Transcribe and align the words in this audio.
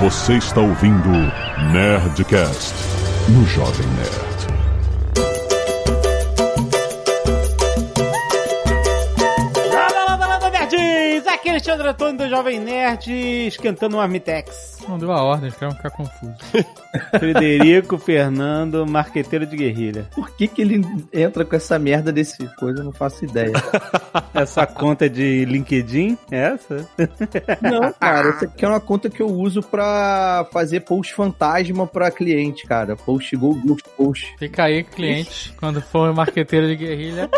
Você 0.00 0.38
está 0.38 0.62
ouvindo 0.62 1.10
Nerdcast 1.72 2.74
no 3.28 3.44
Jovem 3.44 3.86
Nerd. 3.88 4.30
Aqui 11.26 11.48
é 11.48 11.52
Alexandre 11.52 11.88
Antônio 11.88 12.18
do 12.18 12.28
Jovem 12.28 12.60
Nerd, 12.60 13.10
esquentando 13.46 13.96
um 13.96 14.00
Armitex. 14.00 14.69
Não 14.88 14.98
deu 14.98 15.12
a 15.12 15.22
ordem, 15.22 15.50
ficaram 15.50 15.74
ficar 15.74 15.90
confusos. 15.90 16.36
Frederico 17.18 17.98
Fernando, 17.98 18.86
marqueteiro 18.86 19.46
de 19.46 19.56
guerrilha. 19.56 20.08
Por 20.14 20.30
que, 20.30 20.48
que 20.48 20.62
ele 20.62 20.82
entra 21.12 21.44
com 21.44 21.54
essa 21.54 21.78
merda 21.78 22.12
desse 22.12 22.46
coisa? 22.56 22.80
Eu 22.80 22.84
não 22.84 22.92
faço 22.92 23.24
ideia. 23.24 23.52
Essa 24.34 24.66
conta 24.66 25.08
de 25.08 25.44
LinkedIn, 25.44 26.16
é 26.30 26.54
essa? 26.54 26.88
Não, 27.60 27.92
cara, 27.92 28.28
essa 28.30 28.44
aqui 28.46 28.64
é 28.64 28.68
uma 28.68 28.80
conta 28.80 29.10
que 29.10 29.20
eu 29.20 29.26
uso 29.26 29.60
pra 29.60 30.46
fazer 30.52 30.80
post 30.80 31.12
fantasma 31.14 31.86
pra 31.86 32.10
cliente, 32.10 32.66
cara. 32.66 32.96
Post 32.96 33.36
go, 33.36 33.54
ghost 33.54 33.88
post. 33.96 34.34
Fica 34.38 34.64
aí, 34.64 34.82
cliente, 34.82 35.52
quando 35.58 35.80
for 35.82 36.12
marqueteiro 36.14 36.66
de 36.68 36.76
guerrilha. 36.76 37.28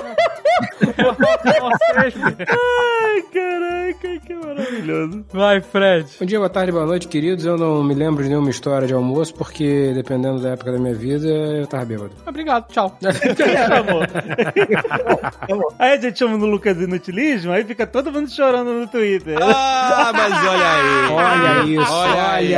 Ai, 2.49 3.23
caraca, 3.33 4.21
que 4.21 4.35
maravilhoso. 4.35 5.25
Vai, 5.33 5.61
Fred. 5.61 6.11
Bom 6.19 6.27
dia, 6.27 6.39
boa 6.39 6.51
tarde, 6.51 6.73
boa 6.73 6.87
noite, 6.87 7.09
queridos. 7.33 7.45
Eu 7.45 7.57
não 7.57 7.83
me 7.83 7.95
lembro 7.95 8.23
de 8.23 8.29
nenhuma 8.29 8.51
história 8.51 8.87
de 8.87 8.95
almoço, 8.95 9.35
porque 9.35 9.93
dependendo 9.95 10.41
da 10.41 10.51
época 10.51 10.73
da 10.73 10.79
minha 10.79 10.95
vida, 10.95 11.27
eu 11.27 11.67
tava 11.67 11.85
bêbado. 11.85 12.11
Obrigado, 12.27 12.69
tchau. 12.69 12.97
Chamou. 13.01 14.03
Aí 15.79 15.93
a 15.93 16.01
gente 16.01 16.19
chama 16.19 16.37
no 16.37 16.47
Lucas 16.47 16.77
Inutilismo, 16.81 17.53
aí 17.53 17.65
fica 17.65 17.87
todo 17.87 18.13
mundo 18.13 18.31
chorando 18.31 18.73
no 18.73 18.87
Twitter. 18.87 19.37
Ah, 19.41 20.13
mas 20.15 20.33
olha 20.33 20.73
aí. 20.73 21.13
Olha 21.13 21.83
isso, 21.83 21.93
olha, 21.93 22.33
aí. 22.33 22.55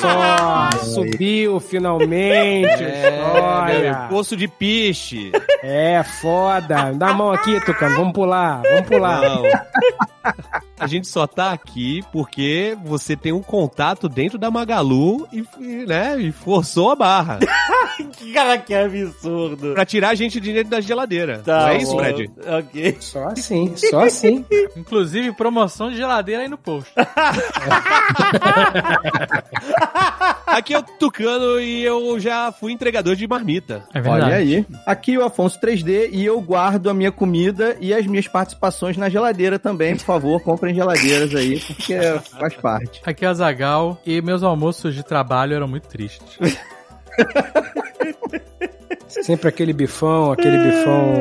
só. 0.00 0.70
Subiu 0.84 1.60
finalmente. 1.60 2.82
É, 2.82 3.20
olha. 3.34 4.06
Poço 4.08 4.36
de 4.36 4.48
piche. 4.48 5.32
É, 5.62 6.02
foda. 6.02 6.92
Dá 6.92 7.08
a 7.08 7.14
mão 7.14 7.32
aqui, 7.32 7.60
Tucano. 7.64 7.96
Vamos 7.96 8.12
pular, 8.12 8.62
vamos 8.62 8.88
pular. 8.88 9.22
Não. 9.22 9.42
A 10.78 10.86
gente 10.86 11.08
só 11.08 11.26
tá 11.26 11.50
aqui 11.50 12.02
porque 12.12 12.76
você 12.84 13.16
tem 13.16 13.32
um 13.32 13.42
contato 13.42 14.08
dentro 14.18 14.36
da 14.36 14.50
Magalu 14.50 15.28
e, 15.32 15.44
e, 15.60 15.86
né, 15.86 16.20
e 16.20 16.32
forçou 16.32 16.90
a 16.90 16.96
barra. 16.96 17.38
Que 18.16 18.32
cara 18.32 18.56
que 18.58 18.72
absurdo. 18.72 19.74
pra 19.74 19.84
tirar 19.84 20.10
a 20.10 20.14
gente 20.14 20.38
de 20.38 20.52
dentro 20.52 20.70
da 20.70 20.80
geladeira. 20.80 21.42
Tá 21.44 21.62
Não 21.62 21.68
é 21.68 21.78
isso, 21.78 21.92
bom. 21.92 21.98
Fred? 21.98 22.30
Ok. 22.46 22.96
Só 23.00 23.24
assim, 23.24 23.76
só 23.76 24.04
assim. 24.04 24.44
Inclusive, 24.76 25.32
promoção 25.32 25.90
de 25.90 25.96
geladeira 25.96 26.42
aí 26.42 26.48
no 26.48 26.56
post. 26.56 26.92
Aqui 30.46 30.74
é 30.74 30.78
o 30.78 30.82
Tucano 30.82 31.60
e 31.60 31.84
eu 31.84 32.18
já 32.20 32.52
fui 32.52 32.72
entregador 32.72 33.14
de 33.16 33.26
marmita. 33.26 33.82
É 33.92 34.00
Olha 34.00 34.26
aí. 34.26 34.64
Aqui 34.86 35.14
é 35.14 35.18
o 35.18 35.24
Afonso 35.24 35.60
3D 35.60 36.10
e 36.12 36.24
eu 36.24 36.40
guardo 36.40 36.88
a 36.88 36.94
minha 36.94 37.12
comida 37.12 37.76
e 37.80 37.92
as 37.92 38.06
minhas 38.06 38.28
participações 38.28 38.96
na 38.96 39.08
geladeira 39.08 39.58
também. 39.58 39.96
Por 39.96 40.04
favor, 40.04 40.40
comprem 40.40 40.74
geladeiras 40.74 41.34
aí, 41.34 41.60
porque 41.60 41.96
faz 42.38 42.54
parte. 42.54 43.00
Aqui 43.04 43.24
é 43.24 43.28
a 43.28 43.34
Zagal 43.34 44.00
e 44.08 44.22
meus 44.22 44.42
almoços 44.42 44.94
de 44.94 45.02
trabalho 45.02 45.54
eram 45.54 45.68
muito 45.68 45.86
tristes. 45.86 46.38
Sempre 49.06 49.48
aquele 49.48 49.72
bifão, 49.74 50.32
aquele 50.32 50.56
bifão 50.56 51.12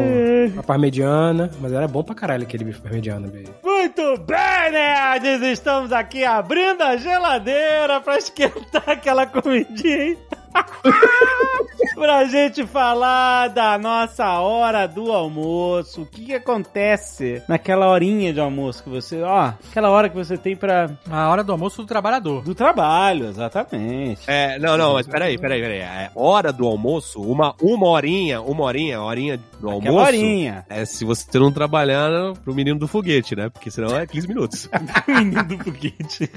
a 0.58 0.64
parmegiana. 0.64 1.52
Mas 1.60 1.74
era 1.74 1.86
bom 1.88 2.02
pra 2.02 2.16
caralho 2.16 2.44
aquele 2.44 2.64
bife 2.64 2.80
parmegiana. 2.80 3.30
Muito 3.64 4.18
bem, 4.20 4.72
nerds! 4.72 5.42
Estamos 5.42 5.92
aqui 5.92 6.24
abrindo 6.24 6.82
a 6.82 6.96
geladeira 6.96 8.00
pra 8.00 8.18
esquentar 8.18 8.84
aquela 8.88 9.26
comidinha, 9.26 10.06
hein? 10.10 10.18
pra 11.96 12.26
gente 12.26 12.66
falar 12.66 13.50
da 13.50 13.78
nossa 13.78 14.40
hora 14.40 14.88
do 14.88 15.12
almoço. 15.12 16.02
O 16.02 16.06
que, 16.06 16.26
que 16.26 16.34
acontece 16.34 17.42
naquela 17.48 17.90
horinha 17.90 18.34
de 18.34 18.40
almoço 18.40 18.84
que 18.84 18.90
você. 18.90 19.22
Ó, 19.22 19.54
aquela 19.70 19.90
hora 19.90 20.10
que 20.10 20.16
você 20.16 20.38
tem 20.38 20.56
pra. 20.56 20.90
A 21.10 21.30
hora 21.30 21.44
do 21.44 21.52
almoço 21.52 21.82
do 21.82 21.88
trabalhador. 21.88 22.44
Do 22.44 22.56
trabalho, 22.56 23.28
exatamente. 23.28 24.22
É, 24.28 24.60
não, 24.60 24.78
não, 24.78 24.94
mas 24.94 25.08
peraí, 25.08 25.38
peraí, 25.38 25.62
peraí. 25.62 25.80
É 25.80 26.12
hora 26.16 26.52
do 26.54 26.66
almoço, 26.66 27.22
uma, 27.22 27.56
uma 27.62 27.88
horinha, 27.88 28.42
uma 28.42 28.64
horinha, 28.64 29.02
horinha 29.02 29.40
do 29.60 29.70
almoço. 29.70 29.88
Aquela 29.88 30.06
horinha. 30.06 30.66
É 30.70 30.86
se 30.86 31.04
você 31.04 31.40
não 31.40 31.52
trabalhar 31.52 32.10
pro 32.44 32.54
menino 32.54 32.80
do 32.80 32.88
foguete, 32.88 33.36
né? 33.36 33.50
Porque 33.50 33.72
senão 33.72 33.96
é 33.96 34.06
15 34.06 34.28
minutos. 34.28 34.70
Menino 35.08 35.44
do 35.44 35.58
foguete. 35.64 36.30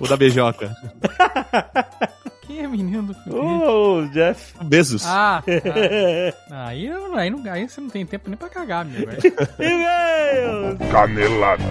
Ou 0.00 0.08
da 0.08 0.16
beijoca. 0.16 0.72
Quem 2.52 2.60
é 2.64 2.68
menino 2.68 3.02
do? 3.02 3.34
Ô, 3.34 4.06
Jeff. 4.08 4.52
Beijos. 4.62 5.06
Ah, 5.06 5.42
tá. 6.48 6.66
aí, 6.66 6.86
eu- 6.86 7.14
aí, 7.16 7.30
não, 7.30 7.50
aí 7.50 7.66
você 7.66 7.80
não 7.80 7.88
tem 7.88 8.04
tempo 8.04 8.28
nem 8.28 8.36
pra 8.36 8.50
cagar, 8.50 8.84
meu 8.84 9.06
velho. 9.06 9.22
E-mail! 9.58 10.76
Canelada. 10.90 11.64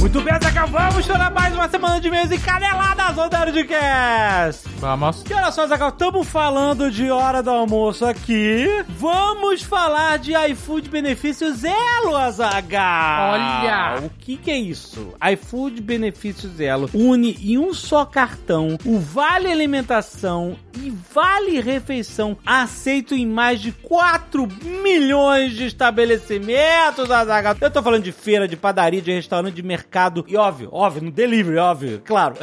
Muito 0.00 0.20
bem, 0.20 0.34
Zaca, 0.42 0.66
vamos 0.66 1.06
para 1.06 1.30
mais 1.30 1.54
uma 1.54 1.68
semana 1.68 2.00
de 2.00 2.10
mesa 2.10 2.34
e 2.34 2.38
caneladas 2.38 3.18
ao 3.18 3.28
Nerdcast! 3.30 4.73
Vamos. 4.78 5.24
E 5.28 5.32
olha 5.32 5.50
só, 5.50 5.66
Zagal, 5.66 5.88
estamos 5.90 6.26
falando 6.28 6.90
de 6.90 7.10
hora 7.10 7.42
do 7.42 7.50
almoço 7.50 8.04
aqui. 8.04 8.66
Vamos 8.88 9.62
falar 9.62 10.18
de 10.18 10.32
iFood 10.50 10.88
Benefícios 10.88 11.62
Elo, 11.64 12.16
Azagal. 12.16 13.32
Olha! 13.32 14.00
O 14.04 14.10
que, 14.10 14.36
que 14.36 14.50
é 14.50 14.58
isso? 14.58 15.14
iFood 15.32 15.80
Benefícios 15.80 16.60
Elo 16.60 16.90
une 16.92 17.32
em 17.42 17.58
um 17.58 17.72
só 17.72 18.04
cartão 18.04 18.76
o 18.84 18.98
Vale 18.98 19.50
Alimentação 19.50 20.56
e 20.76 20.92
Vale 21.12 21.60
Refeição 21.60 22.36
aceito 22.44 23.14
em 23.14 23.26
mais 23.26 23.60
de 23.60 23.72
4 23.72 24.48
milhões 24.82 25.52
de 25.52 25.66
estabelecimentos, 25.66 27.10
Azagal. 27.10 27.56
Eu 27.60 27.70
tô 27.70 27.82
falando 27.82 28.02
de 28.02 28.12
feira, 28.12 28.48
de 28.48 28.56
padaria, 28.56 29.00
de 29.00 29.12
restaurante, 29.12 29.54
de 29.54 29.62
mercado 29.62 30.24
e 30.28 30.36
óbvio, 30.36 30.68
óbvio, 30.72 31.02
no 31.02 31.10
delivery, 31.10 31.58
óbvio, 31.58 32.02
claro. 32.04 32.34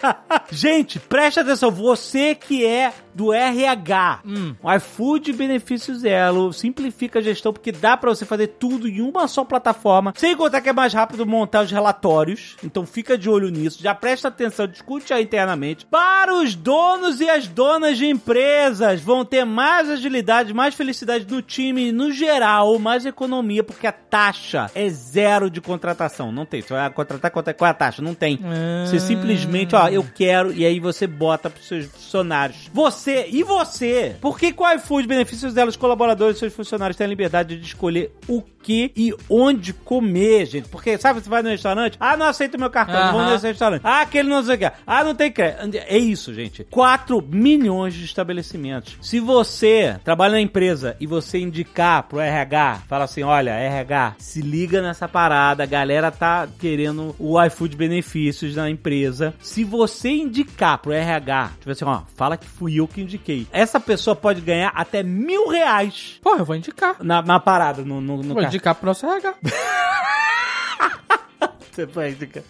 Gente, 0.50 0.98
preste 0.98 1.40
atenção, 1.40 1.70
você 1.80 2.34
que 2.34 2.64
é 2.64 2.92
do 3.14 3.32
RH, 3.32 4.20
o 4.62 4.72
iFood 4.74 5.32
Benefícios 5.32 6.04
Elo 6.04 6.52
simplifica 6.52 7.18
a 7.18 7.22
gestão 7.22 7.52
porque 7.52 7.72
dá 7.72 7.96
pra 7.96 8.10
você 8.10 8.24
fazer 8.24 8.48
tudo 8.58 8.88
em 8.88 9.00
uma 9.00 9.26
só 9.28 9.44
plataforma, 9.44 10.12
sem 10.16 10.36
contar 10.36 10.60
que 10.60 10.68
é 10.68 10.72
mais 10.72 10.92
rápido 10.92 11.26
montar 11.26 11.64
os 11.64 11.70
relatórios. 11.70 12.56
Então 12.62 12.86
fica 12.86 13.16
de 13.16 13.28
olho 13.28 13.48
nisso, 13.48 13.82
já 13.82 13.94
presta 13.94 14.28
atenção, 14.28 14.66
discute 14.66 15.12
aí 15.12 15.24
internamente. 15.24 15.86
Para 15.86 16.34
os 16.34 16.54
donos 16.54 17.20
e 17.20 17.28
as 17.28 17.46
donas 17.46 17.98
de 17.98 18.06
empresas, 18.06 19.00
vão 19.00 19.24
ter 19.24 19.44
mais 19.44 19.88
agilidade, 19.88 20.54
mais 20.54 20.74
felicidade 20.74 21.26
no 21.28 21.42
time 21.42 21.88
e 21.88 21.92
no 21.92 22.12
geral, 22.12 22.78
mais 22.78 23.06
economia, 23.06 23.62
porque 23.62 23.86
a 23.86 23.92
taxa 23.92 24.70
é 24.74 24.88
zero 24.88 25.50
de 25.50 25.60
contratação. 25.60 26.32
Não 26.32 26.44
tem. 26.44 26.60
Você 26.60 26.74
vai 26.74 26.90
contratar, 26.90 27.30
qual 27.30 27.44
é 27.46 27.52
qual 27.52 27.68
é 27.68 27.70
a 27.70 27.74
taxa? 27.74 28.02
Não 28.02 28.14
tem. 28.14 28.38
Você 28.84 28.98
simplesmente, 28.98 29.74
ó, 29.74 29.88
eu 29.88 30.04
quero, 30.14 30.52
e 30.52 30.64
aí 30.64 30.78
você 30.80 31.06
bota 31.06 31.50
pros 31.50 31.66
seus 31.66 31.86
funcionários. 31.86 32.70
Você 32.72 32.99
e 33.08 33.42
você. 33.42 34.16
Por 34.20 34.38
que 34.38 34.52
com 34.52 34.64
o 34.64 34.72
iFood, 34.72 35.06
benefícios 35.06 35.54
dela, 35.54 35.70
os 35.70 35.76
colaboradores 35.76 36.36
e 36.36 36.40
seus 36.40 36.52
funcionários 36.52 36.96
têm 36.96 37.06
a 37.06 37.08
liberdade 37.08 37.56
de 37.56 37.64
escolher 37.64 38.12
o 38.28 38.42
que 38.62 38.92
e 38.96 39.14
onde 39.28 39.72
comer, 39.72 40.46
gente? 40.46 40.68
Porque, 40.68 40.98
sabe, 40.98 41.20
você 41.20 41.28
vai 41.28 41.42
no 41.42 41.48
restaurante, 41.48 41.96
ah, 42.00 42.16
não 42.16 42.26
aceito 42.26 42.58
meu 42.58 42.70
cartão, 42.70 43.06
não 43.06 43.12
vou 43.12 43.30
nesse 43.30 43.46
restaurante. 43.46 43.82
Ah, 43.84 44.02
aquele 44.02 44.28
não 44.28 44.42
sei 44.42 44.54
o 44.56 44.58
que. 44.58 44.72
Ah, 44.86 45.04
não 45.04 45.14
tem 45.14 45.30
crédito. 45.30 45.76
É 45.88 45.98
isso, 45.98 46.32
gente. 46.34 46.64
4 46.64 47.22
milhões 47.22 47.94
de 47.94 48.04
estabelecimentos. 48.04 48.96
Se 49.00 49.20
você 49.20 49.98
trabalha 50.04 50.32
na 50.32 50.40
empresa 50.40 50.96
e 51.00 51.06
você 51.06 51.38
indicar 51.38 52.02
pro 52.04 52.20
RH, 52.20 52.82
fala 52.88 53.04
assim, 53.04 53.22
olha, 53.22 53.50
RH, 53.52 54.16
se 54.18 54.40
liga 54.40 54.82
nessa 54.82 55.08
parada, 55.08 55.62
a 55.62 55.66
galera 55.66 56.10
tá 56.10 56.48
querendo 56.58 57.14
o 57.18 57.42
iFood 57.44 57.76
benefícios 57.76 58.56
na 58.56 58.70
empresa. 58.70 59.34
Se 59.40 59.64
você 59.64 60.10
indicar 60.10 60.78
pro 60.78 60.92
RH, 60.92 61.52
tipo 61.58 61.70
assim, 61.70 61.84
ó, 61.84 62.02
fala 62.16 62.36
que 62.36 62.46
fui 62.46 62.80
eu 62.80 62.86
que 62.86 63.00
indiquei. 63.00 63.46
Essa 63.52 63.80
pessoa 63.80 64.14
pode 64.14 64.40
ganhar 64.40 64.72
até 64.74 65.02
mil 65.02 65.48
reais 65.48 66.18
Pô, 66.22 66.36
eu 66.36 66.44
vou 66.44 66.56
indicar. 66.56 66.96
na, 67.02 67.22
na 67.22 67.40
parada, 67.40 67.82
no, 67.82 68.00
no, 68.00 68.22
no. 68.22 68.49
Indicar 68.50 68.74
pro 68.74 68.86
nosso 68.86 69.06
RH. 69.06 69.34
Você 71.72 71.86
foi 71.86 72.10
indicar. 72.10 72.42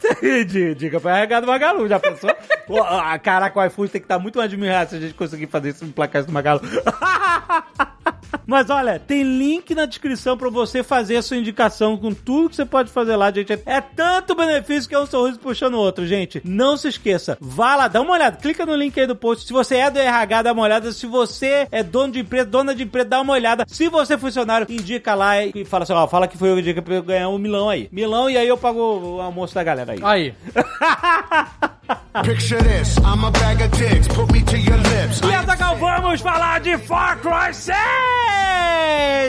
Você 0.00 0.44
di- 0.44 0.74
dica 0.74 0.98
pra 0.98 1.18
RH 1.18 1.40
do 1.40 1.46
Magalu, 1.46 1.86
já 1.86 2.00
pensou? 2.00 2.34
Pô, 2.66 2.82
Caraca, 3.22 3.60
o 3.60 3.64
iFood 3.66 3.92
tem 3.92 4.00
que 4.00 4.06
estar 4.06 4.18
muito 4.18 4.38
mais 4.38 4.50
de 4.50 4.56
mil 4.56 4.68
reais 4.68 4.88
se 4.88 4.96
a 4.96 5.00
gente 5.00 5.14
conseguir 5.14 5.46
fazer 5.46 5.68
isso 5.70 5.84
no 5.84 5.92
placar 5.92 6.24
do 6.24 6.32
Magalu. 6.32 6.60
Mas 8.46 8.70
olha, 8.70 8.98
tem 8.98 9.22
link 9.22 9.74
na 9.74 9.86
descrição 9.86 10.36
pra 10.36 10.48
você 10.48 10.82
fazer 10.82 11.16
a 11.16 11.22
sua 11.22 11.36
indicação 11.36 11.96
com 11.96 12.12
tudo 12.12 12.50
que 12.50 12.56
você 12.56 12.64
pode 12.64 12.90
fazer 12.90 13.16
lá, 13.16 13.30
gente. 13.30 13.52
É 13.64 13.80
tanto 13.80 14.34
benefício 14.34 14.88
que 14.88 14.94
é 14.94 14.98
um 14.98 15.06
sorriso 15.06 15.38
puxando 15.38 15.74
o 15.74 15.78
outro, 15.78 16.06
gente. 16.06 16.40
Não 16.44 16.76
se 16.76 16.88
esqueça. 16.88 17.36
Vá 17.40 17.76
lá, 17.76 17.88
dá 17.88 18.00
uma 18.00 18.12
olhada. 18.12 18.36
Clica 18.36 18.66
no 18.66 18.74
link 18.74 18.98
aí 18.98 19.06
do 19.06 19.16
post. 19.16 19.46
Se 19.46 19.52
você 19.52 19.76
é 19.76 19.90
do 19.90 19.98
RH, 19.98 20.42
dá 20.42 20.52
uma 20.52 20.62
olhada. 20.62 20.92
Se 20.92 21.06
você 21.06 21.66
é 21.70 21.82
dono 21.82 22.12
de 22.12 22.20
empresa, 22.20 22.46
dona 22.46 22.74
de 22.74 22.84
empresa, 22.84 23.08
dá 23.08 23.20
uma 23.20 23.32
olhada. 23.32 23.64
Se 23.68 23.88
você 23.88 24.14
é 24.14 24.18
funcionário, 24.18 24.66
indica 24.70 25.14
lá 25.14 25.44
e 25.44 25.64
fala 25.64 25.84
assim, 25.84 25.92
ó, 25.92 26.06
fala 26.06 26.28
que 26.28 26.38
foi 26.38 26.50
eu 26.50 26.54
que 26.54 26.60
indica 26.60 26.82
pra 26.82 26.94
eu 26.94 27.02
ganhar 27.02 27.28
um 27.28 27.38
milão 27.38 27.68
aí. 27.68 27.88
Milão 27.92 28.28
e 28.30 28.36
aí 28.36 28.48
eu 28.48 28.56
pago 28.56 28.80
o 28.80 29.20
almoço 29.20 29.54
da 29.54 29.62
galera 29.62 29.92
aí. 29.92 30.00
Aí. 30.02 30.34
Picture 32.24 32.60
this, 32.62 32.98
I'm 32.98 33.22
a 33.24 33.30
bag 33.30 33.60
of 33.62 33.70
dicks, 33.72 34.08
put 34.08 34.32
me 34.32 34.42
to 34.42 34.58
your 34.58 34.78
lips. 34.78 35.20
E 35.20 35.32
Azaghal, 35.32 35.76
vamos 35.76 36.20
falar 36.20 36.60
de 36.60 36.76
Far 36.78 37.18
Cry 37.20 37.52
6! 37.52 37.76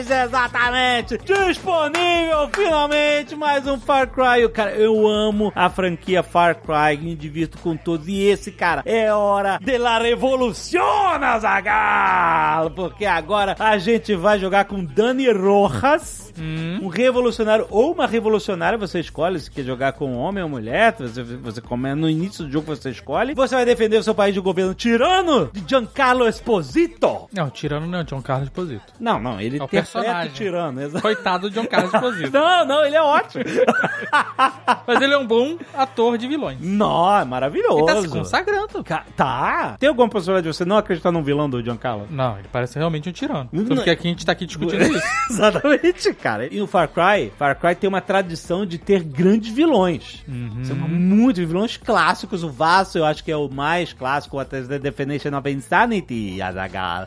Exatamente! 0.00 1.18
Disponível 1.18 2.48
finalmente 2.54 3.36
mais 3.36 3.66
um 3.66 3.78
Far 3.78 4.08
Cry. 4.08 4.48
Cara, 4.52 4.72
eu 4.72 5.06
amo 5.06 5.52
a 5.54 5.68
franquia 5.68 6.22
Far 6.22 6.56
Cry, 6.56 6.96
me 7.00 7.14
divirto 7.14 7.58
com 7.58 7.76
todos. 7.76 8.08
E 8.08 8.22
esse, 8.26 8.50
cara, 8.50 8.82
é 8.86 9.12
hora 9.12 9.58
de 9.62 9.76
la 9.78 9.98
revolución, 9.98 11.22
Azaghal! 11.22 12.70
Porque 12.70 13.04
agora 13.04 13.54
a 13.58 13.76
gente 13.78 14.14
vai 14.14 14.38
jogar 14.38 14.64
com 14.64 14.82
Dani 14.82 15.30
Rojas, 15.30 16.32
um 16.38 16.88
revolucionário 16.88 17.66
ou 17.70 17.92
uma 17.92 18.06
revolucionária, 18.06 18.78
você 18.78 19.00
escolhe 19.00 19.38
se 19.38 19.50
quer 19.50 19.64
jogar 19.64 19.92
com 19.92 20.16
homem 20.16 20.42
ou 20.42 20.48
mulher, 20.48 20.94
você, 20.98 21.22
você 21.22 21.60
come, 21.60 21.94
no 21.94 22.08
início 22.08 22.47
do 22.48 22.52
jogo 22.52 22.66
você 22.74 22.90
escolhe. 22.90 23.34
Você 23.34 23.54
vai 23.54 23.64
defender 23.64 23.96
o 23.98 24.02
seu 24.02 24.14
país 24.14 24.34
de 24.34 24.40
governo 24.40 24.74
tirano 24.74 25.50
de 25.52 25.62
Giancarlo 25.68 26.26
Esposito. 26.28 27.28
Não, 27.32 27.48
tirando 27.50 27.86
não, 27.86 28.02
John 28.04 28.20
Carlos 28.22 28.48
Esposito. 28.48 28.92
Não, 28.98 29.18
não, 29.20 29.40
ele 29.40 29.58
É 29.58 29.62
o 29.62 29.68
personagem. 29.68 30.32
tirano. 30.32 30.80
exato. 30.82 31.02
Coitado 31.02 31.48
do 31.50 31.54
John 31.54 31.66
Carlos 31.66 31.92
Esposito. 31.94 32.30
Não, 32.32 32.64
não, 32.66 32.84
ele 32.84 32.96
é 32.96 33.02
ótimo. 33.02 33.44
Mas 34.86 35.00
ele 35.00 35.14
é 35.14 35.18
um 35.18 35.26
bom 35.26 35.56
ator 35.74 36.16
de 36.18 36.26
vilões. 36.26 36.58
não, 36.60 37.16
é 37.18 37.24
maravilhoso. 37.24 37.78
Ele 37.78 37.86
tá 37.86 38.00
se 38.02 38.08
consagrando. 38.08 38.84
Ca- 38.84 39.04
Tá. 39.16 39.76
Tem 39.78 39.88
alguma 39.88 40.08
possibilidade 40.08 40.48
de 40.48 40.54
você 40.54 40.64
não 40.64 40.76
acreditar 40.76 41.10
num 41.12 41.22
vilão 41.22 41.48
do 41.50 41.62
Giancarlo? 41.62 42.06
Não, 42.10 42.38
ele 42.38 42.48
parece 42.52 42.78
realmente 42.78 43.08
um 43.08 43.12
tirano. 43.12 43.48
Não- 43.52 43.64
Tanto 43.64 43.82
que 43.82 43.90
aqui 43.90 44.06
a 44.06 44.10
gente 44.10 44.24
tá 44.26 44.32
aqui 44.32 44.46
discutindo 44.46 44.82
isso. 44.96 45.06
Exatamente, 45.30 46.14
cara. 46.14 46.46
E 46.52 46.60
o 46.60 46.66
Far 46.66 46.88
Cry, 46.88 47.32
Far 47.38 47.58
Cry 47.58 47.74
tem 47.74 47.88
uma 47.88 48.00
tradição 48.00 48.64
de 48.64 48.78
ter 48.78 49.02
grandes 49.02 49.52
vilões. 49.52 50.24
São 50.64 50.76
muitos 50.76 51.44
vilões 51.44 51.76
clássicos. 51.76 52.37
O 52.42 52.50
Vaso, 52.50 52.98
eu 52.98 53.04
acho 53.04 53.22
que 53.24 53.30
é 53.30 53.36
o 53.36 53.48
mais 53.48 53.92
clássico, 53.92 54.38
até 54.38 54.62
The 54.62 54.78
Definition 54.78 55.36
of 55.36 55.50
Insanity, 55.50 56.40
Azaghal. 56.40 57.06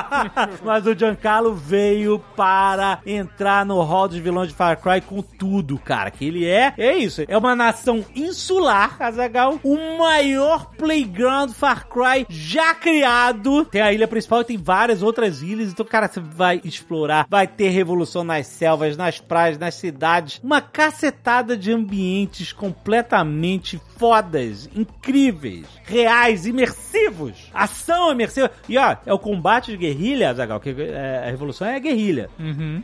Mas 0.64 0.86
o 0.86 0.94
Giancarlo 0.94 1.54
veio 1.54 2.18
para 2.36 3.00
entrar 3.04 3.64
no 3.64 3.80
hall 3.82 4.08
dos 4.08 4.18
vilões 4.18 4.48
de 4.48 4.54
Far 4.54 4.80
Cry 4.80 5.00
com 5.00 5.22
tudo, 5.22 5.78
cara. 5.78 6.10
Que 6.10 6.26
ele 6.26 6.46
é, 6.46 6.72
é 6.76 6.96
isso. 6.96 7.22
É 7.26 7.36
uma 7.36 7.54
nação 7.54 8.04
insular, 8.14 8.96
Azaghal. 9.00 9.58
O 9.62 9.98
maior 9.98 10.66
playground 10.76 11.50
Far 11.50 11.88
Cry 11.88 12.26
já 12.28 12.74
criado. 12.74 13.64
Tem 13.66 13.82
a 13.82 13.92
ilha 13.92 14.08
principal 14.08 14.40
e 14.40 14.44
tem 14.44 14.56
várias 14.56 15.02
outras 15.02 15.42
ilhas. 15.42 15.70
Então, 15.70 15.86
cara, 15.86 16.08
você 16.08 16.20
vai 16.20 16.60
explorar. 16.64 17.26
Vai 17.28 17.46
ter 17.46 17.68
revolução 17.68 18.24
nas 18.24 18.46
selvas, 18.46 18.96
nas 18.96 19.18
praias, 19.18 19.58
nas 19.58 19.74
cidades. 19.74 20.40
Uma 20.42 20.60
cacetada 20.60 21.56
de 21.56 21.72
ambientes 21.72 22.52
completamente 22.52 23.80
fodas, 23.96 24.59
incríveis, 24.74 25.66
reais, 25.84 26.46
imersivos. 26.46 27.50
Ação 27.54 28.12
imersiva. 28.12 28.50
E 28.68 28.76
ó, 28.76 28.96
é 29.06 29.12
o 29.12 29.18
combate 29.18 29.70
de 29.72 29.76
guerrilha, 29.76 30.30
Azaghal, 30.30 30.60
que 30.60 30.70
é, 30.70 31.24
a 31.26 31.30
revolução 31.30 31.66
é 31.66 31.76
a 31.76 31.78
guerrilha. 31.78 32.30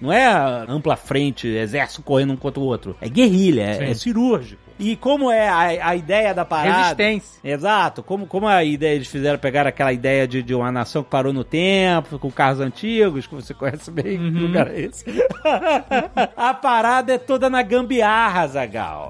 Não 0.01 0.13
é 0.13 0.27
a 0.27 0.65
ampla 0.69 0.97
frente, 0.97 1.49
exército 1.49 2.03
correndo 2.03 2.33
um 2.33 2.37
contra 2.37 2.61
o 2.61 2.65
outro. 2.65 2.97
É 3.01 3.09
guerrilha, 3.09 3.63
é, 3.63 3.91
é 3.91 3.95
cirúrgico. 3.95 4.66
E 4.79 4.95
como 4.97 5.31
é 5.31 5.49
a, 5.49 5.89
a 5.89 5.97
ideia 5.97 6.35
da 6.35 6.45
parada... 6.45 6.77
Resistência. 6.83 7.41
Exato, 7.43 8.03
como, 8.03 8.27
como 8.27 8.47
a 8.47 8.63
ideia, 8.63 8.95
eles 8.97 9.09
fizeram 9.09 9.39
pegar 9.39 9.67
aquela 9.67 9.93
ideia 9.93 10.27
de, 10.29 10.43
de 10.43 10.55
uma 10.55 10.71
nação 10.71 11.03
que 11.03 11.09
parou 11.11 11.33
no 11.33 11.45
tempo, 11.45 12.19
com 12.19 12.31
carros 12.31 12.61
antigos, 12.61 13.27
que 13.27 13.35
você 13.35 13.55
conhece 13.55 13.91
bem, 13.91 14.19
que 14.19 14.39
lugar 14.39 14.69
é 14.69 14.81
esse? 14.81 15.05
a 16.37 16.53
parada 16.55 17.15
é 17.15 17.19
toda 17.19 17.49
na 17.49 17.63
gambiarra, 17.63 18.47
Zagal. 18.49 19.09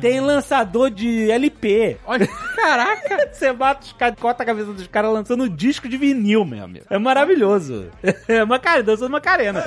Tem 0.00 0.20
lançador 0.20 0.90
de 0.90 1.30
LP. 1.30 1.96
Olha, 2.06 2.26
caraca. 2.56 3.28
Você 3.32 3.52
mata 3.52 3.82
os 3.84 3.92
caras, 3.92 4.16
corta 4.20 4.42
a 4.42 4.46
cabeça 4.46 4.72
dos 4.72 4.86
caras 4.86 5.12
lançando 5.12 5.48
disco 5.48 5.88
de 5.88 5.96
vinil, 5.96 6.44
meu 6.44 6.62
amigo. 6.64 6.84
É 6.90 6.98
maravilhoso. 6.98 7.86
É 8.28 8.42
uma 8.42 8.58
cara, 8.58 8.82
dançando 8.82 9.10
Macarena. 9.10 9.62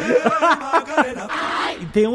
e 1.82 1.86
tem 1.88 2.08
o, 2.08 2.14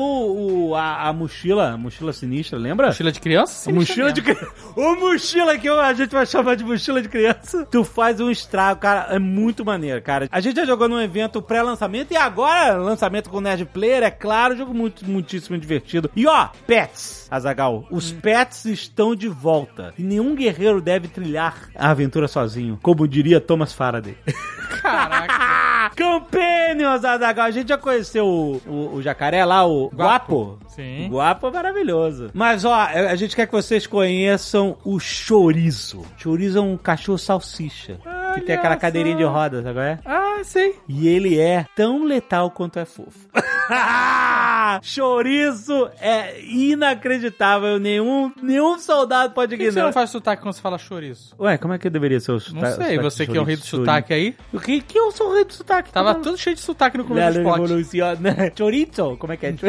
o- 0.70 0.74
a, 0.74 1.08
a 1.08 1.12
mochila, 1.12 1.72
a 1.72 1.76
mochila 1.76 2.12
sinistra, 2.12 2.58
lembra? 2.58 2.71
Mochila 2.74 3.12
de 3.12 3.20
criança? 3.20 3.70
A 3.70 3.72
mochila 3.72 4.12
de 4.12 4.22
criança. 4.22 4.52
O 4.74 4.96
mochila 4.96 5.58
que 5.58 5.68
a 5.68 5.92
gente 5.92 6.12
vai 6.12 6.24
chamar 6.24 6.56
de 6.56 6.64
mochila 6.64 7.02
de 7.02 7.08
criança. 7.08 7.66
Tu 7.70 7.84
faz 7.84 8.20
um 8.20 8.30
estrago, 8.30 8.80
cara. 8.80 9.14
É 9.14 9.18
muito 9.18 9.64
maneiro, 9.64 10.00
cara. 10.00 10.28
A 10.32 10.40
gente 10.40 10.56
já 10.56 10.64
jogou 10.64 10.88
num 10.88 11.00
evento 11.00 11.42
pré-lançamento 11.42 12.12
e 12.12 12.16
agora 12.16 12.74
lançamento 12.76 13.28
com 13.28 13.40
Nerd 13.40 13.66
Player, 13.66 14.02
é 14.02 14.10
claro, 14.10 14.56
jogo 14.56 14.72
muito, 14.72 15.04
muitíssimo 15.04 15.58
divertido. 15.58 16.10
E 16.16 16.26
ó, 16.26 16.48
pets, 16.66 17.28
Azagal. 17.30 17.86
Os 17.90 18.12
pets 18.12 18.64
estão 18.64 19.14
de 19.14 19.28
volta. 19.28 19.92
E 19.98 20.02
nenhum 20.02 20.34
guerreiro 20.34 20.80
deve 20.80 21.08
trilhar 21.08 21.68
a 21.74 21.90
aventura 21.90 22.26
sozinho, 22.26 22.78
como 22.82 23.06
diria 23.06 23.40
Thomas 23.40 23.72
Faraday. 23.72 24.16
Caraca. 24.80 25.71
Companions, 25.90 27.04
Azagal. 27.04 27.46
A 27.46 27.50
gente 27.50 27.68
já 27.68 27.78
conheceu 27.78 28.26
o, 28.26 28.56
o- 28.66 28.94
o 28.96 29.02
jacaré 29.02 29.44
lá, 29.44 29.66
o 29.66 29.88
Guapo. 29.94 30.58
Sim. 30.68 31.06
O 31.08 31.12
Guapo 31.16 31.46
é 31.46 31.50
maravilhoso. 31.50 32.30
Mas, 32.34 32.64
ó, 32.64 32.72
a 32.74 33.14
gente 33.14 33.34
quer 33.36 33.46
que 33.46 33.52
vocês 33.52 33.86
conheçam 33.86 34.76
o 34.84 34.98
chorizo. 34.98 36.02
Chorizo 36.16 36.58
é 36.58 36.62
um 36.62 36.76
cachorro 36.76 37.18
salsicha. 37.18 37.98
Que 38.34 38.40
tem 38.42 38.54
aquela 38.56 38.74
Olha 38.74 38.80
cadeirinha 38.80 39.16
de 39.16 39.24
rodas, 39.24 39.64
agora 39.66 40.00
é? 40.04 40.08
Ah, 40.08 40.40
sei. 40.44 40.76
E 40.88 41.08
ele 41.08 41.38
é 41.38 41.66
tão 41.76 42.04
letal 42.04 42.50
quanto 42.50 42.78
é 42.78 42.84
fofo. 42.84 43.28
Chorizo 44.82 45.90
é 46.00 46.40
inacreditável. 46.42 47.78
Nenhum, 47.78 48.32
nenhum 48.42 48.78
soldado 48.78 49.32
pode 49.34 49.50
Por 49.54 49.58
que 49.58 49.64
você 49.64 49.70
ignorar. 49.70 49.86
não 49.86 49.92
faz 49.92 50.10
sotaque 50.10 50.42
quando 50.42 50.54
você 50.54 50.60
fala 50.60 50.78
chouriço? 50.78 51.34
Ué, 51.38 51.58
como 51.58 51.74
é 51.74 51.78
que 51.78 51.90
deveria 51.90 52.20
ser 52.20 52.32
o 52.32 52.34
Não 52.34 52.40
sotaque? 52.40 52.66
sei, 52.76 52.76
sotaque 52.76 52.98
você 53.02 53.26
que 53.26 53.36
é 53.36 53.40
o 53.40 53.44
rei 53.44 53.56
do 53.56 53.64
sotaque 53.64 54.14
aí. 54.14 54.36
O 54.52 54.60
que, 54.60 54.80
que 54.80 54.98
eu 54.98 55.10
sou 55.12 55.30
o 55.30 55.34
rei 55.34 55.44
do 55.44 55.52
sotaque? 55.52 55.92
Tava 55.92 56.14
tudo 56.14 56.36
cheio 56.38 56.56
de 56.56 56.62
sotaque 56.62 56.96
no 56.98 57.04
começo 57.04 57.40
do 57.40 57.80
spot. 57.80 58.18
Chorizo, 58.56 59.16
como 59.18 59.32
é 59.32 59.36
que 59.36 59.46
é? 59.46 59.54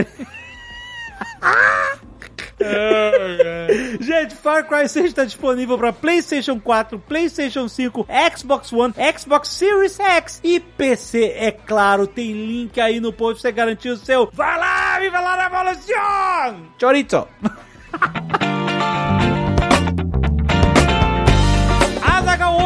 Gente, 4.00 4.36
Far 4.36 4.68
Cry 4.68 4.88
6 4.88 5.06
está 5.06 5.24
disponível 5.24 5.78
para 5.78 5.94
PlayStation 5.94 6.60
4, 6.60 7.00
PlayStation 7.00 7.68
5, 7.68 8.08
Xbox 8.36 8.74
One, 8.74 8.94
Xbox 9.18 9.50
Series 9.50 10.00
X 10.00 10.42
e 10.44 10.60
PC. 10.60 11.34
É 11.38 11.52
claro, 11.52 12.08
tem 12.08 12.32
link 12.34 12.80
aí 12.80 13.00
no 13.00 13.14
post 13.14 13.42
pra 13.42 13.50
você 13.50 13.52
garantir 13.52 13.90
o 13.90 13.98
seu. 13.98 14.30
Vai 14.34 14.58
lá, 14.60 15.00
viva 15.00 15.20
la 15.20 15.48
revolución! 15.48 16.68
Chorizo! 16.80 17.28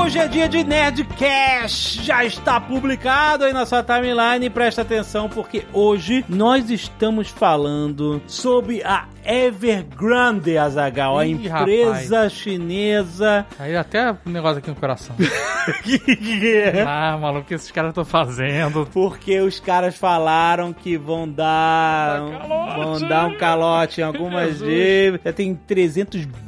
Hoje 0.07 0.19
é 0.19 0.27
dia 0.29 0.47
de 0.47 0.63
Nerdcast. 0.63 2.01
Já 2.01 2.23
está 2.23 2.61
publicado 2.61 3.43
aí 3.43 3.51
na 3.51 3.65
sua 3.65 3.83
timeline. 3.83 4.49
Presta 4.49 4.81
atenção, 4.81 5.27
porque 5.27 5.65
hoje 5.73 6.23
nós 6.29 6.69
estamos 6.69 7.27
falando 7.27 8.21
sobre 8.25 8.81
a 8.85 9.05
Evergrande, 9.25 10.57
Azaghal, 10.57 11.19
a 11.19 11.27
empresa 11.27 12.29
chinesa. 12.29 13.45
Aí 13.59 13.75
até 13.75 14.15
um 14.25 14.31
negócio 14.31 14.59
aqui 14.59 14.69
no 14.69 14.77
coração. 14.77 15.13
ah, 16.87 17.17
maluco, 17.19 17.41
o 17.41 17.45
que 17.45 17.55
esses 17.55 17.69
caras 17.69 17.89
estão 17.89 18.05
fazendo? 18.05 18.87
Porque 18.93 19.41
os 19.41 19.59
caras 19.59 19.97
falaram 19.97 20.71
que 20.71 20.97
vão 20.97 21.27
dar, 21.27 22.21
Dá 22.21 22.37
calote. 22.37 22.75
vão 22.77 23.09
dar 23.09 23.27
um 23.27 23.37
calote 23.37 23.99
em 23.99 24.05
algumas 24.05 24.59
dívidas. 24.59 25.19
Já 25.25 25.33
tem 25.33 25.53
300 25.53 26.23
bilhões 26.23 26.46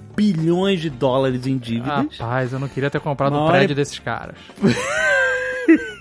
de 0.81 0.89
dólares 0.89 1.47
em 1.47 1.57
dívidas. 1.57 2.17
Rapaz, 2.17 2.53
eu 2.53 2.59
não 2.59 2.67
queria 2.67 2.89
ter 2.89 2.99
comprado 2.99 3.33
Uma 3.35 3.45
um 3.45 3.49
prédio 3.49 3.75
desses 3.75 3.99
caras. 3.99 4.35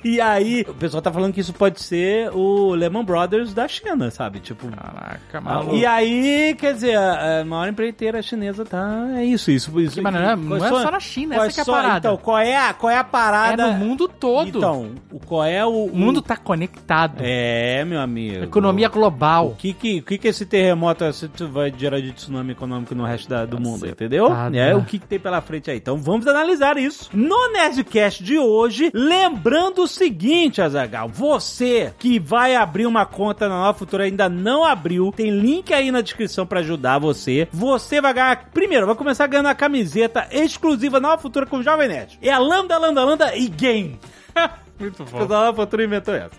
E 0.08 0.20
aí, 0.20 0.64
o 0.66 0.74
pessoal 0.74 1.02
tá 1.02 1.12
falando 1.12 1.32
que 1.34 1.40
isso 1.40 1.52
pode 1.52 1.82
ser 1.82 2.30
o 2.34 2.74
Lehman 2.74 3.04
Brothers 3.04 3.52
da 3.52 3.68
China, 3.68 4.10
sabe? 4.10 4.40
Tipo. 4.40 4.68
Caraca, 4.68 5.40
maluco. 5.40 5.76
E 5.76 5.84
aí, 5.84 6.54
quer 6.58 6.74
dizer, 6.74 6.96
a 6.96 7.44
maior 7.44 7.68
empreiteira 7.68 8.22
chinesa 8.22 8.64
tá. 8.64 9.06
É 9.16 9.24
isso, 9.24 9.50
isso. 9.50 9.78
isso 9.80 10.02
Mas 10.02 10.14
não 10.14 10.20
é- 10.20 10.36
não 10.36 10.56
é 10.56 10.68
só 10.68 10.90
na 10.90 11.00
China, 11.00 11.36
essa 11.36 11.52
que 11.52 11.60
é 11.60 11.62
a 11.62 11.66
parada. 11.66 11.98
Então, 11.98 12.16
qual 12.16 12.38
é 12.38 12.56
a, 12.56 12.72
qual 12.72 12.90
é 12.90 12.96
a 12.96 13.00
é 13.00 13.04
parada? 13.04 13.66
no 13.66 13.72
mundo 13.74 14.08
todo. 14.08 14.48
Então, 14.48 14.92
o, 15.12 15.18
qual 15.20 15.44
é 15.44 15.64
o. 15.64 15.84
o 15.84 15.96
mundo 15.96 16.22
tá 16.22 16.36
conectado. 16.36 17.20
É, 17.20 17.84
meu 17.84 18.00
amigo. 18.00 18.44
Economia 18.44 18.88
global. 18.88 19.48
O 19.48 19.56
que 19.56 19.72
que, 19.72 19.98
o 19.98 20.02
que 20.02 20.18
que 20.18 20.28
esse 20.28 20.46
terremoto 20.46 21.04
vai 21.50 21.72
gerar 21.76 22.00
de 22.00 22.12
tsunami 22.12 22.52
econômico 22.52 22.94
no 22.94 23.04
resto 23.04 23.28
da- 23.28 23.44
do 23.44 23.60
mundo, 23.60 23.86
entendeu? 23.86 24.28
É 24.54 24.74
o 24.74 24.84
que, 24.84 24.98
que 24.98 25.06
tem 25.06 25.18
pela 25.18 25.40
frente 25.40 25.70
aí. 25.70 25.76
Então 25.76 25.96
vamos 25.98 26.26
analisar 26.26 26.78
isso 26.78 27.10
no 27.12 27.52
Nerdcast 27.52 28.22
de 28.22 28.38
hoje. 28.38 28.90
Lembrando 28.94 29.86
seguinte, 29.98 30.62
Azagal, 30.62 31.08
você 31.08 31.92
que 31.98 32.18
vai 32.18 32.54
abrir 32.54 32.86
uma 32.86 33.04
conta 33.04 33.48
na 33.48 33.56
Nova 33.56 33.78
Futura 33.78 34.04
ainda 34.04 34.28
não 34.28 34.64
abriu, 34.64 35.12
tem 35.14 35.30
link 35.30 35.74
aí 35.74 35.90
na 35.90 36.00
descrição 36.00 36.46
pra 36.46 36.60
ajudar 36.60 36.98
você. 36.98 37.48
Você 37.52 38.00
vai 38.00 38.14
ganhar, 38.14 38.50
primeiro, 38.54 38.86
vai 38.86 38.94
começar 38.94 39.26
ganhando 39.26 39.48
a 39.48 39.54
camiseta 39.54 40.28
exclusiva 40.30 41.00
Nova 41.00 41.20
Futura 41.20 41.46
com 41.46 41.58
o 41.58 41.62
Jovem 41.62 41.88
Nerd. 41.88 42.18
É 42.22 42.30
a 42.30 42.38
Lambda, 42.38 42.78
Lambda, 42.78 43.04
Lambda 43.04 43.36
e 43.36 43.48
Game. 43.48 43.98
Muito 44.78 45.02
O 45.12 45.26
Nova 45.26 45.54
Futura 45.54 45.84
inventou 45.84 46.14
essa. 46.14 46.30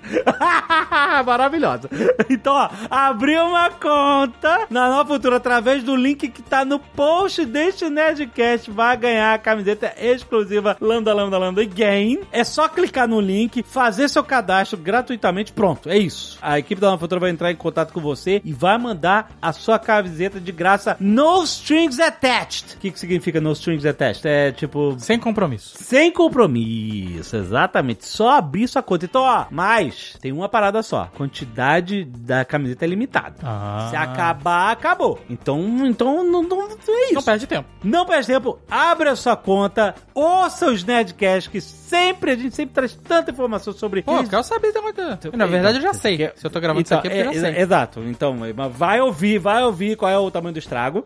Maravilhosa. 1.26 1.90
Então, 2.30 2.54
ó, 2.54 2.70
abriu 2.90 3.44
uma 3.44 3.70
conta 3.70 4.68
na 4.70 4.90
Nova 4.90 5.14
Futura 5.14 5.38
através 5.38 5.84
do 5.84 5.96
link 5.96 6.30
que 6.30 6.42
tá 6.42 6.64
no 6.64 6.80
post 6.80 7.46
deste 7.46 7.90
Nerdcast. 7.90 8.72
Vai 8.72 8.96
ganhar 8.96 9.34
a 9.34 9.38
camiseta 9.38 9.94
exclusiva 10.00 10.78
Lambda, 10.80 11.14
Lambda, 11.14 11.38
Lambda 11.38 11.64
e 11.64 11.66
Game. 11.66 12.20
É 12.32 12.44
só 12.44 12.70
clicar 12.70 13.08
no 13.08 13.20
link, 13.20 13.64
fazer 13.64 14.08
seu 14.08 14.24
cadastro 14.24 14.78
gratuitamente. 14.78 15.52
Pronto, 15.52 15.90
é 15.90 15.98
isso. 15.98 16.38
A 16.42 16.58
equipe 16.58 16.80
da 16.80 16.88
Nova 16.88 17.00
Futura 17.00 17.20
vai 17.20 17.32
entrar 17.32 17.52
em 17.52 17.56
contato 17.56 17.92
com 17.92 18.00
você 18.00 18.42
e 18.46 18.54
vai 18.54 18.78
mandar 18.78 19.32
a 19.42 19.52
sua 19.52 19.78
camiseta 19.78 20.40
de 20.40 20.52
graça 20.52 20.96
No 21.00 21.44
Strings 21.44 22.00
Attached. 22.00 22.76
O 22.76 22.80
que, 22.80 22.92
que 22.92 23.00
significa 23.00 23.42
No 23.42 23.52
Strings 23.52 23.86
Attached? 23.86 24.26
É 24.26 24.52
tipo... 24.52 24.96
Sem 24.98 25.20
compromisso. 25.20 25.74
Sem 25.78 26.12
compromisso, 26.12 27.36
exatamente. 27.36 28.06
Só 28.08 28.29
abrir 28.30 28.68
sua 28.68 28.82
conta. 28.82 29.06
Então, 29.06 29.22
ó, 29.22 29.46
mas 29.52 30.18
tem 30.22 30.32
uma 30.32 30.48
parada 30.50 30.82
só. 30.84 31.10
Quantidade 31.18 32.04
da 32.06 32.44
camiseta 32.46 32.86
é 32.86 32.88
limitada. 32.88 33.36
Ah. 33.44 33.88
Se 33.90 33.96
acabar, 33.96 34.72
acabou. 34.72 35.20
Então, 35.30 35.60
então 35.86 36.24
não, 36.24 36.42
não, 36.44 36.68
não 36.70 36.98
é 37.00 37.06
isso. 37.06 37.14
Não 37.16 37.24
perde 37.24 37.48
tempo. 37.48 37.68
Não 37.84 38.06
perde 38.06 38.28
tempo, 38.28 38.60
abre 38.70 39.10
a 39.10 39.16
sua 39.16 39.36
conta, 39.36 39.96
ouça 40.14 40.68
os 40.70 40.84
Nerdcasts, 40.84 41.48
que 41.52 41.62
sempre, 41.62 42.32
a 42.32 42.36
gente 42.36 42.56
sempre 42.56 42.74
traz 42.74 42.94
tanta 42.96 43.32
informação 43.32 43.74
sobre 43.74 44.02
Pô, 44.02 44.18
eu 44.18 44.28
quero 44.28 44.44
saber 44.44 44.72
também. 44.72 44.94
da- 44.94 45.18
Na 45.36 45.46
verdade, 45.46 45.78
eu 45.78 45.82
já 45.82 45.94
sei. 45.94 46.18
Quer- 46.18 46.34
Se 46.36 46.46
eu 46.46 46.50
tô 46.52 46.60
gravando 46.60 46.82
Então, 46.82 46.98
isso 47.00 47.08
aqui, 47.08 47.18
é 47.18 47.24
porque 47.24 47.38
eu 47.38 47.42
já 47.42 47.48
é- 47.50 47.54
sei. 47.54 47.62
Exato. 47.64 48.00
Então, 48.02 48.38
vai 48.72 49.02
ouvir, 49.02 49.38
vai 49.40 49.64
ouvir 49.64 49.96
qual 49.96 50.12
é 50.12 50.18
o 50.18 50.30
tamanho 50.32 50.54
do 50.54 50.60
estrago. 50.60 51.04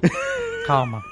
Calma. 0.68 1.04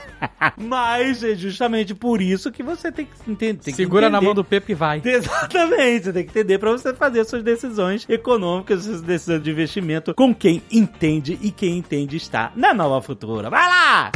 mas 0.56 1.22
é 1.22 1.34
justamente 1.34 1.94
por 1.94 2.20
isso 2.20 2.50
que 2.50 2.62
você 2.62 2.90
tem 2.90 3.06
que 3.06 3.30
entender. 3.30 3.62
tem 3.62 3.72
que 3.74 3.76
Segura 3.82 4.08
na 4.08 4.18
entender. 4.18 4.26
mão 4.26 4.34
do 4.34 4.44
Pepe 4.44 4.72
e 4.72 4.74
vai. 4.74 5.02
Exatamente, 5.04 6.04
você 6.04 6.12
tem 6.12 6.24
que 6.24 6.30
entender 6.30 6.58
pra 6.58 6.70
você 6.70 6.94
fazer 6.94 7.24
suas 7.24 7.42
decisões 7.42 8.06
econômicas, 8.08 8.84
suas 8.84 9.02
decisões 9.02 9.42
de 9.42 9.50
investimento 9.50 10.14
com 10.14 10.34
quem 10.34 10.62
entende 10.70 11.38
e 11.42 11.50
quem 11.50 11.78
entende 11.78 12.16
está 12.16 12.52
na 12.56 12.72
Nova 12.72 13.00
Futura. 13.02 13.50
Vai 13.50 13.66
lá! 13.68 14.12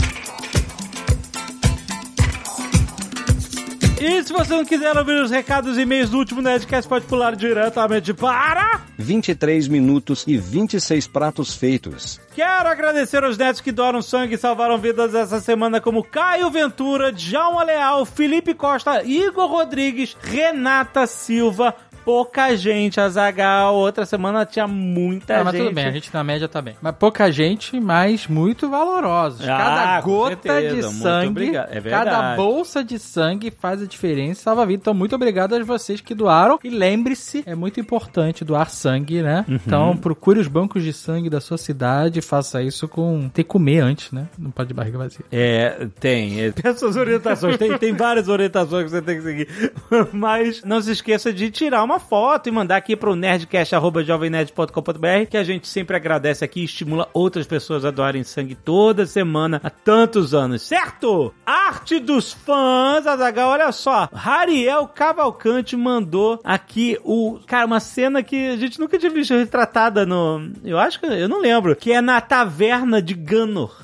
E 3.99 4.23
se 4.23 4.31
você 4.31 4.55
não 4.55 4.65
quiser 4.65 4.95
ouvir 4.97 5.23
os 5.23 5.31
recados 5.31 5.79
e 5.79 5.81
e-mails 5.81 6.11
do 6.11 6.19
último 6.19 6.43
Nerdcast, 6.43 6.87
pode 6.87 7.07
pular 7.07 7.35
diretamente 7.35 8.13
para... 8.13 8.83
23 8.99 9.69
minutos 9.69 10.25
e 10.27 10.37
26 10.37 11.07
pratos 11.07 11.55
feitos. 11.55 12.21
Quero 12.35 12.69
agradecer 12.69 13.25
aos 13.25 13.39
netos 13.39 13.63
que 13.63 13.73
doaram 13.73 14.03
sangue 14.03 14.35
e 14.35 14.39
salvaram 14.39 14.77
vidas 14.77 15.15
essa 15.15 15.41
semana, 15.41 15.81
como 15.81 16.05
Caio 16.05 16.51
Ventura, 16.51 17.11
Djalma 17.11 17.63
Leal, 17.63 18.05
Felipe 18.05 18.53
Costa, 18.53 19.03
Igor 19.03 19.49
Rodrigues, 19.49 20.15
Renata 20.21 21.07
Silva, 21.07 21.75
pouca 22.07 22.57
gente, 22.57 23.01
Azagal. 23.01 23.75
Outra 23.75 24.07
semana 24.07 24.47
tinha 24.47 24.69
muita 24.69 25.41
Ah, 25.41 25.45
mas 25.45 25.55
gente. 25.55 25.65
tudo 25.65 25.75
bem, 25.75 25.87
a 25.87 25.91
gente 25.91 26.15
na 26.15 26.23
média 26.23 26.49
tá 26.49 26.63
bem. 26.63 26.77
Mas 26.81 26.95
pouca 26.95 27.31
gente, 27.33 27.81
mas 27.81 28.29
muito 28.29 28.71
valorosos. 28.71 29.43
Ah, 29.43 29.57
cada 29.59 30.01
gota 30.03 30.53
certeza, 30.53 30.89
de 30.89 30.95
sangue. 30.95 31.57
É 31.57 31.81
cada 31.81 32.37
bolsa 32.37 32.85
de 32.85 32.99
sangue 33.01 33.51
faz 33.51 33.83
a 33.83 33.87
diferença 33.87 34.43
salva 34.43 34.63
a 34.63 34.67
vida. 34.67 34.83
Então, 34.83 34.95
muito 34.95 35.17
obrigado 35.17 35.55
a 35.55 35.65
vocês 35.65 36.01
que 36.01 36.15
doaram. 36.15 36.61
E 36.63 36.71
lembre-se, 36.71 37.43
é 37.45 37.55
muito 37.57 37.81
importante 37.81 38.45
doar 38.45 38.71
sangue, 38.71 39.23
né? 39.23 39.45
Uhum. 39.49 39.59
Então, 39.67 39.97
procure 39.97 40.39
os 40.39 40.47
bancos 40.47 40.85
de 40.85 40.93
sangue 40.93 41.29
da 41.29 41.41
sua 41.41 41.59
cidade 41.59 42.21
e 42.21 42.23
faça 42.23 42.63
isso 42.63 42.87
com... 42.87 43.29
Ter 43.31 43.43
que 43.43 43.49
comer 43.49 43.81
antes, 43.81 44.13
né? 44.13 44.29
Não 44.39 44.53
pode 44.53 44.69
de 44.69 44.75
barriga 44.75 44.99
vazia. 44.99 45.25
É, 45.33 45.89
tem. 45.99 46.41
é, 46.41 46.51
Tem 46.53 46.71
essas 46.71 46.95
orientações. 46.97 47.57
Tem, 47.57 47.77
tem 47.79 47.93
várias 47.95 48.29
orientações 48.29 48.85
que 48.85 48.91
você 48.91 49.03
tem 49.03 49.17
que 49.17 49.23
seguir. 49.23 49.49
Mas 50.13 50.63
não 50.65 50.81
se 50.81 50.93
esqueça 50.93 51.33
de 51.33 51.51
tirar 51.51 51.83
uma 51.83 51.96
foto 51.99 52.49
e 52.49 52.53
mandar 52.53 52.77
aqui 52.77 52.97
pro 52.97 53.17
nerdcast.jovemnerd.com.br 53.17 55.27
que 55.31 55.37
a 55.37 55.45
gente 55.45 55.69
sempre 55.69 55.97
agradece 55.97 56.45
aqui 56.45 56.61
e 56.61 56.65
estimula 56.65 57.09
outras 57.13 57.47
pessoas 57.47 57.85
a 57.85 57.91
doarem 57.91 58.25
sangue 58.25 58.55
toda 58.55 59.07
semana 59.07 59.61
há 59.63 59.71
tantos 59.71 60.35
anos, 60.35 60.63
certo? 60.63 61.33
Arte 61.45 61.99
dos 61.99 62.33
fãs, 62.33 63.07
Azagal, 63.07 63.51
olha 63.51 63.73
só. 63.73 64.09
Rariel 64.13 64.87
Cavalcante 64.89 65.77
mandou 65.77 66.41
aqui 66.45 66.99
o. 67.05 67.39
Cara, 67.47 67.67
uma 67.67 67.81
cena 67.81 68.23
que 68.23 68.49
a 68.49 68.57
gente 68.57 68.79
nunca 68.79 68.99
tinha 68.99 69.11
visto 69.11 69.35
retratada 69.35 70.07
no. 70.07 70.51
Eu 70.65 70.79
acho 70.79 71.01
que. 71.01 71.07
Eu 71.07 71.29
não 71.29 71.41
lembro. 71.41 71.75
Que 71.77 71.93
é 71.93 72.01
na 72.01 72.21
taverna 72.21 73.01
de 73.03 73.15
Ganor. 73.15 73.83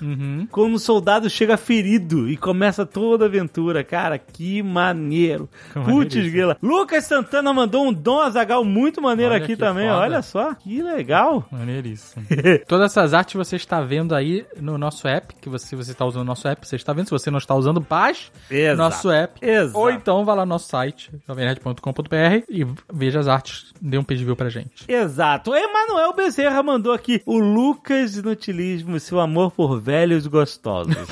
Como 0.51 0.77
o 0.77 0.79
soldado 0.79 1.29
chega 1.31 1.57
ferido 1.57 2.29
e 2.29 2.37
começa 2.37 2.85
toda 2.85 3.25
a 3.25 3.29
aventura. 3.29 3.85
Cara, 3.85 4.19
que 4.19 4.63
maneiro. 4.63 5.49
Putz, 5.73 6.15
grila. 6.15 6.57
Lucas 6.63 7.05
Santana 7.05 7.53
mandou 7.53 7.87
um 7.87 7.93
Dom 8.03 8.21
Azagal 8.21 8.65
muito 8.65 9.01
maneiro 9.01 9.33
Olha 9.35 9.43
aqui 9.43 9.57
também. 9.57 9.89
foda. 9.89 10.01
Olha 10.01 10.23
só, 10.23 10.55
que 10.55 10.83
legal. 10.83 11.45
Maneiríssimo. 11.51 12.25
Todas 12.67 12.91
essas 12.93 13.15
artes 13.15 13.35
você 13.35 13.57
está 13.57 13.81
vendo 13.81 14.15
aí 14.15 14.45
no 14.61 14.77
nosso 14.77 15.07
app, 15.07 15.35
que 15.41 15.49
você, 15.49 15.75
você 15.77 15.93
está 15.93 16.05
usando 16.05 16.23
o 16.23 16.25
nosso 16.27 16.47
app, 16.49 16.67
você 16.67 16.77
está 16.77 16.93
vendo. 16.93 17.07
Se 17.07 17.11
você 17.13 17.31
não 17.31 17.39
está 17.39 17.55
usando, 17.55 17.81
baixe 17.81 18.31
Exato. 18.51 18.77
nosso 18.77 19.11
app. 19.11 19.39
Exato. 19.45 19.79
Ou 19.79 19.91
então 19.91 20.25
vá 20.25 20.35
lá 20.35 20.45
no 20.45 20.51
nosso 20.51 20.69
site, 20.69 21.11
jovemnerd.com.br 21.27 22.45
e 22.49 22.67
veja 22.93 23.21
as 23.21 23.29
artes, 23.29 23.73
dê 23.81 23.97
um 23.99 24.05
pedido 24.05 24.35
pra 24.37 24.49
gente. 24.49 24.85
Exato. 24.89 25.55
Emanuel 25.55 26.13
Bezerra 26.15 26.63
mandou 26.63 26.93
aqui 26.93 27.23
o 27.27 27.39
Lucas 27.39 28.17
Inutilismo, 28.17 28.99
seu 29.01 29.21
amor 29.21 29.53
por 29.53 29.81
velhos 29.81 30.27
gostosos. 30.27 30.95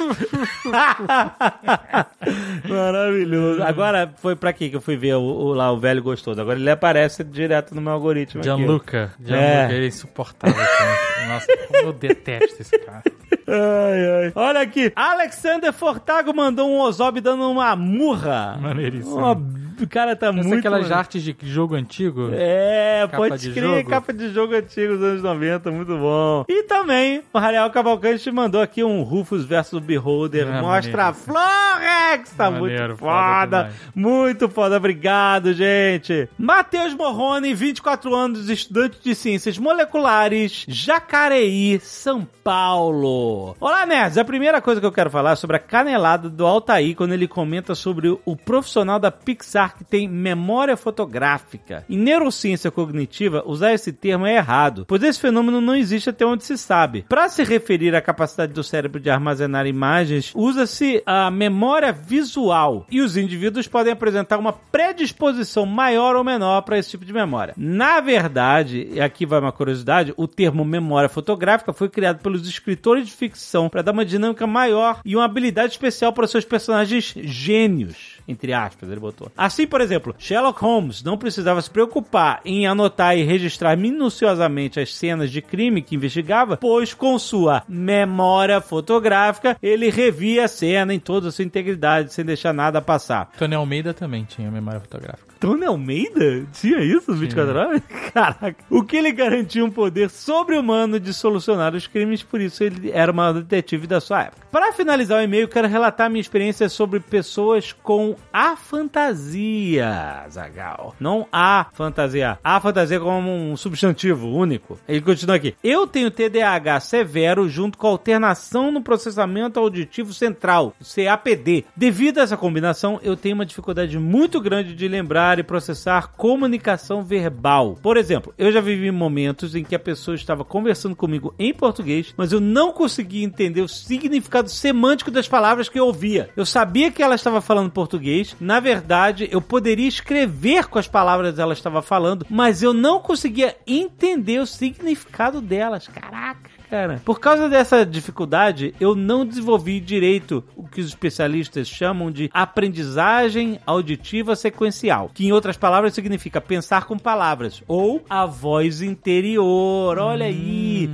Maravilhoso. 2.68 3.62
Agora 3.62 4.12
foi 4.18 4.37
pra 4.37 4.52
quê 4.52 4.68
que 4.68 4.76
eu 4.76 4.80
fui 4.80 4.97
ver 4.97 5.14
o, 5.16 5.20
o- 5.23 5.54
lá 5.54 5.70
o 5.73 5.78
velho 5.78 6.02
gostoso? 6.02 6.40
Agora 6.40 6.59
ele 6.59 6.70
aparece 6.80 7.22
direto 7.22 7.75
no 7.75 7.80
meu 7.80 7.92
algoritmo. 7.92 8.40
aqui. 8.40 8.49
Gianluca. 8.49 9.12
Gianluca, 9.22 9.72
É. 9.72 9.75
ele 9.76 9.84
é 9.84 9.88
insuportável. 9.88 10.56
Nossa, 11.28 11.46
como 11.68 11.78
eu 11.78 11.92
detesto 11.92 12.62
esse 12.62 12.78
cara. 12.78 13.02
Ai, 13.50 14.25
ai. 14.26 14.33
Olha 14.35 14.61
aqui, 14.61 14.92
Alexander 14.95 15.73
Fortago 15.73 16.33
mandou 16.35 16.69
um 16.71 16.80
Ozob 16.80 17.21
dando 17.21 17.50
uma 17.50 17.75
murra. 17.76 18.59
Maneiríssimo. 18.61 19.16
Uma- 19.16 19.61
O 19.80 19.88
cara 19.88 20.14
tá 20.14 20.26
Essa 20.26 20.38
é 20.38 20.42
muito... 20.42 20.59
aquelas 20.59 20.80
maneiro. 20.83 20.99
artes 20.99 21.23
de 21.23 21.35
jogo 21.40 21.75
antigo. 21.75 22.28
É, 22.35 23.09
Capa 23.11 23.16
pode 23.16 23.38
de 23.49 23.50
crer, 23.54 23.76
jogo. 23.78 23.88
capa 23.88 24.12
de 24.12 24.28
jogo 24.30 24.54
antigo 24.54 24.92
dos 24.99 25.02
anos 25.02 25.23
90, 25.23 25.71
muito 25.71 25.97
bom. 25.97 26.45
E 26.47 26.64
também, 26.64 27.23
o 27.33 27.38
Rariel 27.38 27.71
Cavalcante 27.71 28.30
mandou 28.30 28.61
aqui 28.61 28.85
um 28.85 29.00
Rufus 29.02 29.42
versus 29.47 29.80
Beholder. 29.80 30.47
É, 30.49 30.61
Mostra 30.61 31.07
a. 31.07 31.12
Florex! 31.14 32.30
Tá 32.37 32.50
Maneiro, 32.50 32.88
muito 32.88 32.99
foda 32.99 33.64
foda. 33.64 33.73
muito 33.95 34.49
foda, 34.50 34.76
obrigado, 34.76 35.54
gente. 35.54 36.28
Matheus 36.37 36.92
Morrone, 36.92 37.54
24 37.54 38.14
anos, 38.14 38.50
estudante 38.50 38.99
de 39.02 39.14
ciências 39.14 39.57
moleculares, 39.57 40.66
Jacareí, 40.69 41.80
São 41.80 42.28
Paulo. 42.45 43.39
Olá, 43.59 43.87
nerds. 43.87 44.18
A 44.18 44.25
primeira 44.25 44.61
coisa 44.61 44.80
que 44.80 44.87
eu 44.87 44.92
quero 44.92 45.11
falar 45.11 45.32
é 45.32 45.37
sobre 45.37 45.56
a 45.56 45.61
canelada 45.61 46.28
do 46.28 46.47
Altair 46.47 46.94
quando 46.94 47.12
ele 47.12 47.26
comenta 47.26 47.75
sobre 47.75 48.09
o 48.25 48.37
profissional 48.37 48.99
da 48.99 49.11
Pixar 49.11 49.76
que 49.76 49.85
tem 49.85 50.06
memória 50.06 50.76
fotográfica. 50.76 51.85
Em 51.88 51.97
neurociência 51.97 52.70
cognitiva, 52.70 53.42
usar 53.47 53.73
esse 53.73 53.92
termo 53.92 54.26
é 54.26 54.37
errado, 54.37 54.85
pois 54.87 55.02
esse 55.02 55.18
fenômeno 55.18 55.61
não 55.61 55.75
existe 55.75 56.11
até 56.11 56.26
onde 56.26 56.44
se 56.44 56.59
sabe. 56.59 57.04
Para 57.09 57.28
se 57.28 57.42
referir 57.42 57.94
à 57.94 58.02
capacidade 58.02 58.52
do 58.52 58.62
cérebro 58.62 59.00
de 59.00 59.09
armazenar 59.09 59.66
imagens, 59.66 60.32
usa-se 60.35 61.02
a 61.06 61.30
memória 61.30 61.92
visual 61.92 62.87
e 62.90 63.00
os 63.00 63.16
indivíduos 63.16 63.66
podem 63.66 63.92
apresentar 63.92 64.38
uma 64.38 64.52
predisposição 64.52 65.64
maior 65.64 66.14
ou 66.14 66.25
menor 66.25 66.62
para 66.62 66.78
esse 66.78 66.90
tipo 66.90 67.04
de 67.04 67.12
memória. 67.12 67.54
Na 67.56 68.00
verdade, 68.00 68.88
e 68.92 69.00
aqui 69.00 69.25
vai 69.25 69.40
uma 69.40 69.52
curiosidade, 69.52 70.12
o 70.16 70.28
termo 70.28 70.64
memória 70.64 71.09
fotográfica 71.09 71.73
foi 71.73 71.88
criado 71.88 72.20
pelos 72.20 72.47
escritores 72.47 73.06
de 73.06 73.12
ficção 73.12 73.29
para 73.68 73.82
dar 73.82 73.92
uma 73.92 74.04
dinâmica 74.04 74.46
maior 74.46 75.00
e 75.04 75.16
uma 75.16 75.25
habilidade 75.25 75.72
especial 75.72 76.12
para 76.12 76.26
seus 76.26 76.44
personagens 76.44 77.14
gênios. 77.16 78.18
Entre 78.26 78.52
aspas, 78.52 78.88
ele 78.88 79.00
botou. 79.00 79.30
Assim, 79.37 79.66
por 79.66 79.80
exemplo, 79.80 80.14
Sherlock 80.18 80.60
Holmes 80.60 81.02
não 81.02 81.18
precisava 81.18 81.60
se 81.60 81.70
preocupar 81.70 82.40
em 82.44 82.66
anotar 82.66 83.16
e 83.16 83.22
registrar 83.22 83.76
minuciosamente 83.76 84.78
as 84.78 84.94
cenas 84.94 85.30
de 85.30 85.42
crime 85.42 85.82
que 85.82 85.96
investigava, 85.96 86.56
pois 86.56 86.94
com 86.94 87.18
sua 87.18 87.62
memória 87.68 88.60
fotográfica 88.60 89.56
ele 89.62 89.90
revia 89.90 90.44
a 90.44 90.49
cena 90.49 90.94
em 90.94 91.00
toda 91.00 91.28
a 91.28 91.32
sua 91.32 91.44
integridade, 91.44 92.12
sem 92.12 92.25
deixar 92.25 92.52
nada 92.52 92.80
passar. 92.80 93.30
Tony 93.38 93.54
Almeida 93.54 93.92
também 93.92 94.25
tinha 94.25 94.50
memória 94.50 94.80
fotográfica. 94.80 95.29
Tony 95.40 95.64
Almeida? 95.64 96.47
Tinha 96.52 96.80
isso 96.80 97.11
nos 97.11 97.18
24 97.18 97.59
horas? 97.59 97.82
Caraca. 98.12 98.56
O 98.68 98.85
que 98.85 98.99
ele 98.99 99.11
garantia 99.11 99.64
um 99.64 99.70
poder 99.70 100.11
sobre-humano 100.11 101.00
de 101.00 101.14
solucionar 101.14 101.75
os 101.75 101.87
crimes, 101.87 102.23
por 102.23 102.42
isso 102.42 102.62
ele 102.62 102.90
era 102.92 103.11
o 103.11 103.14
maior 103.14 103.32
detetive 103.32 103.87
da 103.87 104.00
sua 104.00 104.25
época. 104.25 104.47
Para 104.52 104.73
finalizar 104.73 105.18
o 105.18 105.23
e-mail, 105.23 105.49
quero 105.49 105.66
relatar 105.66 106.11
minha 106.11 106.20
experiência 106.20 106.68
sobre 106.68 107.00
pessoas 107.00 107.73
com 107.73 108.16
a 108.30 108.54
fantasia, 108.54 110.26
Zagal. 110.28 110.94
Não 111.00 111.26
a 111.32 111.68
fantasia. 111.73 112.38
A 112.44 112.61
fantasia 112.61 113.00
como 113.00 113.30
um 113.30 113.56
substantivo 113.56 114.28
único. 114.28 114.78
Ele 114.87 115.00
continua 115.00 115.37
aqui. 115.37 115.54
Eu 115.64 115.87
tenho 115.87 116.11
TDAH 116.11 116.80
severo 116.80 117.49
junto 117.49 117.78
com 117.78 117.87
alternação 117.87 118.70
no 118.70 118.82
processamento 118.82 119.59
auditivo 119.59 120.12
central, 120.12 120.75
CAPD. 120.82 121.64
Devido 121.75 122.18
a 122.18 122.23
essa 122.23 122.37
combinação, 122.37 123.00
eu 123.02 123.16
tenho 123.16 123.37
uma 123.37 123.47
dificuldade 123.47 123.99
muito 123.99 124.40
grande 124.40 124.75
de 124.75 124.88
lembrar 124.88 125.29
e 125.38 125.44
processar 125.44 126.08
comunicação 126.16 127.02
verbal. 127.02 127.78
Por 127.82 127.96
exemplo, 127.96 128.34
eu 128.37 128.50
já 128.50 128.60
vivi 128.60 128.90
momentos 128.90 129.54
em 129.54 129.64
que 129.64 129.75
a 129.75 129.78
pessoa 129.78 130.14
estava 130.14 130.44
conversando 130.44 130.96
comigo 130.96 131.34
em 131.38 131.54
português, 131.54 132.12
mas 132.16 132.32
eu 132.32 132.40
não 132.40 132.72
conseguia 132.72 133.25
entender 133.25 133.62
o 133.62 133.68
significado 133.68 134.49
semântico 134.49 135.10
das 135.10 135.28
palavras 135.28 135.68
que 135.68 135.78
eu 135.78 135.87
ouvia. 135.87 136.30
Eu 136.37 136.44
sabia 136.44 136.90
que 136.90 137.02
ela 137.02 137.14
estava 137.14 137.40
falando 137.40 137.70
português, 137.70 138.37
na 138.40 138.60
verdade, 138.60 139.28
eu 139.30 139.40
poderia 139.40 139.88
escrever 139.88 140.66
com 140.66 140.78
as 140.78 140.88
palavras 140.88 141.34
que 141.34 141.40
ela 141.40 141.52
estava 141.52 141.82
falando, 141.82 142.26
mas 142.28 142.62
eu 142.62 142.72
não 142.72 143.00
conseguia 143.00 143.56
entender 143.66 144.40
o 144.40 144.46
significado 144.46 145.40
delas. 145.40 145.87
Caraca 145.88 146.50
cara. 146.70 147.02
Por 147.04 147.18
causa 147.18 147.48
dessa 147.48 147.84
dificuldade, 147.84 148.72
eu 148.80 148.94
não 148.94 149.26
desenvolvi 149.26 149.80
direito 149.80 150.44
o 150.56 150.66
que 150.66 150.80
os 150.80 150.86
especialistas 150.86 151.68
chamam 151.68 152.10
de 152.10 152.30
aprendizagem 152.32 153.58
auditiva 153.66 154.36
sequencial, 154.36 155.10
que 155.12 155.26
em 155.26 155.32
outras 155.32 155.56
palavras 155.56 155.92
significa 155.92 156.40
pensar 156.40 156.84
com 156.86 156.96
palavras 156.96 157.62
ou 157.66 158.02
a 158.08 158.24
voz 158.24 158.80
interior. 158.80 159.98
Olha 159.98 160.26
aí. 160.26 160.88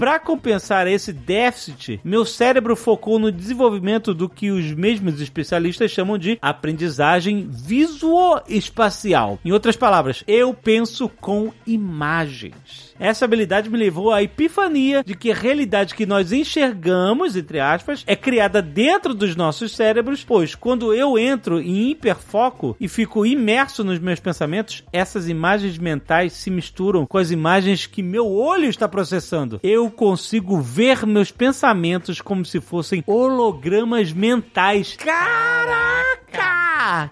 Para 0.00 0.18
compensar 0.18 0.86
esse 0.86 1.12
déficit, 1.12 2.00
meu 2.02 2.24
cérebro 2.24 2.74
focou 2.74 3.18
no 3.18 3.30
desenvolvimento 3.30 4.14
do 4.14 4.30
que 4.30 4.50
os 4.50 4.72
mesmos 4.72 5.20
especialistas 5.20 5.90
chamam 5.90 6.16
de 6.16 6.38
aprendizagem 6.40 7.46
visuoespacial. 7.50 9.38
Em 9.44 9.52
outras 9.52 9.76
palavras, 9.76 10.24
eu 10.26 10.54
penso 10.54 11.06
com 11.06 11.52
imagens. 11.66 12.94
Essa 12.98 13.26
habilidade 13.26 13.68
me 13.68 13.76
levou 13.76 14.10
à 14.10 14.22
epifania 14.22 15.02
de 15.04 15.14
que 15.14 15.32
a 15.32 15.34
realidade 15.34 15.94
que 15.94 16.06
nós 16.06 16.32
enxergamos, 16.32 17.36
entre 17.36 17.60
aspas, 17.60 18.02
é 18.06 18.16
criada 18.16 18.62
dentro 18.62 19.12
dos 19.14 19.36
nossos 19.36 19.76
cérebros, 19.76 20.24
pois 20.24 20.54
quando 20.54 20.94
eu 20.94 21.18
entro 21.18 21.60
em 21.60 21.90
hiperfoco 21.90 22.74
e 22.80 22.88
fico 22.88 23.26
imerso 23.26 23.84
nos 23.84 23.98
meus 23.98 24.20
pensamentos, 24.20 24.82
essas 24.92 25.28
imagens 25.28 25.76
mentais 25.76 26.32
se 26.34 26.50
misturam 26.50 27.06
com 27.06 27.18
as 27.18 27.30
imagens 27.30 27.86
que 27.86 28.02
meu 28.02 28.26
olho 28.30 28.66
está 28.66 28.88
processando. 28.88 29.60
Eu 29.62 29.89
consigo 29.90 30.60
ver 30.60 31.06
meus 31.06 31.30
pensamentos 31.30 32.20
como 32.20 32.44
se 32.44 32.60
fossem 32.60 33.02
hologramas 33.06 34.12
mentais. 34.12 34.96
Caraca! 34.96 36.60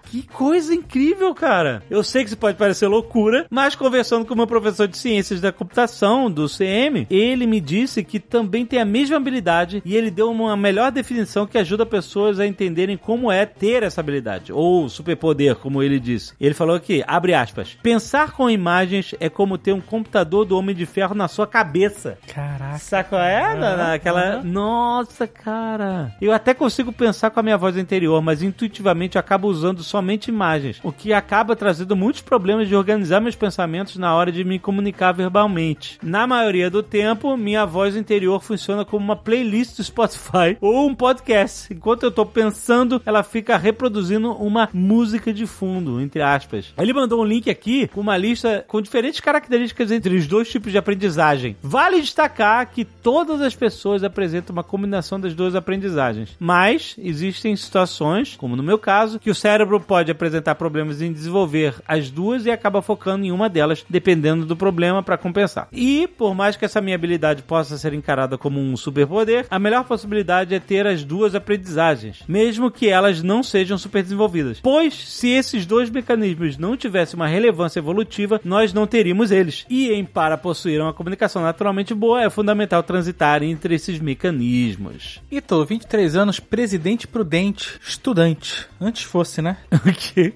Que 0.03 0.23
coisa 0.23 0.73
incrível, 0.73 1.33
cara! 1.33 1.83
Eu 1.89 2.03
sei 2.03 2.23
que 2.23 2.29
isso 2.29 2.37
pode 2.37 2.57
parecer 2.57 2.87
loucura, 2.87 3.45
mas 3.49 3.75
conversando 3.75 4.25
com 4.25 4.35
meu 4.35 4.47
professor 4.47 4.87
de 4.87 4.97
ciências 4.97 5.39
da 5.39 5.51
computação 5.51 6.29
do 6.29 6.47
CM, 6.47 7.05
ele 7.09 7.45
me 7.45 7.61
disse 7.61 8.03
que 8.03 8.19
também 8.19 8.65
tem 8.65 8.79
a 8.79 8.85
mesma 8.85 9.17
habilidade 9.17 9.81
e 9.85 9.95
ele 9.95 10.09
deu 10.09 10.31
uma 10.31 10.57
melhor 10.57 10.91
definição 10.91 11.45
que 11.45 11.57
ajuda 11.57 11.85
pessoas 11.85 12.39
a 12.39 12.47
entenderem 12.47 12.97
como 12.97 13.31
é 13.31 13.45
ter 13.45 13.83
essa 13.83 14.01
habilidade, 14.01 14.51
ou 14.51 14.89
superpoder, 14.89 15.55
como 15.55 15.83
ele 15.83 15.99
disse. 15.99 16.33
Ele 16.39 16.53
falou 16.53 16.79
que, 16.79 17.03
abre 17.07 17.33
aspas, 17.33 17.77
pensar 17.81 18.31
com 18.31 18.49
imagens 18.49 19.13
é 19.19 19.29
como 19.29 19.57
ter 19.57 19.73
um 19.73 19.81
computador 19.81 20.45
do 20.45 20.57
Homem 20.57 20.75
de 20.75 20.85
Ferro 20.85 21.13
na 21.13 21.27
sua 21.27 21.45
cabeça. 21.45 22.17
Caraca. 22.27 22.68
Saco 22.77 23.15
é? 23.15 23.55
Na- 23.55 23.75
Naquela. 23.77 24.41
Nossa, 24.43 25.25
cara. 25.27 26.13
Eu 26.21 26.31
até 26.33 26.53
consigo 26.53 26.91
pensar 26.91 27.29
com 27.31 27.39
a 27.39 27.43
minha 27.43 27.57
voz 27.57 27.77
interior, 27.77 28.21
mas 28.21 28.41
intuitivamente 28.43 29.15
eu 29.15 29.19
acabo 29.19 29.47
usando 29.47 29.83
somente 29.83 30.27
imagens, 30.29 30.79
o 30.83 30.91
que 30.91 31.13
acaba 31.13 31.55
trazendo 31.55 31.95
muitos 31.95 32.21
problemas 32.21 32.67
de 32.67 32.75
organizar 32.75 33.19
meus 33.21 33.35
pensamentos 33.35 33.95
na 33.97 34.13
hora 34.13 34.31
de 34.31 34.43
me 34.43 34.59
comunicar 34.59 35.11
verbalmente. 35.11 35.97
Na 36.03 36.27
maioria 36.27 36.69
do 36.69 36.83
tempo, 36.83 37.35
minha 37.37 37.65
voz 37.65 37.95
interior 37.95 38.41
funciona 38.41 38.83
como 38.85 39.03
uma 39.03 39.15
playlist 39.15 39.77
do 39.77 39.83
Spotify 39.83 40.57
ou 40.61 40.87
um 40.87 40.95
podcast. 40.95 41.73
Enquanto 41.73 42.03
eu 42.03 42.11
tô 42.11 42.25
pensando, 42.25 43.01
ela 43.05 43.23
fica 43.23 43.57
reproduzindo 43.57 44.31
uma 44.33 44.69
música 44.73 45.33
de 45.33 45.45
fundo, 45.45 46.01
entre 46.01 46.21
aspas. 46.21 46.73
Ele 46.77 46.93
mandou 46.93 47.21
um 47.21 47.25
link 47.25 47.49
aqui 47.49 47.87
com 47.87 48.01
uma 48.01 48.17
lista 48.17 48.63
com 48.67 48.81
diferentes 48.81 49.19
características 49.19 49.91
entre 49.91 50.15
os 50.15 50.27
dois 50.27 50.49
tipos 50.49 50.71
de 50.71 50.77
aprendizagem. 50.77 51.55
Vale 51.61 52.01
destacar 52.01 52.48
que 52.65 52.85
todas 52.85 53.41
as 53.41 53.55
pessoas 53.55 54.03
apresentam 54.03 54.53
uma 54.53 54.63
combinação 54.63 55.19
das 55.19 55.33
duas 55.33 55.55
aprendizagens, 55.55 56.35
mas 56.39 56.95
existem 56.97 57.55
situações, 57.55 58.35
como 58.37 58.55
no 58.55 58.63
meu 58.63 58.77
caso, 58.77 59.19
que 59.19 59.29
o 59.29 59.35
cérebro 59.35 59.79
pode 59.79 60.11
apresentar 60.11 60.55
problemas 60.55 61.01
em 61.01 61.11
desenvolver 61.11 61.75
as 61.87 62.09
duas 62.09 62.45
e 62.45 62.51
acaba 62.51 62.81
focando 62.81 63.25
em 63.25 63.31
uma 63.31 63.49
delas, 63.49 63.85
dependendo 63.89 64.45
do 64.45 64.55
problema 64.55 65.01
para 65.03 65.17
compensar. 65.17 65.67
E 65.71 66.07
por 66.07 66.35
mais 66.35 66.55
que 66.55 66.65
essa 66.65 66.81
minha 66.81 66.95
habilidade 66.95 67.43
possa 67.43 67.77
ser 67.77 67.93
encarada 67.93 68.37
como 68.37 68.59
um 68.59 68.75
superpoder, 68.75 69.45
a 69.49 69.59
melhor 69.59 69.83
possibilidade 69.83 70.53
é 70.53 70.59
ter 70.59 70.85
as 70.85 71.03
duas 71.03 71.35
aprendizagens, 71.35 72.23
mesmo 72.27 72.71
que 72.71 72.89
elas 72.89 73.23
não 73.23 73.43
sejam 73.43 73.77
super 73.77 74.03
desenvolvidas. 74.03 74.59
Pois 74.61 74.93
se 74.93 75.29
esses 75.29 75.65
dois 75.65 75.89
mecanismos 75.89 76.57
não 76.57 76.77
tivessem 76.77 77.15
uma 77.15 77.27
relevância 77.27 77.79
evolutiva, 77.79 78.39
nós 78.43 78.73
não 78.73 78.87
teríamos 78.87 79.31
eles. 79.31 79.65
E 79.69 79.91
em 79.91 80.05
para 80.05 80.37
possuir 80.37 80.81
uma 80.81 80.93
comunicação 80.93 81.41
naturalmente 81.41 81.93
boa, 81.93 82.21
é 82.21 82.29
fundamental 82.39 82.81
transitar 82.81 83.43
entre 83.43 83.75
esses 83.75 83.99
mecanismos. 83.99 85.21
E 85.29 85.41
tô, 85.41 85.65
23 85.65 86.15
anos, 86.15 86.39
presidente 86.39 87.05
prudente, 87.05 87.77
estudante. 87.85 88.65
Antes 88.79 89.03
fosse, 89.03 89.41
né? 89.41 89.57
O 89.85 89.91
quê? 89.91 90.33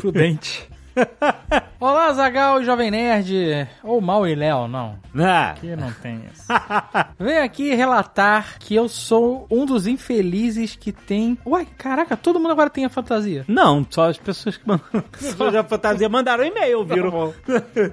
Prudente. 0.00 0.68
Olá, 1.78 2.10
Zagal, 2.14 2.64
Jovem 2.64 2.90
Nerd. 2.90 3.68
Ou 3.82 4.00
Mal 4.00 4.26
e 4.26 4.34
Léo, 4.34 4.66
não. 4.66 4.96
Ah, 5.18 5.54
Que 5.60 5.76
não 5.76 5.92
tem 5.92 6.22
isso. 6.32 6.44
Venho 7.18 7.44
aqui 7.44 7.74
relatar 7.74 8.58
que 8.58 8.74
eu 8.74 8.88
sou 8.88 9.46
um 9.50 9.66
dos 9.66 9.86
infelizes 9.86 10.74
que 10.74 10.90
tem. 10.92 11.36
Uai, 11.44 11.66
caraca, 11.76 12.16
todo 12.16 12.40
mundo 12.40 12.52
agora 12.52 12.70
tem 12.70 12.84
a 12.84 12.88
fantasia. 12.88 13.44
não, 13.46 13.86
só 13.88 14.08
as 14.08 14.16
pessoas 14.18 14.56
que 14.56 14.66
mandam. 14.66 14.86
Pessoas 15.12 15.52
da 15.52 15.62
fantasia 15.64 16.08
mandaram 16.08 16.44
e-mail, 16.44 16.84
viram? 16.84 17.34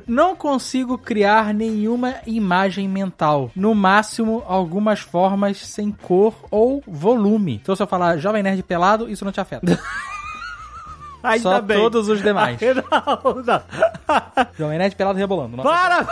Não 0.08 0.36
consigo 0.36 0.98
criar 0.98 1.54
nenhuma 1.54 2.16
imagem 2.26 2.88
mental. 2.88 3.52
No 3.56 3.76
máximo, 3.76 4.44
algumas 4.48 5.00
formas 5.00 5.58
sem 5.58 5.92
cor 5.92 6.34
ou 6.50 6.82
volume. 6.88 7.56
Então, 7.62 7.76
se 7.76 7.84
eu 7.84 7.88
falar 7.88 8.18
Jovem 8.18 8.44
Nerd 8.44 8.63
pelado, 8.63 9.10
isso 9.10 9.26
não 9.26 9.32
te 9.32 9.42
afeta. 9.42 9.78
Ainda 11.24 11.42
Só 11.42 11.62
bem. 11.62 11.78
todos 11.78 12.10
os 12.10 12.22
demais. 12.22 12.60
Não, 12.62 13.36
não. 13.44 13.62
Jovem 14.60 14.78
Nerd 14.78 14.96
pelado 14.96 15.18
rebolando. 15.18 15.56
Não, 15.58 15.64
Para! 15.64 16.06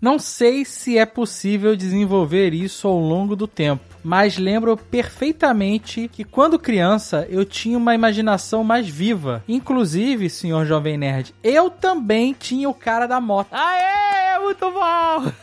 não 0.00 0.18
sei 0.18 0.64
se 0.64 0.98
é 0.98 1.06
possível 1.06 1.76
desenvolver 1.76 2.52
isso 2.52 2.88
ao 2.88 2.98
longo 2.98 3.36
do 3.36 3.46
tempo. 3.46 3.87
Mas 4.08 4.38
lembro 4.38 4.74
perfeitamente 4.74 6.08
que 6.08 6.24
quando 6.24 6.58
criança 6.58 7.26
eu 7.28 7.44
tinha 7.44 7.76
uma 7.76 7.94
imaginação 7.94 8.64
mais 8.64 8.88
viva. 8.88 9.44
Inclusive, 9.46 10.30
senhor 10.30 10.64
Jovem 10.64 10.96
Nerd, 10.96 11.34
eu 11.44 11.68
também 11.68 12.32
tinha 12.32 12.70
o 12.70 12.74
cara 12.74 13.06
da 13.06 13.20
moto. 13.20 13.48
Aê, 13.52 14.38
muito 14.42 14.70
bom! 14.70 15.30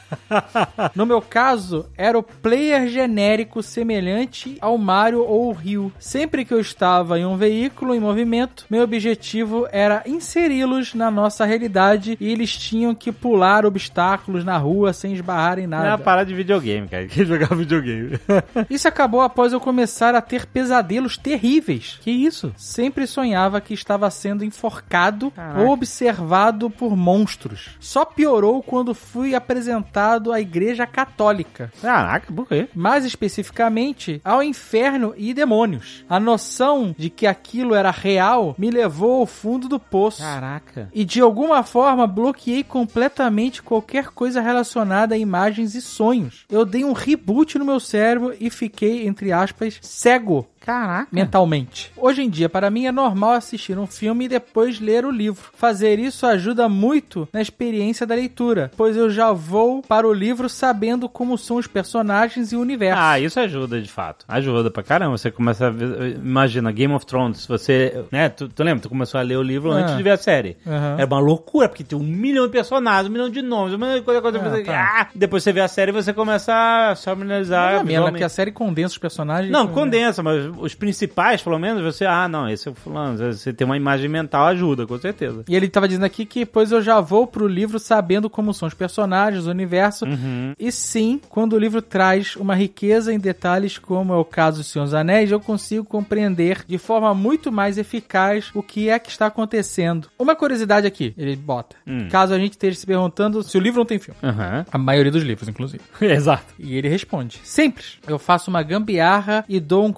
No 0.96 1.06
meu 1.06 1.22
caso, 1.22 1.86
era 1.98 2.18
o 2.18 2.24
player 2.24 2.88
genérico 2.88 3.62
semelhante 3.62 4.58
ao 4.62 4.78
Mario 4.78 5.24
ou 5.24 5.50
o 5.50 5.54
Rio. 5.54 5.92
Sempre 6.00 6.44
que 6.46 6.54
eu 6.54 6.60
estava 6.60 7.20
em 7.20 7.26
um 7.26 7.38
veículo 7.38 7.94
em 7.94 8.00
movimento, 8.00 8.66
meu 8.70 8.82
objetivo 8.84 9.68
era 9.72 10.02
inseri-los 10.06 10.94
na 10.94 11.12
nossa 11.12 11.46
realidade 11.46 12.18
e 12.20 12.32
eles 12.32 12.56
tinham 12.58 12.96
que 12.96 13.12
pular 13.12 13.66
obstáculos 13.66 14.44
na 14.44 14.58
rua 14.58 14.94
sem 14.94 15.14
esbarrar 15.14 15.60
em 15.60 15.68
Não 15.68 15.78
é 15.78 15.82
nada. 15.82 15.92
uma 15.92 15.98
parada 16.04 16.26
de 16.28 16.34
videogame, 16.34 16.88
cara. 16.88 17.06
Quer 17.08 17.26
jogar 17.26 17.54
videogame. 17.56 18.18
Isso 18.70 18.88
acabou 18.88 19.22
após 19.22 19.54
eu 19.54 19.60
começar 19.60 20.16
a 20.16 20.22
ter 20.22 20.46
pesadelos 20.46 21.18
terríveis. 21.18 22.00
que 22.02 22.12
isso? 22.12 22.54
Sempre 22.58 23.08
sonhava 23.08 23.62
que 23.62 23.74
estava 23.74 24.10
sendo 24.10 24.44
enforcado 24.44 25.32
Caraca. 25.32 25.62
ou 25.62 25.70
observado 25.72 26.70
por 26.70 26.96
monstros. 26.96 27.72
Só 27.80 28.06
piorou 28.06 28.62
quando 28.62 28.94
fui 28.94 29.36
apresentado 29.36 30.32
à 30.32 30.40
Igreja 30.40 30.86
Católica. 30.86 31.72
Caraca, 31.82 32.32
por 32.32 32.48
quê? 32.48 32.68
mais 32.74 33.06
especificamente 33.06 34.22
ao 34.24 34.42
inferno 34.44 35.14
e 35.18 35.34
demônios. 35.34 36.04
A 36.10 36.20
noção 36.20 36.94
de 36.98 37.10
que 37.10 37.28
aquilo 37.28 37.74
era 37.74 37.92
real 37.92 38.56
me 38.58 38.70
levou 38.70 39.22
ao 39.22 39.26
fundo 39.26 39.68
do 39.68 39.80
poço. 39.80 40.22
Caraca. 40.22 40.90
E 40.94 41.04
de 41.06 41.22
alguma 41.22 41.64
forma 41.64 42.08
bloqueei 42.08 42.64
completamente 42.64 43.62
qualquer 43.62 44.10
coisa 44.10 44.42
relacionada 44.42 45.16
a 45.16 45.18
imagens 45.18 45.76
e 45.76 45.82
sonhos. 45.82 46.46
Eu 46.50 46.66
dei 46.66 46.84
um 46.84 46.94
reboot 46.94 47.58
no 47.58 47.66
meu 47.66 47.80
cérebro 47.80 48.35
e 48.40 48.50
fiquei, 48.50 49.08
entre 49.08 49.32
aspas, 49.32 49.80
cego. 49.82 50.48
Caraca. 50.66 51.08
Mentalmente. 51.12 51.92
Hoje 51.96 52.24
em 52.24 52.30
dia, 52.30 52.50
para 52.50 52.70
mim, 52.70 52.86
é 52.88 52.92
normal 52.92 53.32
assistir 53.34 53.78
um 53.78 53.86
filme 53.86 54.26
e 54.26 54.28
depois 54.30 54.80
ler 54.80 55.06
o 55.06 55.12
livro. 55.12 55.50
Fazer 55.54 56.00
isso 56.00 56.26
ajuda 56.26 56.68
muito 56.68 57.28
na 57.32 57.42
experiência 57.42 58.06
da 58.06 58.16
leitura, 58.16 58.72
pois 58.76 58.98
eu 58.98 59.10
já 59.10 59.32
vou 59.32 59.82
para 59.82 60.08
o 60.08 60.14
livro 60.14 60.50
sabendo 60.50 61.08
como 61.08 61.38
são 61.38 61.58
os 61.58 61.68
personagens 61.68 62.52
e 62.52 62.56
o 62.56 62.62
universo. 62.62 63.02
Ah, 63.02 63.20
isso 63.20 63.40
ajuda 63.40 63.80
de 63.82 63.90
fato. 63.92 64.26
Ajuda 64.28 64.72
pra 64.72 64.82
caramba. 64.84 65.18
Você 65.18 65.30
começa 65.32 65.68
a 65.68 65.70
ver, 65.70 66.16
imagina, 66.16 66.72
Game 66.72 66.94
of 66.94 67.06
Thrones, 67.06 67.46
você, 67.46 68.04
né, 68.12 68.30
tu, 68.30 68.48
tu 68.50 68.64
lembra, 68.64 68.82
tu 68.82 68.90
começou 68.90 69.20
a 69.20 69.24
ler 69.24 69.38
o 69.38 69.44
livro 69.44 69.72
Ah. 69.72 69.76
antes 69.76 69.96
de 69.98 70.04
ver 70.04 70.12
a 70.12 70.18
série. 70.18 70.58
Aham. 70.66 70.96
É 70.98 71.06
uma 71.06 71.20
loucura, 71.20 71.70
porque 71.70 71.84
tem 71.84 71.98
um 71.98 72.04
milhão 72.04 72.46
de 72.46 72.52
personagens, 72.52 73.08
um 73.08 73.12
milhão 73.12 73.30
de 73.30 73.42
nomes, 73.42 73.74
um 73.74 73.78
milhão 73.78 73.96
de 73.96 74.02
coisa, 74.02 74.22
coisa, 74.22 74.38
Ah, 74.40 74.42
coisa. 74.42 74.64
tá. 74.64 75.02
Ah, 75.02 75.08
depois 75.14 75.44
você 75.44 75.52
vê 75.54 75.62
a 75.62 75.68
série 75.68 75.92
e 75.92 75.94
você 75.94 76.12
começa 76.14 76.54
a 76.54 76.96
familiarizar. 76.96 77.66
Menos, 77.72 77.84
né? 77.84 77.88
visualmente. 77.90 78.12
Porque 78.14 78.24
a 78.24 78.30
série 78.30 78.52
condensa 78.52 78.94
os 78.94 78.98
personagens. 78.98 79.52
Não, 79.52 79.66
né? 79.66 79.74
condensa, 79.74 80.24
mas 80.24 80.46
os 80.60 80.74
principais, 80.74 81.42
pelo 81.42 81.60
menos, 81.60 81.84
você, 81.84 82.06
ah, 82.06 82.28
não, 82.28 82.50
esse 82.50 82.68
é 82.68 82.72
o 82.72 82.76
fulano. 82.76 83.18
Você 83.18 83.54
tem 83.54 83.66
uma 83.66 83.78
imagem 83.78 84.10
mental, 84.10 84.48
ajuda, 84.48 84.86
com 84.86 84.98
certeza. 84.98 85.44
E 85.48 85.56
ele 85.56 85.68
tava 85.68 85.88
dizendo 85.88 86.06
aqui 86.06 86.26
que, 86.26 86.46
pois 86.46 86.72
eu 86.72 86.82
já 86.82 87.00
vou 87.00 87.28
pro 87.28 87.48
livro 87.48 87.80
sabendo 87.80 88.30
como 88.30 88.54
são 88.54 88.68
os 88.68 88.74
personagens, 88.74 89.46
o 89.48 89.50
universo. 89.50 90.06
Uhum. 90.06 90.54
E 90.60 90.72
sim, 90.72 91.20
quando 91.30 91.54
o 91.54 91.60
livro 91.60 91.82
traz 91.82 92.36
uma 92.36 92.56
riqueza 92.56 93.14
em 93.14 93.20
detalhes, 93.20 93.78
como 93.78 94.14
é 94.14 94.18
o 94.18 94.26
caso 94.26 94.60
do 94.60 94.64
Senhor 94.64 94.86
dos 94.86 94.94
Anéis, 94.94 95.32
eu 95.32 95.40
consigo 95.40 95.84
compreender 95.84 96.64
de 96.68 96.78
forma 96.78 97.14
muito 97.14 97.52
mais 97.52 97.78
eficaz 97.78 98.52
o 98.54 98.62
que 98.62 98.90
é 98.90 99.00
que 99.00 99.10
está 99.10 99.28
acontecendo. 99.28 100.10
Uma 100.18 100.36
curiosidade 100.36 100.88
aqui, 100.88 101.14
ele 101.18 101.36
bota. 101.36 101.76
Hum. 101.86 102.08
Caso 102.10 102.34
a 102.34 102.40
gente 102.40 102.54
esteja 102.54 102.78
se 102.78 102.86
perguntando 102.86 103.44
se 103.44 103.58
o 103.58 103.62
livro 103.62 103.80
não 103.80 103.86
tem 103.86 104.00
filme. 104.00 104.20
Aham. 104.24 104.66
A 104.72 104.78
maioria 104.78 105.12
dos 105.12 105.24
livros, 105.24 105.48
inclusive. 105.48 105.84
Exato. 106.02 106.54
E 106.60 106.76
ele 106.76 106.88
responde: 106.88 107.40
Simples. 107.44 107.98
Eu 108.08 108.20
faço 108.20 108.50
uma 108.50 108.64
gambiarra 108.64 109.46
e 109.48 109.60
dou 109.60 109.86
um 109.86 109.92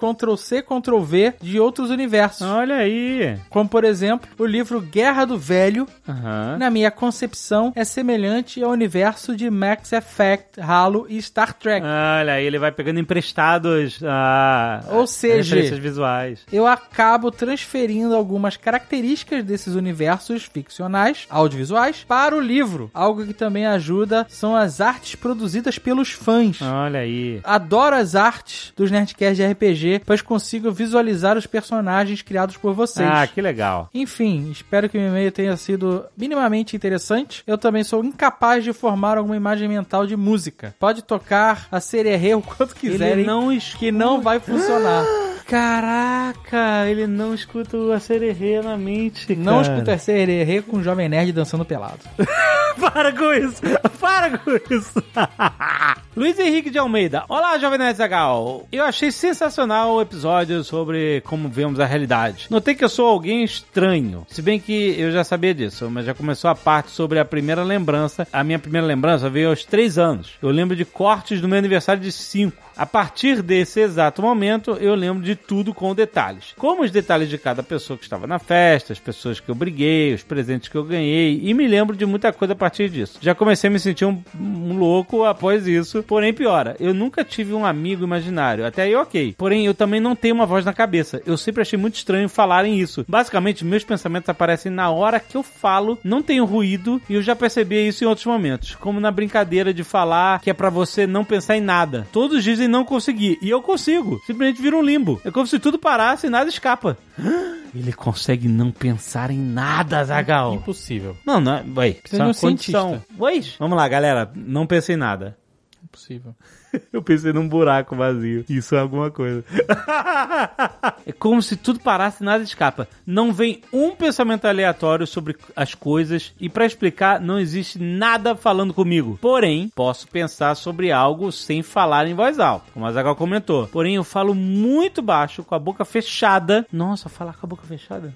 Ctrl-C, 0.48 0.62
Ctrl-V 0.62 1.34
de 1.42 1.60
outros 1.60 1.90
universos. 1.90 2.42
Olha 2.42 2.76
aí. 2.76 3.36
Como, 3.50 3.68
por 3.68 3.84
exemplo, 3.84 4.28
o 4.38 4.46
livro 4.46 4.80
Guerra 4.80 5.24
do 5.24 5.38
Velho, 5.38 5.86
Aham. 6.08 6.56
na 6.58 6.70
minha 6.70 6.90
concepção, 6.90 7.72
é 7.76 7.84
semelhante 7.84 8.62
ao 8.62 8.70
universo 8.70 9.36
de 9.36 9.50
Max 9.50 9.92
Effect, 9.92 10.60
Halo 10.60 11.06
e 11.08 11.20
Star 11.20 11.52
Trek. 11.52 11.84
Olha 11.86 12.34
aí, 12.34 12.44
ele 12.46 12.58
vai 12.58 12.72
pegando 12.72 12.98
emprestados 13.00 14.00
a. 14.04 14.84
Ou 14.90 15.06
seja- 15.06 15.54
referências 15.54 15.78
visuais. 15.78 16.40
Eu 16.52 16.66
acabo 16.66 17.30
transferindo 17.30 18.14
algumas 18.14 18.56
características 18.56 19.44
desses 19.44 19.74
universos 19.74 20.44
ficcionais, 20.44 21.26
audiovisuais, 21.28 22.04
para 22.06 22.34
o 22.36 22.40
livro. 22.40 22.90
Algo 22.94 23.24
que 23.26 23.34
também 23.34 23.66
ajuda 23.66 24.26
são 24.28 24.56
as 24.56 24.80
artes 24.80 25.14
produzidas 25.14 25.78
pelos 25.78 26.10
fãs. 26.10 26.60
Olha 26.62 27.00
aí. 27.00 27.40
Adoro 27.44 27.96
as 27.96 28.14
artes 28.14 28.72
dos 28.76 28.90
Nerdcasts 28.90 29.36
de 29.36 29.44
RPG, 29.46 30.02
pois 30.06 30.22
consigo 30.38 30.70
visualizar 30.70 31.36
os 31.36 31.46
personagens 31.46 32.22
criados 32.22 32.56
por 32.56 32.72
vocês. 32.72 33.08
Ah, 33.10 33.26
que 33.26 33.42
legal. 33.42 33.90
Enfim, 33.92 34.50
espero 34.52 34.88
que 34.88 34.96
o 34.96 35.00
e-mail 35.00 35.32
tenha 35.32 35.56
sido 35.56 36.04
minimamente 36.16 36.76
interessante. 36.76 37.42
Eu 37.44 37.58
também 37.58 37.82
sou 37.82 38.04
incapaz 38.04 38.62
de 38.62 38.72
formar 38.72 39.18
alguma 39.18 39.36
imagem 39.36 39.68
mental 39.68 40.06
de 40.06 40.16
música. 40.16 40.74
Pode 40.78 41.02
tocar 41.02 41.66
a 41.72 41.80
sererê 41.80 42.34
o 42.34 42.40
quanto 42.40 42.76
quiserem, 42.76 43.24
Ele 43.24 43.26
não 43.26 43.48
que 43.58 43.90
não 43.90 44.22
vai 44.22 44.38
funcionar. 44.38 45.04
Caraca, 45.48 46.86
ele 46.86 47.06
não 47.06 47.34
escuta 47.34 47.78
a 47.94 47.98
sererê 47.98 48.60
na 48.60 48.76
mente. 48.76 49.34
Não 49.34 49.62
cara. 49.62 49.74
escuta 49.74 49.98
sererê 49.98 50.60
com 50.60 50.76
um 50.76 50.82
jovem 50.82 51.08
nerd 51.08 51.32
dançando 51.32 51.64
pelado. 51.64 52.00
Para 52.78 53.12
com 53.12 53.32
isso! 53.32 53.62
Para 53.98 54.36
com 54.36 54.50
isso! 54.70 55.02
Luiz 56.18 56.36
Henrique 56.36 56.68
de 56.68 56.76
Almeida. 56.76 57.24
Olá, 57.28 57.56
Jovem 57.58 57.78
Nerd 57.78 57.96
Zagal. 57.96 58.66
Eu 58.72 58.82
achei 58.82 59.12
sensacional 59.12 59.94
o 59.94 60.00
episódio 60.00 60.64
sobre 60.64 61.20
como 61.20 61.48
vemos 61.48 61.78
a 61.78 61.86
realidade. 61.86 62.48
Notei 62.50 62.74
que 62.74 62.82
eu 62.82 62.88
sou 62.88 63.06
alguém 63.06 63.44
estranho. 63.44 64.26
Se 64.28 64.42
bem 64.42 64.58
que 64.58 64.96
eu 64.98 65.12
já 65.12 65.22
sabia 65.22 65.54
disso, 65.54 65.88
mas 65.88 66.04
já 66.04 66.14
começou 66.14 66.50
a 66.50 66.56
parte 66.56 66.90
sobre 66.90 67.20
a 67.20 67.24
primeira 67.24 67.62
lembrança. 67.62 68.26
A 68.32 68.42
minha 68.42 68.58
primeira 68.58 68.84
lembrança 68.84 69.30
veio 69.30 69.50
aos 69.50 69.64
três 69.64 69.96
anos. 69.96 70.32
Eu 70.42 70.50
lembro 70.50 70.74
de 70.74 70.84
cortes 70.84 71.40
do 71.40 71.46
meu 71.46 71.56
aniversário 71.56 72.02
de 72.02 72.10
cinco. 72.10 72.68
A 72.78 72.86
partir 72.86 73.42
desse 73.42 73.80
exato 73.80 74.22
momento, 74.22 74.78
eu 74.80 74.94
lembro 74.94 75.20
de 75.20 75.34
tudo 75.34 75.74
com 75.74 75.92
detalhes. 75.96 76.54
Como 76.56 76.84
os 76.84 76.92
detalhes 76.92 77.28
de 77.28 77.36
cada 77.36 77.60
pessoa 77.60 77.96
que 77.96 78.04
estava 78.04 78.24
na 78.24 78.38
festa, 78.38 78.92
as 78.92 79.00
pessoas 79.00 79.40
que 79.40 79.48
eu 79.48 79.54
briguei, 79.54 80.14
os 80.14 80.22
presentes 80.22 80.68
que 80.68 80.76
eu 80.76 80.84
ganhei, 80.84 81.40
e 81.42 81.52
me 81.54 81.66
lembro 81.66 81.96
de 81.96 82.06
muita 82.06 82.32
coisa 82.32 82.52
a 82.52 82.56
partir 82.56 82.88
disso. 82.88 83.18
Já 83.20 83.34
comecei 83.34 83.68
a 83.68 83.72
me 83.72 83.80
sentir 83.80 84.04
um, 84.04 84.22
um 84.40 84.78
louco 84.78 85.24
após 85.24 85.66
isso, 85.66 86.04
porém 86.08 86.32
piora. 86.32 86.74
Eu 86.80 86.94
nunca 86.94 87.22
tive 87.22 87.52
um 87.52 87.66
amigo 87.66 88.02
imaginário, 88.02 88.66
até 88.66 88.82
aí 88.82 88.96
ok. 88.96 89.34
Porém, 89.36 89.66
eu 89.66 89.74
também 89.74 90.00
não 90.00 90.16
tenho 90.16 90.34
uma 90.34 90.46
voz 90.46 90.64
na 90.64 90.72
cabeça. 90.72 91.22
Eu 91.26 91.36
sempre 91.36 91.60
achei 91.60 91.78
muito 91.78 91.96
estranho 91.96 92.28
falarem 92.28 92.80
isso. 92.80 93.04
Basicamente, 93.06 93.64
meus 93.64 93.84
pensamentos 93.84 94.28
aparecem 94.28 94.72
na 94.72 94.90
hora 94.90 95.20
que 95.20 95.36
eu 95.36 95.42
falo, 95.42 95.98
não 96.02 96.22
tenho 96.22 96.46
ruído, 96.46 97.00
e 97.08 97.14
eu 97.14 97.22
já 97.22 97.36
percebi 97.36 97.86
isso 97.86 98.02
em 98.02 98.06
outros 98.06 98.26
momentos. 98.26 98.74
Como 98.76 98.98
na 98.98 99.10
brincadeira 99.10 99.72
de 99.72 99.84
falar 99.84 100.40
que 100.40 100.48
é 100.48 100.54
pra 100.54 100.70
você 100.70 101.06
não 101.06 101.24
pensar 101.24 101.56
em 101.56 101.60
nada. 101.60 102.08
Todos 102.10 102.42
dizem 102.42 102.66
não 102.66 102.84
conseguir, 102.84 103.38
e 103.42 103.50
eu 103.50 103.60
consigo. 103.60 104.18
Simplesmente 104.26 104.62
vira 104.62 104.76
um 104.76 104.82
limbo. 104.82 105.20
É 105.24 105.30
como 105.30 105.46
se 105.46 105.58
tudo 105.58 105.78
parasse 105.78 106.26
e 106.26 106.30
nada 106.30 106.48
escapa. 106.48 106.96
Ele 107.74 107.92
consegue 107.92 108.48
não 108.48 108.70
pensar 108.70 109.30
em 109.30 109.38
nada, 109.38 110.02
Zagal. 110.02 110.54
Impossível. 110.54 111.14
Não, 111.26 111.38
não, 111.38 111.62
ué, 111.76 111.96
isso 112.02 112.16
de 112.16 112.22
um 112.22 112.32
condição. 112.32 113.02
Oi? 113.18 113.44
Vamos 113.58 113.76
lá, 113.76 113.86
galera, 113.86 114.30
não 114.34 114.66
pensei 114.66 114.94
em 114.94 114.98
nada. 114.98 115.36
Impossível. 115.82 116.34
Eu 116.92 117.02
pensei 117.02 117.32
num 117.32 117.48
buraco 117.48 117.96
vazio. 117.96 118.44
Isso 118.48 118.74
é 118.74 118.80
alguma 118.80 119.10
coisa. 119.10 119.44
é 121.06 121.12
como 121.12 121.42
se 121.42 121.56
tudo 121.56 121.80
parasse 121.80 122.22
e 122.22 122.26
nada 122.26 122.42
escapa. 122.42 122.88
Não 123.06 123.32
vem 123.32 123.62
um 123.72 123.94
pensamento 123.94 124.46
aleatório 124.46 125.06
sobre 125.06 125.36
as 125.54 125.74
coisas 125.74 126.32
e 126.40 126.48
pra 126.48 126.66
explicar 126.66 127.20
não 127.20 127.38
existe 127.38 127.78
nada 127.78 128.34
falando 128.34 128.74
comigo. 128.74 129.18
Porém, 129.20 129.70
posso 129.74 130.08
pensar 130.08 130.54
sobre 130.54 130.90
algo 130.92 131.30
sem 131.32 131.62
falar 131.62 132.06
em 132.06 132.14
voz 132.14 132.38
alta, 132.38 132.66
como 132.72 132.86
a 132.86 132.92
Zagal 132.92 133.16
comentou. 133.16 133.66
Porém, 133.68 133.96
eu 133.96 134.04
falo 134.04 134.34
muito 134.34 135.02
baixo, 135.02 135.42
com 135.42 135.54
a 135.54 135.58
boca 135.58 135.84
fechada. 135.84 136.66
Nossa, 136.72 137.08
falar 137.08 137.34
com 137.34 137.46
a 137.46 137.48
boca 137.48 137.66
fechada? 137.66 138.14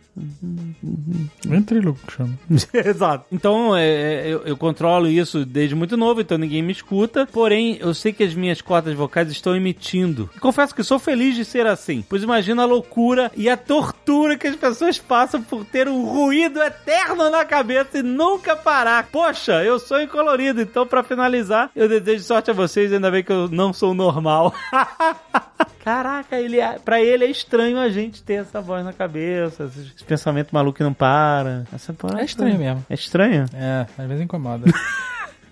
Ventriloco 1.45 2.01
chama. 2.11 2.39
Exato. 2.73 3.27
Então, 3.33 3.77
é, 3.77 3.85
é, 3.87 4.29
eu, 4.29 4.43
eu 4.43 4.57
controlo 4.57 5.09
isso 5.09 5.45
desde 5.45 5.75
muito 5.75 5.97
novo, 5.97 6.21
então 6.21 6.39
ninguém 6.39 6.63
me 6.63 6.73
escuta. 6.73 7.27
Porém, 7.27 7.79
eu 7.81 7.95
sei 7.95 8.13
que 8.13 8.23
as 8.23 8.35
minhas 8.43 8.61
cordas 8.61 8.95
vocais 8.95 9.31
estão 9.31 9.55
emitindo. 9.57 10.29
E 10.37 10.41
confesso 10.41 10.75
que 10.75 10.83
sou 10.83 10.99
feliz 10.99 11.35
de 11.37 11.45
ser 11.45 11.67
assim, 11.67 12.05
pois 12.09 12.23
imagina 12.23 12.63
a 12.63 12.67
loucura 12.67 13.31
e 13.37 13.49
a 13.49 13.57
tortura 13.57 14.37
que 14.37 14.49
as 14.49 14.57
pessoas 14.57 14.99
passam 14.99 15.41
por 15.43 15.65
ter 15.65 15.89
um 15.89 16.05
ruído 16.05 16.61
eterno 16.63 17.31
na 17.31 17.45
cabeça 17.45 17.99
e 17.99 18.03
nunca 18.03 18.57
parar. 18.57 19.07
Poxa, 19.13 19.63
eu 19.65 19.79
sou 19.79 20.03
incolorido, 20.03 20.61
então 20.61 20.87
para 20.87 21.03
finalizar, 21.03 21.71
eu 21.77 21.89
desejo 21.89 22.25
sorte 22.25 22.51
a 22.51 22.55
vocês, 22.55 22.93
ainda 22.93 23.11
bem 23.11 23.23
que 23.23 23.33
eu 23.33 23.49
não 23.49 23.73
sou 23.73 23.95
normal. 23.95 24.53
Caraca, 25.85 26.37
ele, 26.39 26.61
é- 26.61 26.79
pra 26.79 27.01
ele 27.01 27.25
é 27.25 27.31
estranho 27.31 27.79
a 27.79 27.89
gente 27.89 28.23
ter 28.23 28.35
essa 28.35 28.61
voz 28.61 28.85
na 28.85 28.93
cabeça, 28.93 29.65
esse 29.65 30.05
pensamento 30.05 30.53
maluco 30.53 30.77
que 30.77 30.83
não 30.85 30.95
para. 30.95 31.65
Essa 31.75 31.93
porra 31.93 32.21
É 32.21 32.25
estranho 32.25 32.59
mesmo. 32.59 32.85
É 32.89 32.95
estranho? 32.95 33.47
É, 33.55 33.87
às 33.99 34.07
vezes 34.09 34.23
incomoda. 34.25 34.65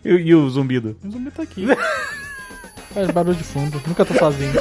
E, 0.02 0.08
e 0.08 0.34
o 0.34 0.48
zumbido? 0.48 0.96
o 1.04 1.10
zumbi 1.10 1.30
tá 1.30 1.42
aqui. 1.42 1.66
Faz 2.92 3.10
barulho 3.10 3.36
de 3.36 3.44
fundo. 3.44 3.80
Nunca 3.86 4.04
tô 4.04 4.14
sozinho. 4.14 4.52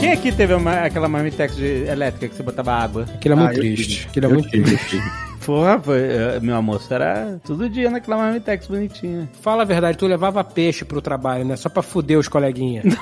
Quem 0.00 0.12
aqui 0.12 0.30
teve 0.32 0.54
uma- 0.54 0.84
aquela 0.84 1.08
marmitex 1.08 1.56
de 1.56 1.84
elétrica 1.86 2.28
que 2.28 2.34
você 2.36 2.42
botava 2.42 2.72
água? 2.72 3.06
Aquilo 3.14 3.34
é 3.34 3.38
Ah, 3.38 3.40
muito 3.44 3.56
eu 3.56 3.60
triste. 3.62 4.06
Aquilo 4.08 4.26
é 4.26 4.28
Eu 4.28 4.34
muito 4.34 4.50
triste. 4.50 5.02
Porra, 5.46 5.78
foi, 5.78 6.00
eh, 6.00 6.40
meu 6.42 6.56
almoço 6.56 6.92
era 6.92 7.40
todo 7.46 7.68
dia 7.70 7.88
naquela 7.90 8.16
marmitex 8.16 8.66
bonitinha. 8.66 9.28
Fala 9.40 9.62
a 9.62 9.66
verdade, 9.66 9.96
tu 9.96 10.06
levava 10.06 10.42
peixe 10.42 10.84
pro 10.84 11.00
trabalho, 11.00 11.44
né? 11.44 11.54
Só 11.56 11.68
pra 11.68 11.82
fuder 11.82 12.18
os 12.18 12.26
coleguinhas. 12.28 12.84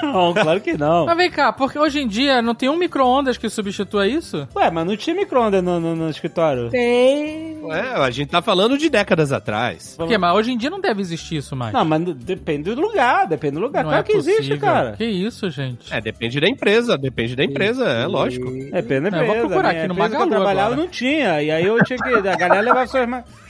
Não, 0.00 0.32
claro 0.32 0.60
que 0.60 0.78
não. 0.78 1.06
Mas 1.06 1.16
vem 1.16 1.28
cá, 1.28 1.52
porque 1.52 1.76
hoje 1.76 1.98
em 1.98 2.06
dia 2.06 2.40
não 2.40 2.54
tem 2.54 2.68
um 2.68 2.76
micro-ondas 2.78 3.36
que 3.36 3.48
substitua 3.50 4.06
isso? 4.06 4.46
Ué, 4.54 4.70
mas 4.70 4.86
não 4.86 4.96
tinha 4.96 5.16
micro-ondas 5.16 5.60
no, 5.60 5.80
no- 5.80 5.96
no 5.96 6.08
escritório? 6.08 6.70
Ué, 6.72 7.80
a 7.96 8.08
gente 8.08 8.28
tá 8.28 8.40
falando 8.40 8.78
de 8.78 8.88
décadas 8.88 9.32
atrás. 9.32 9.96
Por 9.98 10.06
quê? 10.06 10.16
Mas 10.16 10.36
hoje 10.36 10.52
em 10.52 10.56
dia 10.56 10.70
não 10.70 10.80
deve 10.80 11.00
existir 11.00 11.38
isso 11.38 11.56
mais. 11.56 11.72
Não, 11.72 11.84
mas 11.84 12.00
depende 12.14 12.72
do 12.76 12.80
lugar, 12.80 13.26
depende 13.26 13.54
do 13.54 13.60
lugar. 13.60 13.82
Não 13.82 13.90
claro 13.90 14.04
é 14.04 14.06
que 14.06 14.16
existe, 14.16 14.36
possível. 14.36 14.58
cara. 14.60 14.92
Que 14.92 15.04
isso, 15.04 15.50
gente? 15.50 15.92
É, 15.92 16.00
depende 16.00 16.38
da 16.40 16.46
empresa, 16.48 16.96
depende 16.96 17.34
da 17.34 17.42
empresa, 17.42 17.84
é 17.88 18.06
lógico. 18.06 18.48
Depende 18.52 19.10
da 19.10 19.16
Não, 19.16 19.18
eu 19.18 19.26
vou 19.26 19.34
empresa. 19.34 19.48
procurar 19.48 19.68
Minha 19.70 19.80
aqui 19.80 19.88
no 19.88 19.94
empresa 19.94 20.08
Magalu 20.14 20.30
trabalhava 20.30 20.66
agora. 20.74 20.80
não 20.80 20.88
tinha. 20.88 21.42
E 21.42 21.50
aí 21.50 21.64
eu 21.66 21.77
tinha 21.84 21.98
que. 21.98 22.28
A 22.28 22.36
galera 22.36 22.60
levava 22.60 22.86
suas. 22.86 23.08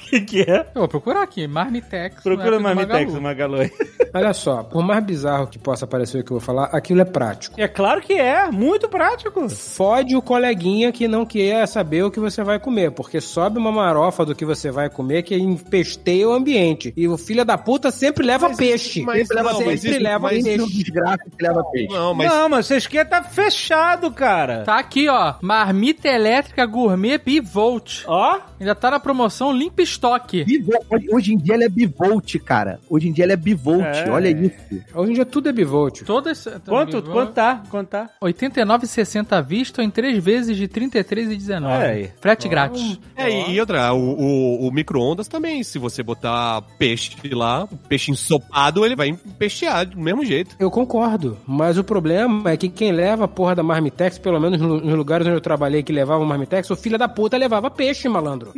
Que, 0.09 0.21
que 0.23 0.41
é? 0.43 0.61
Eu 0.75 0.81
vou 0.83 0.89
procurar 0.89 1.23
aqui, 1.23 1.47
Marmitex. 1.47 2.23
Procura 2.23 2.59
Marmitex, 2.61 3.13
Magalu. 3.15 3.59
Magalu. 3.59 3.71
Olha 4.15 4.33
só, 4.33 4.63
por 4.63 4.83
mais 4.83 5.05
bizarro 5.05 5.47
que 5.47 5.59
possa 5.59 5.87
parecer 5.87 6.21
o 6.21 6.25
que 6.25 6.31
eu 6.31 6.39
vou 6.39 6.45
falar, 6.45 6.65
aquilo 6.73 7.01
é 7.01 7.05
prático. 7.05 7.61
É 7.61 7.69
claro 7.69 8.01
que 8.01 8.15
é, 8.15 8.51
muito 8.51 8.89
prático. 8.89 9.49
Fode 9.49 10.17
o 10.17 10.23
coleguinha 10.23 10.91
que 10.93 11.07
não 11.07 11.27
quer 11.27 11.67
saber 11.67 12.03
o 12.05 12.11
que 12.11 12.21
você 12.21 12.43
vai 12.43 12.59
comer, 12.59 12.91
porque 12.93 13.21
sobe 13.21 13.59
uma 13.59 13.71
marofa 13.73 14.25
do 14.25 14.35
que 14.35 14.45
você 14.45 14.71
vai 14.71 14.89
comer 14.89 15.23
que 15.23 15.37
empesteia 15.37 16.29
o 16.29 16.33
ambiente. 16.33 16.93
E 16.97 17.07
o 17.07 17.19
filho 17.19 17.45
da 17.45 17.59
puta 17.59 17.91
sempre 17.91 18.25
leva 18.25 18.55
peixe. 18.55 19.03
mas 19.03 19.19
sempre 19.29 19.37
leva, 19.37 19.53
não, 19.53 19.65
mas 19.67 19.81
sempre 19.81 19.97
isso- 19.97 20.03
leva 20.05 20.19
mas 20.21 20.43
peixe. 20.45 20.57
Isso 20.57 20.69
desgraça 20.79 21.25
que 21.37 21.43
leva 21.43 21.65
peixe. 21.71 21.93
Não, 21.95 22.15
mas 22.15 22.31
Não, 22.31 22.49
mas 22.49 22.67
vocês 22.67 22.87
querem 22.87 23.11
tá 23.11 23.23
fechado, 23.23 24.11
cara. 24.11 24.65
Tá 24.65 24.79
aqui, 24.79 25.09
ó. 25.09 25.35
Marmita 25.43 26.09
elétrica 26.09 26.65
gourmet 26.67 27.19
Bivolt. 27.19 28.05
Ó, 28.07 28.39
Ainda 28.61 28.75
tá 28.75 28.91
na 28.91 28.99
promoção 29.01 29.53
Limpa 29.53 29.83
Estoque. 30.03 30.45
Bivolt. 30.45 30.85
Hoje- 31.13 31.35
em 31.35 31.37
dia 31.37 31.55
ela 31.55 31.65
é 31.65 31.69
bivolt, 31.69 32.37
cara. 32.39 32.79
Hoje 32.89 33.09
em 33.09 33.13
dia 33.13 33.25
ela 33.25 33.33
é 33.33 33.37
bivolt. 33.37 33.83
É. 33.85 34.09
Olha 34.11 34.29
isso. 34.31 34.55
Hoje 34.95 35.11
em 35.11 35.15
dia 35.15 35.27
tudo 35.27 35.49
é 35.49 35.53
bivolt. 35.53 36.03
Todas. 36.05 36.45
quanto, 36.67 36.99
Bivolt. 37.03 37.13
quanto 37.13 37.33
tá? 37.33 37.63
Quanto 37.69 37.89
tá? 37.89 38.11
89,60 38.23 39.33
à 39.37 39.41
vista 39.41 39.81
ou 39.83 39.87
em 39.87 39.91
três 39.91 40.23
vezes 40.23 40.57
de 40.57 40.69
33,19. 40.69 41.65
Olha 41.65 41.89
aí. 41.89 42.11
Frete 42.21 42.49
grátis. 42.49 42.99
É, 43.17 43.29
e 43.29 43.49
e 43.59 43.61
outra, 43.61 43.93
o, 43.93 43.99
o, 43.99 44.69
o 44.69 44.73
micro-ondas 44.73 45.27
também, 45.27 45.63
se 45.65 45.79
você 45.79 46.03
botar 46.03 46.63
peixe 46.79 47.17
lá, 47.33 47.67
peixe 47.89 48.11
ensopado, 48.13 48.85
ele 48.87 48.95
vai 48.95 49.13
peixear 49.39 49.87
do 49.87 49.99
mesmo 49.99 50.25
jeito. 50.25 50.55
Eu 50.61 50.71
concordo, 50.71 51.37
mas 51.47 51.77
o 51.77 51.83
problema 51.85 52.51
é 52.53 52.57
que 52.57 52.69
quem 52.69 52.93
leva 52.93 53.25
a 53.25 53.29
porra 53.29 53.55
da 53.57 53.63
Marmitex, 53.63 54.19
pelo 54.19 54.39
menos 54.39 54.61
no- 54.61 54.81
nos 54.81 54.95
lugares 54.97 55.27
onde 55.27 55.37
eu 55.37 55.41
trabalhei 55.41 55.83
que 55.83 55.93
levavam 55.93 56.25
Marmitex, 56.27 56.71
o 56.71 56.77
filho 56.77 56.97
da 56.99 57.09
puta 57.09 57.37
levava 57.37 57.69
peixe, 57.71 58.09
malandro. 58.09 58.53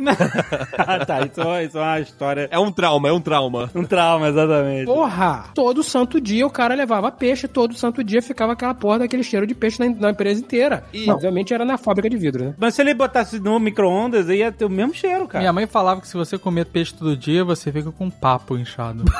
ah, 0.77 0.99
tá. 1.05 1.19
Isso, 1.31 1.41
é- 1.41 1.63
isso 1.65 1.77
é 1.77 1.81
uma 1.81 1.99
história. 1.99 2.47
É 2.51 2.59
um 2.59 2.71
trauma, 2.71 3.09
é 3.09 3.11
um 3.11 3.21
trauma. 3.21 3.69
Um 3.75 3.83
trauma, 3.83 4.27
exatamente. 4.29 4.85
Porra! 4.85 5.45
Todo 5.53 5.81
santo 5.83 6.19
dia 6.21 6.45
o 6.45 6.49
cara 6.49 6.73
levava 6.75 7.11
peixe, 7.11 7.47
todo 7.47 7.73
santo 7.75 8.03
dia 8.03 8.21
ficava 8.21 8.53
aquela 8.53 8.73
porra 8.73 8.99
daquele 8.99 9.23
cheiro 9.23 9.45
de 9.47 9.53
peixe 9.55 9.79
na, 9.79 9.89
na 9.95 10.09
empresa 10.11 10.39
inteira. 10.41 10.83
E, 10.93 11.09
obviamente, 11.09 11.53
era 11.53 11.63
na 11.65 11.77
fábrica 11.77 12.09
de 12.09 12.17
vidro, 12.17 12.45
né? 12.45 12.53
Mas 12.57 12.75
se 12.75 12.81
ele 12.81 12.93
botasse 12.93 13.39
no 13.39 13.59
micro-ondas, 13.59 14.27
ia 14.29 14.51
ter 14.51 14.65
o 14.65 14.69
mesmo 14.69 14.93
cheiro, 14.93 15.27
cara. 15.27 15.41
Minha 15.41 15.53
mãe 15.53 15.65
falava 15.67 16.01
que 16.01 16.07
se 16.07 16.15
você 16.17 16.37
comer 16.37 16.65
peixe 16.65 16.93
todo 16.93 17.15
dia, 17.15 17.43
você 17.43 17.71
fica 17.71 17.91
com 17.91 18.05
um 18.05 18.09
papo 18.09 18.57
inchado. 18.57 19.03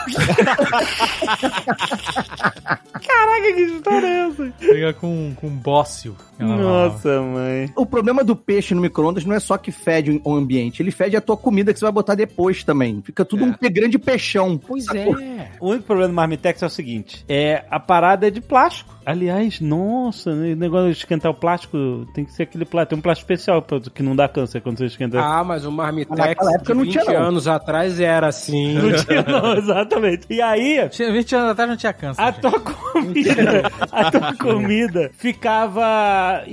Caraca, 3.11 3.53
que 3.53 3.61
história 3.61 4.07
é 4.07 4.27
essa? 4.27 4.53
fica 4.57 4.93
com, 4.93 5.33
com 5.35 5.49
bócio. 5.49 6.15
Nossa, 6.39 7.21
mãe. 7.21 7.69
O 7.75 7.85
problema 7.85 8.23
do 8.23 8.35
peixe 8.35 8.73
no 8.73 8.81
micro-ondas 8.81 9.25
não 9.25 9.35
é 9.35 9.39
só 9.39 9.57
que 9.57 9.71
fede 9.71 10.21
o 10.23 10.33
ambiente, 10.33 10.81
ele 10.81 10.91
fede 10.91 11.15
a 11.15 11.21
tua 11.21 11.37
comida 11.37 11.73
que 11.73 11.79
você 11.79 11.85
vai 11.85 11.91
botar 11.91 12.15
depois 12.15 12.63
também. 12.63 13.01
Fica 13.03 13.23
tudo 13.23 13.45
um 13.45 13.53
grande 13.61 13.99
peixão. 13.99 14.57
Pois 14.57 14.85
Sacou? 14.85 15.19
é. 15.19 15.51
O 15.59 15.69
único 15.69 15.85
problema 15.85 16.09
do 16.09 16.15
Marmitex 16.15 16.61
é 16.63 16.65
o 16.65 16.69
seguinte: 16.69 17.25
é 17.27 17.65
a 17.69 17.79
parada 17.79 18.27
é 18.27 18.31
de 18.31 18.41
plástico. 18.41 18.95
Aliás, 19.05 19.59
nossa, 19.59 20.29
o 20.31 20.35
negócio 20.55 20.91
de 20.91 20.97
esquentar 20.97 21.31
o 21.31 21.35
plástico 21.35 22.05
tem 22.13 22.23
que 22.25 22.31
ser 22.31 22.43
aquele 22.43 22.65
plástico. 22.65 22.89
Tem 22.91 22.99
um 22.99 23.01
plástico 23.01 23.31
especial 23.31 23.61
pra- 23.61 23.79
que 23.79 24.03
não 24.03 24.15
dá 24.15 24.27
câncer 24.27 24.61
quando 24.61 24.77
você 24.77 24.85
esquenta. 24.85 25.19
Ah, 25.19 25.43
mas 25.43 25.65
o 25.65 25.71
Marmitex 25.71 26.17
Naquela 26.17 26.53
época 26.53 26.73
de 26.73 26.77
não 26.77 26.83
20 26.85 26.91
tinha, 26.99 27.19
não. 27.19 27.27
anos 27.27 27.47
atrás 27.47 27.99
era 27.99 28.27
assim. 28.27 28.73
Não 28.75 28.91
tinha, 29.03 29.23
não, 29.23 29.53
exatamente. 29.57 30.27
E 30.29 30.41
aí, 30.41 30.87
Tinha 30.89 31.11
20 31.11 31.35
anos 31.35 31.49
atrás 31.51 31.69
não 31.69 31.77
tinha 31.77 31.93
câncer. 31.93 32.21
A 32.21 32.31
gente. 32.31 32.41
tua 32.41 32.59
comida, 32.59 33.71
a 33.91 34.11
tua 34.11 34.33
comida 34.35 35.11
ficava, 35.13 36.43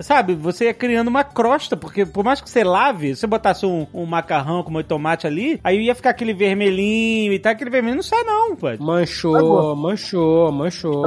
sabe, 0.00 0.34
você 0.34 0.66
ia 0.66 0.74
criando 0.74 1.08
uma 1.08 1.24
crosta, 1.24 1.76
porque 1.76 2.04
por 2.04 2.24
mais 2.24 2.40
que 2.40 2.50
você 2.50 2.62
lave, 2.64 3.14
se 3.14 3.20
você 3.20 3.26
botasse 3.26 3.64
um, 3.66 3.86
um 3.94 4.04
macarrão 4.06 4.62
com 4.62 4.70
molho 4.70 4.82
de 4.82 4.88
tomate 4.88 5.26
ali, 5.26 5.60
aí 5.64 5.80
ia 5.82 5.94
ficar 5.94 6.10
aquele 6.10 6.32
vermelhinho 6.34 7.32
e 7.32 7.38
tal, 7.38 7.52
aquele 7.52 7.70
vermelho 7.70 7.96
não 7.96 8.02
sai 8.02 8.22
não, 8.24 8.56
pô. 8.56 8.66
Manchou, 8.78 9.74
manchou, 9.76 10.52
manchou. 10.52 11.02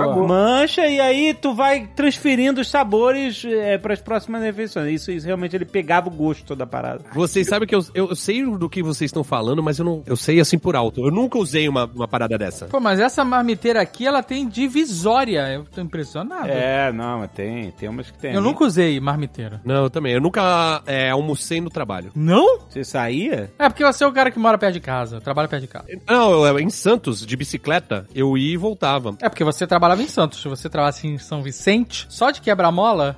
E 0.81 0.99
aí 0.99 1.33
tu 1.33 1.53
vai 1.53 1.87
transferindo 1.95 2.61
os 2.61 2.69
sabores 2.69 3.43
é, 3.45 3.77
para 3.77 3.93
as 3.93 4.01
próximas 4.01 4.41
refeições. 4.41 4.93
Isso, 5.01 5.11
isso 5.11 5.25
realmente 5.25 5.55
ele 5.55 5.65
pegava 5.65 6.07
o 6.07 6.11
gosto 6.11 6.55
da 6.55 6.65
parada. 6.65 7.03
Vocês 7.13 7.47
sabem 7.47 7.67
que 7.67 7.75
eu, 7.75 7.85
eu, 7.93 8.09
eu 8.09 8.15
sei 8.15 8.43
do 8.45 8.69
que 8.69 8.81
vocês 8.83 9.09
estão 9.09 9.23
falando, 9.23 9.61
mas 9.63 9.79
eu 9.79 9.85
não. 9.85 10.03
Eu 10.05 10.15
sei 10.15 10.39
assim 10.39 10.57
por 10.57 10.75
alto. 10.75 11.01
Eu 11.05 11.11
nunca 11.11 11.37
usei 11.37 11.67
uma, 11.69 11.85
uma 11.85 12.07
parada 12.07 12.37
dessa. 12.37 12.65
Pô, 12.67 12.79
mas 12.79 12.99
essa 12.99 13.23
marmiteira 13.23 13.81
aqui, 13.81 14.05
ela 14.05 14.21
tem 14.23 14.47
divisória. 14.47 15.49
Eu 15.53 15.63
tô 15.65 15.81
impressionado. 15.81 16.47
É, 16.49 16.91
não, 16.91 17.19
mas 17.19 17.31
tem, 17.31 17.71
tem 17.71 17.89
umas 17.89 18.09
que 18.11 18.17
tem. 18.17 18.33
Eu 18.33 18.41
nunca 18.41 18.63
usei 18.65 18.99
marmiteira. 18.99 19.61
Não, 19.63 19.83
eu 19.83 19.89
também. 19.89 20.13
Eu 20.13 20.21
nunca 20.21 20.81
é, 20.85 21.09
almocei 21.09 21.61
no 21.61 21.69
trabalho. 21.69 22.11
Não? 22.15 22.59
Você 22.69 22.83
saía? 22.83 23.51
É 23.57 23.69
porque 23.69 23.83
você 23.85 24.03
é 24.03 24.07
o 24.07 24.11
cara 24.11 24.31
que 24.31 24.39
mora 24.39 24.57
perto 24.57 24.73
de 24.73 24.79
casa, 24.79 25.21
trabalha 25.21 25.47
perto 25.47 25.61
de 25.61 25.67
casa. 25.67 25.85
Não, 26.07 26.45
eu- 26.45 26.59
em 26.59 26.69
Santos, 26.69 27.25
de 27.25 27.35
bicicleta, 27.35 28.05
eu 28.13 28.37
ia 28.37 28.53
e 28.53 28.57
voltava. 28.57 29.15
É 29.21 29.29
porque 29.29 29.43
você 29.43 29.65
trabalhava 29.65 30.01
em 30.01 30.07
Santos. 30.07 30.43
Você 30.55 30.69
trabalhasse 30.69 31.07
em 31.07 31.17
São 31.17 31.41
Vicente, 31.41 32.05
só 32.09 32.31
de 32.31 32.41
quebra-mola, 32.41 33.17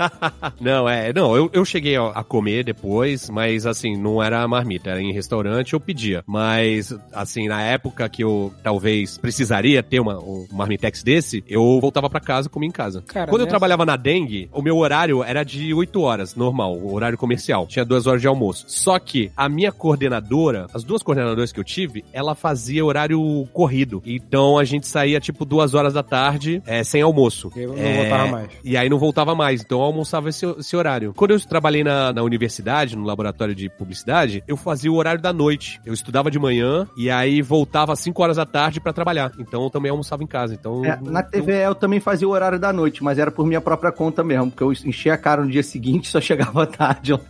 não, 0.60 0.88
é. 0.88 1.12
Não, 1.12 1.36
eu, 1.36 1.50
eu 1.52 1.64
cheguei 1.64 1.96
a, 1.96 2.08
a 2.08 2.24
comer 2.24 2.64
depois, 2.64 3.28
mas 3.30 3.66
assim, 3.66 3.96
não 3.96 4.22
era 4.22 4.46
marmita, 4.46 4.90
era 4.90 5.00
em 5.00 5.12
restaurante, 5.12 5.72
eu 5.74 5.80
pedia. 5.80 6.22
Mas, 6.26 6.94
assim, 7.12 7.48
na 7.48 7.62
época 7.62 8.08
que 8.08 8.22
eu 8.22 8.52
talvez 8.62 9.18
precisaria 9.18 9.82
ter 9.82 10.00
uma, 10.00 10.18
um 10.18 10.46
marmitex 10.52 11.02
desse, 11.02 11.44
eu 11.48 11.78
voltava 11.80 12.08
pra 12.08 12.20
casa 12.20 12.48
e 12.48 12.50
comia 12.50 12.68
em 12.68 12.72
casa. 12.72 13.02
Cara, 13.06 13.30
Quando 13.30 13.42
eu 13.42 13.46
trabalhava 13.46 13.84
na 13.84 13.96
dengue, 13.96 14.48
o 14.52 14.62
meu 14.62 14.76
horário 14.78 15.22
era 15.22 15.44
de 15.44 15.72
8 15.72 16.00
horas, 16.00 16.34
normal, 16.34 16.76
o 16.76 16.94
horário 16.94 17.18
comercial. 17.18 17.66
Tinha 17.66 17.84
duas 17.84 18.06
horas 18.06 18.20
de 18.20 18.26
almoço. 18.26 18.64
Só 18.68 18.98
que 18.98 19.30
a 19.36 19.48
minha 19.48 19.72
coordenadora, 19.72 20.66
as 20.74 20.84
duas 20.84 21.02
coordenadoras 21.02 21.52
que 21.52 21.60
eu 21.60 21.64
tive, 21.64 22.04
ela 22.12 22.34
fazia 22.34 22.84
horário 22.84 23.46
corrido. 23.52 24.02
Então 24.04 24.58
a 24.58 24.64
gente 24.64 24.86
saía 24.86 25.20
tipo 25.20 25.44
duas 25.44 25.74
horas 25.74 25.94
da 25.94 26.02
tarde, 26.02 26.62
é, 26.66 26.82
sem 26.84 27.02
almoço. 27.02 27.50
Eu 27.56 27.70
não 27.74 27.78
É, 27.78 27.96
voltava 28.02 28.26
mais. 28.32 28.48
E 28.64 28.76
aí 28.76 28.88
não 28.88 28.98
voltava 28.98 29.34
mais, 29.34 29.60
então 29.62 29.78
eu 29.78 29.84
almoçava 29.84 30.28
esse, 30.28 30.46
esse 30.58 30.76
horário. 30.76 31.12
Quando 31.14 31.32
eu 31.32 31.40
trabalhei 31.40 31.82
na, 31.84 32.12
na 32.12 32.22
universidade, 32.22 32.96
no 32.96 33.04
laboratório 33.04 33.54
de 33.54 33.68
publicidade, 33.68 34.42
eu 34.48 34.56
fazia 34.56 34.90
o 34.90 34.96
horário 34.96 35.20
da 35.20 35.32
noite. 35.32 35.80
Eu 35.84 35.92
estudava 35.94 36.30
de 36.30 36.38
manhã 36.38 36.86
e 36.96 37.10
aí 37.10 37.42
voltava 37.42 37.92
às 37.92 38.00
5 38.00 38.22
horas 38.22 38.36
da 38.36 38.46
tarde 38.46 38.80
pra 38.80 38.92
trabalhar. 38.92 39.32
Então 39.38 39.62
eu 39.64 39.70
também 39.70 39.90
almoçava 39.90 40.22
em 40.22 40.26
casa. 40.26 40.54
Então 40.54 40.84
É, 40.84 40.98
na 41.02 41.22
TVE 41.22 41.52
eu 41.64 41.74
também 41.74 42.00
fazia 42.00 42.26
o 42.28 42.30
horário 42.30 42.58
da 42.58 42.72
noite, 42.72 43.02
mas 43.02 43.18
era 43.18 43.30
por 43.30 43.46
minha 43.46 43.60
própria 43.60 43.92
conta 43.92 44.22
mesmo, 44.24 44.50
porque 44.50 44.62
eu 44.62 44.72
enchia 44.88 45.14
a 45.14 45.18
cara 45.18 45.42
no 45.44 45.50
dia 45.50 45.62
seguinte 45.62 46.06
e 46.06 46.08
só 46.08 46.20
chegava 46.20 46.66
tarde. 46.66 47.12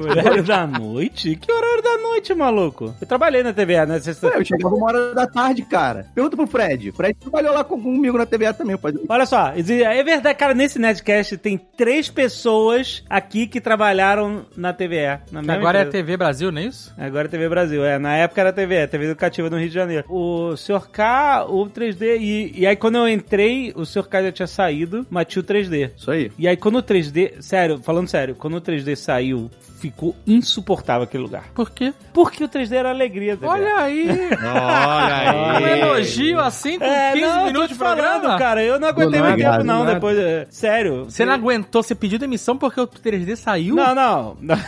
Horário 0.00 0.42
da 0.42 0.66
noite? 0.66 1.36
Que 1.36 1.52
horário 1.52 1.82
da 1.82 1.98
noite, 1.98 2.34
maluco? 2.34 2.94
Eu 3.00 3.06
trabalhei 3.06 3.42
na 3.42 3.52
TVA, 3.52 3.86
né? 3.86 3.98
Você- 4.00 4.26
Ué, 4.26 4.38
eu 4.38 4.44
chegava 4.44 4.74
uma 4.74 4.86
hora 4.86 5.14
da 5.14 5.26
tarde, 5.26 5.62
cara. 5.62 6.06
Pergunta 6.14 6.36
pro 6.36 6.46
Fred. 6.46 6.92
Fred 6.92 7.16
trabalhou 7.30 7.54
lá 7.54 7.64
com- 7.64 7.80
comigo 7.80 8.16
na 8.16 8.26
TVA 8.26 8.52
também, 8.54 8.76
pode. 8.76 8.98
Olha 9.08 9.26
só, 9.26 9.52
é 9.54 10.02
verdade, 10.02 10.38
cara, 10.38 10.54
nesse 10.54 10.78
Nerdcast 10.78 11.36
tem 11.38 11.58
três 11.76 12.08
pessoas 12.08 13.02
aqui 13.08 13.46
que 13.46 13.60
trabalharam 13.60 14.44
na 14.56 14.72
TVE. 14.72 15.18
Na 15.30 15.40
agora 15.54 15.78
é 15.78 15.82
empresa. 15.82 15.90
TV 15.90 16.16
Brasil, 16.16 16.52
não 16.52 16.60
é 16.60 16.64
isso? 16.66 16.92
Agora 16.98 17.26
é 17.26 17.30
TV 17.30 17.48
Brasil, 17.48 17.84
é. 17.84 17.98
Na 17.98 18.16
época 18.16 18.40
era 18.40 18.52
TV, 18.52 18.86
TV 18.86 19.04
Educativa 19.06 19.50
no 19.50 19.58
Rio 19.58 19.68
de 19.68 19.74
Janeiro. 19.74 20.04
O 20.08 20.56
Sr. 20.56 20.88
K, 20.90 21.44
o 21.48 21.66
3D, 21.66 22.16
e, 22.20 22.52
e 22.60 22.66
aí 22.66 22.76
quando 22.76 22.96
eu 22.98 23.08
entrei, 23.08 23.72
o 23.74 23.84
Sr. 23.84 24.08
K 24.08 24.22
já 24.24 24.32
tinha 24.32 24.46
saído, 24.46 25.06
mas 25.10 25.26
tinha 25.26 25.42
o 25.42 25.44
3D. 25.44 25.90
Isso 25.96 26.10
aí. 26.10 26.30
E 26.38 26.46
aí 26.48 26.56
quando 26.56 26.76
o 26.78 26.82
3D, 26.82 27.40
sério, 27.40 27.78
falando 27.82 28.08
sério, 28.08 28.34
quando 28.34 28.56
o 28.56 28.60
3D 28.60 28.94
saiu, 28.96 29.50
ficou 29.80 30.16
insuportável 30.26 31.02
aquele 31.04 31.22
lugar. 31.22 31.44
Por 31.54 31.70
quê? 31.70 31.92
Porque 32.12 32.42
o 32.42 32.48
3D 32.48 32.72
era 32.72 32.90
alegria, 32.90 33.34
TV. 33.36 33.46
Olha 33.46 33.76
aí! 33.76 34.08
Olha 34.42 35.34
um 35.34 35.64
aí. 35.66 35.80
elogio 35.80 36.40
assim 36.40 36.78
com 36.78 36.84
É, 36.84 37.12
15 37.12 37.26
não, 37.26 37.36
minutos 37.46 37.60
tô 37.60 37.66
de 37.68 37.74
te 37.74 37.78
falando, 37.78 38.10
programa. 38.20 38.38
cara, 38.38 38.62
eu 38.64 38.78
não 38.80 38.88
aguentei 38.88 39.20
nada, 39.20 39.36
tempo 39.36 39.64
não, 39.64 39.78
nada. 39.80 39.94
depois, 39.94 40.18
é, 40.18 40.46
sério. 40.50 41.04
Você 41.04 41.24
não 41.24 41.32
aguentou, 41.34 41.82
você 41.82 41.94
pediu 41.94 42.18
demissão 42.18 42.56
porque 42.56 42.80
o 42.80 42.86
3D 42.86 43.36
saiu? 43.36 43.76
Não, 43.76 43.94
não. 43.94 44.36
não. 44.40 44.56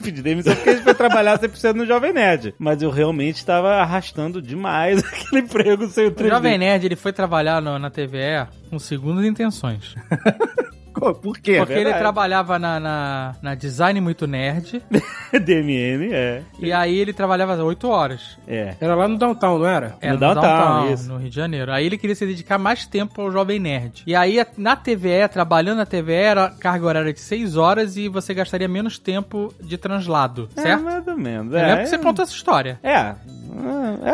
Pedi 0.00 0.22
demissão 0.22 0.54
porque 0.54 0.70
a 0.70 0.72
gente 0.74 0.84
foi 0.84 0.94
trabalhar 0.94 1.36
100% 1.40 1.74
no 1.74 1.84
Jovem 1.84 2.12
Nerd. 2.12 2.54
Mas 2.56 2.80
eu 2.82 2.88
realmente 2.88 3.38
estava 3.38 3.76
arrastando 3.76 4.40
demais 4.40 5.02
aquele 5.02 5.40
emprego 5.42 5.88
sem 5.88 6.06
o 6.06 6.12
3D. 6.12 6.26
O 6.26 6.28
Jovem 6.28 6.56
Nerd, 6.56 6.84
ele 6.86 6.94
foi 6.94 7.12
trabalhar 7.12 7.60
no- 7.60 7.80
na 7.80 7.90
TVE 7.90 8.46
com 8.70 8.78
segundas 8.78 9.24
intenções. 9.24 9.96
Por 11.00 11.38
quê? 11.38 11.58
Porque 11.58 11.72
ele 11.72 11.92
trabalhava 11.94 12.58
na, 12.58 12.80
na, 12.80 13.34
na 13.42 13.54
Design 13.54 14.00
Muito 14.00 14.26
Nerd. 14.26 14.82
DMN, 15.32 16.10
é. 16.12 16.42
e 16.58 16.72
aí 16.72 16.96
ele 16.98 17.12
trabalhava 17.12 17.62
8 17.62 17.88
horas. 17.88 18.38
É. 18.46 18.74
Era 18.80 18.94
lá 18.94 19.06
no 19.06 19.18
downtown, 19.18 19.58
não 19.58 19.66
era? 19.66 19.96
Era 20.00 20.14
No 20.14 20.18
Downtown, 20.20 20.92
isso. 20.92 21.08
no 21.08 21.18
Rio 21.18 21.28
de 21.30 21.36
Janeiro. 21.36 21.70
Aí 21.72 21.86
ele 21.86 21.98
queria 21.98 22.16
se 22.16 22.26
dedicar 22.26 22.58
mais 22.58 22.86
tempo 22.86 23.20
ao 23.20 23.30
Jovem 23.30 23.58
Nerd. 23.58 24.02
E 24.06 24.14
aí, 24.14 24.44
na 24.56 24.74
TVE, 24.76 25.28
trabalhando 25.30 25.78
na 25.78 25.86
TVE, 25.86 26.12
era 26.14 26.50
carga 26.50 26.86
horária 26.86 27.12
de 27.12 27.20
6 27.20 27.56
horas 27.56 27.96
e 27.96 28.08
você 28.08 28.32
gastaria 28.34 28.68
menos 28.68 28.98
tempo 28.98 29.52
de 29.60 29.76
translado, 29.76 30.48
É, 30.56 30.62
certo? 30.62 30.82
mais 30.84 31.06
ou 31.06 31.16
menos. 31.16 31.52
É, 31.54 31.62
lembro 31.66 31.82
que 31.84 31.90
você 31.90 31.98
contou 31.98 32.22
essa 32.22 32.32
história. 32.32 32.78
É, 32.82 32.94
ah, 32.94 33.16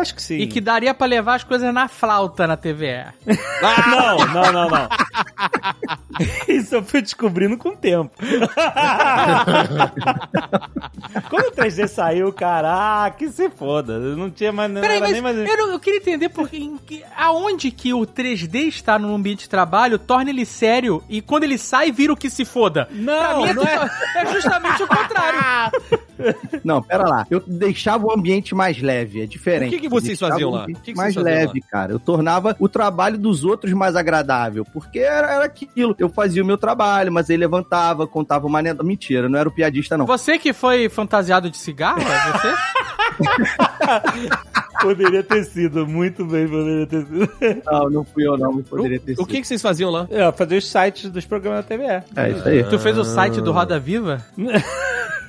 acho 0.00 0.14
que 0.14 0.22
sim. 0.22 0.38
E 0.38 0.46
que 0.46 0.60
daria 0.60 0.94
pra 0.94 1.06
levar 1.06 1.34
as 1.36 1.44
coisas 1.44 1.72
na 1.72 1.86
flauta 1.88 2.46
na 2.46 2.56
TVE. 2.56 3.04
Não, 3.90 4.16
não, 4.26 4.52
não, 4.52 4.68
não. 4.70 4.88
Isso 6.48 6.73
eu 6.76 6.82
fui 6.84 7.00
descobrindo 7.02 7.56
com 7.56 7.70
o 7.70 7.76
tempo. 7.76 8.10
Quando 11.30 11.46
o 11.48 11.52
3D 11.52 11.86
saiu, 11.88 12.32
caraca, 12.32 13.16
que 13.16 13.28
se 13.28 13.48
foda. 13.50 13.98
Não 13.98 14.30
tinha 14.30 14.52
mais, 14.52 14.70
não 14.70 14.80
Peraí, 14.80 14.96
era 14.96 15.04
mas 15.06 15.12
nem 15.12 15.22
mais... 15.22 15.36
eu, 15.36 15.56
não- 15.56 15.72
eu 15.72 15.80
queria 15.80 15.98
entender 15.98 16.28
porque, 16.28 16.56
em 16.56 16.76
que- 16.76 17.04
aonde 17.16 17.70
que 17.70 17.92
o 17.94 18.00
3D 18.06 18.66
está 18.68 18.98
no 18.98 19.14
ambiente 19.14 19.40
de 19.42 19.48
trabalho 19.48 19.98
torna 19.98 20.30
ele 20.30 20.44
sério 20.44 21.02
e 21.08 21.20
quando 21.20 21.44
ele 21.44 21.58
sai 21.58 21.90
vira 21.92 22.12
o 22.12 22.16
que 22.16 22.28
se 22.30 22.44
foda. 22.44 22.88
Não, 22.90 23.16
pra 23.18 23.36
mim 23.36 23.44
é, 23.44 23.54
não 23.54 23.62
tudo- 23.64 23.90
é 24.16 24.32
justamente 24.32 24.82
o 24.82 24.86
contrário. 24.88 25.40
Não, 26.62 26.80
pera 26.80 27.02
lá. 27.08 27.26
Eu 27.28 27.42
deixava 27.44 28.06
o 28.06 28.12
ambiente 28.12 28.54
mais 28.54 28.80
leve, 28.80 29.20
é 29.20 29.26
diferente. 29.26 29.70
O 29.70 29.72
que 29.72 29.80
que 29.80 29.88
vocês 29.88 30.16
faziam 30.16 30.48
lá? 30.48 30.64
que 30.66 30.74
que 30.74 30.94
mais 30.94 31.16
leve, 31.16 31.60
cara. 31.60 31.90
Eu 31.92 31.98
tornava 31.98 32.54
o 32.60 32.68
trabalho 32.68 33.18
dos 33.18 33.44
outros 33.44 33.72
mais 33.72 33.96
agradável, 33.96 34.64
porque 34.72 35.00
era, 35.00 35.32
era 35.34 35.44
aquilo. 35.44 35.92
Eu 35.98 36.08
fazia 36.08 36.40
o 36.40 36.46
meu 36.46 36.56
trabalho, 36.64 37.12
mas 37.12 37.28
ele 37.30 37.40
levantava, 37.40 38.06
contava 38.06 38.46
uma 38.46 38.58
anedota. 38.58 38.84
Mentira, 38.84 39.28
não 39.28 39.38
era 39.38 39.48
o 39.48 39.52
piadista, 39.52 39.96
não. 39.96 40.06
Você 40.06 40.38
que 40.38 40.52
foi 40.52 40.88
fantasiado 40.88 41.50
de 41.50 41.56
cigarro, 41.56 42.00
é 42.00 42.32
você? 42.32 42.54
Poderia 44.84 45.22
ter 45.22 45.44
sido, 45.44 45.86
muito 45.86 46.24
bem 46.24 46.46
poderia 46.46 46.86
ter 46.86 47.04
sido. 47.06 47.28
Não, 47.64 47.90
não 47.90 48.04
fui 48.04 48.26
eu, 48.26 48.36
não. 48.36 48.52
Não 48.52 48.62
poderia 48.62 49.00
ter 49.00 49.12
O 49.12 49.16
sido. 49.16 49.26
que, 49.26 49.40
que 49.40 49.46
vocês 49.46 49.62
faziam 49.62 49.90
lá? 49.90 50.06
É, 50.10 50.30
fazer 50.32 50.56
os 50.56 50.68
sites 50.70 51.10
dos 51.10 51.24
programas 51.24 51.64
da 51.64 51.68
TVE. 51.76 51.84
É 52.16 52.30
isso 52.30 52.48
aí. 52.48 52.64
Tu 52.64 52.78
fez 52.78 52.96
o 52.98 53.04
site 53.04 53.40
do 53.40 53.50
Roda 53.52 53.78
Viva? 53.80 54.24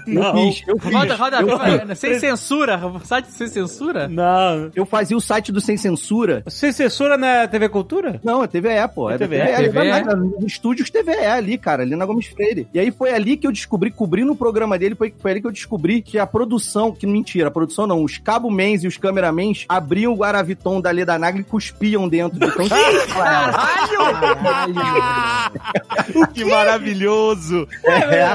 Eu 0.07 0.33
fiz, 0.33 0.63
eu 0.67 0.77
fiz. 0.79 0.93
Roda, 0.93 1.15
Roda 1.15 1.41
eu, 1.41 1.47
Viva, 1.47 1.91
é, 1.91 1.95
sem 1.95 2.19
censura? 2.19 2.79
Site 3.03 3.31
sem 3.31 3.47
censura? 3.47 4.07
Não. 4.07 4.69
eu 4.75 4.85
fazia 4.85 5.17
o 5.17 5.19
site 5.19 5.51
do 5.51 5.59
Sem 5.59 5.77
Censura. 5.77 6.43
Você 6.45 6.71
censura 6.71 7.17
na 7.17 7.47
TV 7.47 7.67
Cultura? 7.69 8.19
Não, 8.23 8.43
é 8.43 8.47
TVE, 8.47 8.69
pô. 8.93 9.09
É, 9.09 9.15
É 9.15 9.17
da 9.17 9.25
TVE? 9.25 9.39
TVE, 9.39 9.69
TVE? 9.69 9.87
é 9.89 10.03
nos 10.15 10.43
estúdios 10.45 10.91
TVE 10.91 11.25
ali, 11.25 11.57
cara, 11.57 11.81
ali 11.81 11.95
na 11.95 12.05
Gomes 12.05 12.27
Freire. 12.27 12.67
E 12.71 12.79
aí 12.79 12.91
foi 12.91 13.11
ali 13.15 13.35
que 13.35 13.47
eu 13.47 13.51
descobri, 13.51 13.89
cobrindo 13.89 14.31
o 14.31 14.35
programa 14.35 14.77
dele, 14.77 14.93
foi, 14.93 15.11
foi 15.17 15.31
ali 15.31 15.41
que 15.41 15.47
eu 15.47 15.51
descobri 15.51 16.03
que 16.03 16.19
a 16.19 16.27
produção, 16.27 16.91
que 16.91 17.07
mentira, 17.07 17.47
a 17.47 17.51
produção 17.51 17.87
não, 17.87 18.03
os 18.03 18.19
cabomens 18.19 18.83
e 18.83 18.87
os 18.87 18.97
cameramans 19.45 19.65
abriam 19.67 20.13
o 20.13 20.17
Guaraviton 20.17 20.79
da 20.81 20.91
Leda 20.91 21.19
Nagli 21.19 21.41
e 21.41 21.43
cuspiam 21.43 22.07
dentro 22.07 22.39
do 22.39 22.51
tão 22.51 22.65
Que 26.33 26.45
maravilhoso! 26.45 27.67
É, 27.85 28.33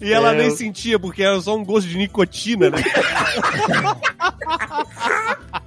E 0.00 0.12
ela 0.12 0.32
nem 0.32 0.50
sentia, 0.50 0.98
porque 0.98 1.22
era 1.22 1.40
só 1.40 1.56
um 1.56 1.64
gosto 1.64 1.88
de 1.88 1.96
nicotina, 1.96 2.70
né? 2.70 2.78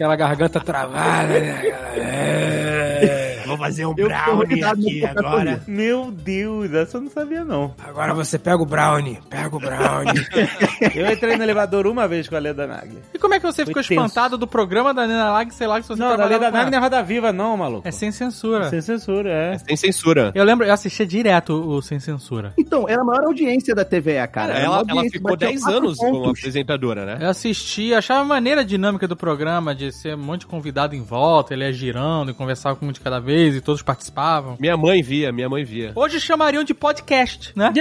Aquela 0.00 0.16
garganta 0.16 0.58
travada, 0.60 1.28
né? 1.38 1.60
É. 1.94 3.42
Vou 3.50 3.58
fazer 3.58 3.84
um 3.84 3.94
Eu 3.96 4.08
convidado 4.08 4.80
no 4.80 5.00
Coca-Cola. 5.00 5.60
Meu 5.66 6.10
Deus, 6.10 6.72
essa 6.72 6.96
eu 6.96 7.00
não 7.00 7.10
sabia 7.10 7.44
não. 7.44 7.74
Agora 7.84 8.14
você 8.14 8.38
pega 8.38 8.62
o 8.62 8.64
brownie, 8.64 9.18
pega 9.28 9.54
o 9.54 9.58
brownie. 9.58 10.24
Eu 10.94 11.12
entrei 11.12 11.36
no 11.36 11.42
elevador 11.42 11.86
uma 11.86 12.06
vez 12.06 12.28
com 12.28 12.36
a 12.36 12.38
Leda 12.38 12.66
Nagli. 12.66 12.98
E 13.12 13.18
como 13.18 13.34
é 13.34 13.40
que 13.40 13.44
você 13.46 13.64
Foi 13.64 13.74
ficou 13.74 13.82
tenso. 13.82 13.92
espantado 13.92 14.38
do 14.38 14.46
programa 14.46 14.94
da 14.94 15.06
Nina 15.06 15.32
Lag, 15.32 15.52
sei 15.52 15.66
lá, 15.66 15.80
que 15.80 15.86
você 15.86 16.00
Não, 16.00 16.16
da 16.16 16.24
Leda 16.26 16.50
Nagli 16.50 16.70
não 16.70 16.78
é 16.78 16.80
Roda 16.80 17.02
Viva 17.02 17.32
não, 17.32 17.56
maluco. 17.56 17.86
É 17.86 17.90
sem 17.90 18.12
censura. 18.12 18.70
Sem 18.70 18.80
censura, 18.80 19.30
é. 19.30 19.58
Sem 19.58 19.76
censura. 19.76 20.30
Eu 20.34 20.44
lembro, 20.44 20.64
eu 20.66 20.72
assistia 20.72 21.04
direto 21.06 21.52
o 21.54 21.82
Sem 21.82 21.98
Censura. 21.98 22.54
Então, 22.56 22.88
era 22.88 23.02
a 23.02 23.04
maior 23.04 23.24
audiência 23.24 23.74
da 23.74 23.84
TVE, 23.84 24.26
cara. 24.32 24.54
Era 24.54 24.64
ela, 24.64 24.84
ela 24.88 25.02
ficou 25.04 25.32
batia 25.32 25.48
10 25.48 25.60
quatro 25.60 25.78
anos 25.78 25.96
como 25.98 26.12
pontos. 26.22 26.38
apresentadora, 26.38 27.04
né? 27.04 27.18
Eu 27.20 27.28
assisti, 27.30 27.92
achava 27.92 28.24
maneira 28.24 28.60
a 28.60 28.64
dinâmica 28.64 29.08
do 29.08 29.16
programa, 29.16 29.74
de 29.74 29.89
ser 29.92 30.14
um 30.14 30.18
monte 30.22 30.40
de 30.40 30.46
convidado 30.46 30.94
em 30.94 31.02
volta, 31.02 31.54
ele 31.54 31.64
ia 31.64 31.72
girando 31.72 32.30
e 32.30 32.34
conversava 32.34 32.76
com 32.76 32.86
um 32.86 32.92
de 32.92 33.00
cada 33.00 33.18
vez 33.20 33.54
e 33.54 33.60
todos 33.60 33.82
participavam. 33.82 34.56
Minha 34.58 34.76
mãe 34.76 35.02
via, 35.02 35.32
minha 35.32 35.48
mãe 35.48 35.64
via. 35.64 35.92
Hoje 35.94 36.20
chamariam 36.20 36.64
de 36.64 36.74
podcast, 36.74 37.52
né? 37.56 37.72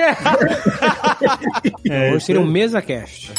É, 1.89 2.13
Hoje 2.13 2.25
seria 2.25 2.41
um 2.41 2.45
mesa 2.45 2.81
cast. 2.81 3.33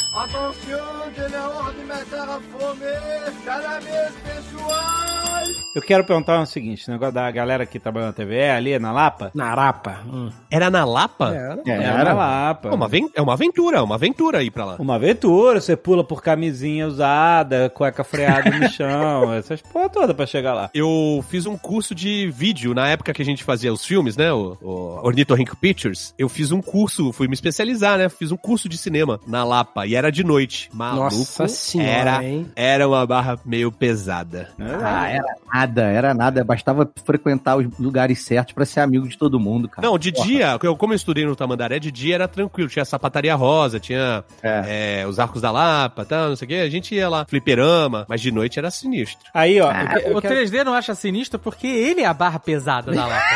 Eu 5.75 5.81
quero 5.81 6.03
perguntar 6.05 6.41
o 6.41 6.47
seguinte, 6.47 6.89
o 6.89 6.93
negócio 6.93 7.15
da 7.15 7.31
galera 7.31 7.65
que 7.65 7.79
trabalha 7.79 8.07
na 8.07 8.13
TVE, 8.13 8.51
ali 8.51 8.77
na 8.79 8.91
Lapa. 8.91 9.31
Na 9.33 9.53
Arapa. 9.53 10.01
Hum. 10.05 10.29
Era 10.51 10.69
na 10.69 10.85
Lapa? 10.85 11.33
É, 11.33 11.71
É, 11.71 11.75
Era 11.75 11.93
na 11.95 12.01
era. 12.01 12.13
Lapa. 12.13 12.69
É 12.71 12.73
uma, 12.73 12.91
é 13.15 13.23
uma 13.23 13.33
aventura, 13.35 13.79
é 13.79 13.81
uma 13.81 13.95
aventura 13.95 14.43
ir 14.43 14.51
pra 14.51 14.65
lá. 14.65 14.77
Uma 14.81 14.97
aventura, 14.97 15.61
você 15.61 15.77
pula 15.77 16.03
por 16.03 16.23
camisinha 16.23 16.89
usada, 16.89 17.71
cueca 17.71 18.03
freada 18.03 18.51
no 18.51 18.69
chão, 18.69 19.33
essas 19.35 19.63
porra 19.63 19.89
toda 19.89 20.13
pra 20.13 20.27
chegar 20.27 20.55
lá. 20.55 20.71
Eu 20.75 21.25
fiz 21.29 21.47
um 21.47 21.57
curso 21.57 21.95
de 21.95 22.29
vídeo 22.35 22.75
na 22.75 22.89
época 22.89 23.13
que 23.13 23.23
a 23.23 23.25
gente 23.25 23.45
fazia 23.45 23.73
os 23.73 23.85
filmes, 23.85 24.17
né? 24.17 24.33
O, 24.33 24.57
o 24.61 25.07
Ornitorrinco 25.07 25.57
Pictures. 25.57 26.13
Eu 26.19 26.29
fiz 26.29 26.51
um 26.51 26.61
curso, 26.61 27.13
fui 27.13 27.29
me 27.29 27.35
especializar, 27.35 27.97
né? 27.97 28.09
Fiz 28.09 28.33
um 28.33 28.37
curso 28.37 28.69
de 28.69 28.77
cinema 28.77 29.21
na 29.25 29.45
Lapa 29.45 29.87
e 29.87 29.95
era 29.95 30.11
de 30.11 30.25
noite. 30.25 30.69
Maluco. 30.73 31.03
Nossa 31.15 31.47
senhora, 31.47 31.91
era, 31.91 32.25
hein? 32.25 32.51
era 32.57 32.89
uma 32.89 33.07
barra 33.07 33.39
meio 33.45 33.71
pesada. 33.71 34.49
Ah, 34.59 35.09
era 35.09 35.37
nada, 35.61 35.83
era 35.83 36.15
nada. 36.15 36.43
Bastava 36.45 36.89
frequentar 37.05 37.57
os 37.57 37.67
lugares 37.79 38.23
certos 38.23 38.55
pra 38.55 38.65
ser 38.65 38.81
amigo 38.81 39.07
de 39.09 39.17
todo 39.19 39.39
mundo, 39.39 39.69
cara. 39.69 39.87
Não, 39.87 39.99
de 39.99 40.11
dia, 40.11 40.59
eu, 40.63 40.77
como 40.77 40.93
eu 40.93 40.97
estudei 40.97 41.25
no 41.27 41.37
Tamandaré, 41.37 41.79
de 41.79 41.91
dia 41.91 42.15
era 42.15 42.29
tranquilo. 42.29 42.69
Tinha 42.69 42.85
sapataria 42.85 43.35
rosa, 43.35 43.79
tinha 43.81 44.25
é, 44.43 45.05
os 45.09 45.19
arcos 45.19 45.41
da 45.43 45.51
Lapa, 45.51 46.05
tá, 46.05 46.29
não 46.29 46.37
sei 46.37 46.47
o 46.47 46.49
quê. 46.49 46.55
A 46.57 46.71
gente 46.71 46.95
ia 46.95 47.09
lá, 47.09 47.25
fliperama, 47.29 48.05
mas 48.09 48.21
de 48.21 48.31
noite 48.33 48.59
era 48.59 48.71
sinistro. 48.71 49.29
Aí, 49.35 49.61
ó, 49.61 49.71
eu 50.05 50.17
O 50.17 50.23
quero- 50.23 50.35
3D 50.35 50.65
não 50.65 50.75
acha 50.75 50.95
sinistro 50.95 51.39
porque 51.39 51.67
ele 51.67 52.01
é 52.03 52.07
a 52.07 52.15
barra 52.15 52.39
pesada 52.39 52.93
da 52.93 53.07
lata. 53.07 53.25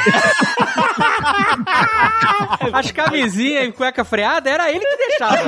As 2.73 2.91
camisinhas 2.91 3.69
e 3.69 3.73
cueca 3.73 4.05
freada, 4.05 4.49
era 4.51 4.71
ele 4.71 4.81
que 4.85 4.97
deixava. 4.97 5.39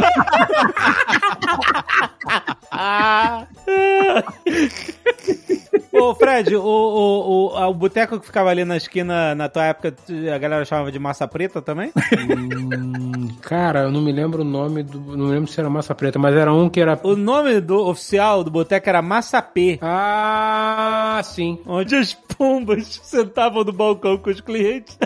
Ô, 6.00 6.14
Fred, 6.14 6.54
o, 6.56 6.62
o, 6.62 7.52
o, 7.54 7.68
o 7.68 7.74
boteco 7.74 8.20
que 8.20 8.26
ficava 8.26 8.50
ali 8.50 8.64
na 8.64 8.76
esquina, 8.76 9.34
na 9.34 9.48
tua 9.48 9.64
época, 9.66 9.94
a 10.34 10.38
galera 10.38 10.64
chamava 10.64 10.92
de 10.92 10.98
massa 10.98 11.26
preta 11.26 11.62
também? 11.62 11.92
Hum, 11.96 13.28
cara, 13.40 13.84
eu 13.84 13.90
não 13.90 14.00
me 14.00 14.12
lembro 14.12 14.42
o 14.42 14.44
nome 14.44 14.82
do. 14.82 14.98
Não 15.00 15.26
me 15.26 15.32
lembro 15.32 15.50
se 15.50 15.58
era 15.60 15.70
massa 15.70 15.94
preta, 15.94 16.18
mas 16.18 16.34
era 16.34 16.52
um 16.52 16.68
que 16.68 16.80
era. 16.80 16.98
O 17.02 17.16
nome 17.16 17.60
do 17.60 17.86
oficial 17.86 18.44
do 18.44 18.50
boteco 18.50 18.88
era 18.88 19.02
Massa 19.02 19.40
P. 19.42 19.78
Ah, 19.80 21.20
sim. 21.24 21.58
Onde 21.66 21.96
as 21.96 22.14
pombas 22.14 23.00
sentavam 23.02 23.64
no 23.64 23.72
balcão 23.72 24.18
com 24.18 24.30
os 24.30 24.40
clientes. 24.40 24.98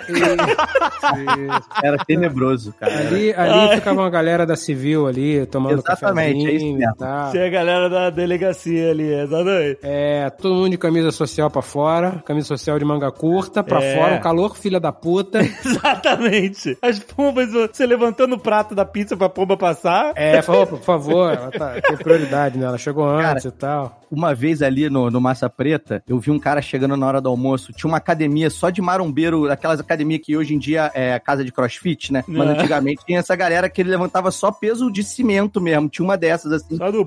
Era 1.83 2.05
tenebroso, 2.05 2.75
cara. 2.79 2.99
Ali, 2.99 3.33
ali 3.35 3.77
ficava 3.77 4.01
uma 4.01 4.11
galera 4.11 4.45
da 4.45 4.57
civil 4.57 5.07
ali, 5.07 5.47
tomando 5.47 5.79
Exatamente, 5.79 6.47
é 6.47 6.53
isso 6.53 6.77
mesmo. 6.77 6.95
Tinha 7.31 7.47
a 7.47 7.51
galera 7.51 7.89
da 7.89 8.11
delegacia 8.11 8.91
ali, 8.91 9.13
exatamente. 9.13 9.79
É, 9.83 10.29
todo 10.31 10.55
mundo 10.55 10.71
de 10.71 10.79
camisa 10.81 11.13
social 11.13 11.49
pra 11.51 11.63
fora, 11.63 12.23
camisa 12.27 12.49
social 12.49 12.79
de 12.79 12.85
manga 12.85 13.11
curta 13.13 13.63
pra 13.63 13.81
É. 13.83 13.95
fora, 13.97 14.15
um 14.17 14.21
calor 14.21 14.57
filha 14.57 14.81
da 14.81 14.91
puta. 14.91 15.39
Exatamente. 15.65 16.77
As 16.83 16.99
pombas, 16.99 17.53
você 17.53 17.87
levantando 17.87 18.35
o 18.35 18.39
prato 18.39 18.75
da 18.75 18.85
pizza 18.85 19.17
pra 19.17 19.29
pomba 19.29 19.57
passar. 19.57 20.13
É, 20.17 20.43
falou, 20.43 20.67
por 20.67 20.81
favor, 20.81 21.33
ela 21.33 21.51
tá, 21.51 21.81
tem 21.81 21.97
prioridade, 21.97 22.59
né? 22.59 22.67
Ela 22.67 22.79
chegou 22.79 23.05
antes 23.09 23.45
e 23.45 23.51
tal. 23.51 24.01
Uma 24.11 24.35
vez 24.35 24.61
ali 24.61 24.91
no, 24.91 25.09
no 25.09 25.21
Massa 25.21 25.49
Preta, 25.49 26.03
eu 26.09 26.19
vi 26.19 26.33
um 26.33 26.39
cara 26.39 26.61
chegando 26.61 26.97
na 26.97 27.07
hora 27.07 27.21
do 27.21 27.29
almoço. 27.29 27.73
Tinha 27.73 27.89
uma 27.89 27.99
academia 27.99 28.51
só 28.51 28.69
de 28.69 28.83
marombeiro, 28.83 29.49
aquelas 29.51 29.79
academias 29.79 30.21
que 30.25 30.37
hoje 30.37 30.53
em 30.55 30.59
dia 30.59 30.91
é 30.95 31.17
casa 31.21 31.45
de 31.45 31.53
crossfit, 31.53 32.13
né? 32.13 32.25
Mas 32.27 32.49
É. 32.49 32.53
antigamente 32.53 33.05
tinha 33.07 33.21
essa 33.21 33.37
galera 33.37 33.69
que 33.71 33.81
ele 33.81 33.91
levantava 33.91 34.31
só 34.33 34.51
peso 34.51 34.91
de 34.91 35.05
cimento 35.05 35.61
mesmo. 35.61 35.89
Tinha 35.89 36.05
uma 36.05 36.17
dessas 36.17 36.51
assim. 36.53 36.77
Só 36.77 36.91
do. 36.91 37.07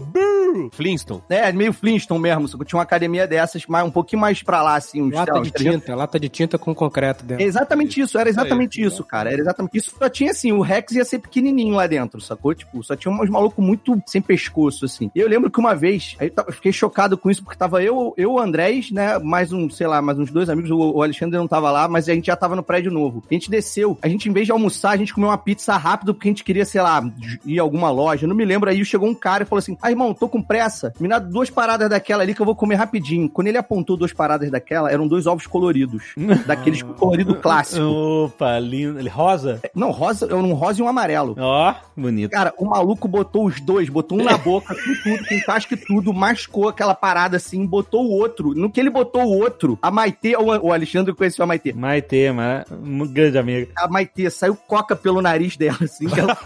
Flintstone. 0.72 1.22
É, 1.30 1.52
meio 1.52 1.74
Flintstone 1.74 2.22
mesmo. 2.22 2.48
só 2.48 2.58
que 2.58 2.66
Tinha 2.66 2.78
uma 2.78 2.84
academia 2.84 3.28
dessas, 3.28 3.63
mas 3.68 3.86
um 3.86 3.92
pouquinho 3.92 4.22
mais 4.22 4.42
pra 4.44 4.62
lá, 4.62 4.76
assim. 4.76 5.02
Uns, 5.02 5.14
Lata 5.14 5.34
de 5.34 5.40
uns 5.40 5.52
300 5.52 5.80
tinta, 5.82 5.96
lata 5.96 6.20
de 6.20 6.30
tinta 6.30 6.58
com 6.58 6.74
concreto 6.74 7.24
É 7.24 7.28
dentro. 7.28 7.44
exatamente 7.46 8.00
isso, 8.02 8.18
era 8.18 8.30
exatamente 8.30 8.80
Isso 8.82 8.82
aí. 8.90 8.94
isso, 8.94 9.04
cara. 9.04 9.32
Era 9.32 9.42
exatamente 9.42 9.78
isso. 9.78 9.96
Só 9.98 10.10
tinha 10.10 10.32
assim, 10.32 10.52
o 10.52 10.62
Rex 10.62 10.94
ia 10.94 11.06
ser 11.06 11.20
pequenininho 11.20 11.76
lá 11.76 11.88
dentro, 11.88 12.20
sacou? 12.22 12.54
Tipo, 12.54 12.84
só 12.84 12.96
tinha 12.96 13.14
uns 13.14 13.30
malucos 13.30 13.64
muito 13.64 14.02
sem 14.06 14.22
pescoço, 14.22 14.86
assim. 14.86 15.10
E 15.16 15.20
eu 15.20 15.28
lembro 15.28 15.50
que 15.52 15.60
uma 15.60 15.76
vez, 15.76 16.16
aí 16.20 16.32
eu 16.36 16.54
fiquei 16.54 16.72
chocado 16.72 17.18
com 17.18 17.30
isso, 17.30 17.44
porque 17.44 17.58
tava 17.58 17.84
eu, 17.84 18.14
eu 18.18 18.34
o 18.34 18.40
Andrés, 18.40 18.92
né? 18.92 19.18
Mais 19.20 19.52
um, 19.54 19.70
sei 19.70 19.88
lá, 19.88 20.02
mais 20.02 20.18
uns 20.20 20.32
dois 20.32 20.50
amigos. 20.50 20.72
O, 20.72 20.78
o 20.78 21.04
Alexandre 21.04 21.38
não 21.38 21.48
tava 21.48 21.72
lá, 21.72 21.88
mas 21.88 22.08
a 22.10 22.14
gente 22.14 22.28
já 22.28 22.36
tava 22.36 22.56
no 22.56 22.64
prédio 22.64 22.92
novo. 22.92 23.24
A 23.30 23.34
gente 23.34 23.50
desceu, 23.50 23.98
a 24.02 24.08
gente, 24.08 24.30
em 24.30 24.34
vez 24.34 24.46
de 24.46 24.52
almoçar, 24.52 24.92
a 24.92 24.98
gente 24.98 25.14
comeu 25.14 25.30
uma 25.30 25.38
pizza 25.38 25.76
rápido, 25.78 26.14
porque 26.14 26.28
a 26.28 26.32
gente 26.32 26.44
queria, 26.44 26.66
sei 26.66 26.82
lá, 26.82 27.04
ir 27.46 27.60
a 27.60 27.62
alguma 27.62 27.90
loja. 27.92 28.26
Eu 28.26 28.30
não 28.30 28.36
me 28.36 28.46
lembro. 28.46 28.70
Aí 28.70 28.84
chegou 28.84 29.08
um 29.08 29.16
cara 29.16 29.44
e 29.44 29.46
falou 29.46 29.60
assim: 29.60 29.78
Ah, 29.82 29.90
irmão, 29.90 30.14
tô 30.14 30.28
com 30.28 30.42
pressa. 30.42 30.94
Me 31.00 31.08
dá 31.08 31.20
duas 31.20 31.50
paradas 31.50 31.90
daquela 31.90 32.24
ali 32.24 32.34
que 32.34 32.42
eu 32.42 32.46
vou 32.46 32.56
comer 32.56 32.76
rapidinho. 32.76 33.30
Quando 33.30 33.48
ele 33.48 33.53
apontou 33.58 33.98
duas 33.98 34.14
paradas 34.14 34.50
daquela, 34.50 34.92
eram 34.92 35.08
dois 35.08 35.28
ovos 35.28 35.48
coloridos. 35.48 36.14
daqueles 36.46 36.82
colorido 36.82 37.36
clássico. 37.36 37.84
Opa, 37.84 38.60
lindo. 38.60 39.00
Ele 39.00 39.10
rosa? 39.10 39.62
Não, 39.76 39.92
rosa, 39.92 40.28
é 40.30 40.36
um 40.36 40.54
rosa 40.54 40.82
e 40.82 40.84
um 40.84 40.88
amarelo. 40.88 41.36
Ó, 41.38 41.76
bonito. 41.96 42.32
Cara, 42.32 42.54
o 42.58 42.66
maluco 42.66 43.08
botou 43.08 43.46
os 43.46 43.60
dois, 43.62 43.90
botou 43.90 44.20
um 44.20 44.24
na 44.24 44.38
boca, 44.40 44.76
com 44.76 44.94
tudo, 45.04 45.28
com 45.28 45.42
casca 45.42 45.74
e 45.74 45.78
tudo, 45.78 46.14
mascou 46.14 46.70
aquela 46.70 46.96
parada 46.96 47.38
assim, 47.38 47.66
botou 47.66 48.06
o 48.06 48.12
outro. 48.12 48.54
No 48.54 48.70
que 48.70 48.80
ele 48.80 48.90
botou 48.90 49.24
o 49.24 49.40
outro, 49.40 49.78
a 49.82 49.92
Maitê, 49.92 50.36
o, 50.36 50.46
o 50.46 50.72
Alexandre 50.72 51.14
conheceu 51.14 51.44
a 51.44 51.48
Maitê. 51.48 51.74
Maitê, 51.74 52.32
mas 52.32 52.66
um 52.72 53.08
grande 53.08 53.38
amigo. 53.38 53.72
A 53.76 53.88
Maitê 53.88 54.30
saiu 54.30 54.56
coca 54.56 54.96
pelo 54.96 55.22
nariz 55.22 55.58
dela, 55.58 55.78
assim, 55.82 56.08
ela 56.18 56.38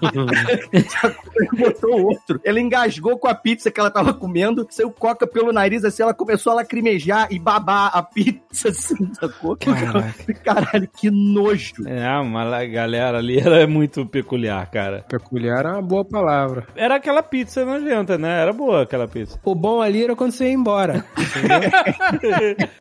botou 1.56 2.00
o 2.00 2.06
outro. 2.06 2.40
Ela 2.44 2.60
engasgou 2.60 3.18
com 3.18 3.28
a 3.28 3.34
pizza 3.34 3.70
que 3.70 3.80
ela 3.80 3.90
tava 3.90 4.12
comendo, 4.12 4.66
saiu 4.70 4.90
coca 4.90 5.26
pelo 5.26 5.52
nariz, 5.52 5.84
assim, 5.84 6.02
ela 6.02 6.14
começou 6.14 6.52
a 6.52 6.55
lacrimejar 6.56 7.28
e 7.30 7.38
babar 7.38 7.90
a 7.94 8.02
pizza, 8.02 8.68
assim, 8.70 9.12
sacou? 9.14 9.56
Caralho, 10.44 10.88
que 10.96 11.10
nojo. 11.10 11.74
É, 11.86 12.22
mas 12.22 12.52
a 12.52 12.64
galera 12.66 13.18
ali 13.18 13.38
ela 13.38 13.56
é 13.58 13.66
muito 13.66 14.04
peculiar, 14.06 14.68
cara. 14.70 15.04
Peculiar 15.08 15.64
é 15.66 15.68
uma 15.72 15.82
boa 15.82 16.04
palavra. 16.04 16.66
Era 16.74 16.96
aquela 16.96 17.22
pizza 17.22 17.64
nojenta, 17.64 18.16
né? 18.18 18.40
Era 18.42 18.52
boa 18.52 18.82
aquela 18.82 19.06
pizza. 19.06 19.38
O 19.44 19.54
bom 19.54 19.80
ali 19.80 20.02
era 20.04 20.16
quando 20.16 20.32
você 20.32 20.46
ia 20.46 20.52
embora. 20.52 21.04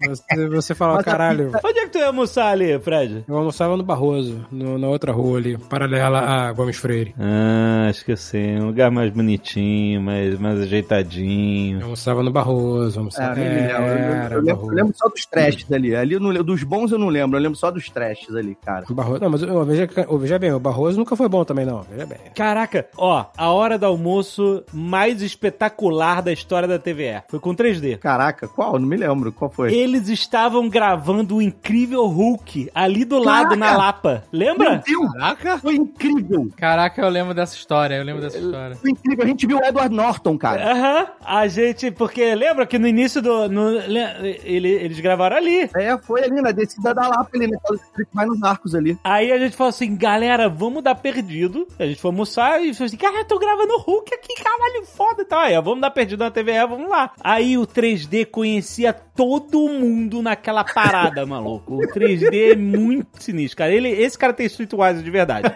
Você, 0.08 0.48
você 0.50 0.76
falava, 0.76 1.04
caralho. 1.04 1.52
Onde 1.64 1.80
é 1.80 1.84
que 1.84 1.90
tu 1.92 1.98
ia 1.98 2.08
almoçar 2.08 2.48
ali, 2.52 2.78
Fred? 2.80 3.24
Eu 3.28 3.38
almoçava 3.38 3.76
no 3.78 3.84
Barroso, 3.84 4.46
no- 4.52 4.78
na 4.78 4.88
outra 4.88 5.12
rua 5.12 5.38
ali, 5.38 5.58
paralela 5.58 6.20
a 6.20 6.54
Gomes 6.54 6.78
Freire. 6.78 7.14
Ah, 7.20 7.88
esqueci. 7.90 8.38
Um 8.60 8.68
lugar 8.68 8.92
mais 8.92 9.12
bonitinho, 9.12 10.02
mais, 10.02 10.38
mais 10.40 10.60
ajeitadinho. 10.62 11.80
Eu 11.80 11.84
almoçava 11.86 12.24
no 12.24 12.32
Barroso, 12.32 12.96
É, 12.96 13.00
almoçava... 13.00 13.36
nem 13.36 13.65
Eu, 13.70 14.38
eu 14.38 14.42
lembro, 14.42 14.68
eu 14.68 14.74
lembro 14.74 14.94
só 14.96 15.08
dos 15.08 15.26
trashes 15.26 15.72
ali. 15.72 15.96
Ali 15.96 16.14
eu 16.14 16.20
não. 16.20 16.34
Dos 16.44 16.64
bons 16.64 16.92
eu 16.92 17.00
não 17.00 17.08
lembro. 17.08 17.38
Eu 17.38 17.42
lembro 17.42 17.58
só 17.58 17.72
dos 17.72 17.90
trashes 17.90 18.36
ali, 18.36 18.56
cara. 18.56 18.86
Barroso. 18.90 19.22
Não, 19.22 19.30
mas 19.30 19.44
ô, 19.44 19.64
veja, 19.66 19.90
veja 20.20 20.40
bem, 20.40 20.52
o 20.54 20.60
Barroso 20.60 20.98
nunca 20.98 21.16
foi 21.16 21.28
bom 21.28 21.44
também, 21.44 21.66
não. 21.66 21.82
Veja 21.82 22.06
bem. 22.06 22.18
Caraca, 22.34 22.88
ó, 22.98 23.26
a 23.38 23.50
hora 23.52 23.78
do 23.78 23.86
almoço 23.86 24.64
mais 24.74 25.22
espetacular 25.22 26.22
da 26.22 26.32
história 26.32 26.68
da 26.68 26.80
TVE. 26.80 27.24
Foi 27.28 27.40
com 27.40 27.56
3D. 27.56 27.98
Caraca, 27.98 28.48
qual? 28.48 28.80
Não 28.80 28.88
me 28.88 28.98
lembro. 28.98 29.32
Qual 29.32 29.50
foi? 29.50 29.74
Eles 29.74 30.08
estavam 30.08 30.70
gravando 30.70 31.38
o 31.38 31.42
incrível 31.42 32.06
Hulk 32.06 32.70
ali 32.74 33.06
do 33.06 33.20
lado, 33.20 33.56
na 33.56 33.76
Lapa. 33.76 34.24
Meu 34.32 34.46
Lembra? 34.46 34.82
Deus! 34.86 35.12
Caraca! 35.14 35.58
Foi 35.58 35.76
incrível! 35.76 36.50
Caraca, 36.56 37.02
eu 37.02 37.10
lembro 37.10 37.34
dessa 37.34 37.56
história, 37.56 37.96
eu 37.96 38.04
lembro 38.04 38.22
dessa 38.22 38.38
história. 38.38 38.76
Foi 38.76 38.92
incrível. 38.92 39.24
A 39.24 39.28
gente 39.28 39.48
viu 39.48 39.58
o 39.58 39.64
Edward 39.64 39.94
Norton, 39.94 40.38
cara. 40.38 40.72
Aham, 40.72 41.08
a 41.24 41.48
gente, 41.48 41.92
porque 41.92 42.34
lembra 42.36 42.66
que 42.66 42.78
no 42.78 42.88
início 42.88 43.22
do. 43.22 43.48
No- 43.56 43.70
le- 43.88 44.40
ele- 44.44 44.70
eles 44.72 45.00
gravaram 45.00 45.38
ali. 45.38 45.70
É, 45.76 45.98
foi 45.98 46.24
ali 46.24 46.42
na 46.42 46.52
descida 46.52 46.94
da 46.94 47.08
Lapa, 47.08 47.30
ali? 47.34 47.48
Que 47.96 48.06
vai 48.14 48.26
nos 48.26 48.42
arcos 48.44 48.76
ali. 48.76 48.98
Aí 49.04 49.32
a 49.32 49.38
gente 49.38 49.56
falou 49.56 49.70
assim, 49.70 49.96
galera, 49.96 50.48
vamos 50.50 50.84
dar 50.84 50.96
perdido. 50.96 51.68
A 51.80 51.86
gente 51.86 52.00
foi 52.02 52.10
almoçar 52.10 52.62
e 52.64 52.74
falou 52.74 52.86
assim, 52.88 52.98
cara, 52.98 53.18
eu 53.20 53.26
tô 53.26 53.40
gravando 53.40 53.78
Hulk 53.80 54.14
aqui, 54.14 54.44
caralho, 54.44 54.86
foda 54.86 55.22
e 55.22 55.26
tal. 55.26 55.40
Aí, 55.40 55.58
ó, 55.58 55.62
vamos 55.62 55.82
dar 55.82 55.92
perdido 55.92 56.20
na 56.24 56.32
TVE, 56.32 56.68
vamos 56.68 56.90
lá. 56.90 57.12
Aí 57.22 57.58
o 57.58 57.66
3D 57.66 58.26
conhecia 58.26 58.96
todo 59.16 59.70
mundo 59.70 60.22
naquela 60.22 60.64
parada, 60.64 61.26
maluco. 61.26 61.76
O 61.76 61.88
3D 61.88 62.52
é 62.52 62.56
muito 62.56 63.08
sinistro, 63.20 63.60
cara. 63.60 63.74
Ele, 63.74 63.90
esse 63.90 64.18
cara 64.18 64.34
tem 64.34 64.46
Streetwise 64.46 65.02
de 65.02 65.10
verdade. 65.10 65.52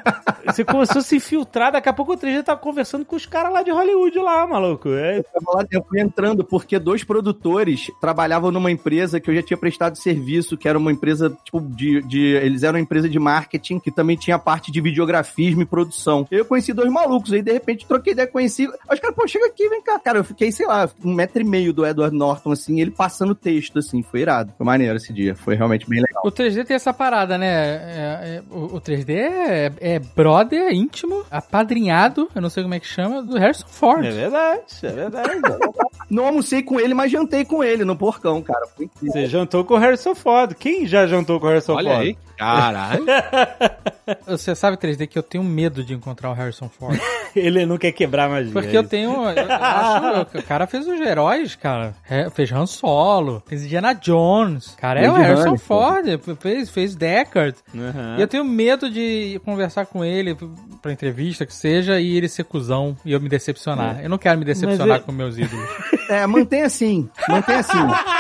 Você 0.45 0.64
começou 0.64 0.99
a 0.99 1.01
se 1.01 1.18
infiltrar, 1.18 1.72
daqui 1.72 1.89
a 1.89 1.93
pouco 1.93 2.14
o 2.14 2.18
3D 2.18 2.43
tá 2.43 2.55
conversando 2.55 3.05
com 3.05 3.16
os 3.16 3.26
caras 3.26 3.51
lá 3.51 3.62
de 3.62 3.72
Hollywood 3.72 4.18
lá, 4.20 4.47
maluco. 4.47 4.89
É, 4.89 5.24
Eu 5.72 5.84
fui 5.84 5.99
entrando 5.99 6.43
porque 6.43 6.80
dois 6.80 7.03
produtores 7.03 7.91
trabalhavam 7.99 8.51
numa 8.51 8.72
empresa 8.72 9.20
que 9.20 9.30
eu 9.30 9.36
já 9.36 9.43
tinha 9.43 9.57
prestado 9.57 9.97
serviço, 9.97 10.57
que 10.57 10.68
era 10.68 10.78
uma 10.78 10.91
empresa, 10.91 11.36
tipo, 11.43 11.60
de. 11.60 12.01
de 12.03 12.20
eles 12.36 12.64
eram 12.64 12.78
uma 12.78 12.84
empresa 12.84 13.10
de 13.10 13.20
marketing 13.20 13.80
que 13.80 13.91
também 13.91 14.16
tinha 14.16 14.39
parte 14.39 14.72
de 14.72 14.80
videografismo 14.80 15.62
e 15.62 15.66
produção. 15.66 16.26
Eu 16.32 16.45
conheci 16.45 16.72
dois 16.74 16.89
malucos, 16.89 17.34
aí 17.34 17.41
de 17.41 17.51
repente 17.51 17.86
troquei 17.86 18.14
ideia, 18.14 18.28
conheci. 18.28 18.68
Os 18.68 18.99
caras, 18.99 19.16
pô, 19.16 19.28
chega 19.28 19.47
aqui, 19.47 19.68
vem 19.68 19.82
cá. 19.82 19.99
Cara, 19.99 20.20
eu 20.20 20.24
fiquei, 20.24 20.51
sei 20.51 20.66
lá, 20.66 20.89
um 21.03 21.14
metro 21.14 21.41
e 21.41 21.45
meio 21.45 21.74
do 21.74 21.86
Edward 21.86 22.16
Norton, 22.16 22.51
assim, 22.51 22.80
ele 22.80 22.91
passando 22.91 23.36
texto, 23.54 23.80
assim, 23.80 24.02
foi 24.04 24.22
irado. 24.22 24.54
Foi 24.58 24.66
maneiro 24.66 24.95
esse 24.97 25.12
dia, 25.14 25.36
foi 25.36 25.56
realmente 25.56 25.89
bem 25.89 26.02
legal. 26.02 26.22
O 26.26 26.32
3D 26.32 26.66
tem 26.66 26.76
essa 26.76 26.93
parada, 26.93 27.38
né? 27.38 27.47
É- 27.47 28.20
é- 28.38 28.41
o, 28.52 28.76
o 28.76 28.82
3D 28.82 29.14
é, 29.16 29.72
é 29.80 30.00
brother 30.00 30.72
íntimo, 30.74 31.24
apadrinhado, 31.32 32.30
eu 32.36 32.41
não 32.41 32.50
sei 32.50 32.64
como 32.64 32.76
é 32.76 32.80
que 32.80 32.88
chama, 32.88 33.22
do 33.22 33.38
Harrison 33.38 33.68
Ford. 33.68 34.06
é 34.06 34.12
verdade, 34.12 34.62
é 34.84 34.91
verdade. 34.91 35.30
Não 36.10 36.26
almocei 36.26 36.64
com 36.64 36.80
ele, 36.80 36.95
mas 36.95 37.12
jantei 37.12 37.45
com 37.45 37.64
ele 37.64 37.86
no 37.86 37.95
porcão, 37.95 38.41
cara. 38.41 38.66
Você 39.00 39.28
jantou 39.28 39.64
com 39.64 39.76
o 39.76 39.78
Harrison 39.78 40.16
Ford. 40.16 40.56
Quem 40.56 40.88
já 40.88 41.06
jantou 41.06 41.39
com 41.39 41.45
o 41.45 41.50
Harrison 41.50 41.76
Olha 41.76 41.91
Ford? 41.91 42.02
aí. 42.02 42.18
Caralho. 42.39 43.05
Você 44.25 44.55
sabe, 44.55 44.77
3D, 44.77 45.07
que 45.07 45.19
eu 45.19 45.21
tenho 45.23 45.43
medo 45.43 45.83
de 45.83 45.93
encontrar 45.93 46.31
o 46.31 46.33
Harrison 46.33 46.67
Ford. 46.69 46.99
Ele 47.35 47.63
não 47.65 47.77
quer 47.77 47.91
quebrar 47.91 48.27
magia. 48.27 48.51
Porque 48.51 48.75
eu 48.75 48.83
tenho. 48.83 49.11
Eu, 49.29 49.29
eu 49.37 49.51
acho, 49.53 50.37
o 50.39 50.43
cara 50.43 50.65
fez 50.65 50.87
os 50.87 50.99
heróis, 50.99 51.53
cara. 51.55 51.93
É, 52.09 52.27
Fez 52.31 52.51
Han 52.51 52.65
Solo, 52.65 53.43
fez 53.45 53.63
Indiana 53.63 53.93
Jones. 53.93 54.75
Cara, 54.79 54.99
é 54.99 55.09
o 55.11 55.13
Harrison 55.13 55.43
Runner, 55.49 55.59
Ford, 55.59 56.37
fez, 56.39 56.69
fez 56.71 56.95
Deckard. 56.95 57.55
Aham. 57.75 58.15
E 58.17 58.21
eu 58.21 58.27
tenho 58.27 58.43
medo 58.43 58.89
de 58.89 59.39
conversar 59.45 59.85
com 59.85 60.03
ele 60.03 60.35
pra 60.81 60.91
entrevista 60.91 61.45
que 61.45 61.53
seja 61.53 61.99
e 61.99 62.17
ele 62.17 62.27
ser 62.27 62.45
cuzão 62.45 62.97
e 63.05 63.11
eu 63.11 63.19
me 63.21 63.29
decepcionar. 63.29 63.99
Eu 64.01 64.09
não 64.09 64.17
quero 64.17 64.39
me 64.39 64.45
decepcionar 64.45 64.87
Mas 64.87 65.01
é- 65.01 65.03
com 65.03 65.11
meus 65.11 65.37
ídolos. 65.37 65.69
É, 66.09 66.25
mantém 66.25 66.63
assim, 66.63 67.07
mantém 67.27 67.57
assim. 67.57 67.77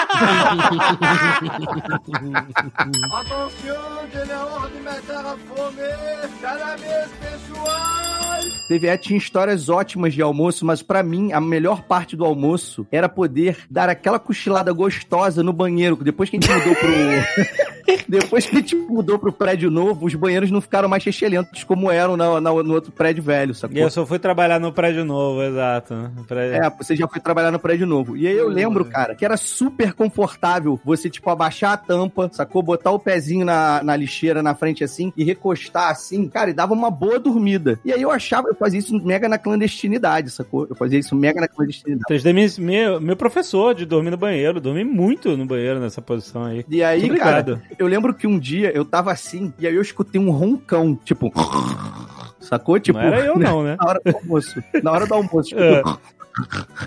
TVE 8.69 8.97
tinha 8.99 9.17
histórias 9.17 9.67
ótimas 9.67 10.13
de 10.13 10.21
almoço, 10.21 10.63
mas 10.65 10.81
pra 10.83 11.01
mim 11.01 11.33
a 11.33 11.41
melhor 11.41 11.81
parte 11.83 12.15
do 12.15 12.23
almoço 12.23 12.85
era 12.91 13.09
poder 13.09 13.57
dar 13.69 13.89
aquela 13.89 14.19
cochilada 14.19 14.71
gostosa 14.71 15.41
no 15.41 15.51
banheiro. 15.51 15.95
Depois 15.95 16.29
que 16.29 16.37
a 16.37 16.39
gente 16.39 16.51
mudou 16.53 16.75
pro 16.75 16.89
Depois 18.07 18.45
que 18.45 18.55
a 18.55 18.59
gente 18.59 18.75
mudou 18.75 19.17
pro 19.17 19.31
prédio 19.31 19.71
novo, 19.71 20.05
os 20.05 20.13
banheiros 20.13 20.51
não 20.51 20.61
ficaram 20.61 20.87
mais 20.87 21.01
chechelentos 21.01 21.63
como 21.63 21.89
eram 21.91 22.15
na- 22.15 22.39
na- 22.39 22.51
no 22.51 22.73
outro 22.75 22.91
prédio 22.91 23.23
velho, 23.23 23.55
sacou? 23.55 23.75
E 23.75 23.79
eu 23.79 23.89
só 23.89 24.05
fui 24.05 24.19
trabalhar 24.19 24.59
no 24.59 24.71
prédio 24.71 25.03
novo, 25.03 25.41
exato. 25.41 26.11
Prédio- 26.27 26.63
É, 26.63 26.69
você 26.69 26.95
já 26.95 27.07
foi 27.07 27.19
trabalhar 27.19 27.49
no 27.51 27.57
prédio 27.59 27.87
novo. 27.87 28.15
E 28.15 28.27
aí 28.27 28.37
eu 28.37 28.47
lembro, 28.47 28.85
cara, 28.85 29.15
que 29.15 29.25
era 29.25 29.35
super 29.37 29.93
confortável 29.99 30.79
você, 30.85 31.09
tipo, 31.09 31.29
abaixar 31.29 31.73
a 31.73 31.77
tampa, 31.77 32.29
sacou? 32.31 32.63
Botar 32.63 32.91
o 32.91 32.97
pezinho 32.99 33.45
na, 33.45 33.83
na 33.83 33.95
lixeira 33.97 34.41
na 34.41 34.55
frente 34.55 34.81
assim 34.81 35.11
e 35.17 35.25
recostar 35.25 35.89
assim, 35.91 36.29
cara, 36.29 36.49
e 36.49 36.53
dava 36.53 36.73
uma 36.73 36.89
boa 36.89 37.19
dormida. 37.19 37.77
E 37.83 37.91
aí 37.91 38.01
eu 38.01 38.09
achava, 38.09 38.47
eu 38.47 38.55
fazia 38.55 38.79
isso 38.79 38.97
mega 39.03 39.27
na 39.27 39.37
clandestinidade, 39.37 40.31
sacou? 40.31 40.65
Eu 40.69 40.75
fazia 40.75 40.97
isso 40.97 41.15
mega 41.15 41.41
na 41.41 41.47
clandestinidade. 41.49 42.05
3D 42.09 42.33
me- 42.33 42.65
meu, 42.65 43.01
meu 43.01 43.15
professor 43.17 43.75
de 43.75 43.85
dormir 43.85 44.11
no 44.11 44.17
banheiro. 44.17 44.61
Dormi 44.61 44.85
muito 44.85 45.35
no 45.35 45.45
banheiro 45.45 45.79
nessa 45.81 46.01
posição 46.01 46.45
aí. 46.45 46.65
E 46.69 46.81
aí, 46.81 47.09
cara, 47.17 47.61
eu 47.77 47.85
lembro 47.87 48.13
que 48.13 48.25
um 48.25 48.39
dia 48.39 48.71
eu 48.73 48.85
tava 48.85 49.11
assim, 49.11 49.53
e 49.59 49.67
aí 49.67 49.75
eu 49.75 49.81
escutei 49.81 50.19
um 50.21 50.31
roncão, 50.31 50.95
tipo. 51.03 51.29
Sacou? 52.39 52.79
Tipo. 52.79 52.97
não 52.97 53.05
era 53.05 53.25
eu 53.25 53.37
não, 53.37 53.63
né? 53.63 53.75
Na 53.81 53.89
hora 53.89 53.99
do 54.03 54.15
almoço. 54.15 54.63
Na 54.81 54.91
hora 54.91 55.05
do 55.05 55.13
almoço. 55.13 55.49
Tipo, 55.49 55.61
É. 55.61 55.83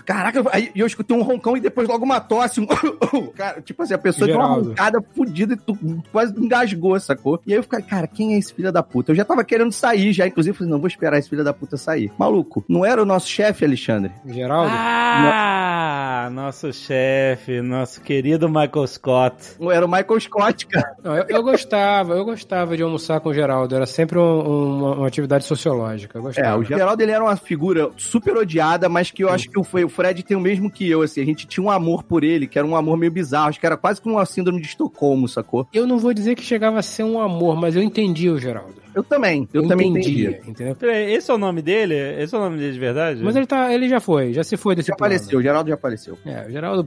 Caraca, 0.05 0.43
aí 0.53 0.71
eu 0.75 0.87
escutei 0.87 1.17
um 1.17 1.23
roncão 1.23 1.57
e 1.57 1.61
depois 1.61 1.89
logo 1.89 2.05
uma 2.05 2.21
tosse. 2.21 2.61
Um... 2.61 2.67
Cara, 3.37 3.61
tipo 3.61 3.83
assim, 3.83 3.95
a 3.95 3.99
pessoa 3.99 4.27
deu 4.27 4.37
uma 4.37 4.47
Geraldo. 4.47 4.69
roncada 4.71 5.03
fudida 5.15 5.55
e 5.55 5.57
tu 5.57 5.77
quase 6.11 6.33
engasgou, 6.39 6.99
sacou? 7.01 7.41
E 7.47 7.53
aí 7.53 7.59
eu 7.59 7.63
fiquei, 7.63 7.83
cara, 7.83 8.07
quem 8.07 8.35
é 8.35 8.39
esse 8.39 8.53
filho 8.53 8.73
da 8.73 8.83
puta? 8.83 9.13
Eu 9.13 9.17
já 9.17 9.25
tava 9.25 9.45
querendo 9.45 9.73
sair 9.73 10.13
já, 10.13 10.27
inclusive, 10.27 10.55
eu 10.55 10.59
falei, 10.59 10.71
não, 10.73 10.79
vou 10.79 10.89
esperar 10.89 11.19
esse 11.19 11.29
filho 11.29 11.45
da 11.45 11.53
puta 11.53 11.77
sair. 11.77 12.11
Maluco, 12.19 12.65
não 12.69 12.85
era 12.85 13.03
o 13.03 13.07
nosso 13.07 13.29
chefe, 13.29 13.65
Alexandre? 13.65 14.13
Geraldo? 14.27 14.71
Ah, 14.75 16.29
nosso 16.33 16.73
chefe, 16.73 17.61
nosso 17.61 18.01
querido 18.01 18.49
Michael 18.49 18.87
Scott. 18.87 19.37
Não 19.59 19.71
era 19.71 19.85
o 19.85 19.89
Michael 19.91 20.21
Scott, 20.21 20.67
cara. 20.67 20.95
Não, 21.03 21.17
eu, 21.17 21.25
eu 21.29 21.43
gostava, 21.43 22.15
eu 22.15 22.25
gostava 22.25 22.77
de 22.77 22.83
almoçar 22.83 23.21
com 23.21 23.31
o 23.31 23.35
Geraldo. 23.35 23.75
Era 23.75 23.87
sempre 23.87 24.19
um- 24.19 24.77
uma, 24.79 24.95
uma 24.97 25.07
atividade 25.07 25.45
sociológica. 25.45 26.19
Eu 26.19 26.23
gostava. 26.23 26.49
É, 26.49 26.55
o 26.57 26.65
Geraldo 26.65 27.03
ele 27.03 27.13
era 27.13 27.23
uma 27.23 27.37
figura 27.37 27.91
super 27.97 28.37
odiada, 28.37 28.89
mas 28.89 29.11
que 29.11 29.25
eu 29.25 29.29
acho 29.31 29.42
que 29.49 29.59
o, 29.59 29.89
Fred 29.89 30.23
tem 30.23 30.37
o 30.37 30.41
mesmo 30.41 30.71
que 30.71 30.89
eu, 30.89 31.03
assim. 31.03 31.21
A 31.21 31.25
gente 31.25 31.47
tinha 31.47 31.65
um 31.65 31.71
amor 31.71 32.03
por 32.03 32.25
ele, 32.25 32.47
que 32.47 32.59
era 32.59 32.67
um 32.67 32.77
amor 32.77 32.97
meio 32.97 33.13
bizarro. 33.13 33.49
Acho 33.49 33.61
que 33.61 33.67
era 33.67 33.77
quase 33.77 34.01
como 34.01 34.17
uma 34.17 34.27
síndrome 34.27 34.61
de 34.61 34.67
Estocolmo, 34.69 35.29
sacou? 35.29 35.67
Eu 35.73 35.87
não 35.87 35.99
vou 35.99 36.13
dizer 36.15 36.35
que 36.35 36.43
chegava 36.43 36.79
a 36.79 36.83
ser 36.83 37.05
um 37.05 37.21
amor, 37.21 37.57
mas 37.57 37.75
eu 37.77 37.83
entendi 37.83 38.29
o 38.29 38.39
Geraldo. 38.39 38.83
Eu 38.95 39.03
também, 39.03 39.49
eu, 39.55 39.67
também 39.67 39.89
entendi. 39.89 40.27
entendia, 40.27 40.41
entendeu? 40.47 40.77
Peraí, 40.77 41.15
Esse 41.15 41.31
é 41.31 41.35
o 41.35 41.39
nome 41.39 41.63
dele? 41.63 41.95
Esse 42.23 42.35
é 42.35 42.39
o 42.39 42.43
nome 42.43 42.59
dele 42.59 42.73
de 42.75 42.79
verdade? 42.79 43.23
Mas 43.25 43.35
ele, 43.35 43.47
tá, 43.47 43.73
ele 43.73 43.89
já 43.89 44.01
foi, 44.01 44.35
já 44.35 44.45
se 44.45 44.55
foi 44.59 44.75
desse 44.77 44.89
Já 44.89 44.97
plano. 44.97 45.15
apareceu, 45.15 45.39
o 45.39 45.43
Geraldo 45.43 45.69
já 45.71 45.75
apareceu. 45.75 46.19
É, 46.27 46.47
o 46.47 46.51
Geraldo, 46.51 46.87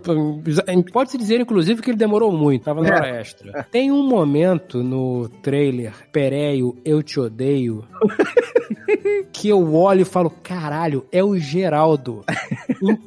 pode-se 0.93 1.17
dizer, 1.17 1.39
inclusive, 1.39 1.81
que 1.81 1.89
ele 1.89 1.97
demorou 1.97 2.31
muito, 2.31 2.63
tava 2.63 2.81
na 2.83 2.89
É. 2.89 2.93
hora 2.93 3.19
extra. 3.19 3.63
Tem 3.71 3.91
um 3.91 4.07
momento 4.07 4.83
no 4.83 5.27
trailer, 5.41 5.93
Pereio, 6.11 6.77
Eu 6.85 7.01
Te 7.01 7.19
Odeio, 7.19 7.83
que 9.31 9.49
eu 9.49 9.73
olho 9.73 10.01
e 10.01 10.05
falo, 10.05 10.29
caralho, 10.29 11.05
é 11.11 11.23
o 11.23 11.37
Geraldo. 11.37 12.23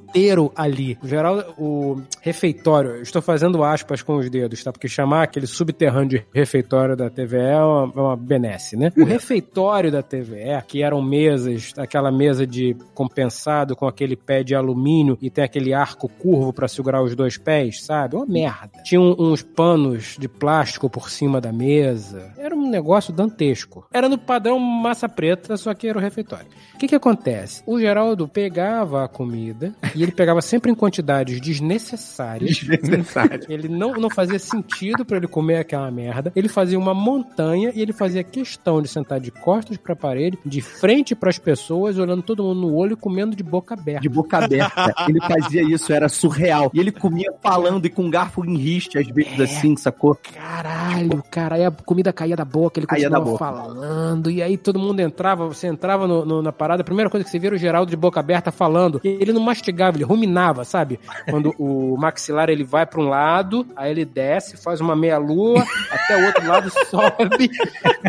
inteiro 0.09 0.51
ali. 0.57 0.99
O 1.03 1.07
Geraldo, 1.07 1.45
o 1.59 2.01
refeitório, 2.21 3.03
estou 3.03 3.21
fazendo 3.21 3.63
aspas 3.63 4.03
com 4.03 4.17
os 4.17 4.31
dedos, 4.31 4.63
tá? 4.63 4.73
Porque 4.73 4.89
chamar 4.89 5.25
aquele 5.25 5.47
subterrâneo 5.47 6.09
de 6.09 6.25
refeitório 6.33 6.97
da 6.97 7.11
TVE 7.11 7.37
é 7.37 7.63
uma, 7.63 7.93
é 7.95 8.01
uma 8.01 8.17
benesse, 8.17 8.77
né? 8.77 8.91
O 8.97 9.05
refeitório 9.05 9.93
da 9.93 10.03
TVE, 10.03 10.63
que 10.67 10.83
eram 10.83 11.03
mesas, 11.03 11.73
aquela 11.77 12.11
mesa 12.11 12.47
de 12.47 12.77
compensado 12.95 13.77
com 13.77 13.87
aquele 13.87 14.17
pé 14.17 14.43
de 14.43 14.55
alumínio 14.55 15.19
e 15.21 15.31
tem 15.31 15.45
aquele 15.45 15.75
arco 15.75 16.09
curvo 16.09 16.53
pra 16.53 16.69
segurar 16.69 17.03
os 17.03 17.15
dois 17.15 17.37
pés, 17.37 17.83
sabe? 17.85 18.17
Uma 18.17 18.27
merda. 18.27 18.83
Tinha 18.83 19.01
uns 19.01 19.43
panos 19.43 20.17
de 20.19 20.29
plástico 20.29 20.89
por 20.89 21.11
cima 21.11 21.41
da 21.41 21.53
mesa. 21.53 22.33
Era 22.39 22.55
um 22.55 22.69
negócio 22.69 23.13
dantesco. 23.13 23.87
Era 23.93 24.09
no 24.09 24.19
padrão 24.19 24.59
massa 24.59 25.09
preta, 25.09 25.57
só 25.57 25.75
que 25.75 25.88
era 25.89 25.99
o 25.99 26.01
refeitório. 26.01 26.47
O 26.75 26.79
que 26.79 26.89
que 26.89 26.95
acontece? 26.95 27.63
O 27.67 27.79
Geraldo 27.79 28.29
pegava 28.29 29.05
a 29.05 29.09
comida 29.09 29.75
e 29.95 30.03
ele 30.03 30.13
pegava 30.13 30.41
sempre 30.41 30.71
em 30.71 30.75
quantidades 30.75 31.41
desnecessárias. 31.41 32.59
Desnecessário. 32.59 33.47
Ele 33.49 33.69
não, 33.69 33.93
não 33.95 34.11
fazia 34.11 34.39
sentido 34.39 35.05
pra 35.05 35.17
ele 35.17 35.27
comer 35.27 35.57
aquela 35.57 35.91
merda. 35.91 36.33
Ele 36.37 36.49
fazia 36.49 36.79
uma 36.79 36.95
montanha 36.95 37.73
e 37.75 37.81
ele 37.81 37.93
fazia 37.93 38.23
questão 38.23 38.81
de 38.83 38.89
sentar 38.89 39.21
de 39.21 39.31
costas 39.31 39.77
pra 39.77 39.97
parede, 39.97 40.39
de 40.45 40.61
frente 40.61 41.15
pras 41.15 41.39
pessoas, 41.39 41.99
olhando 41.99 42.23
todo 42.23 42.43
mundo 42.43 42.61
no 42.61 42.75
olho 42.75 42.93
e 42.93 42.97
comendo 42.97 43.35
de 43.35 43.43
boca 43.43 43.75
aberta. 43.75 44.01
De 44.01 44.09
boca 44.09 44.39
aberta. 44.39 44.95
Ele 45.09 45.21
fazia 45.21 45.63
isso, 45.63 45.93
era 45.93 46.09
surreal. 46.09 46.71
E 46.75 46.81
ele 46.81 46.93
comia 46.93 47.33
falando 47.43 47.87
e 47.87 47.91
com 47.91 48.11
garfo 48.11 48.45
em 48.45 48.57
riste, 48.57 48.99
às 48.99 49.07
vezes 49.09 49.41
assim, 49.41 49.77
sacou? 49.77 50.15
Caralho, 50.15 51.23
cara, 51.31 51.57
aí 51.57 51.65
a 51.65 51.71
comida 51.71 52.13
caía 52.13 52.37
da 52.37 52.45
boca, 52.45 52.79
ele 52.79 52.87
continuava 52.87 53.37
falando, 53.39 54.31
e 54.31 54.43
aí 54.43 54.57
todo 54.57 54.79
mundo 54.79 55.01
entrava, 55.01 55.47
você 55.47 55.67
entrava 55.67 55.78
no- 55.87 56.25
no- 56.25 56.43
na 56.43 56.53
parada, 56.53 56.83
a 56.83 56.85
primeira 56.85 57.09
coisa 57.11 57.25
que 57.25 57.31
você 57.31 57.39
vira 57.39 57.55
o 57.55 57.59
Geraldo 57.59 57.91
de 57.91 57.97
boca 57.97 58.19
aberta 58.21 58.51
falando, 58.51 59.01
ele 59.05 59.33
não 59.33 59.41
mastigava, 59.41 59.97
ele 59.97 60.05
ruminava, 60.05 60.65
sabe? 60.65 60.99
Quando 61.31 61.55
o 61.59 61.97
maxilar 61.99 62.49
ele 62.51 62.65
vai 62.65 62.85
pra 62.87 63.01
um 63.01 63.09
lado, 63.09 63.67
aí 63.77 63.91
ele 63.91 64.05
desce, 64.05 64.57
faz 64.57 64.81
uma 64.81 64.97
meia-lua, 64.97 65.65
até 65.91 66.17
o 66.17 66.27
outro 66.27 66.47
lado 66.47 66.71
sobe, 66.91 67.51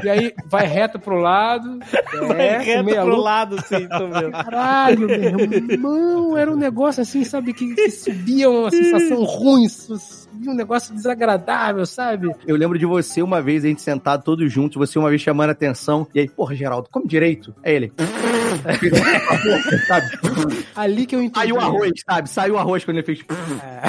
e 0.04 0.10
aí 0.10 0.34
vai 0.46 0.66
reto 0.66 1.00
pro 1.00 1.20
lado, 1.20 1.80
Vai 2.28 2.38
desce, 2.38 2.66
reto 2.66 2.84
pro 2.84 2.86
meia-lua, 2.86 3.24
lado, 3.24 3.62
sim, 3.64 3.88
tô 3.88 4.08
vendo. 4.08 4.32
Caralho, 4.32 5.08
meu 5.08 5.40
irmão, 5.40 6.38
era 6.38 6.52
um 6.52 6.56
negócio 6.56 7.02
assim, 7.02 7.24
sabe, 7.24 7.54
que, 7.54 7.74
que 7.74 7.92
subia 7.92 8.50
uma 8.50 8.70
sensação 8.70 9.24
ruim, 9.24 9.68
subia 9.68 10.52
um 10.52 10.56
negócio 10.56 10.94
desagradável, 10.94 11.86
sabe? 11.86 12.34
Eu 12.46 12.56
lembro 12.56 12.78
de 12.78 12.86
você 12.86 13.22
uma 13.22 13.42
vez, 13.42 13.66
a 13.66 13.68
gente 13.68 13.82
sentado 13.82 14.24
todos 14.24 14.52
juntos, 14.52 14.78
você 14.78 14.98
uma 14.98 15.10
vez 15.10 15.22
chamando 15.22 15.50
a 15.50 15.54
atenção, 15.54 16.08
e 16.14 16.20
aí, 16.20 16.30
porra, 16.30 16.56
Geraldo, 16.56 16.90
come 16.90 17.08
direito. 17.08 17.54
Aí 17.64 17.76
ele. 17.76 17.94
sabe? 19.88 20.08
Ali 20.76 21.06
que 21.06 21.16
eu 21.16 21.22
entendi. 21.22 21.48
Saiu 21.48 21.56
o 21.56 21.60
arroz, 21.60 21.92
sabe? 22.06 22.30
Saiu 22.30 22.54
o 22.56 22.58
arroz 22.58 22.84
quando 22.86 22.98
ele 22.98 23.06
fez. 23.06 23.20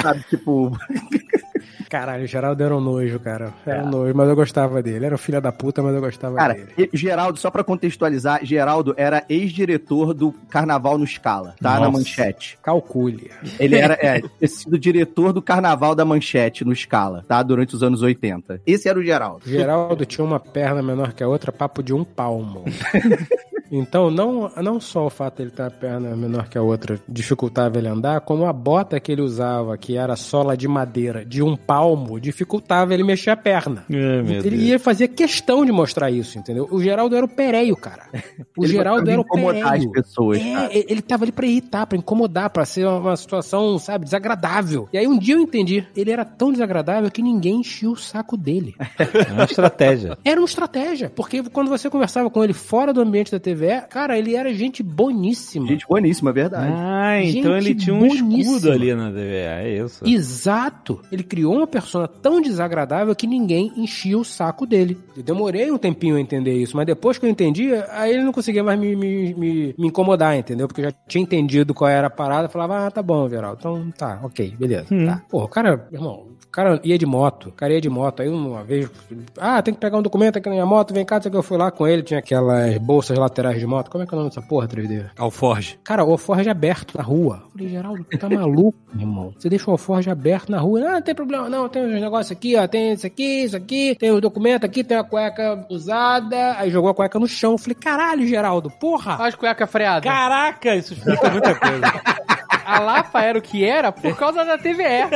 Sabe, 0.01 0.23
tipo. 0.29 0.71
Caralho, 1.91 2.23
o 2.23 2.27
Geraldo 2.27 2.63
era 2.63 2.73
um 2.73 2.79
nojo, 2.79 3.19
cara. 3.19 3.53
Era 3.65 3.83
um 3.83 3.89
nojo, 3.89 4.15
mas 4.15 4.29
eu 4.29 4.35
gostava 4.35 4.81
dele. 4.81 5.05
Era 5.07 5.15
um 5.15 5.17
filho 5.17 5.41
da 5.41 5.51
puta, 5.51 5.83
mas 5.83 5.93
eu 5.93 5.99
gostava 5.99 6.37
Cara, 6.37 6.53
dele. 6.53 6.69
e- 6.77 6.89
Geraldo, 6.97 7.37
só 7.37 7.51
pra 7.51 7.65
contextualizar, 7.65 8.39
Geraldo 8.45 8.93
era 8.95 9.25
ex-diretor 9.27 10.13
do 10.13 10.31
Carnaval 10.49 10.97
no 10.97 11.05
Scala, 11.05 11.53
tá? 11.61 11.71
Na 11.73 11.79
Nossa. 11.81 11.91
manchete. 11.91 12.57
Calcule. 12.63 13.29
Ele 13.59 13.75
era, 13.75 13.95
é, 14.01 14.21
ter 14.21 14.47
sido 14.47 14.79
diretor 14.79 15.33
do 15.33 15.41
Carnaval 15.41 15.93
da 15.93 16.05
Manchete 16.05 16.63
no 16.63 16.73
Scala, 16.73 17.25
tá? 17.27 17.43
Durante 17.43 17.75
os 17.75 17.83
anos 17.83 18.01
80. 18.01 18.61
Esse 18.65 18.87
era 18.87 18.97
o 18.97 19.03
Geraldo. 19.03 19.41
Geraldo 19.45 20.05
tinha 20.05 20.23
uma 20.23 20.39
perna 20.39 20.81
menor 20.81 21.11
que 21.11 21.21
a 21.21 21.27
outra, 21.27 21.51
papo 21.51 21.83
de 21.83 21.93
um 21.93 22.05
palmo. 22.05 22.63
Então, 23.71 24.11
não, 24.11 24.51
não 24.61 24.79
só 24.81 25.05
o 25.05 25.09
fato 25.09 25.37
de 25.37 25.43
ele 25.43 25.51
ter 25.51 25.63
a 25.63 25.71
perna 25.71 26.15
menor 26.15 26.49
que 26.49 26.57
a 26.57 26.61
outra 26.61 26.99
dificultava 27.07 27.77
ele 27.77 27.87
andar, 27.87 28.19
como 28.21 28.45
a 28.45 28.51
bota 28.53 28.99
que 28.99 29.11
ele 29.11 29.21
usava, 29.21 29.77
que 29.77 29.95
era 29.95 30.15
sola 30.15 30.57
de 30.57 30.67
madeira 30.67 31.23
de 31.23 31.41
um 31.41 31.55
palmo, 31.55 32.19
dificultava 32.19 32.93
ele 32.93 33.03
mexer 33.03 33.29
a 33.29 33.37
perna. 33.37 33.85
Meu 33.87 34.19
ele 34.19 34.41
Deus. 34.49 34.61
ia 34.63 34.79
fazer 34.79 35.07
questão 35.09 35.65
de 35.65 35.71
mostrar 35.71 36.11
isso, 36.11 36.37
entendeu? 36.37 36.67
O 36.69 36.81
Geraldo 36.81 37.15
era 37.15 37.25
o 37.25 37.29
pereio, 37.29 37.75
cara. 37.77 38.03
O 38.57 38.65
Ele 38.65 38.73
Geraldo 38.73 39.09
era 39.09 39.19
o 39.19 39.23
incomodar 39.23 39.71
pereio. 39.71 39.87
as 39.89 39.91
pessoas, 39.93 40.39
É, 40.39 40.69
ele 40.91 41.01
tava 41.01 41.23
ali 41.23 41.31
pra 41.31 41.45
irritar, 41.47 41.87
pra 41.87 41.97
incomodar, 41.97 42.49
pra 42.49 42.65
ser 42.65 42.85
uma, 42.85 43.15
situação, 43.15 43.79
sabe, 43.79 44.03
desagradável. 44.05 44.89
E 44.91 44.97
aí 44.97 45.07
um 45.07 45.17
dia 45.17 45.35
eu 45.35 45.39
entendi, 45.39 45.87
ele 45.95 46.11
era 46.11 46.25
tão 46.25 46.51
desagradável 46.51 47.09
que 47.09 47.21
ninguém 47.21 47.61
enchia 47.61 47.89
o 47.89 47.95
saco 47.95 48.35
dele. 48.35 48.75
É 49.29 49.31
uma 49.33 49.45
estratégia. 49.45 50.17
Era 50.25 50.39
uma 50.39 50.45
estratégia, 50.45 51.09
porque 51.15 51.41
quando 51.43 51.69
você 51.69 51.89
conversava 51.89 52.29
com 52.29 52.43
ele 52.43 52.53
fora 52.53 52.91
do 52.93 53.01
ambiente 53.01 53.31
da 53.31 53.39
TV, 53.39 53.60
cara, 53.89 54.17
ele 54.17 54.35
era 54.35 54.53
gente 54.53 54.81
boníssima. 54.81 55.67
Gente 55.67 55.85
boníssima, 55.87 56.29
é 56.29 56.33
verdade. 56.33 56.73
Ah, 56.75 57.21
então 57.23 57.53
Gente 57.59 57.65
ele 57.67 57.75
tinha 57.75 57.95
um 57.95 57.99
boníssima. 57.99 58.37
escudo 58.39 58.71
ali 58.71 58.93
na 58.95 59.09
TVA, 59.11 59.61
é 59.61 59.77
isso. 59.83 60.03
Exato. 60.07 61.01
Ele 61.11 61.23
criou 61.23 61.55
uma 61.55 61.67
persona 61.67 62.07
tão 62.07 62.41
desagradável 62.41 63.15
que 63.15 63.27
ninguém 63.27 63.71
enchia 63.77 64.17
o 64.17 64.23
saco 64.23 64.65
dele. 64.65 64.97
Eu 65.15 65.23
demorei 65.23 65.71
um 65.71 65.77
tempinho 65.77 66.15
a 66.15 66.21
entender 66.21 66.53
isso, 66.53 66.75
mas 66.75 66.85
depois 66.85 67.17
que 67.17 67.25
eu 67.25 67.29
entendi, 67.29 67.69
aí 67.91 68.13
ele 68.13 68.23
não 68.23 68.31
conseguia 68.31 68.63
mais 68.63 68.79
me, 68.79 68.95
me, 68.95 69.33
me, 69.33 69.75
me 69.77 69.87
incomodar, 69.87 70.37
entendeu? 70.37 70.67
Porque 70.67 70.81
eu 70.81 70.85
já 70.85 70.93
tinha 71.07 71.21
entendido 71.21 71.73
qual 71.73 71.89
era 71.89 72.07
a 72.07 72.09
parada, 72.09 72.45
eu 72.45 72.49
falava, 72.49 72.87
ah, 72.87 72.91
tá 72.91 73.01
bom, 73.03 73.29
Geraldo, 73.29 73.57
então 73.59 73.91
tá, 73.97 74.19
ok, 74.23 74.53
beleza, 74.57 74.87
tá. 75.05 75.21
Pô, 75.29 75.43
o 75.43 75.47
cara, 75.47 75.87
irmão, 75.91 76.27
cara 76.51 76.79
ia 76.83 76.97
de 76.97 77.05
moto, 77.05 77.49
o 77.49 77.51
cara 77.51 77.73
ia 77.73 77.81
de 77.81 77.89
moto, 77.89 78.21
aí 78.21 78.29
uma 78.29 78.63
vez, 78.63 78.89
ah, 79.37 79.61
tem 79.61 79.73
que 79.73 79.79
pegar 79.79 79.97
um 79.97 80.01
documento 80.01 80.37
aqui 80.37 80.49
na 80.49 80.55
minha 80.55 80.65
moto, 80.65 80.93
vem 80.93 81.05
cá, 81.05 81.21
sei 81.21 81.31
que 81.31 81.37
eu 81.37 81.43
fui 81.43 81.57
lá 81.57 81.71
com 81.71 81.87
ele, 81.87 82.03
tinha 82.03 82.19
aquelas 82.19 82.77
bolsas 82.77 83.17
laterais 83.17 83.59
de 83.59 83.65
moto, 83.65 83.89
como 83.89 84.03
é 84.03 84.07
que 84.07 84.13
é 84.13 84.15
o 84.15 84.19
nome 84.19 84.29
dessa 84.29 84.41
porra, 84.41 84.67
3D? 84.67 85.05
Alforge. 85.17 85.79
Cara, 85.83 86.03
o 86.03 86.11
alforge 86.11 86.49
aberto 86.49 86.97
na 86.97 87.03
rua. 87.03 87.43
Eu 87.45 87.51
falei, 87.51 87.69
Geraldo, 87.69 88.05
tu 88.09 88.17
tá 88.17 88.29
maluco, 88.29 88.77
meu 88.93 89.07
irmão? 89.07 89.33
Você 89.37 89.49
deixa 89.49 89.69
o 89.69 89.71
alforge 89.71 90.09
aberto 90.09 90.51
na 90.51 90.59
rua. 90.59 90.81
Ah, 90.81 90.93
não 90.93 91.01
tem 91.01 91.15
problema, 91.15 91.49
não. 91.49 91.69
Tem 91.69 91.85
uns 91.85 92.01
negócios 92.01 92.31
aqui, 92.31 92.55
ó. 92.55 92.67
Tem 92.67 92.93
isso 92.93 93.07
aqui, 93.07 93.43
isso 93.43 93.55
aqui. 93.55 93.95
Tem 93.95 94.11
os 94.11 94.21
documentos 94.21 94.65
aqui, 94.65 94.83
tem 94.83 94.97
a 94.97 95.03
cueca 95.03 95.65
usada. 95.69 96.57
Aí 96.57 96.69
jogou 96.69 96.89
a 96.89 96.93
cueca 96.93 97.19
no 97.19 97.27
chão. 97.27 97.53
Eu 97.53 97.57
falei, 97.57 97.75
caralho, 97.75 98.27
Geraldo, 98.27 98.69
porra. 98.69 99.17
Faz 99.17 99.35
cueca 99.35 99.67
freada. 99.67 100.01
Caraca, 100.01 100.75
isso 100.75 100.93
explica 100.93 101.29
muita 101.29 101.55
coisa. 101.55 102.31
A 102.71 102.79
Lapa 102.79 103.21
era 103.21 103.37
o 103.37 103.41
que 103.41 103.65
era 103.65 103.91
por 103.91 104.15
causa 104.15 104.45
da 104.45 104.57
TVE. 104.57 105.07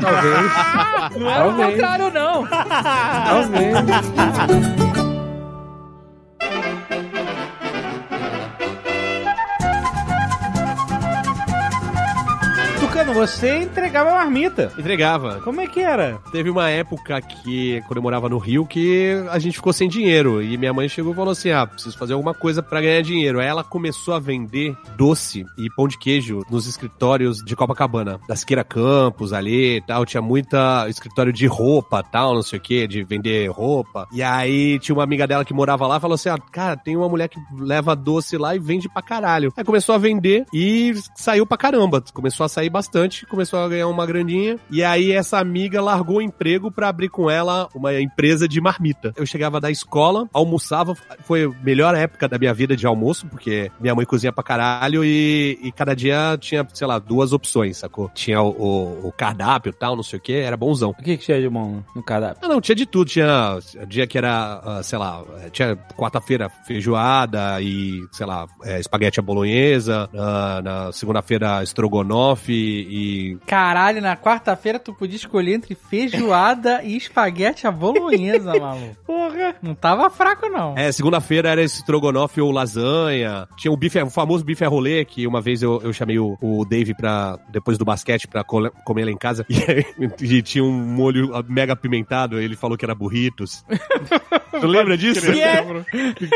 Talvez. 0.00 1.16
Não 1.16 1.30
era 1.30 1.44
o 1.44 1.48
Talvez. 1.48 1.70
contrário, 1.70 2.10
não. 2.12 2.46
Talvez. 2.46 3.74
Você 13.12 13.58
entregava 13.58 14.10
marmita. 14.10 14.72
Entregava. 14.78 15.40
Como 15.40 15.60
é 15.60 15.66
que 15.66 15.80
era? 15.80 16.18
Teve 16.32 16.50
uma 16.50 16.70
época 16.70 17.20
que, 17.20 17.80
quando 17.86 17.96
eu 17.96 18.02
morava 18.02 18.28
no 18.28 18.38
Rio, 18.38 18.66
que 18.66 19.12
a 19.30 19.38
gente 19.38 19.56
ficou 19.56 19.72
sem 19.72 19.88
dinheiro. 19.88 20.42
E 20.42 20.56
minha 20.56 20.72
mãe 20.72 20.88
chegou 20.88 21.12
e 21.12 21.16
falou 21.16 21.32
assim: 21.32 21.50
ah, 21.50 21.66
preciso 21.66 21.96
fazer 21.96 22.14
alguma 22.14 22.34
coisa 22.34 22.62
pra 22.62 22.80
ganhar 22.80 23.02
dinheiro. 23.02 23.40
Aí 23.40 23.46
ela 23.46 23.62
começou 23.62 24.14
a 24.14 24.18
vender 24.18 24.76
doce 24.96 25.44
e 25.58 25.68
pão 25.76 25.86
de 25.86 25.98
queijo 25.98 26.42
nos 26.50 26.66
escritórios 26.66 27.38
de 27.44 27.54
Copacabana. 27.54 28.18
Da 28.28 28.36
Siqueira 28.36 28.64
Campos 28.64 29.32
ali 29.32 29.76
e 29.76 29.80
tal. 29.82 30.04
Tinha 30.04 30.22
muita 30.22 30.88
escritório 30.88 31.32
de 31.32 31.46
roupa 31.46 32.02
tal, 32.02 32.34
não 32.34 32.42
sei 32.42 32.58
o 32.58 32.62
que, 32.62 32.86
de 32.86 33.04
vender 33.04 33.50
roupa. 33.50 34.06
E 34.12 34.22
aí 34.22 34.78
tinha 34.78 34.94
uma 34.94 35.04
amiga 35.04 35.26
dela 35.26 35.44
que 35.44 35.54
morava 35.54 35.86
lá 35.86 35.98
e 35.98 36.00
falou 36.00 36.14
assim: 36.14 36.28
ah, 36.28 36.38
cara, 36.38 36.76
tem 36.76 36.96
uma 36.96 37.08
mulher 37.08 37.28
que 37.28 37.38
leva 37.58 37.94
doce 37.94 38.36
lá 38.36 38.54
e 38.54 38.58
vende 38.58 38.88
pra 38.88 39.02
caralho. 39.02 39.52
Aí 39.56 39.64
começou 39.64 39.94
a 39.94 39.98
vender 39.98 40.44
e 40.52 40.94
saiu 41.14 41.46
pra 41.46 41.56
caramba. 41.56 42.02
Começou 42.12 42.44
a 42.44 42.48
sair 42.48 42.70
bastante, 42.70 42.93
começou 43.28 43.58
a 43.58 43.68
ganhar 43.68 43.88
uma 43.88 44.06
graninha. 44.06 44.56
E 44.70 44.82
aí 44.84 45.12
essa 45.12 45.38
amiga 45.38 45.82
largou 45.82 46.16
o 46.18 46.22
emprego 46.22 46.70
pra 46.70 46.88
abrir 46.88 47.08
com 47.08 47.28
ela 47.30 47.68
uma 47.74 47.92
empresa 48.00 48.46
de 48.48 48.60
marmita. 48.60 49.12
Eu 49.16 49.26
chegava 49.26 49.60
da 49.60 49.70
escola, 49.70 50.28
almoçava, 50.32 50.94
foi 51.24 51.44
a 51.44 51.64
melhor 51.64 51.94
época 51.94 52.28
da 52.28 52.38
minha 52.38 52.54
vida 52.54 52.76
de 52.76 52.86
almoço, 52.86 53.26
porque 53.26 53.70
minha 53.80 53.94
mãe 53.94 54.04
cozinha 54.06 54.32
pra 54.32 54.42
caralho 54.44 55.04
e, 55.04 55.58
e 55.62 55.72
cada 55.72 55.94
dia 55.94 56.36
tinha, 56.40 56.66
sei 56.72 56.86
lá, 56.86 56.98
duas 56.98 57.32
opções, 57.32 57.78
sacou? 57.78 58.10
Tinha 58.14 58.40
o, 58.40 58.50
o- 58.50 59.08
o 59.08 59.12
cardápio 59.12 59.70
e 59.70 59.72
tal, 59.72 59.96
não 59.96 60.02
sei 60.02 60.18
o 60.18 60.22
que, 60.22 60.32
era 60.32 60.56
bonzão. 60.56 60.90
O 60.90 60.94
que, 60.94 61.16
que 61.16 61.24
tinha 61.24 61.40
de 61.40 61.48
bom 61.48 61.82
no 61.94 62.02
cardápio? 62.02 62.38
Ah, 62.42 62.48
não, 62.48 62.60
tinha 62.60 62.74
de 62.76 62.86
tudo. 62.86 63.08
Tinha 63.10 63.58
dia 63.88 64.06
que 64.06 64.16
era, 64.18 64.60
ah, 64.64 64.82
sei 64.82 64.98
lá, 64.98 65.22
tinha 65.52 65.76
quarta-feira 65.96 66.48
feijoada 66.66 67.60
e, 67.60 68.00
sei 68.12 68.26
lá, 68.26 68.46
eh, 68.64 68.80
espaguete 68.80 69.20
à 69.20 69.22
bolonhesa. 69.22 70.08
ah, 70.16 70.60
na 70.62 70.92
segunda-feira 70.92 71.62
estrogonofe 71.62 72.73
e. 72.74 73.38
Caralho, 73.46 74.00
na 74.00 74.16
quarta-feira 74.16 74.78
tu 74.78 74.92
podia 74.94 75.16
escolher 75.16 75.54
entre 75.54 75.74
feijoada 75.74 76.82
e 76.82 76.96
espaguete 76.96 77.66
à 77.66 77.70
bolonhesa, 77.70 78.52
maluco. 78.58 78.96
Porra. 79.06 79.54
Não 79.62 79.74
tava 79.74 80.08
fraco, 80.10 80.48
não. 80.48 80.74
É, 80.76 80.90
segunda-feira 80.92 81.48
era 81.50 81.62
esse 81.62 81.78
estrogonofe 81.80 82.40
ou 82.40 82.50
lasanha. 82.50 83.48
Tinha 83.56 83.72
o 83.72 83.76
bife, 83.76 84.00
o 84.00 84.10
famoso 84.10 84.44
bife 84.44 84.64
a 84.64 84.68
rolê, 84.68 85.04
que 85.04 85.26
uma 85.26 85.40
vez 85.40 85.62
eu, 85.62 85.80
eu 85.82 85.92
chamei 85.92 86.18
o, 86.18 86.36
o 86.40 86.64
Dave 86.64 86.94
pra, 86.94 87.38
depois 87.50 87.76
do 87.78 87.84
basquete 87.84 88.26
pra 88.26 88.44
comer 88.44 89.04
lá 89.04 89.10
em 89.10 89.16
casa. 89.16 89.44
E, 89.54 89.62
aí, 89.70 89.84
e 90.20 90.42
tinha 90.42 90.64
um 90.64 90.72
molho 90.72 91.30
mega 91.48 91.72
apimentado. 91.74 92.40
Ele 92.40 92.56
falou 92.56 92.76
que 92.76 92.84
era 92.84 92.94
burritos. 92.94 93.64
tu 94.60 94.66
lembra 94.66 94.96
disso? 94.98 95.20
Que 95.32 95.40
é? 95.40 95.62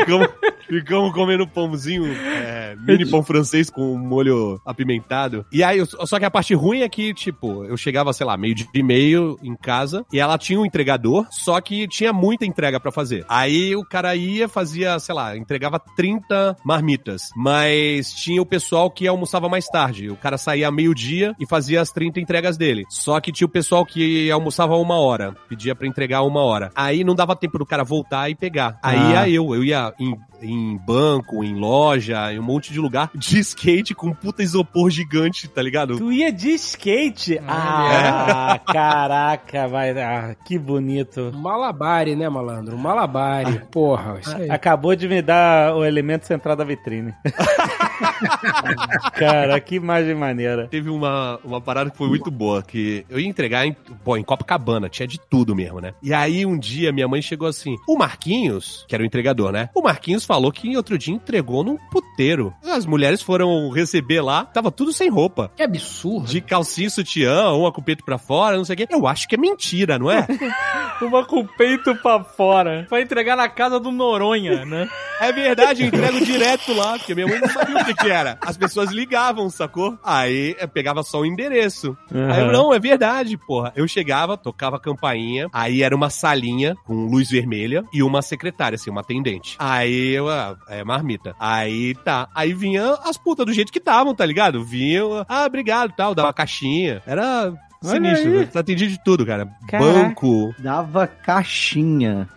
Como- 0.05 0.29
Ficamos 0.69 1.11
comendo 1.13 1.47
pãozinho, 1.47 2.05
é, 2.05 2.75
mini 2.79 3.03
pão 3.09 3.23
francês 3.23 3.71
com 3.71 3.97
molho 3.97 4.61
apimentado. 4.63 5.43
E 5.51 5.63
aí, 5.63 5.83
só 5.85 6.19
que 6.19 6.25
a 6.25 6.28
parte 6.31 6.53
ruim 6.53 6.81
é 6.81 6.89
que, 6.89 7.13
tipo, 7.13 7.63
eu 7.65 7.75
chegava, 7.77 8.11
sei 8.13 8.25
lá, 8.25 8.35
meio 8.37 8.55
dia 8.55 8.67
e 8.73 8.83
meio 8.83 9.37
em 9.43 9.55
casa 9.55 10.05
e 10.11 10.19
ela 10.19 10.37
tinha 10.37 10.59
um 10.59 10.65
entregador, 10.65 11.25
só 11.31 11.59
que 11.61 11.87
tinha 11.87 12.11
muita 12.13 12.45
entrega 12.45 12.79
pra 12.79 12.91
fazer. 12.91 13.25
Aí 13.27 13.75
o 13.75 13.83
cara 13.83 14.15
ia, 14.15 14.47
fazia, 14.47 14.97
sei 14.99 15.15
lá, 15.15 15.35
entregava 15.37 15.79
30 15.79 16.55
marmitas, 16.63 17.29
mas 17.35 18.13
tinha 18.13 18.41
o 18.41 18.45
pessoal 18.45 18.89
que 18.89 19.07
almoçava 19.07 19.49
mais 19.49 19.65
tarde. 19.67 20.09
O 20.09 20.15
cara 20.15 20.37
saía 20.37 20.71
meio-dia 20.71 21.33
e 21.39 21.47
fazia 21.47 21.81
as 21.81 21.91
30 21.91 22.19
entregas 22.19 22.57
dele. 22.57 22.83
Só 22.89 23.19
que 23.19 23.31
tinha 23.31 23.45
o 23.45 23.49
pessoal 23.49 23.85
que 23.85 24.29
almoçava 24.31 24.75
uma 24.77 24.97
hora, 24.99 25.35
pedia 25.47 25.75
pra 25.75 25.87
entregar 25.87 26.21
uma 26.23 26.41
hora. 26.41 26.71
Aí 26.75 27.03
não 27.03 27.15
dava 27.15 27.35
tempo 27.35 27.57
do 27.57 27.65
cara 27.65 27.83
voltar 27.83 28.29
e 28.29 28.35
pegar. 28.35 28.77
Aí 28.83 28.97
Ah. 28.97 29.27
ia 29.27 29.29
eu, 29.35 29.55
eu 29.55 29.63
ia 29.63 29.93
em, 29.99 30.15
em 30.41 30.77
banco, 30.77 31.43
em 31.43 31.55
loja, 31.55 32.31
em 32.33 32.39
um 32.39 32.43
monte 32.43 32.71
de 32.71 32.79
lugar, 32.79 33.09
de 33.13 33.39
skate 33.39 33.93
com 33.93 34.07
um 34.07 34.13
puta 34.13 34.41
isopor 34.41 34.89
gigante, 34.89 35.47
tá 35.47 35.61
ligado? 35.61 35.97
Tu 35.97 36.11
ia 36.11 36.31
de 36.31 36.49
skate? 36.51 37.39
Ah, 37.47 38.59
caraca, 38.65 39.67
vai. 39.67 39.91
Ah, 39.91 40.35
que 40.45 40.57
bonito. 40.57 41.31
Malabare, 41.33 42.15
né, 42.15 42.29
malandro? 42.29 42.77
Malabare. 42.77 43.61
Porra, 43.71 44.19
isso 44.19 44.35
aí. 44.35 44.49
Acabou 44.49 44.95
de 44.95 45.07
me 45.07 45.21
dar 45.21 45.75
o 45.75 45.83
elemento 45.83 46.25
central 46.25 46.55
da 46.55 46.63
vitrine. 46.63 47.13
Cara, 49.13 49.59
que 49.59 49.75
imagem 49.75 50.15
maneira. 50.15 50.67
Teve 50.67 50.89
uma, 50.89 51.39
uma 51.43 51.61
parada 51.61 51.89
que 51.89 51.97
foi 51.97 52.07
muito 52.07 52.31
boa, 52.31 52.61
que 52.61 53.05
eu 53.09 53.19
ia 53.19 53.27
entregar 53.27 53.65
em, 53.65 53.75
pô, 54.03 54.17
em 54.17 54.23
Copacabana, 54.23 54.89
tinha 54.89 55.07
de 55.07 55.19
tudo 55.19 55.55
mesmo, 55.55 55.79
né? 55.79 55.93
E 56.01 56.13
aí 56.13 56.45
um 56.45 56.57
dia 56.57 56.91
minha 56.91 57.07
mãe 57.07 57.21
chegou 57.21 57.47
assim, 57.47 57.75
o 57.87 57.97
Marquinhos, 57.97 58.85
que 58.87 58.95
era 58.95 59.03
o 59.03 59.05
entregador, 59.05 59.51
né? 59.51 59.69
O 59.75 59.81
Marquinhos 59.81 60.25
falou 60.25 60.51
que 60.51 60.75
outro 60.75 60.97
dia 60.97 61.13
entregou 61.13 61.63
num 61.63 61.77
puteiro. 61.91 62.53
As 62.63 62.85
mulheres 62.85 63.21
foram 63.21 63.69
receber 63.69 64.21
lá, 64.21 64.45
tava 64.45 64.71
tudo 64.71 64.93
sem 64.93 65.09
roupa. 65.09 65.51
Que 65.55 65.63
absurdo. 65.63 66.27
De 66.27 66.41
calcinha 66.41 66.89
sutiã, 66.89 67.51
uma 67.51 67.71
com 67.71 67.81
o 67.81 67.83
peito 67.83 68.03
pra 68.03 68.17
fora, 68.17 68.57
não 68.57 68.65
sei 68.65 68.75
o 68.75 68.77
quê. 68.77 68.87
Eu 68.89 69.07
acho 69.07 69.27
que 69.27 69.35
é 69.35 69.37
mentira, 69.37 69.97
não 69.97 70.11
é? 70.11 70.25
Uma 71.01 71.25
com 71.25 71.39
o 71.39 71.47
peito 71.47 71.95
pra 71.95 72.21
fora. 72.23 72.85
Pra 72.89 73.01
entregar 73.01 73.37
na 73.37 73.47
casa 73.47 73.79
do 73.79 73.89
Noronha, 73.89 74.65
né? 74.65 74.89
É 75.21 75.31
verdade, 75.31 75.81
eu 75.81 75.87
entrego 75.87 76.23
direto 76.25 76.73
lá, 76.73 76.97
porque 76.97 77.15
minha 77.15 77.27
mãe 77.27 77.39
não 77.39 77.49
sabia 77.49 77.81
o 77.81 77.85
que, 77.95 78.03
que 78.03 78.09
era. 78.09 78.37
As 78.41 78.57
pessoas 78.57 78.91
ligavam, 78.91 79.49
sacou? 79.49 79.97
Aí 80.03 80.55
eu 80.59 80.67
pegava 80.67 81.03
só 81.03 81.21
o 81.21 81.25
endereço. 81.25 81.97
Aí 82.11 82.41
eu, 82.41 82.51
não, 82.51 82.73
é 82.73 82.79
verdade, 82.79 83.37
porra. 83.37 83.71
Eu 83.75 83.87
chegava, 83.87 84.37
tocava 84.37 84.77
a 84.77 84.79
campainha, 84.79 85.47
aí 85.53 85.83
era 85.83 85.95
uma 85.95 86.09
salinha 86.09 86.75
com 86.85 87.05
luz 87.05 87.29
vermelha 87.29 87.83
e 87.93 88.03
uma 88.03 88.21
secretária, 88.21 88.75
assim, 88.75 88.89
uma 88.89 89.01
atendente. 89.01 89.55
Aí 89.59 90.11
eu, 90.11 90.29
ah, 90.29 90.57
é 90.67 90.83
marmita. 90.83 91.35
Aí 91.39 91.95
tá. 92.03 92.27
Aí 92.33 92.53
vinha 92.53 92.93
as 93.03 93.17
putas 93.17 93.45
do 93.45 93.53
jeito 93.53 93.71
que 93.71 93.79
estavam, 93.79 94.13
tá 94.13 94.25
ligado? 94.25 94.63
Vinham, 94.63 95.25
ah, 95.27 95.45
obrigado, 95.45 95.93
tal, 95.95 96.13
dava 96.13 96.27
uma 96.27 96.33
caixinha. 96.33 97.01
Era 97.05 97.53
sinistro, 97.81 98.39
aí. 98.39 98.49
eu 98.53 98.59
atendi 98.59 98.87
de 98.87 99.03
tudo, 99.03 99.25
cara. 99.25 99.49
Caraca. 99.67 99.91
Banco. 99.91 100.53
Dava 100.59 101.07
caixinha. 101.07 102.27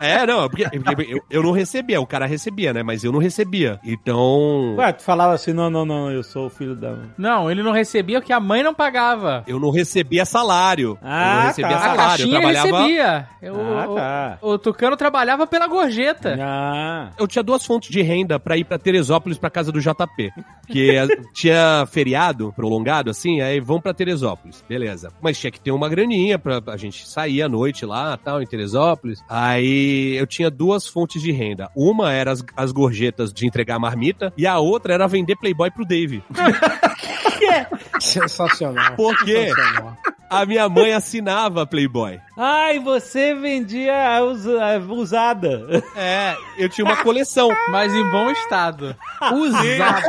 É, 0.00 0.26
não, 0.26 0.48
porque, 0.48 0.64
porque 0.80 1.12
eu, 1.14 1.20
eu 1.30 1.42
não 1.42 1.50
recebia, 1.52 2.00
o 2.00 2.06
cara 2.06 2.26
recebia, 2.26 2.72
né? 2.72 2.82
Mas 2.82 3.04
eu 3.04 3.12
não 3.12 3.18
recebia. 3.18 3.78
Então. 3.84 4.74
Ué, 4.76 4.92
tu 4.92 5.02
falava 5.02 5.34
assim, 5.34 5.52
não, 5.52 5.70
não, 5.70 5.84
não, 5.84 6.10
eu 6.10 6.22
sou 6.22 6.46
o 6.46 6.50
filho 6.50 6.74
da... 6.74 6.96
Não, 7.16 7.50
ele 7.50 7.62
não 7.62 7.72
recebia 7.72 8.20
porque 8.20 8.32
a 8.32 8.40
mãe 8.40 8.62
não 8.62 8.74
pagava. 8.74 9.44
Eu 9.46 9.58
não 9.60 9.70
recebia 9.70 10.24
salário. 10.24 10.90
eu 10.90 10.98
Ah, 11.02 11.34
não 11.40 11.46
recebia 11.48 11.70
tá. 11.70 11.76
A 11.76 11.80
salário. 11.80 12.00
Eu 12.00 12.06
caixinha 12.08 12.40
trabalhava. 12.40 12.78
recebia. 12.82 13.28
Eu- 13.42 13.58
Ah, 13.78 13.86
o- 13.88 13.94
tá. 13.94 14.38
o, 14.42 14.58
Tucano 14.58 14.96
trabalhava 14.96 15.46
pela 15.46 15.66
gorjeta. 15.66 16.36
Ah, 16.40 17.10
Eu 17.18 17.26
tinha 17.26 17.42
duas 17.42 17.64
fontes 17.64 17.90
de 17.90 18.02
renda 18.02 18.38
pra 18.38 18.56
ir 18.56 18.64
pra 18.64 18.78
Teresópolis, 18.78 19.38
pra 19.38 19.50
casa 19.50 19.70
do 19.72 19.80
JP. 19.80 20.32
Que 20.68 20.90
eh, 20.96 21.06
tinha 21.32 21.86
feriado 21.90 22.52
prolongado, 22.54 23.10
assim, 23.10 23.40
aí 23.40 23.60
vão 23.60 23.80
pra 23.80 23.94
Teresópolis. 23.94 24.64
Beleza. 24.68 25.10
Mas 25.20 25.38
tinha 25.38 25.50
que 25.50 25.60
ter 25.60 25.70
uma 25.70 25.88
graninha 25.88 26.38
pra 26.38 26.60
a 26.66 26.76
gente 26.76 27.08
sair 27.08 27.42
à 27.42 27.48
noite 27.48 27.84
lá, 27.86 28.16
tal, 28.16 28.42
em 28.42 28.46
Teresópolis. 28.46 28.97
Aí 29.28 30.16
eu 30.16 30.26
tinha 30.26 30.50
duas 30.50 30.86
fontes 30.86 31.22
de 31.22 31.32
renda. 31.32 31.70
Uma 31.74 32.12
era 32.12 32.32
as, 32.32 32.44
as 32.56 32.72
gorjetas 32.72 33.32
de 33.32 33.46
entregar 33.46 33.76
a 33.76 33.80
marmita 33.80 34.32
e 34.36 34.46
a 34.46 34.58
outra 34.58 34.94
era 34.94 35.06
vender 35.06 35.36
Playboy 35.36 35.70
pro 35.70 35.84
Dave. 35.84 36.22
Sensacional. 38.00 38.94
Por 38.96 39.16
quê? 39.24 39.48
Sensacional. 39.48 39.96
A 40.30 40.44
minha 40.44 40.68
mãe 40.68 40.92
assinava 40.92 41.66
Playboy. 41.66 42.20
Ai, 42.40 42.78
você 42.78 43.34
vendia 43.34 44.16
a 44.16 44.22
usada. 44.22 45.82
É, 45.96 46.36
eu 46.56 46.68
tinha 46.68 46.84
uma 46.84 46.96
coleção. 47.02 47.48
Mas 47.70 47.92
em 47.92 48.08
bom 48.10 48.30
estado. 48.30 48.94
Usada. 49.34 50.02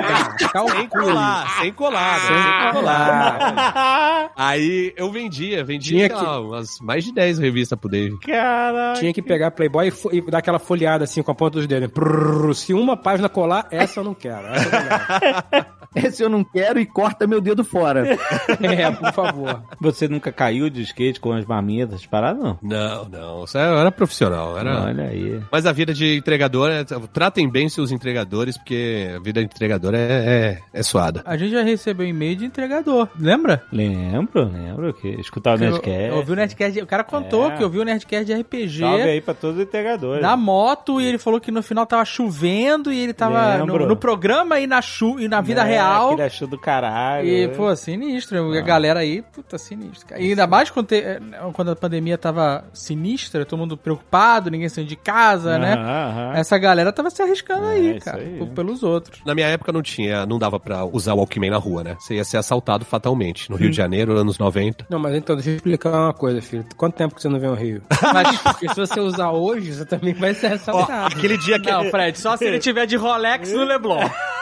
Sem 0.77 0.87
colar, 0.87 1.59
sem 1.59 1.73
colar, 1.73 2.19
né? 2.19 2.27
Sem 2.71 2.73
colar. 2.79 4.31
Aí 4.35 4.93
eu 4.95 5.11
vendia, 5.11 5.63
vendia 5.63 6.07
Tinha 6.07 6.19
sei 6.19 6.27
lá, 6.27 6.39
umas 6.39 6.79
mais 6.79 7.03
de 7.03 7.11
10 7.11 7.39
revistas 7.39 7.79
pro 7.79 7.89
Dave. 7.89 8.19
Caraca. 8.19 8.99
Tinha 8.99 9.11
que 9.13 9.21
pegar 9.23 9.49
Playboy 9.51 9.87
e, 9.87 9.91
fo- 9.91 10.11
e 10.13 10.21
dar 10.21 10.37
aquela 10.37 10.59
folheada 10.59 11.03
assim 11.05 11.23
com 11.23 11.31
a 11.31 11.35
ponta 11.35 11.57
dos 11.57 11.65
dedos. 11.67 11.89
Prrr, 11.91 12.53
se 12.53 12.73
uma 12.75 12.95
página 12.95 13.27
colar, 13.27 13.67
essa 13.71 13.99
eu 14.01 14.03
não 14.03 14.13
quero. 14.13 14.45
Essa 14.47 14.75
eu 14.75 14.81
não 14.83 15.19
quero. 15.49 15.65
Esse 15.95 16.23
eu 16.23 16.29
não 16.29 16.43
quero 16.43 16.79
e 16.79 16.85
corta 16.85 17.25
meu 17.27 17.41
dedo 17.41 17.63
fora. 17.63 18.05
É, 18.61 18.91
por 18.91 19.11
favor. 19.13 19.61
Você 19.79 20.07
nunca 20.07 20.31
caiu 20.31 20.69
de 20.69 20.81
skate 20.83 21.19
com 21.19 21.31
as 21.31 21.45
marmitas 21.45 22.05
paradas, 22.05 22.41
não? 22.43 22.57
Não, 22.61 23.05
não, 23.05 23.43
isso 23.43 23.57
era, 23.57 23.79
era 23.79 23.91
profissional, 23.91 24.57
era... 24.57 24.83
Olha 24.83 25.05
aí. 25.05 25.41
Mas 25.51 25.65
a 25.65 25.71
vida 25.71 25.93
de 25.93 26.17
entregador, 26.17 26.69
é, 26.69 26.83
tratem 27.13 27.49
bem 27.49 27.67
seus 27.69 27.91
entregadores, 27.91 28.57
porque 28.57 29.09
a 29.15 29.19
vida 29.19 29.39
de 29.41 29.45
entregador 29.45 29.93
é, 29.95 29.99
é, 29.99 30.59
é 30.73 30.83
suada. 30.83 31.21
A 31.25 31.35
gente 31.37 31.51
já 31.51 31.61
recebeu 31.63 32.05
e-mail 32.07 32.35
de 32.35 32.45
entregador, 32.45 33.07
lembra? 33.19 33.63
Lembro, 33.71 34.49
lembro 34.51 34.93
que 34.93 35.07
escutava 35.19 35.57
o 35.57 35.59
Nerdcast. 35.59 36.07
eu 36.09 36.15
ouvi 36.17 36.31
o 36.31 36.35
Nerdcast, 36.35 36.81
o 36.81 36.87
cara 36.87 37.03
contou 37.03 37.51
É. 37.51 37.57
que 37.57 37.63
ouviu 37.63 37.81
o 37.81 37.85
Nerdcast 37.85 38.25
de 38.25 38.33
RPG 38.33 38.79
Salve 38.79 39.01
aí 39.03 39.21
pra 39.21 39.33
todos 39.33 39.57
os 39.57 39.63
entregadores. 39.63 40.21
da 40.21 40.35
moto 40.37 40.99
e 41.01 41.05
ele 41.05 41.17
falou 41.17 41.39
que 41.39 41.51
no 41.51 41.61
final 41.63 41.85
tava 41.85 42.03
chovendo 42.05 42.91
e 42.91 42.99
ele 42.99 43.13
tava 43.13 43.65
no, 43.65 43.87
no 43.87 43.95
programa 43.95 44.59
e 44.59 44.67
na, 44.67 44.81
chu, 44.81 45.19
e 45.19 45.27
na 45.27 45.41
vida 45.41 45.61
É, 45.67 45.78
real. 45.81 46.07
Aquele 46.07 46.21
achou 46.23 46.47
do 46.47 46.57
caralho. 46.57 47.27
E, 47.27 47.47
né? 47.47 47.53
pô, 47.55 47.75
sinistro. 47.75 48.53
A 48.53 48.61
galera 48.61 48.99
aí, 48.99 49.21
puta, 49.21 49.57
sinistro. 49.57 50.07
cara. 50.07 50.21
E 50.21 50.29
ainda 50.29 50.45
mais 50.47 50.69
quando, 50.69 50.87
te- 50.87 50.95
eh, 51.03 51.19
quando 51.53 51.71
a 51.71 51.75
pandemia 51.75 52.17
tava 52.17 52.63
sinistra, 52.73 53.45
todo 53.45 53.59
mundo 53.59 53.77
preocupado, 53.77 54.49
ninguém 54.51 54.69
saindo 54.69 54.87
de 54.87 54.95
casa, 54.95 55.57
né? 55.57 55.73
Aham, 55.73 56.09
aham. 56.09 56.33
Essa 56.35 56.57
galera 56.57 56.91
tava 56.91 57.09
se 57.09 57.21
arriscando 57.21 57.65
É, 57.65 57.73
aí, 57.73 57.99
cara, 57.99 58.19
aí. 58.19 58.45
pelos 58.55 58.83
outros. 58.83 59.21
Na 59.25 59.33
minha 59.35 59.47
época 59.47 59.71
não 59.71 59.81
tinha, 59.81 60.25
não 60.25 60.37
dava 60.39 60.59
pra 60.59 60.85
usar 60.85 61.13
o 61.13 61.17
Walkman 61.17 61.49
na 61.51 61.57
rua, 61.57 61.83
né? 61.83 61.95
Você 61.99 62.15
ia 62.15 62.23
ser 62.23 62.37
assaltado 62.37 62.85
fatalmente. 62.85 63.49
No 63.49 63.55
Rio 63.55 63.69
de 63.69 63.77
Janeiro, 63.77 64.17
anos 64.17 64.37
90. 64.37 64.85
Não, 64.89 64.99
mas 64.99 65.15
então, 65.15 65.35
deixa 65.35 65.51
eu 65.51 65.55
explicar 65.55 65.89
uma 65.91 66.13
coisa, 66.13 66.41
filho. 66.41 66.65
Quanto 66.77 66.95
tempo 66.95 67.15
que 67.15 67.21
você 67.21 67.29
não 67.29 67.39
vem 67.39 67.49
ao 67.49 67.55
Rio? 67.55 67.81
Mas, 68.13 68.39
se 68.59 68.67
você 68.75 68.99
usar 68.99 69.31
hoje, 69.31 69.73
você 69.73 69.85
também 69.85 70.13
vai 70.13 70.33
ser 70.33 70.51
Ó, 70.51 70.55
assaltado. 70.55 71.15
aquele 71.15 71.37
dia 71.37 71.59
que... 71.59 71.69
não, 71.71 71.85
Fred, 71.85 72.17
só 72.19 72.35
se 72.37 72.45
ele 72.45 72.59
tiver 72.59 72.85
de 72.85 72.95
Rolex 72.95 73.51
no 73.53 73.63
Leblon. 73.65 73.99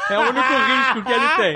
É 0.10 0.18
o 0.18 0.22
único 0.22 0.40
risco 0.40 1.04
que 1.04 1.12
ele 1.12 1.28
tem. 1.38 1.54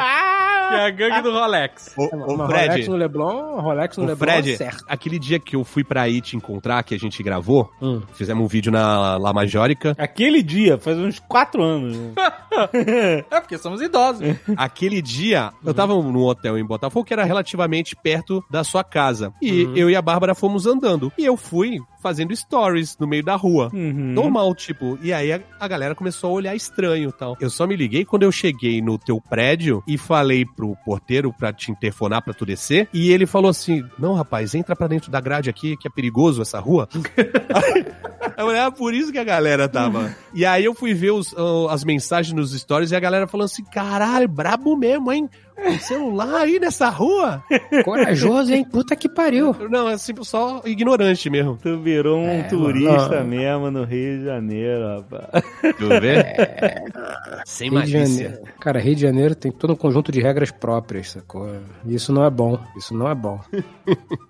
Que 0.72 0.78
é 0.78 0.86
a 0.86 0.90
gangue 0.90 1.22
do 1.22 1.32
Rolex. 1.34 1.94
Ô, 1.98 2.10
Mas 2.14 2.22
ô, 2.30 2.36
Rolex 2.36 2.74
Fred, 2.74 2.90
no 2.90 2.96
Leblon, 2.96 3.60
Rolex 3.60 3.98
no 3.98 4.04
Ô, 4.04 4.08
Leblon 4.08 4.26
Fred, 4.26 4.54
é 4.54 4.56
certo. 4.58 4.86
aquele 4.88 5.20
dia 5.20 5.38
que 5.40 5.56
eu 5.56 5.64
fui 5.66 5.84
pra 5.84 6.04
aí 6.04 6.22
te 6.22 6.38
encontrar, 6.38 6.82
que 6.84 6.96
a 6.96 6.98
gente 7.00 7.22
gravou, 7.22 7.70
Hum. 7.82 8.02
fizemos 8.14 8.44
um 8.44 8.48
vídeo 8.48 8.72
na 8.72 9.18
La 9.18 9.34
Majórica. 9.34 9.94
Aquele 9.98 10.42
dia, 10.42 10.78
faz 10.78 10.98
uns 10.98 11.20
quatro 11.20 11.62
anos. 11.62 11.98
né? 11.98 12.14
É 13.32 13.40
porque 13.40 13.58
somos 13.58 13.82
idosos. 13.82 14.22
Aquele 14.58 15.02
dia, 15.02 15.52
eu 15.66 15.74
tava 15.74 15.94
num 15.94 16.24
hotel 16.24 16.58
em 16.58 16.66
Botafogo 16.66 17.06
que 17.06 17.14
era 17.14 17.24
relativamente 17.24 17.96
perto 17.96 18.44
da 18.50 18.64
sua 18.64 18.84
casa. 18.84 19.34
E 19.42 19.64
Uhum. 19.66 19.76
eu 19.78 19.90
e 19.90 19.96
a 19.96 20.02
Bárbara 20.02 20.36
fomos 20.36 20.66
andando. 20.66 21.12
E 21.18 21.24
eu 21.26 21.38
fui 21.38 21.78
fazendo 22.04 22.36
stories 22.36 22.98
no 23.00 23.08
meio 23.08 23.24
da 23.24 23.36
rua. 23.36 23.70
Uhum. 23.74 24.14
Normal, 24.14 24.54
tipo. 24.56 24.98
E 25.02 25.14
aí 25.14 25.32
a, 25.32 25.40
a 25.60 25.68
galera 25.68 25.96
começou 25.96 26.32
a 26.32 26.34
olhar 26.34 26.56
estranho 26.56 27.10
e 27.10 27.14
tal. 27.14 27.38
Eu 27.40 27.50
só 27.50 27.66
me 27.66 27.76
liguei 27.76 28.04
quando 28.04 28.24
eu 28.24 28.32
cheguei 28.42 28.82
no 28.82 28.98
teu 28.98 29.22
prédio 29.22 29.84
e 29.88 29.98
falei 29.98 30.46
pro 30.46 30.76
porteiro 30.84 31.32
pra 31.32 31.54
te 31.54 31.72
interfonar 31.72 32.24
pra 32.24 32.34
tu 32.34 32.46
descer. 32.46 32.90
E 32.94 33.12
ele 33.12 33.26
falou 33.26 33.50
assim: 33.50 33.84
Não, 34.00 34.14
rapaz, 34.14 34.56
entra 34.56 34.76
pra 34.76 34.88
dentro 34.88 35.12
da 35.12 35.22
grade 35.22 35.50
aqui, 35.50 35.78
que 35.78 35.88
é 35.88 35.92
perigoso 35.92 36.42
essa 36.42 36.60
rua. 36.60 36.88
Eu 38.38 38.48
falei, 38.48 38.62
ah, 38.62 38.72
por 38.72 38.94
isso 38.94 39.12
que 39.12 39.20
a 39.20 39.24
galera 39.24 39.70
tava. 39.70 40.16
E 40.34 40.46
aí 40.46 40.66
eu 40.66 40.74
fui 40.74 40.94
ver 40.94 41.12
os, 41.12 41.34
ah, 41.38 41.74
as 41.74 41.84
mensagens 41.84 42.34
nos 42.34 42.60
stories 42.60 42.92
e 42.92 42.96
a 42.96 43.00
galera 43.00 43.28
falando 43.28 43.46
assim: 43.46 43.64
caralho, 43.64 44.28
brabo 44.28 44.76
mesmo, 44.76 45.12
hein? 45.12 45.30
Um 45.64 45.80
celular 45.80 46.42
aí 46.42 46.60
nessa 46.60 46.90
rua? 46.90 47.44
Corajoso, 47.86 48.52
hein? 48.54 48.64
Puta 48.64 48.96
que 48.96 49.08
pariu. 49.08 49.56
Não, 49.70 49.88
é 49.90 49.98
simples, 49.98 50.28
só 50.28 50.62
ignorante 50.66 51.30
mesmo. 51.30 51.58
Tu 51.62 51.78
virou 51.80 52.20
um 52.20 52.28
É, 52.40 52.44
turista 52.44 53.10
mano. 53.10 53.26
mesmo 53.28 53.72
no 53.72 53.84
Rio 53.84 54.20
de 54.20 54.26
Janeiro, 54.26 54.88
rapaz. 54.98 55.44
Tu 55.78 55.88
vê? 56.02 56.24
Sem 57.46 57.70
Rio 57.70 57.82
de 57.84 57.94
malícia. 57.98 58.42
Cara, 58.60 58.80
Rio 58.80 58.96
de 58.96 59.02
Janeiro 59.02 59.36
tem 59.36 59.52
todo 59.52 59.74
um 59.74 59.76
conjunto 59.76 60.12
de 60.12 60.20
regras 60.22 60.52
próprias, 60.52 61.12
sacou? 61.12 61.50
Isso 61.86 62.12
não 62.12 62.26
é 62.26 62.30
bom. 62.30 62.60
Isso 62.78 62.94
não 62.96 63.10
é 63.10 63.16
bom. 63.16 63.40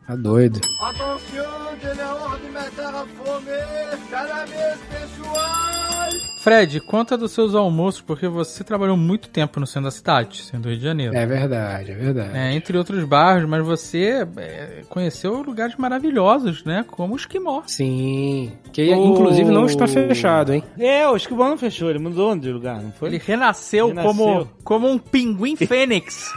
Tá 0.07 0.15
doido. 0.17 0.59
Fred, 6.41 6.79
conta 6.81 7.15
dos 7.17 7.31
seus 7.31 7.53
almoços, 7.53 8.01
porque 8.01 8.27
você 8.27 8.63
trabalhou 8.63 8.97
muito 8.97 9.29
tempo 9.29 9.59
no 9.59 9.67
centro 9.67 9.83
da 9.83 9.91
cidade, 9.91 10.41
sendo 10.41 10.69
Rio 10.69 10.77
de 10.77 10.83
Janeiro. 10.83 11.15
É 11.15 11.25
verdade, 11.25 11.91
é 11.91 11.95
verdade. 11.95 12.35
É, 12.37 12.53
entre 12.53 12.77
outros 12.77 13.03
bairros, 13.03 13.47
mas 13.47 13.63
você 13.63 14.25
é, 14.37 14.81
conheceu 14.89 15.41
lugares 15.43 15.75
maravilhosos, 15.75 16.63
né? 16.63 16.83
Como 16.87 17.13
o 17.13 17.15
Esquimó. 17.15 17.61
Sim. 17.67 18.53
Que 18.73 18.91
Oh. 18.91 19.05
inclusive 19.13 19.51
não 19.51 19.65
está 19.65 19.87
fechado, 19.87 20.53
hein? 20.53 20.63
É, 20.79 21.07
o 21.07 21.15
Esquimó 21.15 21.47
não 21.47 21.57
fechou, 21.57 21.89
ele 21.89 21.99
mudou 21.99 22.35
de 22.35 22.51
lugar, 22.51 22.81
não 22.81 22.91
foi? 22.91 23.09
Ele 23.09 23.21
renasceu, 23.23 23.87
Renasceu. 23.89 24.13
Como, 24.13 24.47
como 24.63 24.89
um 24.89 24.97
pinguim 24.97 25.55
fênix. 25.57 26.31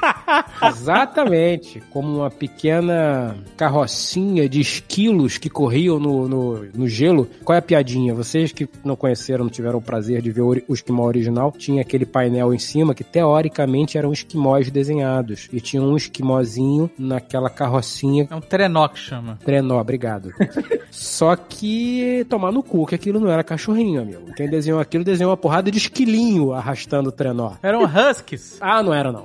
Exatamente. 0.62 1.82
Como 1.90 2.18
uma 2.18 2.30
pequena 2.30 3.36
carrocinha 3.56 4.48
de 4.48 4.60
esquilos 4.60 5.38
que 5.38 5.48
corriam 5.48 5.98
no, 5.98 6.28
no, 6.28 6.64
no 6.74 6.88
gelo. 6.88 7.28
Qual 7.44 7.54
é 7.56 7.58
a 7.58 7.62
piadinha? 7.62 8.14
Vocês 8.14 8.52
que 8.52 8.68
não 8.84 8.96
conheceram, 8.96 9.44
não 9.44 9.50
tiveram 9.50 9.78
o 9.78 9.82
prazer 9.94 10.20
de 10.20 10.30
ver 10.32 10.42
o, 10.42 10.74
esquimó 10.74 11.04
original, 11.04 11.52
tinha 11.52 11.80
aquele 11.80 12.04
painel 12.04 12.52
em 12.52 12.58
cima 12.58 12.94
que 12.94 13.04
teoricamente 13.04 13.96
eram 13.96 14.12
esquimós 14.12 14.68
desenhados. 14.68 15.48
E 15.52 15.60
tinha 15.60 15.80
um 15.80 15.96
esquimózinho 15.96 16.90
naquela 16.98 17.48
carrocinha 17.48 18.26
é 18.28 18.34
um 18.34 18.40
trenó 18.40 18.88
que 18.88 18.98
chama. 18.98 19.38
Trenó, 19.44 19.80
obrigado. 19.80 20.32
Só 20.90 21.36
que 21.36 22.26
tomar 22.28 22.50
no 22.50 22.62
cu 22.62 22.86
que 22.86 22.94
aquilo 22.96 23.20
não 23.20 23.30
era 23.30 23.44
cachorrinho, 23.44 24.02
amigo. 24.02 24.34
Quem 24.34 24.48
desenhou 24.48 24.80
aquilo 24.80 25.04
desenhou 25.04 25.30
uma 25.30 25.36
porrada 25.36 25.70
de 25.70 25.78
esquilinho 25.78 26.52
arrastando 26.52 27.10
o 27.10 27.12
trenó. 27.12 27.52
Eram 27.62 27.84
huskies. 27.84 28.58
Ah, 28.60 28.82
não 28.82 28.92
era 28.92 29.12
não. 29.12 29.24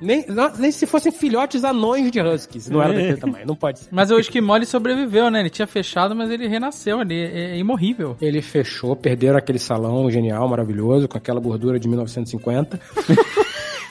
Nem, 0.00 0.24
nem 0.58 0.70
se 0.70 0.86
fossem 0.86 1.10
filhotes 1.10 1.64
anões 1.64 2.10
de 2.10 2.20
huskies. 2.20 2.68
Não 2.68 2.82
era 2.82 2.92
daquele 2.92 3.16
tamanho, 3.16 3.46
não 3.46 3.56
pode 3.56 3.80
ser. 3.80 3.88
Mas 3.90 4.10
o 4.10 4.18
Esquimó 4.18 4.56
ele 4.56 4.66
sobreviveu, 4.66 5.30
né? 5.30 5.40
Ele 5.40 5.50
tinha 5.50 5.66
fechado, 5.66 6.14
mas 6.14 6.30
ele 6.30 6.46
renasceu. 6.46 7.00
Ele 7.00 7.14
é, 7.14 7.52
é 7.52 7.58
imorrível. 7.58 8.16
Ele 8.20 8.42
fechou, 8.42 8.94
perderam 8.94 9.38
aquele 9.38 9.58
salão 9.58 10.10
genial, 10.10 10.48
maravilhoso, 10.48 11.08
com 11.08 11.16
aquela 11.16 11.40
gordura 11.40 11.78
de 11.78 11.88
1950. 11.88 12.80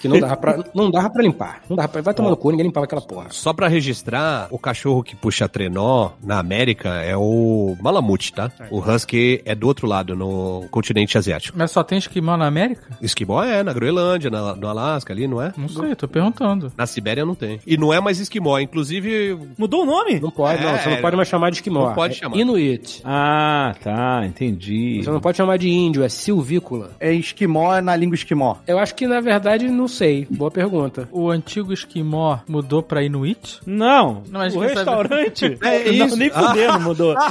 que 0.08 0.14
não 0.14 0.20
dava 0.20 0.38
pra, 0.38 0.64
não 0.74 0.92
dava 0.92 1.10
pra 1.10 1.22
limpar. 1.24 1.62
Não 1.70 1.76
dava 1.76 1.88
pra, 1.90 2.02
vai 2.02 2.14
tomar 2.14 2.30
no 2.30 2.38
cu, 2.38 2.52
ninguém 2.52 2.66
limpava 2.68 2.86
aquela 2.86 3.02
porra. 3.02 3.28
Só 3.32 3.54
pra 3.54 3.68
registrar, 3.68 4.48
o 4.52 4.58
cachorro 4.60 5.04
que 5.04 5.16
puxa 5.16 5.48
trenó 5.50 6.12
na 6.24 6.40
América 6.40 6.90
é 7.02 7.16
o 7.18 7.76
Malamute, 7.82 8.34
tá? 8.34 8.52
O 8.72 8.80
Husky 8.80 9.42
é 9.46 9.54
do 9.56 9.68
outro 9.68 9.88
lado, 9.88 10.16
no 10.16 10.66
continente 10.72 11.18
asiático. 11.18 11.58
Mas 11.58 11.72
só 11.72 11.84
tem 11.84 11.98
Esquimó 11.98 12.36
na 12.38 12.46
América? 12.48 12.98
Esquimó 13.02 13.44
é, 13.44 13.64
na 13.64 13.74
Groenlândia, 13.74 14.30
na- 14.30 14.56
no 14.56 14.68
Alasca 14.68 15.14
ali, 15.14 15.28
não 15.28 15.42
é? 15.42 15.54
Não 15.58 15.68
sei, 15.68 15.96
tô 15.96 16.08
perguntando. 16.08 16.72
Na 16.78 16.86
Sibéria 16.86 17.26
não 17.26 17.36
tem. 17.36 17.60
E 17.66 17.78
não 17.78 17.94
é 17.94 18.00
mais 18.00 18.20
esquimó, 18.20 18.60
inclusive... 18.60 19.38
Mudou 19.58 19.84
o 19.84 19.86
nome? 19.86 20.20
Não 20.20 20.30
pode, 20.32 20.64
não. 20.64 20.70
É, 20.72 20.78
Você 20.80 20.90
não 20.90 20.98
pode 21.02 21.16
mais 21.16 21.28
chamar 21.28 21.50
de 21.50 21.58
esquimó. 21.58 21.88
não 21.88 21.96
pode 21.96 22.14
É 22.14 22.18
chamar. 22.18 22.38
Inuit. 22.38 23.02
Ah, 23.04 23.74
tá, 23.84 24.24
entendi. 24.26 25.02
Você 25.04 25.10
não 25.10 25.20
pode 25.20 25.38
chamar 25.38 25.58
de 25.58 25.70
índio, 25.70 26.04
é 26.04 26.10
silvícola. 26.10 26.92
É 27.00 27.12
esquimó 27.14 27.80
na 27.82 27.96
língua 27.96 28.16
esquimó. 28.16 28.56
Eu 28.68 28.78
acho 28.80 28.94
que, 28.96 29.08
na 29.08 29.20
verdade, 29.22 29.68
não 29.70 29.88
sei. 29.96 30.28
Boa 30.30 30.52
pergunta. 30.52 31.08
O 31.12 31.30
antigo 31.30 31.74
Esquimó 31.74 32.40
mudou 32.48 32.84
pra 32.84 33.04
Inuit? 33.04 33.60
Não, 33.66 34.22
Não, 34.30 34.40
mas 34.40 34.56
o 34.56 34.60
restaurante. 34.60 35.58
É 35.66 35.92
não, 35.92 36.06
isso. 36.08 36.16
nem 36.18 36.30
fudendo 36.30 36.80
mudou. 36.82 37.16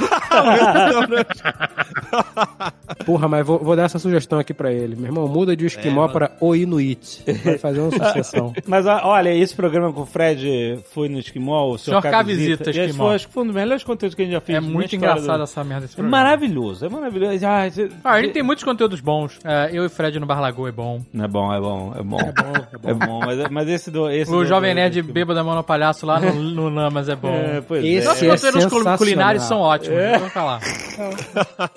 Porra, 3.05 3.27
mas 3.27 3.45
vou, 3.45 3.59
vou 3.59 3.75
dar 3.75 3.83
essa 3.83 3.99
sugestão 3.99 4.39
aqui 4.39 4.53
pra 4.53 4.71
ele. 4.71 4.95
Meu 4.95 5.05
irmão, 5.07 5.27
muda 5.27 5.55
de 5.55 5.65
esquimó 5.65 6.07
para 6.07 6.31
o 6.39 6.55
Inuit. 6.55 7.23
Vai 7.43 7.57
fazer 7.57 7.79
uma 7.81 7.91
sucessão. 8.07 8.53
Mas 8.65 8.85
ó, 8.85 9.01
olha, 9.03 9.33
esse 9.33 9.55
programa 9.55 9.91
com 9.93 10.01
o 10.01 10.05
Fred 10.05 10.79
foi 10.91 11.07
no 11.09 11.19
Esquimó, 11.19 11.69
o 11.69 11.77
Senhor 11.77 12.01
Senhor 12.01 12.11
K 12.11 12.23
Visita, 12.23 12.69
Esse 12.69 12.79
Esquimó. 12.81 13.05
foi, 13.07 13.15
acho 13.15 13.27
que 13.27 13.33
foi 13.33 13.43
um 13.43 13.47
dos 13.47 13.55
melhores 13.55 13.83
conteúdos 13.83 14.15
que 14.15 14.21
a 14.21 14.25
gente 14.25 14.33
já 14.33 14.41
fez. 14.41 14.57
É 14.57 14.61
muito 14.61 14.95
engraçado 14.95 15.37
do- 15.37 15.43
essa 15.43 15.63
merda 15.63 15.81
desse 15.81 15.93
É 15.93 15.97
programa. 15.97 16.17
maravilhoso, 16.23 16.85
é 16.85 16.89
maravilhoso. 16.89 17.45
Ah, 17.45 17.67
Ah, 18.03 18.19
ele 18.19 18.29
tem 18.29 18.43
muitos 18.43 18.63
conteúdos 18.63 18.99
bons. 19.01 19.39
É, 19.43 19.69
eu 19.71 19.85
e 19.85 19.89
Fred 19.89 20.19
no 20.19 20.25
Bar 20.25 20.39
Lagoa 20.41 20.69
é 20.69 20.71
bom. 20.71 21.01
É 21.17 21.27
bom, 21.27 21.53
é 21.53 21.59
bom, 21.59 21.93
é 21.97 22.03
bom. 22.03 22.17
É 22.19 22.31
bom, 22.31 22.44
é 22.73 22.77
bom. 22.77 22.89
É 22.89 22.93
bom, 22.93 23.19
mas, 23.19 23.49
mas 23.49 23.69
esse 23.69 23.89
do. 23.91 24.09
Esse 24.09 24.31
O 24.31 24.39
do- 24.39 24.45
Jovem 24.45 24.71
do- 24.73 24.75
Nerd 24.75 25.01
do 25.01 25.13
bêbado 25.13 25.35
da 25.39 25.43
mão 25.43 25.55
no 25.55 25.63
palhaço 25.63 26.05
lá 26.05 26.19
no, 26.19 26.33
no 26.33 26.69
Lamas 26.69 27.09
é 27.09 27.15
bom. 27.15 27.33
É, 27.33 27.61
pois 27.61 27.83
Esse 27.83 27.97
é. 27.97 28.03
Nossos 28.05 28.21
é 28.23 28.27
conteúdos 28.27 28.53
cul- 28.65 28.69
sensacional. 28.79 28.97
culinários 28.97 29.43
são 29.43 29.59
ótimos, 29.59 29.97
vamos 30.19 30.33
falar. 30.33 30.59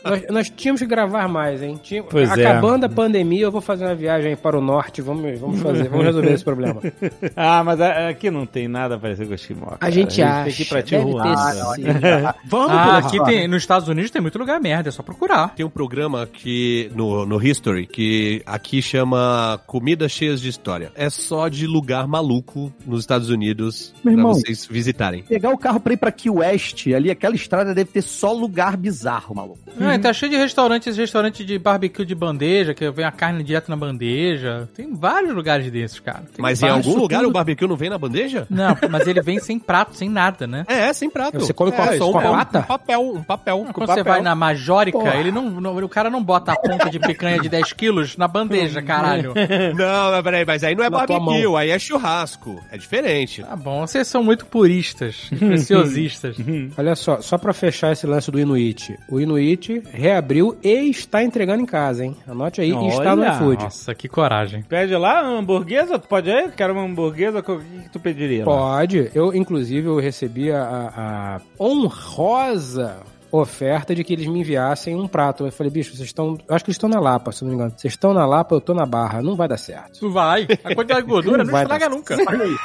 nós, 0.05 0.23
nós 0.31 0.51
tínhamos 0.51 0.81
que 0.81 0.87
gravar 0.87 1.29
mais, 1.29 1.63
hein? 1.63 1.79
Tinha- 1.83 2.03
Pois 2.03 2.29
é. 2.37 2.47
acabando 2.47 2.85
a 2.85 2.89
pandemia, 2.89 3.43
eu 3.43 3.53
vou 3.53 3.61
fazer 3.61 3.85
uma 3.85 3.95
viagem 3.95 4.37
para 4.37 4.57
o 4.59 4.61
norte. 4.61 5.01
Vamos, 5.03 5.39
vamos 5.39 5.61
fazer, 5.61 5.89
vamos 5.89 6.05
resolver 6.07 6.33
esse 6.33 6.45
problema. 6.45 6.81
Ah, 7.37 7.63
mas 7.65 7.81
a- 7.81 8.09
aqui 8.09 8.31
não 8.31 8.45
tem 8.47 8.67
nada 8.69 8.99
parecido 8.99 9.27
com 9.27 9.33
o 9.33 9.35
Esquimó. 9.35 9.67
cara. 9.67 9.79
A 9.81 9.91
gente 9.91 10.21
acha. 10.23 10.45
tem 10.45 10.53
que 10.53 10.63
ir 10.63 10.67
pra 10.67 10.83
Tijuana. 10.83 12.35
Vamos, 12.45 12.71
Ah, 12.71 12.99
aqui 12.99 13.23
tem, 13.25 13.47
nos 13.49 13.63
Estados 13.63 13.89
Unidos 13.89 14.11
tem 14.11 14.21
muito 14.21 14.39
lugar 14.39 14.61
merda, 14.61 14.89
é 14.89 14.93
só 14.93 15.03
procurar. 15.03 15.55
Tem 15.55 15.65
um 15.65 15.71
programa 15.71 16.27
que 16.27 16.91
no, 16.95 17.25
no 17.27 17.43
History 17.45 17.87
que 17.87 18.43
aqui 18.47 18.81
chama 18.83 19.61
Comidas 19.67 20.13
Cheias 20.13 20.41
de 20.41 20.49
História. 20.59 20.93
É 20.95 21.09
só 21.09 21.49
de 21.49 21.67
lugar 21.67 22.07
maluco 22.07 22.73
nos 22.87 23.01
Estados 23.01 23.31
Unidos 23.31 23.95
Meu 24.05 24.13
pra 24.15 24.21
irmão. 24.21 24.35
vocês 24.35 24.67
visitarem. 24.67 25.23
Pegar 25.23 25.51
o 25.51 25.57
carro 25.59 25.81
pra 25.81 25.93
ir 25.93 25.97
pra 25.97 26.11
Key 26.13 26.29
West, 26.31 26.87
ali, 26.89 27.11
aquela 27.11 27.35
estrada 27.35 27.75
deve 27.75 27.91
ter 27.91 28.03
só 28.03 28.33
lugar 28.33 28.77
bizarro, 28.77 29.35
maluco. 29.35 29.59
Ah, 29.81 29.95
e 29.95 29.99
tá 29.99 30.13
cheio 30.13 30.31
de 30.31 30.37
restaurantes, 30.37 30.97
restaurante 30.97 31.45
de 31.45 31.59
barbecue 31.59 32.05
de 32.05 32.15
bandeja, 32.15 32.75
que 32.75 32.91
vem 32.91 33.05
a 33.05 33.13
carne 33.13 33.43
direto 33.43 33.69
na 33.71 33.77
bandeja. 33.77 34.69
Tem 34.75 34.93
vários 34.95 35.35
lugares 35.35 35.71
desses, 35.71 36.01
cara. 36.01 36.21
Tem 36.35 36.43
Mas 36.43 36.63
em 36.63 36.69
algum 36.69 36.97
lugar 36.97 37.21
tudo- 37.21 37.31
o 37.31 37.33
barbecue 37.33 37.67
não 37.67 37.77
vem 37.77 37.89
na 37.89 37.97
bandeja? 37.99 38.47
Não, 38.51 38.77
mas 38.91 39.07
ele 39.07 39.23
vem 39.23 39.39
sem 39.39 39.59
prato, 39.59 39.97
sem 39.97 40.09
nada, 40.09 40.47
né? 40.47 40.65
É, 40.69 40.93
sem 40.93 41.09
prato. 41.09 41.39
Você 41.41 41.53
come 41.55 41.73
com 41.73 41.81
a- 41.83 41.95
é, 41.95 41.99
só 41.99 42.05
a 42.05 42.09
um, 42.09 42.13
pata? 42.13 42.59
Um 42.59 42.63
papel, 42.63 43.01
um 43.01 43.23
papel. 43.23 43.67
Quando 43.73 43.89
você 43.91 44.03
vai 44.03 44.21
na 44.21 44.35
Majórica, 44.35 44.99
Porra. 44.99 45.15
ele 45.17 45.31
não, 45.31 45.49
não- 45.49 45.79
O 45.79 45.89
cara 45.89 46.11
não 46.11 46.23
bota 46.23 46.53
a 46.53 46.57
ponta 46.57 46.91
de 46.91 46.99
picanha 46.99 47.39
de 47.39 47.49
10 47.49 47.73
quilos 47.73 48.17
na 48.17 48.27
bandeja, 48.29 48.83
caralho. 48.83 49.33
Não, 49.77 50.11
mas 50.11 50.23
peraí, 50.25 50.45
mas 50.49 50.65
aí 50.65 50.75
não 50.75 50.83
é 50.83 50.89
barbecue, 50.89 51.55
aí 51.59 51.69
é 51.69 51.79
churrasco. 51.79 52.59
É 52.73 52.79
diferente. 52.79 53.43
Tá 53.43 53.55
bom, 53.55 53.87
vocês 53.87 54.09
são 54.09 54.25
muito 54.25 54.47
puristas, 54.47 55.29
preciosistas. 55.39 56.37
Olha 56.79 56.97
só, 56.97 57.21
só 57.21 57.37
pra 57.37 57.53
fechar 57.53 57.93
esse 57.93 58.07
lance 58.07 58.31
do 58.31 58.41
Inuit. 58.41 58.99
O 59.11 59.21
Inuit 59.21 59.83
reabriu 59.93 60.57
e 60.65 60.89
está 60.89 61.23
entregando 61.23 61.63
em 61.63 61.67
casa, 61.67 62.03
hein? 62.03 62.17
Anote 62.27 62.63
aí, 62.63 62.73
e 62.73 62.89
está 62.89 63.15
no 63.15 63.21
Olha. 63.21 63.33
iFood. 63.33 63.65
Nossa, 63.65 63.95
que 63.95 64.09
coragem. 64.09 64.63
Pede 64.63 64.97
lá 64.97 65.23
uma 65.23 65.39
hamburguesa, 65.41 65.99
tu 65.99 66.09
pode 66.09 66.31
ir? 66.31 66.51
Quero 66.53 66.73
uma 66.73 66.83
hamburguesa, 66.85 67.41
o 67.41 67.43
que, 67.43 67.59
que 67.83 67.91
tu 67.91 68.01
pediria? 68.01 68.47
lá? 68.47 68.51
Pode. 68.79 69.11
Eu, 69.15 69.35
inclusive, 69.35 69.87
eu 69.87 69.99
recebi 70.01 70.51
a, 70.51 70.63
a 70.97 71.41
honrosa 71.63 72.97
oferta 73.31 73.95
de 73.95 74.03
que 74.03 74.13
eles 74.13 74.27
me 74.27 74.41
enviassem 74.41 74.95
um 74.95 75.07
prato. 75.07 75.47
Eu 75.47 75.53
falei, 75.53 75.71
bicho, 75.71 75.95
vocês 75.95 76.09
estão. 76.09 76.39
Eu 76.49 76.55
acho 76.55 76.65
que 76.65 76.71
eles 76.71 76.77
estão 76.77 76.89
na 76.89 77.01
Lapa, 77.01 77.33
se 77.33 77.43
não 77.43 77.51
me 77.51 77.55
engano. 77.55 77.73
Vocês 77.77 77.93
estão 77.93 78.15
na 78.15 78.27
Lapa, 78.27 78.55
eu 78.55 78.61
tô 78.61 78.75
na 78.75 78.87
Barra. 78.87 79.23
Não 79.23 79.37
vai 79.37 79.49
dar 79.49 79.59
certo. 79.59 80.03
Não 80.03 80.11
vai. 80.13 80.47
A 80.65 80.75
quantidade 80.75 81.03
de 81.03 81.09
gordura 81.09 81.45
não 81.45 81.51
vai 81.51 81.63
estraga 81.63 81.89
nunca. 81.89 82.17
Olha 82.17 82.45
aí. 82.45 82.57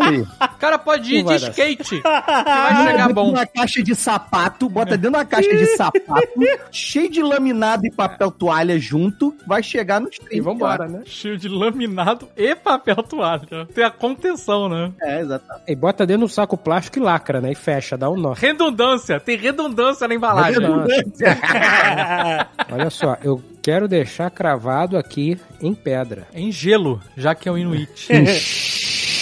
Aí. 0.00 0.20
O 0.20 0.58
cara 0.58 0.78
pode 0.78 1.14
ir 1.14 1.22
Não 1.22 1.30
de 1.36 1.44
skate. 1.44 2.00
vai 2.02 2.86
chegar 2.86 3.08
Bota 3.08 3.14
bom. 3.14 3.30
uma 3.30 3.46
caixa 3.46 3.82
de 3.82 3.94
sapato, 3.94 4.68
bota 4.68 4.96
dentro 4.96 5.18
da 5.18 5.24
caixa 5.24 5.50
de 5.50 5.66
sapato, 5.76 6.28
cheio 6.70 7.10
de 7.10 7.22
laminado 7.22 7.86
e 7.86 7.90
papel 7.90 8.30
toalha 8.30 8.78
junto, 8.78 9.34
vai 9.46 9.62
chegar 9.62 10.00
no 10.00 10.08
stream. 10.08 10.28
E 10.32 10.40
vambora, 10.40 10.86
né? 10.86 11.02
Cheio 11.06 11.36
de 11.38 11.48
laminado 11.48 12.28
e 12.36 12.54
papel 12.54 12.96
toalha. 12.96 13.66
Tem 13.74 13.84
a 13.84 13.90
contenção, 13.90 14.68
né? 14.68 14.92
É, 15.02 15.20
exatamente. 15.20 15.64
E 15.68 15.74
bota 15.74 16.06
dentro 16.06 16.26
do 16.26 16.32
saco 16.32 16.56
plástico 16.56 16.98
e 16.98 17.02
lacra, 17.02 17.40
né? 17.40 17.52
E 17.52 17.54
fecha, 17.54 17.96
dá 17.96 18.10
um 18.10 18.16
nó. 18.16 18.32
Redundância. 18.32 19.18
Tem 19.20 19.36
redundância 19.36 20.06
na 20.06 20.14
embalagem. 20.14 20.60
Olha 22.70 22.90
só, 22.90 23.16
eu 23.22 23.42
quero 23.62 23.88
deixar 23.88 24.30
cravado 24.30 24.96
aqui 24.96 25.38
em 25.60 25.74
pedra. 25.74 26.26
Em 26.34 26.50
gelo, 26.52 27.00
já 27.16 27.34
que 27.34 27.48
é 27.48 27.52
o 27.52 27.58
Inuit. 27.58 28.08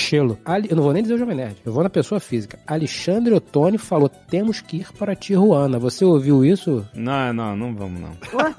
Chelo. 0.09 0.39
Ali- 0.45 0.69
eu 0.71 0.77
não 0.77 0.83
vou 0.83 0.93
nem 0.93 1.03
dizer 1.03 1.15
o 1.15 1.19
Jovem 1.19 1.37
Nerd, 1.37 1.57
eu 1.65 1.73
vou 1.73 1.83
na 1.83 1.91
pessoa 1.91 2.19
física. 2.21 2.59
Alexandre 2.67 3.35
Ottoni 3.35 3.77
falou: 3.79 4.09
temos 4.09 4.61
que 4.61 4.79
ir 4.79 4.87
para 4.99 5.15
Tijuana. 5.15 5.79
Você 5.79 6.05
ouviu 6.05 6.45
isso? 6.45 6.87
Não, 6.95 7.33
não, 7.33 7.57
não 7.57 7.75
vamos 7.75 8.01
não. 8.01 8.11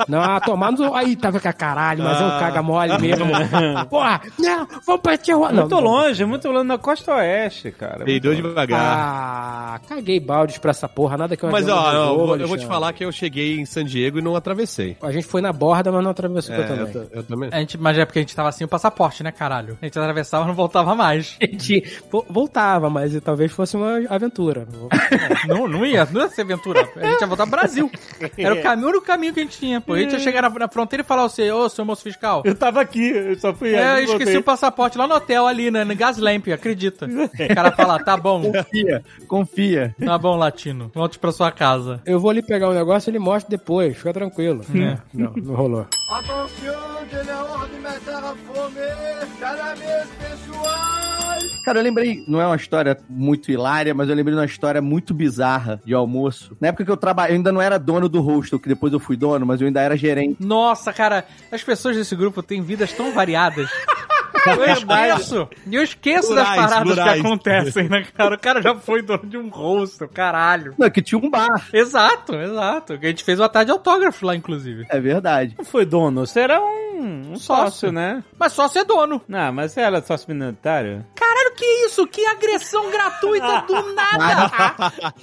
Não, 0.07 0.21
ah, 0.21 0.39
tomar 0.39 0.71
no. 0.71 0.93
Aí 0.93 1.15
tava 1.15 1.39
com 1.39 1.47
a 1.47 1.53
caralho, 1.53 2.03
mas 2.03 2.21
é 2.21 2.25
um 2.25 2.29
caga 2.39 2.61
mole 2.61 2.97
mesmo. 2.99 3.25
Porra, 3.89 4.21
não, 4.37 4.67
vamos 4.85 5.01
pra 5.01 5.17
Tijuana. 5.17 5.61
Muito 5.61 5.75
não, 5.75 5.81
longe, 5.81 6.25
muito 6.25 6.47
longe, 6.49 6.67
na 6.67 6.77
costa 6.77 7.15
oeste, 7.15 7.71
cara. 7.71 8.05
Peidou 8.05 8.33
devagar. 8.35 8.79
Ah, 8.81 9.79
caguei 9.87 10.19
baldes 10.19 10.57
pra 10.57 10.71
essa 10.71 10.87
porra, 10.87 11.17
nada 11.17 11.35
que 11.35 11.43
eu 11.43 11.49
Mas, 11.51 11.67
ó, 11.67 11.93
eu, 11.93 12.15
vou- 12.17 12.37
eu 12.37 12.47
vou 12.47 12.57
te 12.57 12.65
falar 12.65 12.93
que 12.93 13.03
eu 13.03 13.11
cheguei 13.11 13.59
em 13.59 13.65
San 13.65 13.83
Diego 13.85 14.19
e 14.19 14.21
não 14.21 14.35
atravessei. 14.35 14.97
A 15.01 15.11
gente 15.11 15.25
foi 15.25 15.41
na 15.41 15.51
borda, 15.51 15.91
mas 15.91 16.03
não 16.03 16.11
atravessou 16.11 16.55
É, 16.55 16.63
também. 16.63 16.91
eu, 16.93 17.07
eu 17.11 17.23
também. 17.23 17.49
A 17.51 17.59
gente, 17.59 17.77
mas 17.77 17.97
é 17.97 18.05
porque 18.05 18.19
a 18.19 18.21
gente 18.21 18.35
tava 18.35 18.51
sem 18.51 18.65
o 18.65 18.67
passaporte, 18.67 19.23
né, 19.23 19.31
caralho? 19.31 19.77
A 19.81 19.85
gente 19.85 19.97
atravessava 19.97 20.45
e 20.45 20.47
não 20.47 20.55
voltava 20.55 20.95
mais. 20.95 21.35
A 21.41 21.45
gente 21.45 21.83
vo- 22.11 22.25
voltava, 22.29 22.89
mas 22.89 23.17
talvez 23.21 23.51
fosse 23.51 23.75
uma 23.77 23.99
aventura. 24.09 24.67
Não, 25.47 25.67
não 25.67 25.85
ia, 25.85 26.05
não 26.11 26.21
ia 26.21 26.29
ser 26.29 26.41
aventura. 26.41 26.87
A 26.95 27.05
gente 27.11 27.21
ia 27.21 27.27
voltar 27.27 27.47
pro 27.47 27.57
Brasil. 27.59 27.89
Era 28.37 28.53
o 28.55 28.61
caminho, 28.61 28.87
o 28.87 28.89
único 28.91 29.05
caminho 29.05 29.33
que 29.33 29.39
a 29.39 29.43
gente 29.43 29.57
tinha, 29.57 29.79
pô. 29.81 29.93
A 29.93 29.99
gente 29.99 30.13
ia 30.13 30.19
chegar 30.19 30.41
na, 30.41 30.49
na 30.49 30.67
fronteira 30.67 31.01
e 31.01 31.05
falar 31.05 31.23
assim, 31.25 31.49
ô, 31.49 31.67
seu 31.69 31.83
moço 31.85 32.03
fiscal. 32.03 32.41
Eu 32.45 32.53
tava 32.55 32.81
aqui, 32.81 33.09
eu 33.09 33.35
só 33.39 33.53
fui 33.53 33.73
É, 33.73 33.83
ali, 33.83 33.99
eu 34.01 34.03
esqueci 34.03 34.17
voltei. 34.25 34.37
o 34.37 34.43
passaporte 34.43 34.97
lá 34.97 35.07
no 35.07 35.15
hotel, 35.15 35.47
ali, 35.47 35.71
né, 35.71 35.83
no 35.83 35.95
Gaslamp, 35.95 36.47
acredita. 36.49 37.05
O 37.07 37.55
cara 37.55 37.71
fala, 37.71 37.99
tá 38.03 38.15
bom, 38.17 38.51
Confia, 38.51 39.03
confia. 39.27 39.95
tá 40.03 40.17
bom, 40.17 40.35
latino. 40.35 40.91
Volte 40.93 41.17
pra 41.19 41.31
sua 41.31 41.51
casa. 41.51 42.01
Eu 42.05 42.19
vou 42.19 42.31
lhe 42.31 42.41
pegar 42.41 42.69
um 42.69 42.73
negócio 42.73 43.09
e 43.09 43.11
ele 43.11 43.19
mostra 43.19 43.49
depois, 43.49 43.97
fica 43.97 44.13
tranquilo. 44.13 44.61
É. 44.75 44.97
Não, 45.13 45.31
não 45.33 45.55
rolou. 45.55 45.87
Attention, 46.11 47.05
de 47.09 47.15
l'heure 47.27 47.69
de 47.73 47.79
mettre 47.79 48.13
à 48.13 48.21
fome, 48.21 49.39
caramês 49.39 50.07
pessoal. 50.19 51.28
Cara, 51.69 51.81
eu 51.81 51.83
lembrei, 51.83 52.23
não 52.27 52.41
é 52.41 52.47
uma 52.47 52.55
história 52.55 52.97
muito 53.07 53.51
hilária, 53.51 53.93
mas 53.93 54.09
eu 54.09 54.15
lembrei 54.15 54.33
de 54.33 54.39
uma 54.39 54.45
história 54.47 54.81
muito 54.81 55.13
bizarra 55.13 55.79
de 55.85 55.93
almoço. 55.93 56.57
Na 56.59 56.69
época 56.69 56.83
que 56.83 56.89
eu 56.89 56.97
trabalhei, 56.97 57.33
eu 57.33 57.37
ainda 57.37 57.51
não 57.51 57.61
era 57.61 57.77
dono 57.77 58.09
do 58.09 58.21
hostel, 58.21 58.59
que 58.59 58.67
depois 58.67 58.91
eu 58.91 58.99
fui 58.99 59.15
dono, 59.15 59.45
mas 59.45 59.61
eu 59.61 59.67
ainda 59.67 59.79
era 59.79 59.95
gerente. 59.95 60.43
Nossa, 60.43 60.91
cara, 60.91 61.25
as 61.51 61.61
pessoas 61.61 61.95
desse 61.95 62.15
grupo 62.15 62.41
têm 62.41 62.63
vidas 62.63 62.91
tão 62.91 63.13
variadas. 63.13 63.69
Eu 64.45 64.65
esqueço. 64.65 65.49
Eu 65.71 65.83
esqueço 65.83 66.35
das 66.35 66.47
paradas 66.55 66.93
que 66.95 66.99
acontecem, 67.19 67.89
né, 67.89 68.05
cara? 68.15 68.35
O 68.35 68.39
cara 68.39 68.61
já 68.61 68.75
foi 68.75 69.01
dono 69.01 69.25
de 69.25 69.37
um 69.37 69.49
rosto, 69.49 70.07
caralho. 70.07 70.73
Não, 70.77 70.89
que 70.89 71.01
tinha 71.01 71.19
um 71.19 71.29
bar. 71.29 71.67
Exato, 71.73 72.35
exato. 72.35 72.93
A 72.93 73.05
gente 73.05 73.23
fez 73.23 73.39
o 73.39 73.43
atalho 73.43 73.65
de 73.67 73.71
autógrafo 73.71 74.25
lá, 74.25 74.35
inclusive. 74.35 74.85
É 74.89 74.99
verdade. 74.99 75.55
Não 75.57 75.65
foi 75.65 75.85
dono, 75.85 76.25
você 76.25 76.41
era 76.41 76.61
um, 76.61 77.31
um 77.31 77.35
sócio, 77.35 77.65
Sócio. 77.71 77.91
né? 77.91 78.23
Mas 78.37 78.53
só 78.53 78.67
ser 78.67 78.83
dono. 78.85 79.21
Não, 79.27 79.51
mas 79.53 79.71
você 79.71 79.81
era 79.81 80.01
sócio 80.01 80.27
minoritário? 80.31 81.05
Caralho, 81.15 81.53
que 81.55 81.65
isso? 81.85 82.05
Que 82.07 82.25
agressão 82.25 82.89
gratuita 82.91 83.63
do 83.67 83.73
nada. 83.93 84.51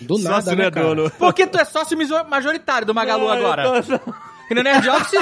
Do 0.01 0.19
nada, 0.19 0.43
Sócio, 0.43 0.57
né, 0.57 0.71
cara? 0.71 0.87
dono? 0.87 1.11
Porque 1.19 1.47
tu 1.47 1.59
é 1.59 1.65
sócio 1.65 1.97
majoritário 2.29 2.87
do 2.87 2.95
Magalu 2.95 3.29
agora. 3.31 3.83
E 4.51 4.55
no 4.55 4.63
Nerd 4.63 4.89
Office, 4.89 5.19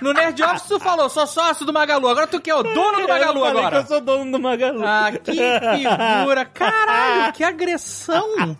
no 0.00 0.12
Nerd 0.12 0.42
Office 0.42 0.62
tu 0.68 0.78
falou, 0.80 1.08
sou 1.08 1.26
sócio 1.26 1.64
do 1.66 1.72
Magalu. 1.72 2.08
Agora 2.08 2.26
tu 2.26 2.40
quer 2.40 2.54
o 2.54 2.62
dono 2.62 3.00
do 3.02 3.08
Magalu 3.08 3.38
eu 3.40 3.44
falei 3.46 3.58
agora. 3.60 3.76
que 3.76 3.82
eu 3.82 3.86
sou 3.96 4.00
dono 4.00 4.32
do 4.32 4.40
Magalu. 4.40 4.82
Ah, 4.84 5.10
que 5.12 5.32
figura. 5.32 6.44
Caralho, 6.44 7.32
que 7.32 7.44
agressão. 7.44 8.56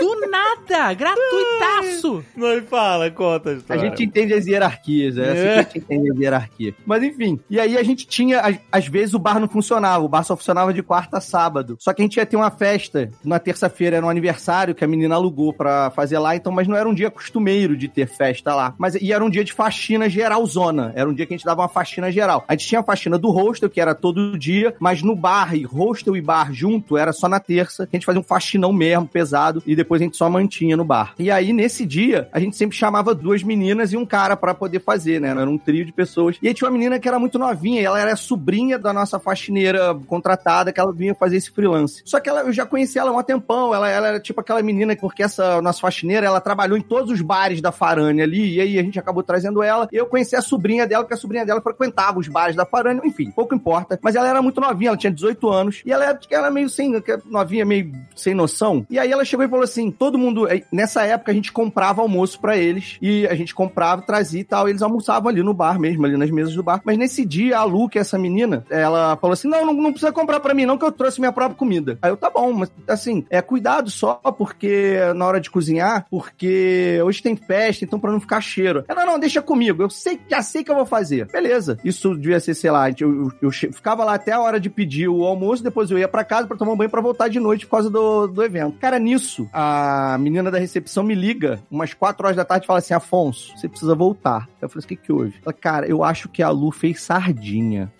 Do 0.00 0.30
nada, 0.30 0.94
gratuitaço. 0.94 2.24
Não 2.34 2.54
me 2.54 2.62
fala, 2.62 3.10
conta 3.10 3.50
a 3.50 3.52
A 3.52 3.56
história. 3.56 3.82
gente 3.82 4.02
entende 4.04 4.32
as 4.32 4.46
hierarquias, 4.46 5.18
é 5.18 5.22
assim 5.30 5.42
que 5.42 5.48
a 5.48 5.62
gente 5.62 5.78
entende 5.78 6.10
as 6.12 6.18
hierarquias. 6.18 6.74
Mas 6.86 7.02
enfim, 7.02 7.38
e 7.50 7.60
aí 7.60 7.76
a 7.76 7.82
gente 7.82 8.06
tinha, 8.06 8.40
às- 8.40 8.58
às 8.72 8.86
vezes 8.88 9.12
o 9.14 9.18
bar 9.18 9.38
não 9.38 9.46
funcionava, 9.48 10.02
o 10.02 10.08
bar 10.08 10.24
só 10.24 10.34
funcionava 10.34 10.72
de 10.72 10.82
quarta 10.82 11.18
a 11.18 11.20
sábado. 11.20 11.76
Só 11.78 11.92
que 11.92 12.00
a 12.00 12.04
gente 12.04 12.16
ia 12.16 12.24
ter 12.26 12.36
uma 12.36 12.50
festa, 12.50 13.10
na 13.22 13.38
terça-feira 13.38 13.96
era 13.98 14.06
um 14.06 14.08
aniversário 14.08 14.74
que 14.74 14.82
a 14.82 14.88
menina 14.88 15.14
alugou 15.14 15.52
pra 15.52 15.90
fazer 15.90 16.18
lá, 16.18 16.34
então, 16.34 16.50
mas 16.50 16.66
não 16.66 16.74
era 16.76 16.88
um 16.88 16.94
dia 16.94 17.10
costumeiro 17.10 17.76
de 17.76 17.86
ter 17.86 18.06
festa 18.08 18.54
lá. 18.54 18.74
Mas 18.78 18.94
e 18.94 19.12
era 19.12 19.22
um 19.22 19.30
dia 19.30 19.44
de 19.44 19.52
faxina 19.52 20.03
geral 20.08 20.44
zona, 20.46 20.92
era 20.94 21.08
um 21.08 21.14
dia 21.14 21.26
que 21.26 21.34
a 21.34 21.36
gente 21.36 21.46
dava 21.46 21.62
uma 21.62 21.68
faxina 21.68 22.10
geral. 22.10 22.44
A 22.46 22.52
gente 22.54 22.66
tinha 22.66 22.80
a 22.80 22.84
faxina 22.84 23.18
do 23.18 23.30
hostel, 23.30 23.70
que 23.70 23.80
era 23.80 23.94
todo 23.94 24.38
dia, 24.38 24.74
mas 24.78 25.02
no 25.02 25.14
bar 25.14 25.54
e 25.54 25.64
hostel 25.64 26.16
e 26.16 26.20
bar 26.20 26.52
junto 26.52 26.96
era 26.96 27.12
só 27.12 27.28
na 27.28 27.40
terça, 27.40 27.88
a 27.90 27.96
gente 27.96 28.06
fazia 28.06 28.20
um 28.20 28.24
faxinão 28.24 28.72
mesmo, 28.72 29.06
pesado, 29.06 29.62
e 29.66 29.74
depois 29.76 30.00
a 30.00 30.04
gente 30.04 30.16
só 30.16 30.28
mantinha 30.28 30.76
no 30.76 30.84
bar. 30.84 31.14
E 31.18 31.30
aí, 31.30 31.52
nesse 31.52 31.86
dia, 31.86 32.28
a 32.32 32.40
gente 32.40 32.56
sempre 32.56 32.76
chamava 32.76 33.14
duas 33.14 33.42
meninas 33.42 33.92
e 33.92 33.96
um 33.96 34.06
cara 34.06 34.36
pra 34.36 34.54
poder 34.54 34.80
fazer, 34.80 35.20
né? 35.20 35.30
Era 35.30 35.48
um 35.48 35.58
trio 35.58 35.84
de 35.84 35.92
pessoas. 35.92 36.36
E 36.42 36.48
aí 36.48 36.54
tinha 36.54 36.68
uma 36.68 36.76
menina 36.76 36.98
que 36.98 37.08
era 37.08 37.18
muito 37.18 37.38
novinha, 37.38 37.82
ela 37.82 38.00
era 38.00 38.16
sobrinha 38.16 38.78
da 38.78 38.92
nossa 38.92 39.18
faxineira 39.18 39.94
contratada, 40.06 40.72
que 40.72 40.80
ela 40.80 40.92
vinha 40.92 41.14
fazer 41.14 41.36
esse 41.36 41.50
freelance. 41.50 42.02
Só 42.04 42.20
que 42.20 42.28
ela, 42.28 42.42
eu 42.42 42.52
já 42.52 42.66
conhecia 42.66 43.00
ela 43.00 43.10
há 43.10 43.16
um 43.16 43.22
tempão, 43.22 43.74
ela, 43.74 43.88
ela 43.88 44.08
era 44.08 44.20
tipo 44.20 44.40
aquela 44.40 44.62
menina, 44.62 44.94
porque 44.96 45.22
essa 45.22 45.60
nossa 45.62 45.80
faxineira, 45.80 46.26
ela 46.26 46.40
trabalhou 46.40 46.76
em 46.76 46.82
todos 46.82 47.10
os 47.10 47.20
bares 47.20 47.60
da 47.60 47.72
Farane 47.72 48.22
ali, 48.22 48.54
e 48.54 48.60
aí 48.60 48.78
a 48.78 48.82
gente 48.82 48.98
acabou 48.98 49.22
trazendo 49.22 49.62
ela. 49.62 49.88
Eu 49.94 50.06
conheci 50.06 50.34
a 50.34 50.42
sobrinha 50.42 50.88
dela, 50.88 51.04
porque 51.04 51.14
a 51.14 51.16
sobrinha 51.16 51.46
dela 51.46 51.60
frequentava 51.60 52.18
os 52.18 52.26
bares 52.26 52.56
da 52.56 52.66
Farane, 52.66 53.00
enfim, 53.04 53.30
pouco 53.30 53.54
importa. 53.54 53.96
Mas 54.02 54.16
ela 54.16 54.28
era 54.28 54.42
muito 54.42 54.60
novinha, 54.60 54.90
ela 54.90 54.96
tinha 54.96 55.12
18 55.12 55.48
anos, 55.48 55.82
e 55.86 55.92
ela 55.92 56.04
era, 56.04 56.18
ela 56.30 56.46
era 56.46 56.50
meio 56.50 56.68
sem, 56.68 56.92
novinha, 57.26 57.64
meio 57.64 57.92
sem 58.16 58.34
noção. 58.34 58.84
E 58.90 58.98
aí 58.98 59.12
ela 59.12 59.24
chegou 59.24 59.46
e 59.46 59.48
falou 59.48 59.62
assim: 59.62 59.92
todo 59.92 60.18
mundo, 60.18 60.48
eh, 60.48 60.64
nessa 60.72 61.04
época 61.04 61.30
a 61.30 61.34
gente 61.34 61.52
comprava 61.52 62.02
almoço 62.02 62.40
pra 62.40 62.56
eles, 62.56 62.98
e 63.00 63.24
a 63.28 63.36
gente 63.36 63.54
comprava, 63.54 64.02
trazia 64.02 64.40
e 64.40 64.44
tal, 64.44 64.66
e 64.66 64.72
eles 64.72 64.82
almoçavam 64.82 65.28
ali 65.28 65.44
no 65.44 65.54
bar 65.54 65.78
mesmo, 65.78 66.04
ali 66.04 66.16
nas 66.16 66.30
mesas 66.30 66.54
do 66.54 66.62
bar. 66.62 66.80
Mas 66.84 66.98
nesse 66.98 67.24
dia, 67.24 67.58
a 67.58 67.62
Lu, 67.62 67.88
que 67.88 67.96
é 67.96 68.00
essa 68.00 68.18
menina, 68.18 68.66
ela 68.68 69.16
falou 69.18 69.34
assim: 69.34 69.46
não, 69.46 69.64
não, 69.64 69.74
não 69.74 69.92
precisa 69.92 70.12
comprar 70.12 70.40
pra 70.40 70.54
mim, 70.54 70.66
não, 70.66 70.76
que 70.76 70.84
eu 70.84 70.90
trouxe 70.90 71.20
minha 71.20 71.32
própria 71.32 71.56
comida. 71.56 71.98
Aí 72.02 72.10
eu, 72.10 72.16
tá 72.16 72.28
bom, 72.28 72.52
mas 72.52 72.72
assim, 72.88 73.24
é 73.30 73.40
cuidado 73.40 73.90
só, 73.90 74.14
porque 74.36 74.98
na 75.14 75.24
hora 75.24 75.40
de 75.40 75.50
cozinhar, 75.50 76.04
porque 76.10 77.00
hoje 77.04 77.22
tem 77.22 77.36
festa, 77.36 77.84
então 77.84 78.00
pra 78.00 78.10
não 78.10 78.18
ficar 78.18 78.40
cheiro. 78.40 78.84
Ela, 78.88 79.06
não, 79.06 79.20
deixa 79.20 79.40
comigo, 79.40 79.83
eu 79.84 79.90
sei, 79.90 80.20
já 80.28 80.42
sei 80.42 80.64
que 80.64 80.70
eu 80.70 80.74
vou 80.74 80.86
fazer. 80.86 81.26
Beleza. 81.30 81.78
Isso 81.84 82.14
devia 82.14 82.40
ser, 82.40 82.54
sei 82.54 82.70
lá, 82.70 82.90
eu, 82.90 82.94
eu, 83.00 83.32
eu 83.42 83.50
ficava 83.50 84.04
lá 84.04 84.14
até 84.14 84.32
a 84.32 84.40
hora 84.40 84.58
de 84.58 84.70
pedir 84.70 85.08
o 85.08 85.24
almoço, 85.24 85.62
depois 85.62 85.90
eu 85.90 85.98
ia 85.98 86.08
pra 86.08 86.24
casa 86.24 86.46
pra 86.46 86.56
tomar 86.56 86.72
um 86.72 86.76
banho 86.76 86.90
pra 86.90 87.00
voltar 87.00 87.28
de 87.28 87.38
noite 87.38 87.66
por 87.66 87.72
causa 87.72 87.90
do, 87.90 88.26
do 88.26 88.42
evento. 88.42 88.78
Cara, 88.78 88.98
nisso, 88.98 89.48
a 89.52 90.16
menina 90.18 90.50
da 90.50 90.58
recepção 90.58 91.04
me 91.04 91.14
liga 91.14 91.62
umas 91.70 91.94
4 91.94 92.26
horas 92.26 92.36
da 92.36 92.44
tarde 92.44 92.64
e 92.64 92.66
fala 92.66 92.78
assim: 92.78 92.94
Afonso, 92.94 93.52
você 93.56 93.68
precisa 93.68 93.94
voltar. 93.94 94.48
Eu 94.60 94.68
falei 94.68 94.84
assim: 94.84 94.94
o 94.94 94.96
que 94.96 94.96
que 94.96 95.12
houve? 95.12 95.34
Ela, 95.44 95.52
cara, 95.52 95.86
eu 95.86 96.02
acho 96.02 96.28
que 96.28 96.42
a 96.42 96.50
Lu 96.50 96.70
fez 96.70 97.02
sardinha. 97.02 97.92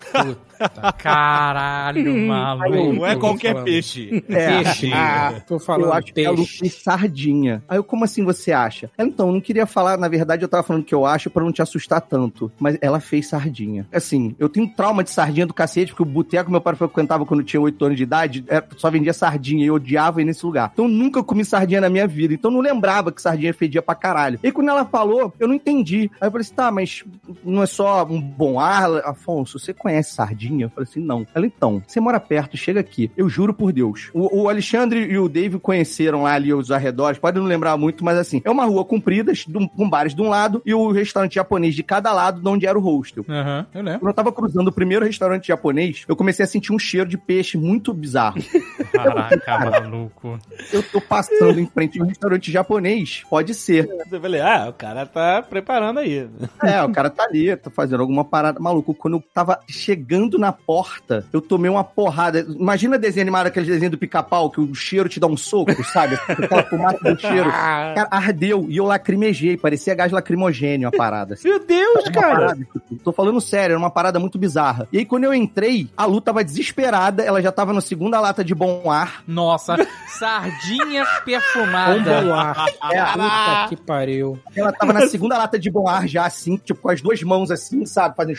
Caralho, 0.97 2.15
maluco. 2.27 2.93
Não 2.93 3.05
é 3.05 3.15
qualquer 3.15 3.63
peixe. 3.63 4.23
É. 4.29 4.63
Peixe. 4.63 4.91
Ah, 4.93 5.41
Tô 5.47 5.59
falando 5.59 5.85
eu 5.85 5.93
acho 5.93 6.13
que 6.13 6.25
a 6.25 6.29
Lu 6.31 6.37
peixe. 6.37 6.59
fez 6.59 6.73
sardinha. 6.75 7.63
Aí 7.67 7.77
eu, 7.77 7.83
como 7.83 8.03
assim 8.05 8.23
você 8.23 8.51
acha? 8.51 8.89
Ela, 8.97 9.07
então, 9.07 9.27
eu 9.27 9.33
não 9.33 9.41
queria 9.41 9.65
falar, 9.65 9.97
na 9.97 10.07
verdade, 10.07 10.43
eu 10.43 10.47
tava 10.49 10.63
falando 10.63 10.83
que 10.83 10.93
eu 10.93 11.05
acho 11.05 11.29
pra 11.29 11.43
não 11.43 11.51
te 11.51 11.61
assustar 11.61 12.01
tanto. 12.01 12.51
Mas 12.59 12.77
ela 12.81 12.99
fez 12.99 13.27
sardinha. 13.27 13.87
Assim, 13.93 14.35
eu 14.39 14.49
tenho 14.49 14.67
trauma 14.67 15.03
de 15.03 15.09
sardinha 15.09 15.45
do 15.45 15.53
cacete, 15.53 15.91
porque 15.91 16.03
o 16.03 16.05
boteco 16.05 16.45
que 16.45 16.51
meu 16.51 16.61
pai 16.61 16.75
frequentava 16.75 17.25
quando 17.25 17.39
eu 17.41 17.45
tinha 17.45 17.61
8 17.61 17.85
anos 17.85 17.97
de 17.97 18.03
idade, 18.03 18.43
é, 18.47 18.63
só 18.77 18.89
vendia 18.89 19.13
sardinha 19.13 19.63
e 19.63 19.67
eu 19.67 19.75
odiava 19.75 20.21
ir 20.21 20.25
nesse 20.25 20.45
lugar. 20.45 20.71
Então 20.73 20.85
eu 20.85 20.91
nunca 20.91 21.23
comi 21.23 21.43
sardinha 21.45 21.81
na 21.81 21.89
minha 21.89 22.07
vida. 22.07 22.33
Então 22.33 22.51
eu 22.51 22.55
não 22.55 22.61
lembrava 22.61 23.11
que 23.11 23.21
sardinha 23.21 23.53
fedia 23.53 23.81
pra 23.81 23.95
caralho. 23.95 24.39
E 24.43 24.51
quando 24.51 24.69
ela 24.69 24.85
falou, 24.85 25.33
eu 25.39 25.47
não 25.47 25.55
entendi. 25.55 26.09
Aí 26.19 26.27
eu 26.27 26.31
falei 26.31 26.41
assim, 26.41 26.53
tá, 26.55 26.71
mas 26.71 27.03
não 27.43 27.63
é 27.63 27.65
só 27.65 28.03
um 28.05 28.19
bom 28.21 28.59
ar? 28.59 28.85
Afonso, 29.05 29.57
você 29.59 29.73
conhece 29.73 30.13
sardinha? 30.13 30.44
Eu 30.59 30.69
falei 30.69 30.87
assim, 30.89 31.01
não. 31.01 31.25
Ela, 31.33 31.45
então, 31.45 31.81
você 31.85 31.99
mora 31.99 32.19
perto, 32.19 32.57
chega 32.57 32.79
aqui. 32.79 33.11
Eu 33.15 33.29
juro 33.29 33.53
por 33.53 33.71
Deus. 33.71 34.09
O, 34.13 34.43
o 34.43 34.49
Alexandre 34.49 34.99
e 34.99 35.17
o 35.17 35.29
Dave 35.29 35.59
conheceram 35.59 36.23
lá 36.23 36.33
ali 36.33 36.53
os 36.53 36.71
arredores, 36.71 37.19
pode 37.19 37.39
não 37.39 37.45
lembrar 37.45 37.77
muito, 37.77 38.03
mas 38.03 38.17
assim, 38.17 38.41
é 38.43 38.49
uma 38.49 38.65
rua 38.65 38.85
comprida, 38.85 39.33
de 39.33 39.45
com 39.75 39.89
bares 39.89 40.13
de 40.13 40.21
um 40.21 40.29
lado 40.29 40.61
e 40.65 40.73
o 40.73 40.91
restaurante 40.91 41.35
japonês 41.35 41.75
de 41.75 41.83
cada 41.83 42.11
lado, 42.11 42.41
de 42.41 42.47
onde 42.47 42.65
era 42.65 42.77
o 42.77 42.81
hostel. 42.81 43.25
Aham, 43.27 43.65
eu 43.73 43.81
lembro. 43.81 43.99
Quando 43.99 44.09
eu 44.09 44.13
tava 44.13 44.31
cruzando 44.31 44.67
o 44.67 44.71
primeiro 44.71 45.05
restaurante 45.05 45.47
japonês, 45.47 46.03
eu 46.07 46.15
comecei 46.15 46.43
a 46.43 46.47
sentir 46.47 46.73
um 46.73 46.79
cheiro 46.79 47.09
de 47.09 47.17
peixe 47.17 47.57
muito 47.57 47.93
bizarro. 47.93 48.39
Caraca, 48.91 49.59
maluco. 49.71 50.39
Eu 50.71 50.83
tô 50.83 51.01
passando 51.01 51.59
em 51.59 51.65
frente 51.65 51.99
a 51.99 52.03
um 52.03 52.07
restaurante 52.07 52.51
japonês, 52.51 53.23
pode 53.29 53.53
ser. 53.53 53.89
Eu 54.11 54.21
falei, 54.21 54.41
ah, 54.41 54.67
o 54.69 54.73
cara 54.73 55.05
tá 55.05 55.41
preparando 55.41 55.99
aí. 55.99 56.27
É, 56.63 56.83
o 56.83 56.91
cara 56.91 57.09
tá 57.09 57.23
ali, 57.23 57.55
tá 57.55 57.69
fazendo 57.69 58.01
alguma 58.01 58.23
parada. 58.23 58.59
Maluco, 58.59 58.93
quando 58.93 59.17
eu 59.17 59.23
tava 59.33 59.59
chegando 59.67 60.34
na 60.37 60.51
porta, 60.51 61.25
eu 61.33 61.41
tomei 61.41 61.69
uma 61.69 61.83
porrada. 61.83 62.45
Imagina 62.49 62.97
desenho 62.97 63.23
animado, 63.23 63.47
aquele 63.47 63.65
desenho 63.65 63.91
do 63.91 63.97
pica-pau, 63.97 64.49
que 64.49 64.59
o 64.61 64.73
cheiro 64.75 65.07
te 65.09 65.19
dá 65.19 65.27
um 65.27 65.37
soco, 65.37 65.83
sabe? 65.83 66.15
Aquela 66.27 66.63
fumaça 66.63 66.97
do 67.13 67.19
cheiro. 67.19 67.49
Cara, 67.51 68.07
ardeu 68.11 68.65
e 68.69 68.77
eu 68.77 68.85
lacrimejei, 68.85 69.57
parecia 69.57 69.93
gás 69.95 70.11
lacrimogênio 70.11 70.87
a 70.87 70.91
parada. 70.91 71.33
assim. 71.35 71.47
Meu 71.49 71.59
Deus, 71.65 72.03
Uma 72.05 72.11
cara. 72.11 72.35
parada, 72.35 72.55
tipo, 72.55 72.81
tô 73.03 73.11
falando 73.11 73.39
sério, 73.41 73.73
era 73.73 73.79
uma 73.79 73.89
parada 73.89 74.19
muito 74.19 74.37
bizarra. 74.37 74.87
E 74.91 74.97
aí, 74.99 75.05
quando 75.05 75.23
eu 75.25 75.33
entrei, 75.33 75.89
a 75.95 76.05
Lu 76.05 76.19
tava 76.21 76.43
desesperada, 76.43 77.23
ela 77.23 77.41
já 77.41 77.51
tava 77.51 77.73
na 77.73 77.81
segunda 77.81 78.19
lata 78.19 78.43
de 78.43 78.53
bom 78.55 78.89
ar. 78.91 79.23
Nossa, 79.27 79.75
sardinha 80.19 81.03
Um 81.03 81.25
perfumada. 81.25 82.21
bom 82.21 82.33
ar. 82.33 82.65
É, 82.91 83.01
Puta 83.03 83.65
que 83.69 83.75
pariu. 83.77 84.39
ela 84.55 84.71
tava 84.71 84.93
na 84.93 85.07
segunda 85.07 85.37
lata 85.37 85.57
de 85.57 85.69
bom 85.71 85.87
ar 85.87 86.07
já, 86.07 86.25
assim, 86.25 86.55
tipo, 86.57 86.79
com 86.81 86.89
as 86.89 87.01
duas 87.01 87.21
mãos 87.23 87.49
assim, 87.51 87.85
sabe? 87.85 88.15
Fazendo 88.15 88.37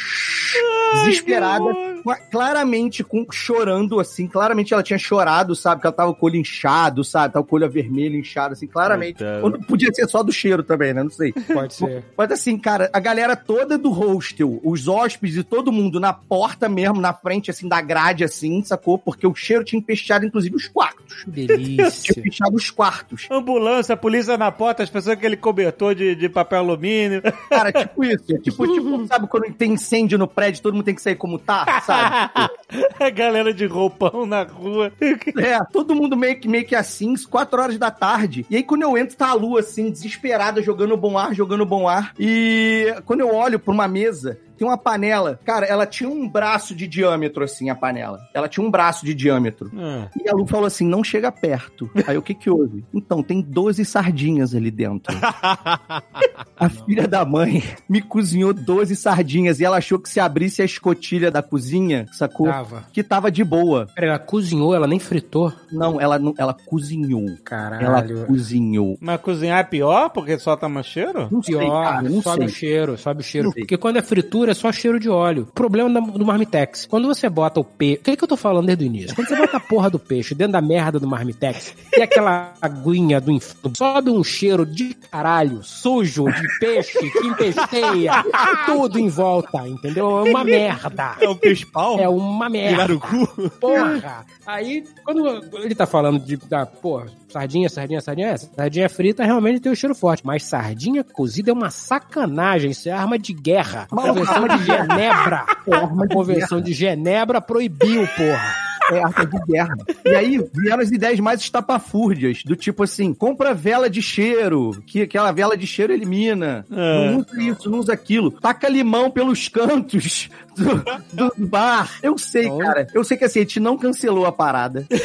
desesperada. 0.94 1.64
Com 2.02 2.10
a- 2.10 2.16
claramente 2.16 3.02
com, 3.04 3.26
chorando, 3.30 3.98
assim, 4.00 4.26
claramente 4.26 4.72
ela 4.72 4.82
tinha 4.82 4.98
chorado, 4.98 5.54
sabe? 5.54 5.80
Que 5.80 5.86
ela 5.86 5.94
tava 5.96 6.14
com 6.14 6.26
o 6.26 6.28
olho 6.28 6.36
inchado, 6.36 7.02
sabe? 7.04 7.34
Tava 7.34 7.44
com 7.44 7.56
o 7.56 7.58
olho 7.58 7.70
vermelho 7.70 8.16
inchado, 8.18 8.52
assim, 8.54 8.66
claramente. 8.66 9.14
Puta. 9.18 9.40
Ou 9.42 9.50
não 9.50 9.60
podia 9.60 9.92
ser 9.92 10.06
só 10.08 10.22
do 10.22 10.32
cheiro 10.32 10.62
também, 10.62 10.92
né? 10.94 11.02
Não 11.02 11.10
sei. 11.10 11.32
Pode 11.32 11.74
ser. 11.74 12.04
Mas 12.16 12.30
assim, 12.32 12.58
cara, 12.58 12.90
a 12.92 13.00
galera 13.00 13.34
toda 13.36 13.76
do 13.78 13.90
hostel, 13.90 14.60
os 14.64 14.88
hóspedes 14.88 15.36
e 15.36 15.42
todo 15.42 15.72
mundo 15.72 15.98
na 16.00 16.12
porta 16.12 16.68
mesmo, 16.68 17.00
na 17.00 17.12
frente, 17.12 17.50
assim, 17.50 17.68
da 17.68 17.80
grade, 17.80 18.24
assim, 18.24 18.62
sacou? 18.62 18.98
Porque 18.98 19.26
o 19.26 19.34
cheiro 19.34 19.64
tinha 19.64 19.78
empesteado, 19.78 20.26
inclusive, 20.26 20.54
os 20.56 20.68
quartos. 20.68 21.24
Tinha 21.24 21.46
Delícia. 21.46 22.14
fechado 22.22 22.54
os 22.54 22.70
quartos. 22.70 23.26
Ambulância, 23.30 23.96
polícia 23.96 24.36
na 24.36 24.50
porta, 24.50 24.82
as 24.82 24.90
pessoas 24.90 25.14
com 25.14 25.18
aquele 25.20 25.36
cobertor 25.36 25.94
de, 25.94 26.14
de 26.14 26.28
papel 26.28 26.58
alumínio. 26.60 27.22
Cara, 27.48 27.72
tipo 27.72 28.04
isso. 28.04 28.24
Tipo, 28.42 28.66
tipo, 28.72 29.06
sabe 29.08 29.26
quando 29.26 29.52
tem 29.54 29.72
incêndio 29.72 30.18
no 30.18 30.26
prédio, 30.28 30.62
todo 30.62 30.74
mundo 30.74 30.84
tem 30.84 30.94
que 30.94 31.02
sair 31.02 31.16
como 31.16 31.38
tá, 31.38 31.75
sabe? 31.82 32.30
a 32.98 33.10
galera 33.10 33.52
de 33.52 33.66
roupão 33.66 34.26
na 34.26 34.42
rua. 34.42 34.92
É, 35.00 35.58
todo 35.72 35.94
mundo 35.94 36.16
meio 36.16 36.38
que, 36.38 36.48
meio 36.48 36.64
que 36.64 36.74
assim, 36.74 37.14
quatro 37.28 37.60
horas 37.60 37.78
da 37.78 37.90
tarde. 37.90 38.46
E 38.50 38.56
aí, 38.56 38.62
quando 38.62 38.82
eu 38.82 38.96
entro, 38.96 39.16
tá 39.16 39.28
a 39.28 39.34
lua, 39.34 39.60
assim, 39.60 39.90
desesperada, 39.90 40.62
jogando 40.62 40.96
bom 40.96 41.16
ar, 41.18 41.34
jogando 41.34 41.64
bom 41.64 41.88
ar. 41.88 42.12
E 42.18 42.94
quando 43.04 43.20
eu 43.20 43.34
olho 43.34 43.58
pra 43.58 43.72
uma 43.72 43.88
mesa, 43.88 44.38
tem 44.56 44.66
uma 44.66 44.78
panela. 44.78 45.38
Cara, 45.44 45.66
ela 45.66 45.86
tinha 45.86 46.08
um 46.08 46.28
braço 46.28 46.74
de 46.74 46.86
diâmetro, 46.86 47.44
assim, 47.44 47.70
a 47.70 47.74
panela. 47.74 48.20
Ela 48.34 48.48
tinha 48.48 48.64
um 48.64 48.70
braço 48.70 49.04
de 49.04 49.14
diâmetro. 49.14 49.70
Ah. 49.76 50.08
E 50.22 50.28
a 50.28 50.32
Lu 50.32 50.46
falou 50.46 50.66
assim: 50.66 50.86
não 50.86 51.02
chega 51.04 51.30
perto. 51.30 51.90
Aí 52.06 52.16
o 52.16 52.22
que 52.22 52.34
que 52.34 52.50
houve? 52.50 52.84
Então, 52.92 53.22
tem 53.22 53.40
12 53.40 53.84
sardinhas 53.84 54.54
ali 54.54 54.70
dentro. 54.70 55.16
a 56.56 56.68
filha 56.68 57.06
da 57.06 57.24
mãe 57.24 57.62
me 57.88 58.00
cozinhou 58.00 58.52
12 58.52 58.96
sardinhas 58.96 59.60
e 59.60 59.64
ela 59.64 59.78
achou 59.78 59.98
que 59.98 60.08
se 60.08 60.20
abrisse 60.20 60.62
a 60.62 60.64
escotilha 60.64 61.30
da 61.30 61.42
cozinha, 61.42 62.06
sacou? 62.12 62.46
Tava. 62.46 62.84
Que 62.92 63.02
tava 63.02 63.30
de 63.30 63.44
boa. 63.44 63.86
Pera, 63.94 64.08
ela 64.08 64.18
cozinhou, 64.18 64.74
ela 64.74 64.86
nem 64.86 64.98
fritou. 64.98 65.52
Não, 65.70 66.00
ela 66.00 66.18
não, 66.18 66.34
ela 66.38 66.54
cozinhou. 66.54 67.26
Caralho. 67.44 67.84
Ela 67.84 68.26
cozinhou. 68.26 68.96
Mas 69.00 69.20
cozinhar 69.20 69.58
é 69.58 69.64
pior 69.64 70.10
porque 70.10 70.38
solta 70.38 70.68
mais 70.68 70.86
cheiro? 70.86 71.28
Não 71.30 71.42
sei, 71.42 71.56
Pior, 71.56 71.84
cara, 71.84 72.02
não 72.02 72.22
sobe 72.22 72.38
sei. 72.38 72.46
o 72.46 72.48
cheiro, 72.48 72.98
sobe 72.98 73.20
o 73.20 73.24
cheiro. 73.24 73.46
Não 73.46 73.52
sei. 73.52 73.62
Porque 73.62 73.76
quando 73.76 73.96
é 73.96 74.02
fritura, 74.02 74.45
é 74.50 74.54
só 74.54 74.72
cheiro 74.72 74.98
de 74.98 75.08
óleo. 75.08 75.48
Problema 75.54 76.00
do 76.00 76.24
marmitex. 76.24 76.86
Quando 76.86 77.06
você 77.06 77.28
bota 77.28 77.60
o 77.60 77.64
peixe. 77.64 78.00
O 78.00 78.04
que, 78.04 78.10
é 78.12 78.16
que 78.16 78.24
eu 78.24 78.28
tô 78.28 78.36
falando 78.36 78.66
desde 78.66 78.84
o 78.84 78.86
início? 78.86 79.14
Quando 79.14 79.28
você 79.28 79.36
bota 79.36 79.56
a 79.56 79.60
porra 79.60 79.90
do 79.90 79.98
peixe 79.98 80.34
dentro 80.34 80.52
da 80.52 80.60
merda 80.60 80.98
do 80.98 81.06
marmitex 81.06 81.74
e 81.96 82.02
aquela 82.02 82.54
aguinha 82.60 83.20
do 83.20 83.30
inferno, 83.30 83.72
sobe 83.76 84.10
um 84.10 84.22
cheiro 84.22 84.64
de 84.66 84.94
caralho, 84.94 85.62
sujo, 85.62 86.24
de 86.24 86.58
peixe, 86.58 86.98
que 87.10 87.26
empesteia 87.26 88.24
tudo 88.66 88.98
em 88.98 89.08
volta, 89.08 89.66
entendeu? 89.66 90.18
É 90.18 90.30
uma 90.30 90.44
merda. 90.44 91.16
É 91.20 91.28
o 91.28 91.36
peixe-pau? 91.36 91.98
É 91.98 92.08
uma 92.08 92.48
merda. 92.48 92.86
Virar 92.86 92.90
o 92.92 93.00
cu? 93.00 93.50
Porra! 93.60 94.26
Aí, 94.46 94.84
quando 95.04 95.26
ele 95.58 95.74
tá 95.74 95.86
falando 95.86 96.20
de, 96.20 96.36
da, 96.36 96.66
porra, 96.66 97.06
sardinha, 97.36 97.68
sardinha, 97.68 98.00
sardinha, 98.00 98.28
é, 98.28 98.36
sardinha 98.38 98.88
frita 98.88 99.22
realmente 99.24 99.60
tem 99.60 99.70
um 99.70 99.74
cheiro 99.74 99.94
forte, 99.94 100.24
mas 100.24 100.42
sardinha 100.44 101.04
cozida 101.04 101.50
é 101.50 101.52
uma 101.52 101.70
sacanagem, 101.70 102.70
isso 102.70 102.88
é 102.88 102.92
arma 102.92 103.18
de 103.18 103.34
guerra. 103.34 103.86
A 103.92 103.94
Convenção 103.94 104.48
de 104.48 104.64
Genebra, 104.64 105.44
de 106.08 106.14
Convenção 106.14 106.60
de 106.62 106.72
Genebra 106.72 107.40
proibiu, 107.42 108.06
porra. 108.16 108.66
É 108.90 109.02
arma 109.02 109.26
de 109.26 109.52
guerra. 109.52 109.74
E 110.04 110.14
aí 110.14 110.48
vieram 110.54 110.80
as 110.80 110.90
ideias 110.92 111.18
mais 111.20 111.40
estapafúrdias, 111.40 112.42
do 112.44 112.54
tipo 112.56 112.84
assim, 112.84 113.12
compra 113.12 113.52
vela 113.52 113.90
de 113.90 114.00
cheiro, 114.00 114.80
que 114.86 115.02
aquela 115.02 115.30
vela 115.32 115.56
de 115.56 115.66
cheiro 115.66 115.92
elimina. 115.92 116.64
É. 116.70 117.10
Não 117.10 117.18
usa 117.18 117.42
isso, 117.42 117.68
não 117.70 117.78
usa 117.80 117.92
aquilo. 117.92 118.30
Taca 118.30 118.68
limão 118.68 119.10
pelos 119.10 119.48
cantos 119.48 120.30
do, 120.56 121.30
do 121.36 121.46
bar. 121.46 121.90
Eu 122.02 122.16
sei, 122.16 122.46
Então- 122.46 122.58
cara. 122.58 122.86
Eu 122.94 123.02
sei 123.04 123.16
que 123.16 123.24
assim, 123.24 123.40
a 123.40 123.42
gente 123.42 123.58
não 123.60 123.76
cancelou 123.76 124.24
a 124.24 124.30
parada. 124.32 124.86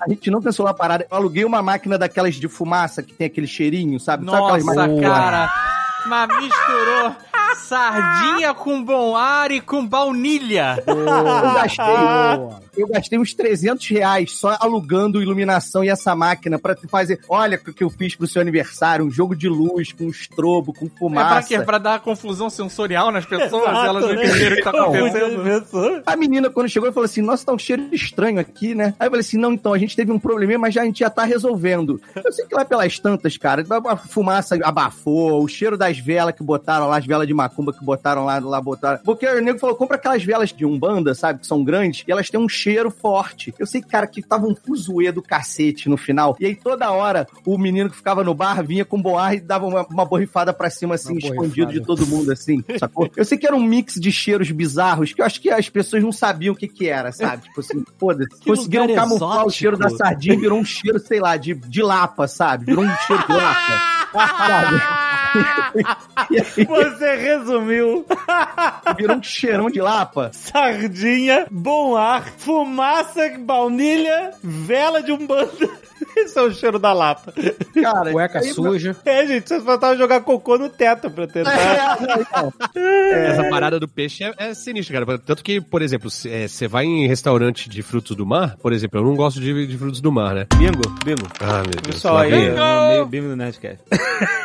A 0.00 0.08
gente 0.08 0.30
não 0.30 0.40
cancelou 0.40 0.70
a 0.70 0.74
parada. 0.74 1.06
Eu 1.10 1.16
aluguei 1.16 1.44
uma 1.44 1.62
máquina 1.62 1.98
daquelas 1.98 2.34
de 2.36 2.48
fumaça 2.48 3.02
que 3.02 3.12
tem 3.12 3.26
aquele 3.26 3.46
cheirinho, 3.46 4.00
sabe? 4.00 4.24
Sabe 4.24 4.36
aquelas 4.42 4.64
Nossa, 4.64 4.80
máquinas- 4.88 5.12
cara. 5.12 5.52
Mas 6.06 6.28
misturou 6.40 7.14
sardinha 7.56 8.54
com 8.54 8.82
bom 8.82 9.14
ar 9.16 9.50
e 9.50 9.60
com 9.60 9.86
baunilha. 9.86 10.82
Eu 10.86 11.04
gastei, 11.54 11.84
eu 12.80 12.88
gastei 12.88 13.18
uns 13.18 13.34
300 13.34 13.86
reais 13.88 14.32
só 14.32 14.56
alugando 14.60 15.22
iluminação 15.22 15.84
e 15.84 15.88
essa 15.88 16.14
máquina 16.14 16.58
pra 16.58 16.74
tu 16.74 16.88
fazer. 16.88 17.20
Olha 17.28 17.58
o 17.66 17.72
que 17.72 17.84
eu 17.84 17.90
fiz 17.90 18.14
pro 18.14 18.26
seu 18.26 18.40
aniversário: 18.42 19.04
um 19.04 19.10
jogo 19.10 19.34
de 19.36 19.48
luz 19.48 19.92
com 19.92 20.08
estrobo, 20.08 20.72
com 20.72 20.86
É 20.86 20.88
pra 20.88 20.98
fumaça. 20.98 21.48
quê? 21.48 21.60
Pra 21.60 21.78
dar 21.78 22.00
confusão 22.00 22.50
sensorial 22.50 23.10
nas 23.10 23.24
pessoas, 23.24 23.62
Exato, 23.70 23.86
elas 23.86 24.04
não 24.04 24.14
né? 24.14 24.24
entenderam 24.24 24.52
o 24.52 24.56
que 24.56 24.62
tá 24.62 24.70
acontecendo. 24.70 26.02
A 26.06 26.16
menina, 26.16 26.50
quando 26.50 26.68
chegou, 26.68 26.92
falou 26.92 27.04
assim: 27.04 27.22
Nossa, 27.22 27.44
tá 27.46 27.52
um 27.52 27.58
cheiro 27.58 27.88
estranho 27.92 28.38
aqui, 28.40 28.74
né? 28.74 28.94
Aí 28.98 29.06
eu 29.06 29.10
falei 29.10 29.20
assim: 29.20 29.38
Não, 29.38 29.52
então, 29.52 29.72
a 29.72 29.78
gente 29.78 29.94
teve 29.96 30.10
um 30.12 30.18
probleminha, 30.18 30.58
mas 30.58 30.74
já, 30.74 30.82
a 30.82 30.84
gente 30.84 31.00
já 31.00 31.10
tá 31.10 31.24
resolvendo. 31.24 32.00
Eu 32.24 32.32
sei 32.32 32.46
que 32.46 32.54
lá 32.54 32.64
pelas 32.64 32.98
tantas, 32.98 33.36
cara, 33.36 33.64
a 33.88 33.96
fumaça 33.96 34.58
abafou, 34.62 35.42
o 35.42 35.48
cheiro 35.48 35.76
das 35.76 35.98
velas 35.98 36.34
que 36.34 36.42
botaram 36.42 36.88
lá, 36.88 36.98
as 36.98 37.06
velas 37.06 37.26
de 37.26 37.34
macumba 37.34 37.72
que 37.72 37.84
botaram 37.84 38.24
lá, 38.24 38.38
lá 38.38 38.60
botaram. 38.60 39.00
Porque 39.04 39.26
o 39.26 39.40
nego 39.40 39.58
falou: 39.58 39.76
compra 39.76 39.96
aquelas 39.96 40.22
velas 40.22 40.52
de 40.52 40.64
Umbanda, 40.64 41.14
sabe, 41.14 41.40
que 41.40 41.46
são 41.46 41.62
grandes, 41.62 42.04
e 42.06 42.12
elas 42.12 42.28
têm 42.30 42.40
um 42.40 42.48
cheiro 42.48 42.69
forte. 42.90 43.54
Eu 43.58 43.66
sei, 43.66 43.80
cara, 43.80 44.06
que 44.06 44.22
tava 44.22 44.46
um 44.46 44.54
fuzuê 44.54 45.10
do 45.10 45.22
cacete 45.22 45.88
no 45.88 45.96
final. 45.96 46.36
E 46.38 46.46
aí 46.46 46.54
toda 46.54 46.90
hora 46.90 47.26
o 47.44 47.58
menino 47.58 47.90
que 47.90 47.96
ficava 47.96 48.22
no 48.22 48.34
bar 48.34 48.62
vinha 48.64 48.84
com 48.84 49.00
boar 49.00 49.34
e 49.34 49.40
dava 49.40 49.66
uma, 49.66 49.86
uma 49.86 50.04
borrifada 50.04 50.52
pra 50.52 50.70
cima, 50.70 50.94
assim, 50.94 51.12
Uma 51.12 51.18
escondido 51.18 51.66
borrifada. 51.66 51.72
de 51.72 51.86
todo 51.86 52.06
mundo, 52.06 52.32
assim, 52.32 52.62
sacou? 52.78 53.10
Eu 53.16 53.24
sei 53.24 53.38
que 53.38 53.46
era 53.46 53.56
um 53.56 53.62
mix 53.62 53.94
de 53.94 54.12
cheiros 54.12 54.50
bizarros 54.50 55.12
que 55.12 55.20
eu 55.20 55.26
acho 55.26 55.40
que 55.40 55.50
as 55.50 55.68
pessoas 55.68 56.02
não 56.02 56.12
sabiam 56.12 56.54
o 56.54 56.56
que 56.56 56.68
que 56.68 56.88
era, 56.88 57.12
sabe? 57.12 57.42
Tipo 57.44 57.60
assim, 57.60 57.84
foda-se. 57.98 58.44
Conseguiram 58.44 58.94
camuflar 58.94 59.30
o 59.30 59.34
exótico. 59.34 59.50
cheiro 59.52 59.76
da 59.76 59.90
sardinha 59.90 60.34
e 60.34 60.38
virou 60.38 60.58
um 60.58 60.64
cheiro, 60.64 60.98
sei 60.98 61.20
lá, 61.20 61.36
de, 61.36 61.54
de 61.54 61.82
lapa, 61.82 62.28
sabe? 62.28 62.66
Virou 62.66 62.84
um 62.84 62.96
cheiro 63.06 63.26
de 63.26 63.32
lapa. 63.32 63.99
Você 66.66 67.16
resumiu 67.16 68.04
virou 68.96 69.16
um 69.16 69.22
cheirão 69.22 69.70
de 69.70 69.80
lapa. 69.80 70.30
sardinha, 70.32 71.46
bom 71.50 71.96
ar, 71.96 72.24
fumaça, 72.38 73.28
baunilha, 73.38 74.32
vela 74.42 75.02
de 75.02 75.12
umbanda. 75.12 75.70
Esse 76.16 76.38
é 76.38 76.42
o 76.42 76.52
cheiro 76.52 76.78
da 76.78 76.92
lapa. 76.92 77.32
Cara, 77.82 78.12
Cueca 78.12 78.38
aí- 78.40 78.52
suja. 78.52 78.96
É, 79.04 79.26
gente, 79.26 79.48
vocês 79.48 79.62
faltavam 79.64 79.96
jogar 79.96 80.20
cocô 80.20 80.56
no 80.58 80.68
teto 80.68 81.10
pra 81.10 81.26
tentar. 81.28 81.98
É, 82.04 82.20
então. 82.20 82.52
Essa 82.74 83.44
parada 83.48 83.78
do 83.78 83.88
peixe 83.88 84.24
é, 84.24 84.32
é 84.38 84.54
sinistra, 84.54 85.04
cara. 85.04 85.18
Tanto 85.18 85.42
que, 85.42 85.60
por 85.60 85.82
exemplo, 85.82 86.10
você 86.10 86.68
vai 86.68 86.84
em 86.84 87.06
restaurante 87.06 87.68
de 87.68 87.82
frutos 87.82 88.16
do 88.16 88.26
mar, 88.26 88.56
por 88.62 88.72
exemplo, 88.72 89.00
eu 89.00 89.04
não 89.04 89.16
gosto 89.16 89.40
de, 89.40 89.66
de 89.66 89.78
frutos 89.78 90.00
do 90.00 90.10
mar, 90.12 90.34
né? 90.34 90.46
Bingo, 90.56 90.82
bingo. 91.04 91.26
Ah, 91.40 91.62
meu 91.62 91.80
Deus. 91.82 91.94
Pessoal 91.96 92.14
lá 92.14 92.20
aí, 92.22 92.32
é 92.32 92.88
meio 92.92 93.06
bingo 93.06 93.28
do 93.30 93.36
Nerdcast. 93.36 93.80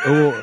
Eu, 0.06 0.34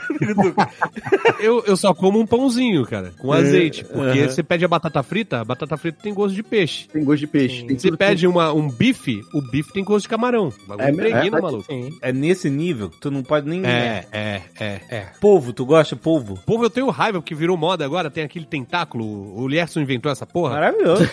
eu, 1.40 1.64
eu 1.68 1.78
só 1.78 1.94
como 1.94 2.20
um 2.20 2.26
pãozinho, 2.26 2.86
cara, 2.86 3.12
com 3.20 3.32
azeite. 3.32 3.84
Porque 3.86 4.28
você 4.28 4.44
pede 4.44 4.66
a 4.66 4.68
batata 4.68 5.02
frita, 5.04 5.42
a 5.42 5.46
batata 5.46 5.78
frita 5.78 6.00
tem 6.02 6.14
gosto 6.14 6.36
de 6.36 6.44
peixe. 6.44 6.88
Tem 6.88 7.04
gosto 7.04 7.20
de 7.20 7.28
peixe. 7.28 7.66
Você 7.78 7.92
pede 7.96 8.28
uma, 8.28 8.54
um 8.54 8.70
bife, 8.70 9.22
o 9.34 9.42
bife 9.42 9.72
tem 9.74 9.84
gosto 9.84 10.04
de 10.04 10.10
camarão. 10.10 10.50
O 10.66 10.68
bagulho 10.68 10.88
É, 11.12 11.28
é, 11.28 11.30
maluco. 11.30 11.64
Sim. 11.66 11.90
É 12.02 12.12
nesse 12.14 12.50
nível, 12.50 12.90
tu 13.00 13.10
não 13.12 13.24
pode 13.24 13.48
nem... 13.50 13.66
É, 13.66 14.06
é, 14.12 14.42
é. 14.60 14.82
É. 14.90 15.06
Polvo, 15.20 15.54
tu 15.54 15.66
gosta 15.66 15.96
de 15.96 16.02
polvo? 16.02 16.40
Povo, 16.46 16.64
eu 16.66 16.70
tenho 16.70 16.90
raiva 16.90 17.20
porque 17.22 17.36
virou 17.36 17.58
moda 17.58 17.86
agora, 17.86 18.10
tem 18.10 18.24
aquele 18.24 18.46
tentáculo. 18.46 19.06
O 19.40 19.48
Lierson 19.48 19.82
inventou 19.82 20.12
essa 20.12 20.26
porra. 20.26 20.56
Maravilhoso. 20.56 21.10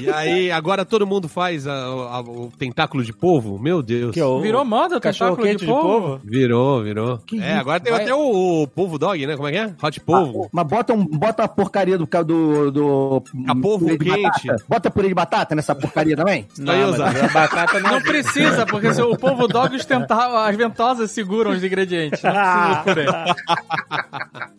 E 0.00 0.08
aí, 0.10 0.50
agora 0.50 0.84
todo 0.84 1.06
mundo 1.06 1.28
faz 1.28 1.66
a- 1.66 1.72
a- 1.72 2.20
o 2.20 2.50
tentáculo 2.58 3.02
de 3.04 3.12
polvo. 3.12 3.58
Meu 3.58 3.82
Deus. 3.82 4.12
Que 4.14 4.22
o 4.22 4.40
Virou 4.40 4.64
moda 4.64 4.96
o 4.96 5.00
cachorro 5.00 5.36
tentáculo 5.36 5.48
quente 5.48 5.60
de 5.60 5.66
polvo? 5.66 6.20
Virou, 6.24 6.82
virou. 6.82 7.20
é, 7.40 7.54
agora 7.54 7.80
tem 7.80 7.92
Vai- 7.92 8.02
até 8.02 8.14
o, 8.14 8.62
o 8.62 8.66
polvo 8.68 8.98
dog, 8.98 9.26
né? 9.26 9.36
Como 9.36 9.48
é 9.48 9.52
que 9.52 9.58
é? 9.58 9.74
Hot 9.82 10.00
polvo. 10.00 10.48
Mas 10.52 10.66
bota, 10.66 10.92
um, 10.92 11.04
bota 11.04 11.42
a 11.44 11.48
porcaria 11.48 11.98
do. 11.98 12.06
do, 12.06 12.70
do 12.70 13.22
A 13.46 13.54
polvo 13.54 13.86
purê 13.86 13.98
de 13.98 14.04
quente. 14.04 14.22
batata. 14.46 14.64
Bota 14.68 14.90
purê 14.90 15.08
de 15.08 15.14
batata 15.14 15.54
nessa 15.54 15.74
porcaria 15.74 16.16
também? 16.16 16.46
Não, 16.58 16.90
Osar. 16.90 17.12
mas 17.12 17.22
a 17.24 17.28
batata 17.28 17.80
não... 17.80 17.88
Não 17.98 18.02
precisa, 18.02 18.64
porque 18.66 18.92
se 18.94 19.00
o 19.18 19.20
polvo 19.20 19.48
dog 19.48 19.74
ostentava, 19.76 20.46
as 20.48 20.56
ventosas 20.56 21.10
seguram 21.10 21.50
os 21.50 21.62
ingredientes. 21.64 22.22
Não 22.22 22.82
precisa 22.84 23.24
aí. 23.26 23.34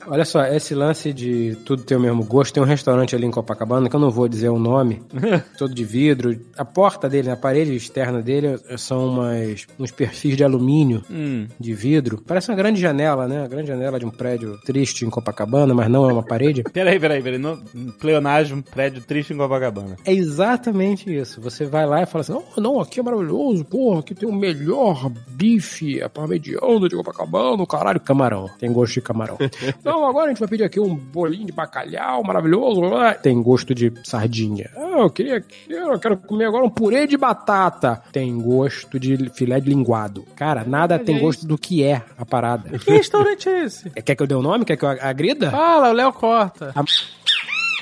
Olha 0.08 0.26
só, 0.26 0.44
esse 0.46 0.74
lance 0.74 1.14
de 1.14 1.56
tudo 1.66 1.84
ter 1.84 1.96
o 1.96 2.00
mesmo 2.00 2.24
gosto, 2.24 2.54
tem 2.54 2.64
um 2.64 2.66
restaurante 2.66 3.16
ali 3.16 3.26
em 3.26 3.32
Copacabana, 3.32 3.90
que 3.90 3.96
eu 3.96 4.00
não 4.00 4.10
vou 4.10 4.28
dizer 4.28 4.50
o 4.50 4.60
nome, 4.60 5.02
todo 5.58 5.74
de 5.74 5.84
vidro. 5.84 6.38
A 6.58 6.66
porta 6.66 7.08
dele, 7.10 7.30
a 7.30 7.38
parede 7.38 7.76
externa 7.76 8.22
dele, 8.22 8.58
são 8.78 9.08
umas, 9.08 9.68
uns 9.80 9.92
perfis 9.92 10.36
de 10.36 10.44
alumínio, 10.44 11.04
Hum. 11.10 11.48
de 11.60 11.74
vidro. 11.74 12.22
Parece 12.26 12.50
uma 12.50 12.58
grande 12.58 12.80
janela, 12.82 13.28
né? 13.28 13.40
Uma 13.40 13.48
grande 13.48 13.68
janela 13.68 14.00
de 14.00 14.06
um 14.06 14.10
prédio 14.10 14.58
triste 14.66 15.06
em 15.06 15.10
Copacabana, 15.10 15.74
mas 15.74 15.90
não 15.90 16.10
é 16.10 16.14
uma 16.14 16.24
parede. 16.24 16.64
Peraí, 16.74 17.00
peraí, 17.00 17.22
peraí. 17.22 17.38
No, 17.40 17.58
pleonasmo, 18.00 18.64
prédio 18.64 19.02
triste 19.02 19.34
em 19.34 19.38
Copacabana. 19.38 19.96
É 20.06 20.14
exatamente 20.14 21.14
isso. 21.14 21.42
Você 21.42 21.66
vai 21.66 21.86
lá 21.86 22.02
e 22.02 22.06
fala 22.06 22.22
assim: 22.22 22.34
não, 22.34 22.44
não, 22.58 22.80
aqui 22.80 23.00
é 23.00 23.04
maravilhoso, 23.04 23.64
porra, 23.66 24.00
aqui 24.00 24.16
tem 24.16 24.28
o 24.28 24.32
melhor 24.54 25.12
bife, 25.30 26.02
a 26.02 26.10
parmegiana 26.10 26.88
de 26.90 26.96
Copacabana, 26.96 27.66
caralho, 27.66 28.00
camarão. 28.00 28.50
Tem 28.60 28.72
gosto 28.72 28.94
de 28.96 29.02
camarão. 29.02 29.38
não, 29.84 30.00
Não, 30.00 30.08
agora 30.08 30.26
a 30.26 30.30
gente 30.30 30.40
vai 30.40 30.48
pedir 30.48 30.64
aqui 30.64 30.80
um 30.80 30.96
bolinho 30.96 31.46
de 31.46 31.52
bacalhau 31.52 32.24
maravilhoso. 32.24 32.82
Tem 33.22 33.42
gosto 33.42 33.76
de 33.76 33.92
sardinha. 34.04 34.70
Ah, 34.76 35.02
eu 35.02 35.10
queria. 35.10 35.44
Eu 35.68 36.00
quero 36.00 36.18
comer 36.18 36.46
agora 36.46 36.66
um 36.66 36.70
purê 36.70 37.06
de 37.06 37.18
batata. 37.18 38.02
Tem 38.12 38.38
gosto 38.40 39.00
de 39.00 39.30
filé 39.32 39.60
de 39.60 39.70
linguado. 39.70 40.26
Cara, 40.36 40.64
nada 40.64 40.98
tem 40.98 41.20
gosto 41.20 41.46
do 41.46 41.58
que 41.58 41.84
é 41.84 42.02
a 42.18 42.26
parada. 42.26 42.78
Que 42.80 42.92
restaurante 42.92 43.50
é 43.50 43.66
esse? 43.66 43.90
Quer 44.02 44.16
que 44.16 44.24
eu 44.24 44.28
dê 44.28 44.36
o 44.36 44.42
nome? 44.42 44.66
Quer 44.66 44.78
que 44.78 44.86
eu 44.86 44.90
agrida? 44.90 45.52
Fala, 45.52 45.90
o 45.90 45.94
Léo 45.94 46.14
corta. 46.14 46.74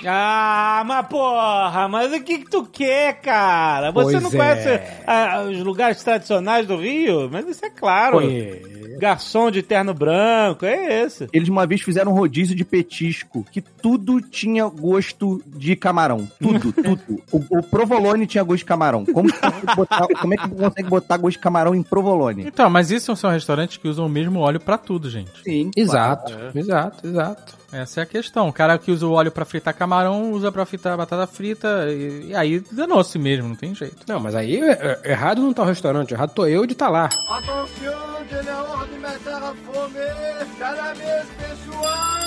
Ah, 0.05 0.83
mas 0.85 1.07
porra, 1.07 1.87
mas 1.87 2.13
o 2.13 2.21
que 2.21 2.39
que 2.39 2.49
tu 2.49 2.63
quer, 2.63 3.19
cara? 3.21 3.91
Você 3.91 4.11
Pois 4.19 4.23
não 4.23 4.29
é. 4.29 4.33
conhece 4.55 4.81
ah, 5.05 5.43
os 5.49 5.59
lugares 5.63 6.03
tradicionais 6.03 6.67
do 6.67 6.77
Rio? 6.77 7.29
Mas 7.31 7.47
isso 7.47 7.65
é 7.65 7.69
claro. 7.69 8.19
Conheço. 8.19 8.77
Garçom 8.99 9.51
de 9.51 9.61
terno 9.61 9.93
branco, 9.93 10.65
é 10.65 11.03
esse. 11.03 11.27
Eles 11.31 11.49
uma 11.49 11.67
vez 11.67 11.81
fizeram 11.81 12.11
um 12.11 12.15
rodízio 12.15 12.55
de 12.55 12.65
petisco, 12.65 13.45
que 13.51 13.61
tudo 13.61 14.19
tinha 14.19 14.65
gosto 14.67 15.39
de 15.45 15.75
camarão. 15.75 16.27
Tudo, 16.41 16.71
tudo. 16.73 17.01
O, 17.31 17.59
o 17.59 17.63
provolone 17.63 18.25
tinha 18.25 18.43
gosto 18.43 18.59
de 18.59 18.65
camarão. 18.65 19.05
Como, 19.05 19.29
botar- 19.75 20.07
como 20.19 20.33
é 20.33 20.37
que 20.37 20.49
consegue 20.49 20.89
botar 20.89 21.17
gosto 21.17 21.37
de 21.37 21.43
camarão 21.43 21.75
em 21.75 21.83
provolone? 21.83 22.47
Então, 22.47 22.69
mas 22.71 22.89
isso 22.89 23.15
são 23.15 23.29
restaurantes 23.29 23.77
que 23.77 23.87
usam 23.87 24.07
o 24.07 24.09
mesmo 24.09 24.39
óleo 24.39 24.59
pra 24.59 24.79
tudo, 24.79 25.09
gente. 25.11 25.43
Sim. 25.43 25.69
Exato, 25.77 26.33
exato, 26.55 27.07
exato. 27.07 27.55
Essa 27.77 28.01
é 28.01 28.03
a 28.03 28.05
questão. 28.05 28.47
O 28.49 28.53
cara 28.53 28.77
que 28.77 28.91
usa 28.91 29.05
o 29.05 29.11
óleo 29.11 29.31
pra 29.31 29.45
fritar 29.45 29.73
camarão, 29.73 30.31
usa 30.31 30.51
pra 30.51 30.65
fritar 30.65 30.97
batata 30.97 31.27
frita, 31.27 31.85
e, 31.89 32.27
e 32.29 32.35
aí 32.35 32.59
danou-se 32.71 33.17
mesmo, 33.19 33.47
não 33.49 33.55
tem 33.55 33.73
jeito. 33.75 33.97
Não, 34.07 34.19
mas 34.19 34.35
aí 34.35 34.59
é- 34.61 34.99
é- 35.03 35.11
errado 35.11 35.41
não 35.41 35.53
tá 35.53 35.63
o 35.63 35.65
restaurante, 35.65 36.13
errado 36.13 36.33
tô 36.33 36.45
eu 36.45 36.65
de 36.65 36.73
estar 36.73 36.89
lá. 36.89 37.05
Attention, 37.29 38.25
de 38.29 38.45
la 38.47 38.63
ordem 38.63 38.99
meter 38.99 39.33
a 39.33 39.53
fome. 39.53 40.47
Cada 40.59 40.93
vez, 40.93 41.25
pessoal. 41.37 42.26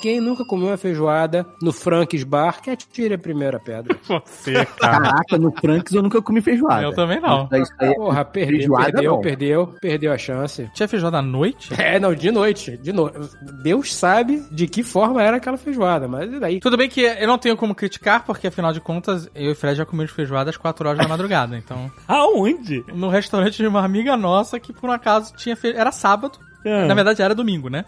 Quem 0.00 0.20
nunca 0.20 0.44
comeu 0.44 0.68
uma 0.68 0.76
feijoada 0.76 1.44
no 1.62 1.72
Frank's 1.72 2.22
Bar, 2.24 2.62
que 2.62 2.70
atire 2.70 3.14
a 3.14 3.18
primeira 3.18 3.58
pedra. 3.58 3.96
Você, 4.24 4.64
Caraca, 4.78 5.36
no 5.38 5.52
Franks 5.52 5.92
eu 5.92 6.02
nunca 6.02 6.22
comi 6.22 6.40
feijoada. 6.40 6.82
Eu 6.82 6.94
também 6.94 7.20
não. 7.20 7.48
Aí- 7.50 7.62
aí- 7.80 7.94
Porra, 7.94 8.24
perdeu, 8.24 8.58
Feijoada 8.58 8.92
perdeu, 8.92 9.12
não. 9.12 9.20
perdeu, 9.20 9.66
perdeu 9.80 10.12
a 10.12 10.18
chance. 10.18 10.70
Tinha 10.74 10.86
feijoada 10.88 11.18
à 11.18 11.22
noite? 11.22 11.72
É, 11.80 11.98
não, 11.98 12.14
de 12.14 12.30
noite, 12.30 12.76
de 12.76 12.92
noite. 12.92 13.18
Deus 13.62 13.94
sabe 13.94 14.42
de 14.50 14.66
que 14.68 14.82
forma 14.82 15.22
era 15.22 15.36
aquela 15.38 15.56
feijoada, 15.56 16.06
mas 16.06 16.32
e 16.32 16.38
daí? 16.38 16.60
Tudo 16.60 16.76
bem 16.76 16.88
que 16.88 17.00
eu 17.00 17.26
não 17.26 17.38
tenho 17.38 17.56
como 17.56 17.74
criticar, 17.74 18.24
porque 18.24 18.46
afinal 18.46 18.72
de 18.72 18.80
contas, 18.80 19.28
eu 19.34 19.48
e 19.50 19.52
o 19.52 19.56
Fred 19.56 19.76
já 19.76 19.84
comemos 19.86 20.12
feijoada 20.12 20.50
às 20.50 20.56
4 20.56 20.88
horas 20.88 21.00
da 21.00 21.08
madrugada. 21.08 21.56
Então, 21.56 21.90
Aonde? 22.06 22.84
no 22.94 23.08
restaurante 23.08 23.56
de 23.56 23.66
uma 23.66 23.84
amiga 23.84 24.16
nossa 24.16 24.58
que 24.60 24.72
por 24.72 24.88
um 24.88 24.92
acaso 24.92 25.34
tinha 25.36 25.56
fe... 25.56 25.72
Era 25.74 25.90
sábado. 25.92 26.38
Ah. 26.66 26.86
Na 26.86 26.94
verdade, 26.94 27.22
era 27.22 27.34
domingo, 27.34 27.68
né? 27.68 27.84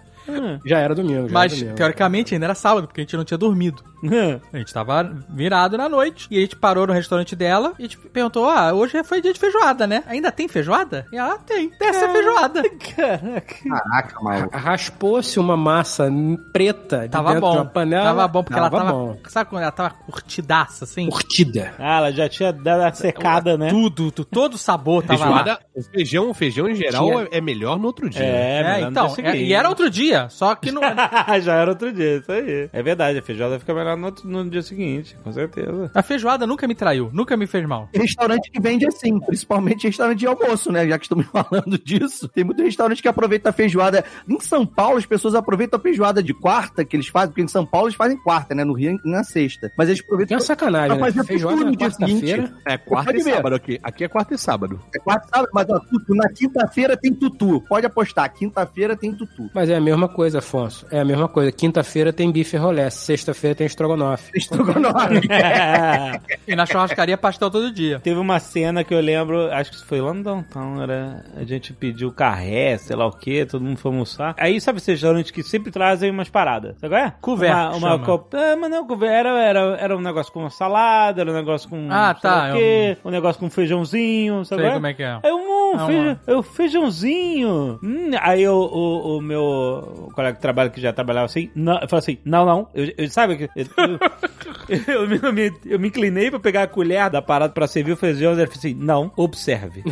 Já 0.65 0.79
era 0.79 0.95
domingo, 0.95 1.29
já 1.29 1.33
Mas, 1.35 1.53
era 1.53 1.61
domingo. 1.61 1.77
teoricamente, 1.77 2.35
ainda 2.35 2.47
era 2.47 2.55
sábado, 2.55 2.87
porque 2.87 3.01
a 3.01 3.05
gente 3.05 3.17
não 3.17 3.25
tinha 3.25 3.39
dormido. 3.39 3.83
A 4.53 4.57
gente 4.57 4.73
tava 4.73 5.13
virado 5.29 5.77
na 5.77 5.87
noite 5.87 6.27
e 6.31 6.39
a 6.39 6.41
gente 6.41 6.57
parou 6.57 6.87
no 6.87 6.93
restaurante 6.95 7.37
dela 7.37 7.75
e 7.79 7.83
a 7.83 7.87
gente 7.87 7.99
perguntou: 7.99 8.49
Ah, 8.49 8.73
hoje 8.73 9.03
foi 9.05 9.21
dia 9.21 9.31
de 9.33 9.39
feijoada, 9.39 9.87
né? 9.87 10.03
Ainda 10.07 10.33
tem 10.33 10.49
feijoada? 10.49 11.05
E 11.13 11.19
ela 11.19 11.37
tem, 11.39 11.71
dessa 11.79 12.07
é 12.07 12.09
feijoada. 12.13 12.63
Caraca. 12.71 13.55
Caraca, 13.69 14.23
maluco. 14.23 14.57
Raspou-se 14.57 15.39
uma 15.39 15.55
massa 15.57 16.11
preta 16.51 17.01
de 17.03 17.09
Tava 17.11 17.35
dentro 17.35 17.51
de 17.51 17.57
bom. 17.57 17.61
uma 17.63 17.67
panela. 17.67 18.05
Tava 18.05 18.29
bom, 18.29 18.43
porque 18.43 18.59
ela 18.59 18.71
Tava 18.71 18.85
tava. 18.85 18.97
bom. 18.97 19.17
Sabe 19.29 19.51
quando 19.51 19.63
ela 19.63 19.73
tava 19.73 19.91
curtidaça, 19.91 20.85
assim? 20.85 21.09
Curtida. 21.11 21.75
Ah, 21.79 21.99
ela 21.99 22.11
já 22.13 22.27
tinha 22.27 22.53
dado 22.55 22.81
a 22.83 22.93
secada, 22.95 23.59
né? 23.59 23.69
Tudo, 23.69 24.11
tu- 24.11 24.25
todo 24.25 24.55
o 24.55 24.59
sabor 24.59 25.03
tava 25.03 25.19
lá. 25.27 25.45
Feijoada, 25.45 25.61
o 25.77 25.83
feijão, 25.83 26.31
o 26.31 26.35
feijão 26.35 26.69
em 26.69 26.75
geral 26.75 27.05
Tinha- 27.05 27.29
é- 27.33 27.39
é 27.39 27.41
melhor 27.43 27.79
no 27.79 27.87
outro 27.87 28.09
dia. 28.09 28.23
É, 28.25 28.81
É, 28.81 28.81
então, 28.81 29.15
é- 29.23 29.37
e 29.37 29.53
era 29.53 29.69
outro 29.69 29.91
dia, 29.91 30.10
só 30.29 30.55
que 30.55 30.71
não. 30.73 30.81
Já 31.43 31.55
era 31.57 31.71
outro 31.71 31.93
dia, 31.93 32.17
isso 32.17 32.31
aí. 32.33 32.69
É 32.73 32.83
verdade, 32.83 33.19
a 33.19 33.23
feijoada 33.23 33.59
fica 33.59 33.73
melhor 33.75 33.97
no, 33.97 34.07
outro- 34.07 34.29
no 34.29 34.49
dia 34.49 34.63
seguinte, 34.63 35.17
com 35.23 35.33
certeza. 35.33 35.91
A 35.95 36.03
feijoada 36.03 36.47
nunca 36.47 36.67
me 36.67 36.75
traiu, 36.75 37.11
nunca 37.13 37.37
me 37.37 37.47
fez 37.47 37.67
mal. 37.67 37.89
Restaurante 37.95 38.51
que 38.51 38.61
vende 38.61 38.87
assim, 38.87 39.19
principalmente 39.21 39.87
restaurante 39.87 40.19
de 40.19 40.27
almoço, 40.27 40.71
né? 40.73 40.87
Já 40.89 40.99
que 40.99 41.05
estamos 41.05 41.27
falando 41.33 41.79
disso. 41.79 42.29
Tem 42.29 42.45
muito 42.45 42.63
restaurante 42.63 43.03
que 43.03 43.09
aproveita 43.09 43.51
a 43.51 43.53
feijoada. 43.53 44.05
Em 44.29 44.41
São 44.41 44.65
Paulo, 44.67 44.99
as 44.99 45.07
pessoas 45.07 45.35
aproveitam 45.35 45.79
a 45.79 45.83
feijoada 45.83 46.23
de 46.23 46.33
quarta 46.35 46.85
que 46.85 46.97
eles 46.97 47.09
fazem, 47.09 47.29
porque 47.31 47.43
em 47.43 47.49
São 47.49 47.65
Paulo 47.67 47.89
eles 47.89 47.97
fazem 47.97 48.17
quarta, 48.23 48.55
né? 48.55 48.65
No 48.65 48.73
Rio 48.73 48.99
na 49.05 49.23
sexta. 49.25 49.71
Mas 49.77 49.89
eles 49.89 50.01
Que 50.01 50.05
é 50.05 50.09
aproveitam. 50.09 50.37
uma 50.39 50.43
sacanagem, 50.43 50.97
Pra 50.97 51.07
fazer 51.07 51.19
né? 51.19 51.25
Feijoada 51.25 51.57
tudo 51.57 51.65
na 51.67 51.71
no 51.71 51.77
dia 51.77 51.89
quarta-feira. 51.91 52.27
seguinte. 52.43 52.55
É 52.67 52.77
quarta 52.79 53.11
Pode 53.11 53.21
e 53.21 53.25
ver. 53.25 53.35
sábado 53.35 53.55
aqui. 53.55 53.81
Aqui 53.83 54.05
é 54.05 54.09
quarta 54.09 54.35
e 54.35 54.39
sábado. 54.39 54.81
É 54.95 54.99
quarta, 54.99 55.29
sábado, 55.29 55.51
mas 55.53 55.67
ó, 55.71 55.79
tutu, 55.79 56.15
na 56.15 56.29
quinta-feira 56.29 56.97
tem 56.97 57.13
tutu. 57.15 57.61
Pode 57.69 57.87
apostar, 57.87 58.33
quinta-feira 58.33 58.97
tem 58.97 59.13
tutu. 59.15 59.51
Mas 59.55 59.69
é 59.71 59.77
a 59.77 59.81
mesma 59.81 60.00
coisa, 60.09 60.39
Afonso. 60.39 60.87
É 60.91 61.01
a 61.01 61.05
mesma 61.05 61.29
coisa. 61.29 61.53
Quinta-feira 61.53 62.13
tem 62.13 62.31
bife 62.31 62.57
rolé, 62.57 62.89
sexta-feira 62.91 63.55
tem 63.55 63.67
estrogonofe. 63.67 64.31
Estrogonofe. 64.37 65.29
E 66.47 66.57
na 66.57 66.67
churrascaria 66.67 67.17
pastel 67.17 67.51
todo 67.51 67.73
dia. 67.73 68.01
Teve 68.01 68.19
uma 68.19 68.39
cena 68.41 68.83
que 68.83 68.93
eu 68.93 69.01
lembro, 69.01 69.51
acho 69.53 69.71
que 69.71 69.77
isso 69.77 69.87
foi 69.87 70.01
lá 70.01 70.13
no 70.13 70.23
Downtown, 70.23 70.83
era, 70.83 71.25
a 71.37 71.45
gente 71.45 71.73
pediu 71.73 72.11
carré, 72.13 72.77
sei 72.79 72.97
lá 72.97 73.07
o 73.07 73.13
que, 73.13 73.45
todo 73.47 73.63
mundo 73.63 73.77
foi 73.77 73.91
almoçar. 73.91 74.35
Aí 74.39 74.61
sabe 74.61 74.79
esses 74.79 74.89
restaurantes 74.89 75.31
que 75.31 75.43
sempre 75.43 75.71
trazem 75.71 76.11
umas 76.11 76.29
paradas, 76.29 76.77
sabe 76.81 76.95
qual 76.95 77.07
é? 77.07 77.15
Couvert, 77.21 77.77
Uma, 77.77 77.95
uma 77.95 78.25
Ah, 78.33 78.57
mas 78.59 78.71
não, 78.71 78.87
couvert, 78.87 79.13
era, 79.13 79.43
era, 79.43 79.61
era 79.79 79.97
um 79.97 80.01
negócio 80.01 80.33
com 80.33 80.41
uma 80.41 80.51
salada, 80.51 81.21
era 81.21 81.31
um 81.31 81.35
negócio 81.35 81.69
com 81.69 81.87
Ah, 81.91 82.17
sei 82.21 82.31
lá 82.31 82.37
tá, 82.37 82.51
o 82.51 82.57
quê, 82.57 82.97
um 83.05 83.11
negócio 83.11 83.41
com 83.41 83.51
feijãozinho, 83.51 84.45
sabe 84.45 84.63
Sei 84.63 84.71
qual 84.71 84.75
como 84.77 84.87
é 84.87 84.95
que 84.95 85.03
é. 85.03 85.21
Aí 85.23 85.33
um, 85.33 85.75
É 85.75 85.87
feijão, 85.87 86.19
é 86.27 86.35
o 86.35 86.43
feijãozinho. 86.43 87.79
Hum, 87.83 88.11
aí 88.21 88.47
o, 88.49 88.55
o, 88.55 89.19
o 89.19 89.21
meu 89.21 89.90
o 89.91 90.13
colega 90.13 90.35
de 90.37 90.41
trabalho 90.43 90.71
que 90.71 90.81
já 90.81 90.93
trabalhava 90.93 91.27
assim, 91.27 91.51
não, 91.55 91.75
eu 91.81 91.89
falei 91.89 91.99
assim, 92.03 92.19
não, 92.25 92.45
não, 92.47 92.69
eu, 92.75 92.93
eu- 92.97 93.11
sabe 93.11 93.37
que 93.37 93.45
eu, 93.57 93.67
eu, 94.89 95.07
me, 95.33 95.53
eu 95.67 95.79
me- 95.79 95.89
inclinei 95.89 96.31
pra 96.31 96.41
pegar 96.41 96.63
a 96.63 96.67
colher 96.69 97.11
da 97.11 97.21
parada 97.23 97.53
pra 97.53 97.67
servir 97.67 97.93
o 97.93 97.97
feijão, 97.97 98.39
e 98.39 98.43
assim, 98.43 98.75
não, 98.75 99.13
observe. 99.17 99.83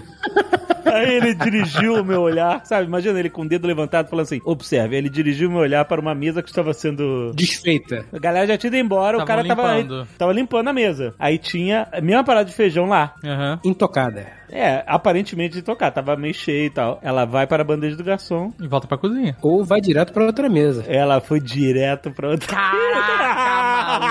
Aí 0.93 1.17
ele 1.17 1.35
dirigiu 1.35 1.95
o 2.01 2.05
meu 2.05 2.23
olhar, 2.23 2.65
sabe? 2.65 2.87
Imagina 2.87 3.19
ele 3.19 3.31
com 3.31 3.43
o 3.43 3.49
dedo 3.49 3.67
levantado 3.67 4.09
falando 4.09 4.25
assim: 4.25 4.41
observe. 4.45 4.97
Ele 4.97 5.09
dirigiu 5.09 5.49
o 5.49 5.53
meu 5.53 5.61
olhar 5.61 5.85
para 5.85 6.01
uma 6.01 6.15
mesa 6.15 6.43
que 6.43 6.49
estava 6.49 6.73
sendo. 6.73 7.33
Desfeita. 7.35 8.07
A 8.13 8.19
galera 8.19 8.47
já 8.47 8.59
tinha 8.59 8.69
ido 8.69 8.77
embora, 8.77 9.19
o 9.19 9.25
cara 9.25 9.45
tava, 9.45 9.77
limpando. 9.77 10.09
tava 10.17 10.33
limpando 10.33 10.69
a 10.69 10.73
mesa. 10.73 11.15
Aí 11.19 11.39
tinha 11.39 11.89
a 11.93 12.01
mesma 12.01 12.25
parada 12.25 12.49
de 12.49 12.55
feijão 12.55 12.87
lá. 12.87 13.15
Aham. 13.25 13.61
Intocada. 13.65 14.39
É, 14.51 14.83
aparentemente 14.87 15.55
de 15.55 15.63
tocar, 15.63 15.91
tava 15.91 16.17
meio 16.17 16.33
cheio 16.33 16.67
e 16.67 16.71
tal. 16.71 16.99
Ela 17.03 17.25
vai 17.27 17.47
para 17.47 17.63
a 17.63 17.67
bandeja 17.67 17.97
do 17.97 18.05
garçom. 18.05 18.51
E 18.59 18.67
volta 18.67 18.87
pra 18.87 18.97
cozinha. 18.97 19.37
Ou 19.43 19.63
vai 19.65 19.81
direto 19.81 20.13
pra 20.13 20.25
outra 20.25 20.49
mesa. 20.49 20.85
Ela 20.89 21.21
foi 21.21 21.39
direto 21.39 22.11
pra 22.11 22.31
outra. 22.31 22.49
Caraca, 22.57 24.09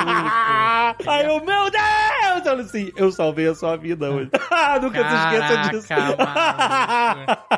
Aí 1.07 1.25
eu, 1.25 1.43
meu 1.43 1.71
Deus! 1.71 2.06
Eu 2.47 2.51
falei 2.57 2.65
assim, 2.65 2.91
eu 2.95 3.11
salvei 3.11 3.47
a 3.47 3.55
sua 3.55 3.75
vida 3.75 4.09
hoje. 4.11 4.29
Nunca 4.81 5.09
se 5.09 5.15
esqueça 5.15 5.69
disso. 5.69 5.87
Caraca, 5.87 7.39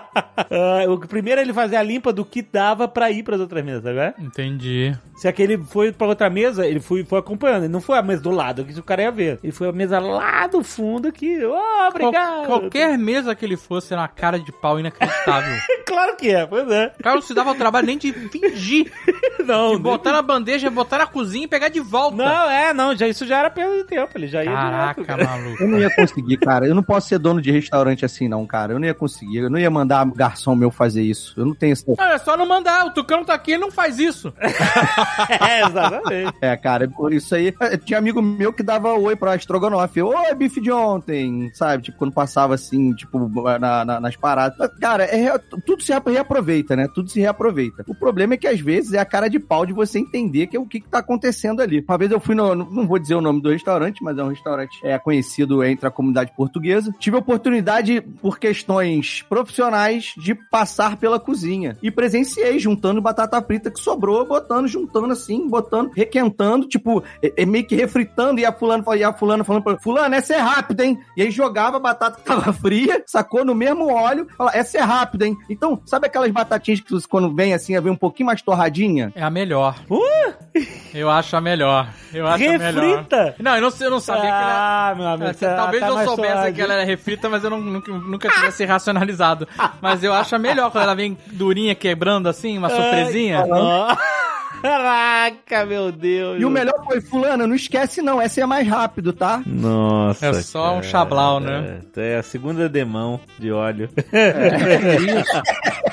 Ah, 0.51 0.85
o 0.89 0.97
primeiro 0.99 1.39
ele 1.41 1.53
fazia 1.53 1.79
a 1.79 1.83
limpa 1.83 2.11
do 2.13 2.23
que 2.25 2.41
dava 2.41 2.87
pra 2.87 3.11
ir 3.11 3.23
pras 3.23 3.39
outras 3.39 3.63
mesas, 3.63 3.95
né? 3.95 4.13
Entendi. 4.19 4.95
Se 5.17 5.27
aquele 5.27 5.57
foi 5.57 5.91
pra 5.91 6.07
outra 6.07 6.29
mesa, 6.29 6.65
ele 6.65 6.79
foi, 6.79 7.03
foi 7.03 7.19
acompanhando. 7.19 7.63
Ele 7.63 7.73
não 7.73 7.81
foi 7.81 7.97
a 7.97 8.01
mesa 8.01 8.21
do 8.23 8.31
lado, 8.31 8.63
que 8.65 8.77
o 8.79 8.83
cara 8.83 9.01
ia 9.03 9.11
ver. 9.11 9.39
Ele 9.43 9.51
foi 9.51 9.67
a 9.69 9.71
mesa 9.71 9.99
lá 9.99 10.47
do 10.47 10.63
fundo 10.63 11.11
que, 11.11 11.43
oh, 11.45 11.87
obrigado. 11.89 12.45
Qual- 12.45 12.59
qualquer 12.61 12.97
mesa 12.97 13.35
que 13.35 13.45
ele 13.45 13.57
fosse 13.57 13.93
era 13.93 14.01
uma 14.01 14.07
cara 14.07 14.39
de 14.39 14.51
pau 14.51 14.79
inacreditável. 14.79 15.55
Claro 15.89 16.15
que 16.17 16.29
é, 16.29 16.45
pois 16.45 16.69
é. 16.69 16.93
O 16.99 17.03
cara 17.03 17.15
não 17.15 17.21
se 17.23 17.33
dava 17.33 17.49
o 17.51 17.55
trabalho 17.55 17.87
nem 17.87 17.97
de 17.97 18.13
fingir. 18.13 18.91
Não, 19.43 19.71
De 19.75 19.81
botar 19.81 20.11
na 20.11 20.21
bandeja, 20.21 20.69
botar 20.69 20.99
na 20.99 21.07
cozinha 21.07 21.45
e 21.45 21.47
pegar 21.47 21.69
de 21.69 21.79
volta. 21.79 22.15
Não, 22.15 22.49
é, 22.49 22.71
não, 22.75 22.95
já, 22.95 23.07
isso 23.07 23.25
já 23.25 23.39
era 23.39 23.49
perda 23.49 23.75
de 23.77 23.85
tempo. 23.85 24.11
Ele 24.13 24.27
já 24.27 24.43
ia 24.43 24.51
Caraca, 24.51 24.77
direto, 24.81 25.05
cara. 25.05 25.23
maluco. 25.25 25.63
Eu 25.63 25.67
não 25.67 25.79
ia 25.79 25.89
conseguir, 25.95 26.37
cara. 26.37 26.67
Eu 26.67 26.75
não 26.75 26.83
posso 26.83 27.07
ser 27.09 27.19
dono 27.19 27.41
de 27.41 27.51
restaurante 27.51 28.05
assim, 28.05 28.27
não, 28.27 28.45
cara. 28.45 28.73
Eu 28.73 28.79
não 28.79 28.85
ia 28.87 28.93
conseguir. 28.93 29.37
Eu 29.39 29.49
não 29.49 29.59
ia 29.59 29.69
mandar 29.69 30.05
garçom 30.11 30.55
meu 30.55 30.71
fazer 30.71 31.01
isso. 31.01 31.33
Eu 31.37 31.45
não 31.45 31.53
tenho 31.55 31.73
essa. 31.73 31.83
Não, 31.97 32.05
é 32.05 32.17
só 32.17 32.35
não 32.37 32.45
mandar. 32.47 32.85
O 32.85 32.91
Tucano 32.91 33.25
tá 33.25 33.33
aqui 33.33 33.53
e 33.53 33.57
não 33.57 33.71
faz 33.71 33.99
isso. 33.99 34.33
É, 35.47 35.65
exatamente. 35.65 36.33
É, 36.41 36.55
cara, 36.57 36.87
por 36.87 37.13
isso 37.13 37.33
aí. 37.35 37.53
é, 37.61 37.77
Tinha 37.77 37.97
amigo 37.99 38.21
meu 38.21 38.51
que 38.53 38.63
dava 38.63 38.93
oi 38.93 39.15
pra 39.15 39.35
estrogonofe. 39.35 40.01
Oi, 40.01 40.35
bife 40.35 40.59
de 40.61 40.71
ontem, 40.71 41.51
sabe? 41.53 41.83
Tipo, 41.83 41.97
quando 41.97 42.11
passava 42.13 42.55
assim, 42.55 42.93
tipo, 42.93 43.29
na- 43.59 43.85
na- 43.85 43.99
nas 43.99 44.15
paradas. 44.15 44.57
Cara, 44.79 45.03
é, 45.03 45.37
tudo 45.65 45.83
se 45.83 45.93
reaproveita, 46.07 46.75
né? 46.75 46.87
Tudo 46.93 47.09
se 47.09 47.19
reaproveita. 47.19 47.83
O 47.87 47.95
problema 47.95 48.33
é 48.33 48.37
que 48.37 48.47
às 48.47 48.59
vezes 48.59 48.93
é 48.93 48.99
a 48.99 49.05
cara 49.05 49.27
de 49.29 49.39
pau 49.39 49.65
de 49.65 49.73
você 49.73 49.99
entender 49.99 50.47
que 50.47 50.57
é 50.57 50.59
o 50.59 50.65
que, 50.65 50.79
que 50.79 50.87
tá 50.89 50.99
acontecendo 50.99 51.61
ali. 51.61 51.83
Uma 51.87 51.97
vez 51.97 52.11
eu 52.11 52.19
fui 52.19 52.35
no. 52.35 52.55
Não 52.55 52.87
vou 52.87 52.99
dizer 52.99 53.15
o 53.15 53.21
nome 53.21 53.41
do 53.41 53.49
restaurante, 53.51 54.03
mas 54.03 54.17
é 54.17 54.23
um 54.23 54.29
restaurante 54.29 54.58
é, 54.83 54.97
conhecido 54.97 55.63
entre 55.63 55.87
a 55.87 55.91
comunidade 55.91 56.31
portuguesa. 56.35 56.93
Tive 56.99 57.15
a 57.15 57.19
oportunidade, 57.19 58.01
por 58.01 58.39
questões 58.39 59.23
profissionais, 59.27 60.13
de 60.17 60.33
passar 60.33 60.97
pela 60.97 61.19
cozinha. 61.19 61.77
E 61.81 61.91
presenciei 61.91 62.59
juntando 62.59 63.01
batata 63.01 63.41
frita 63.41 63.71
que 63.71 63.79
sobrou, 63.79 64.25
botando, 64.25 64.67
juntando 64.67 65.11
assim, 65.13 65.47
botando, 65.47 65.91
requentando, 65.91 66.67
tipo, 66.67 67.03
é, 67.21 67.43
é 67.43 67.45
meio 67.45 67.65
que 67.65 67.75
refritando, 67.75 68.39
e 68.39 68.45
a 68.45 68.51
fulano, 68.51 68.83
e 68.95 69.03
a 69.03 69.13
fulano 69.13 69.43
falando 69.43 69.63
pra 69.63 69.79
fulano, 69.79 70.15
essa 70.15 70.35
é 70.35 70.39
rápida, 70.39 70.85
hein? 70.85 70.99
E 71.15 71.21
aí 71.21 71.31
jogava 71.31 71.77
a 71.77 71.79
batata 71.79 72.17
que 72.17 72.23
tava 72.23 72.51
fria, 72.53 73.03
sacou 73.05 73.45
no 73.45 73.55
mesmo 73.55 73.91
óleo, 73.91 74.27
fala, 74.37 74.51
essa 74.53 74.77
é 74.77 74.81
rápida, 74.81 75.27
hein? 75.27 75.37
Então 75.49 75.81
sabe 75.85 76.07
aquelas 76.07 76.31
batatinhas 76.31 76.79
que 76.79 76.99
quando 77.07 77.33
vem 77.33 77.53
assim, 77.53 77.79
vem 77.79 77.91
um 77.91 77.95
pouquinho 77.95 78.27
mais 78.27 78.41
torradinha? 78.41 79.11
É 79.15 79.23
a 79.23 79.29
melhor. 79.29 79.75
Uh! 79.89 80.39
Eu 80.93 81.09
acho 81.09 81.35
a 81.35 81.41
melhor. 81.41 81.89
Eu 82.13 82.27
acho 82.27 82.43
a 82.43 82.57
melhor. 82.57 82.97
Refrita? 82.97 83.35
Não, 83.39 83.55
eu 83.55 83.61
não, 83.61 83.69
eu 83.79 83.89
não 83.91 83.99
sabia 83.99 84.23
que 84.23 84.27
ela... 84.27 84.48
Ah, 84.51 84.93
meu 84.95 85.07
amigo. 85.07 85.29
É, 85.29 85.33
tá- 85.33 85.55
talvez 85.55 85.81
tá 85.81 85.87
eu 85.89 86.05
soubesse 86.05 86.33
suave. 86.33 86.53
que 86.53 86.61
ela 86.61 86.73
era 86.73 86.83
refrita, 86.83 87.29
mas 87.29 87.43
eu 87.43 87.49
não- 87.49 87.61
nunca, 87.61 87.91
nunca 87.91 88.29
tivesse 88.29 88.65
racionalizado. 88.65 89.47
Mas 89.81 90.03
eu 90.03 90.13
acho 90.13 90.37
melhor 90.39 90.71
quando 90.71 90.83
ela 90.83 90.95
vem 90.95 91.17
durinha, 91.27 91.75
quebrando 91.75 92.27
assim, 92.27 92.57
uma 92.57 92.69
surpresinha. 92.69 93.45
Ó. 93.49 93.95
Caraca, 94.61 95.65
meu 95.65 95.91
Deus. 95.91 96.41
E 96.41 96.45
o 96.45 96.49
melhor 96.49 96.83
foi, 96.85 97.01
fulana, 97.01 97.47
não 97.47 97.55
esquece 97.55 98.01
não, 98.01 98.21
essa 98.21 98.41
é 98.41 98.45
mais 98.45 98.67
rápido, 98.67 99.13
tá? 99.13 99.41
Nossa. 99.45 100.25
É 100.27 100.33
só 100.41 100.77
um 100.77 100.83
chablau, 100.83 101.39
né? 101.39 101.79
É 101.95 102.17
a 102.17 102.23
segunda 102.23 102.67
demão 102.67 103.19
de 103.37 103.51
óleo. 103.51 103.89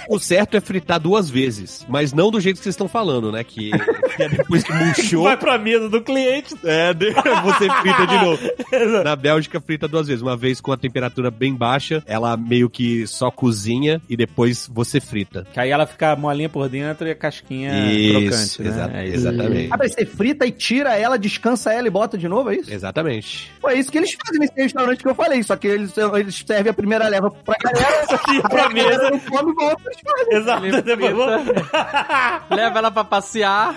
O 0.09 0.19
certo 0.21 0.57
é 0.57 0.61
fritar 0.61 1.01
duas 1.01 1.29
vezes, 1.29 1.85
mas 1.89 2.13
não 2.13 2.31
do 2.31 2.41
jeito 2.41 2.59
que 2.59 2.63
vocês 2.63 2.75
estão 2.75 2.87
falando, 2.89 3.33
né? 3.33 3.43
Que, 3.43 3.73
que 4.17 4.23
é 4.23 4.29
depois 4.29 4.63
que 4.63 4.73
murchou, 4.73 5.25
Vai 5.25 5.37
pra 5.37 5.59
mesa 5.59 5.89
do 5.89 6.01
cliente. 6.01 6.55
é, 6.65 6.95
você 7.43 7.69
frita 7.83 8.07
de 8.07 8.15
novo. 8.25 9.03
Na 9.03 9.17
Bélgica, 9.17 9.61
frita 9.61 9.89
duas 9.89 10.07
vezes. 10.07 10.23
Uma 10.23 10.37
vez 10.37 10.61
com 10.61 10.71
a 10.71 10.77
temperatura 10.77 11.31
bem 11.31 11.55
baixa, 11.55 12.03
ela 12.07 12.37
meio 12.37 12.71
que 12.71 13.07
só 13.07 13.31
cozinha 13.31 14.01
e 14.09 14.17
depois 14.17 14.71
você 14.73 15.01
frita. 15.01 15.45
Que 15.53 15.59
aí 15.59 15.71
ela 15.71 15.87
fica 15.87 16.15
molinha 16.15 16.49
por 16.49 16.69
dentro 16.69 17.07
e 17.09 17.11
a 17.11 17.15
casquinha 17.15 17.91
Isso, 17.93 18.13
crocante, 18.13 18.46
né? 18.63 18.69
exa- 18.69 18.91
É 18.95 19.05
isso. 19.07 19.15
exatamente. 19.17 19.69
Ah, 19.73 19.77
mas 19.79 19.93
você 19.93 20.07
frita 20.07 20.47
e 20.47 20.51
tira 20.53 20.97
ela, 20.97 21.19
descansa 21.19 21.73
ela 21.73 21.87
e 21.87 21.91
bota 21.91 22.17
de 22.19 22.29
novo, 22.29 22.51
é 22.51 22.57
isso? 22.57 22.73
Exatamente. 22.73 23.53
Pô, 23.61 23.69
é 23.69 23.75
isso 23.75 23.91
que 23.91 23.99
eles 23.99 24.17
fazem 24.27 24.41
nesse 24.41 24.55
restaurante 24.57 25.03
que 25.03 25.09
eu 25.09 25.15
falei, 25.15 25.43
só 25.43 25.57
que 25.57 25.67
eles, 25.67 25.93
eles 25.97 26.45
servem 26.47 26.71
a 26.71 26.75
primeira 26.75 27.09
leva 27.09 27.31
pra 27.31 27.55
galera, 27.63 28.07
E 28.37 28.43
pra 28.43 28.69
mesa. 28.71 29.11
não 29.11 29.19
come 29.21 29.53
e 29.53 29.55
volta, 29.55 29.83
eles 29.87 30.01
fazem. 30.05 30.35
Exato. 30.37 30.67
Leva 32.55 32.79
ela 32.79 32.91
pra 32.91 33.05
passear. 33.05 33.75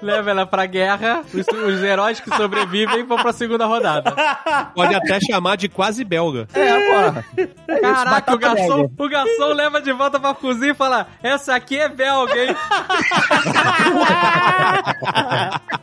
Leva 0.00 0.30
ela 0.30 0.46
pra 0.46 0.64
guerra. 0.66 1.24
Os, 1.34 1.46
os 1.46 1.82
heróis 1.82 2.20
que 2.20 2.34
sobrevivem 2.36 3.04
vão 3.04 3.18
pra 3.18 3.32
segunda 3.32 3.66
rodada. 3.66 4.14
Pode 4.74 4.94
até 4.94 5.18
chamar 5.20 5.56
de 5.56 5.68
quase 5.68 6.04
belga. 6.04 6.46
É, 6.54 6.86
porra. 6.86 7.24
É 7.36 7.74
isso, 7.74 7.80
Caraca, 7.80 8.34
o 8.34 8.38
garçom, 8.38 8.90
o 8.96 9.08
garçom 9.08 9.52
leva 9.54 9.80
de 9.80 9.92
volta 9.92 10.20
pra 10.20 10.34
cozinha 10.34 10.72
e 10.72 10.74
fala: 10.74 11.08
Essa 11.22 11.54
aqui 11.54 11.78
é 11.78 11.88
belga, 11.88 12.44
hein? 12.44 12.56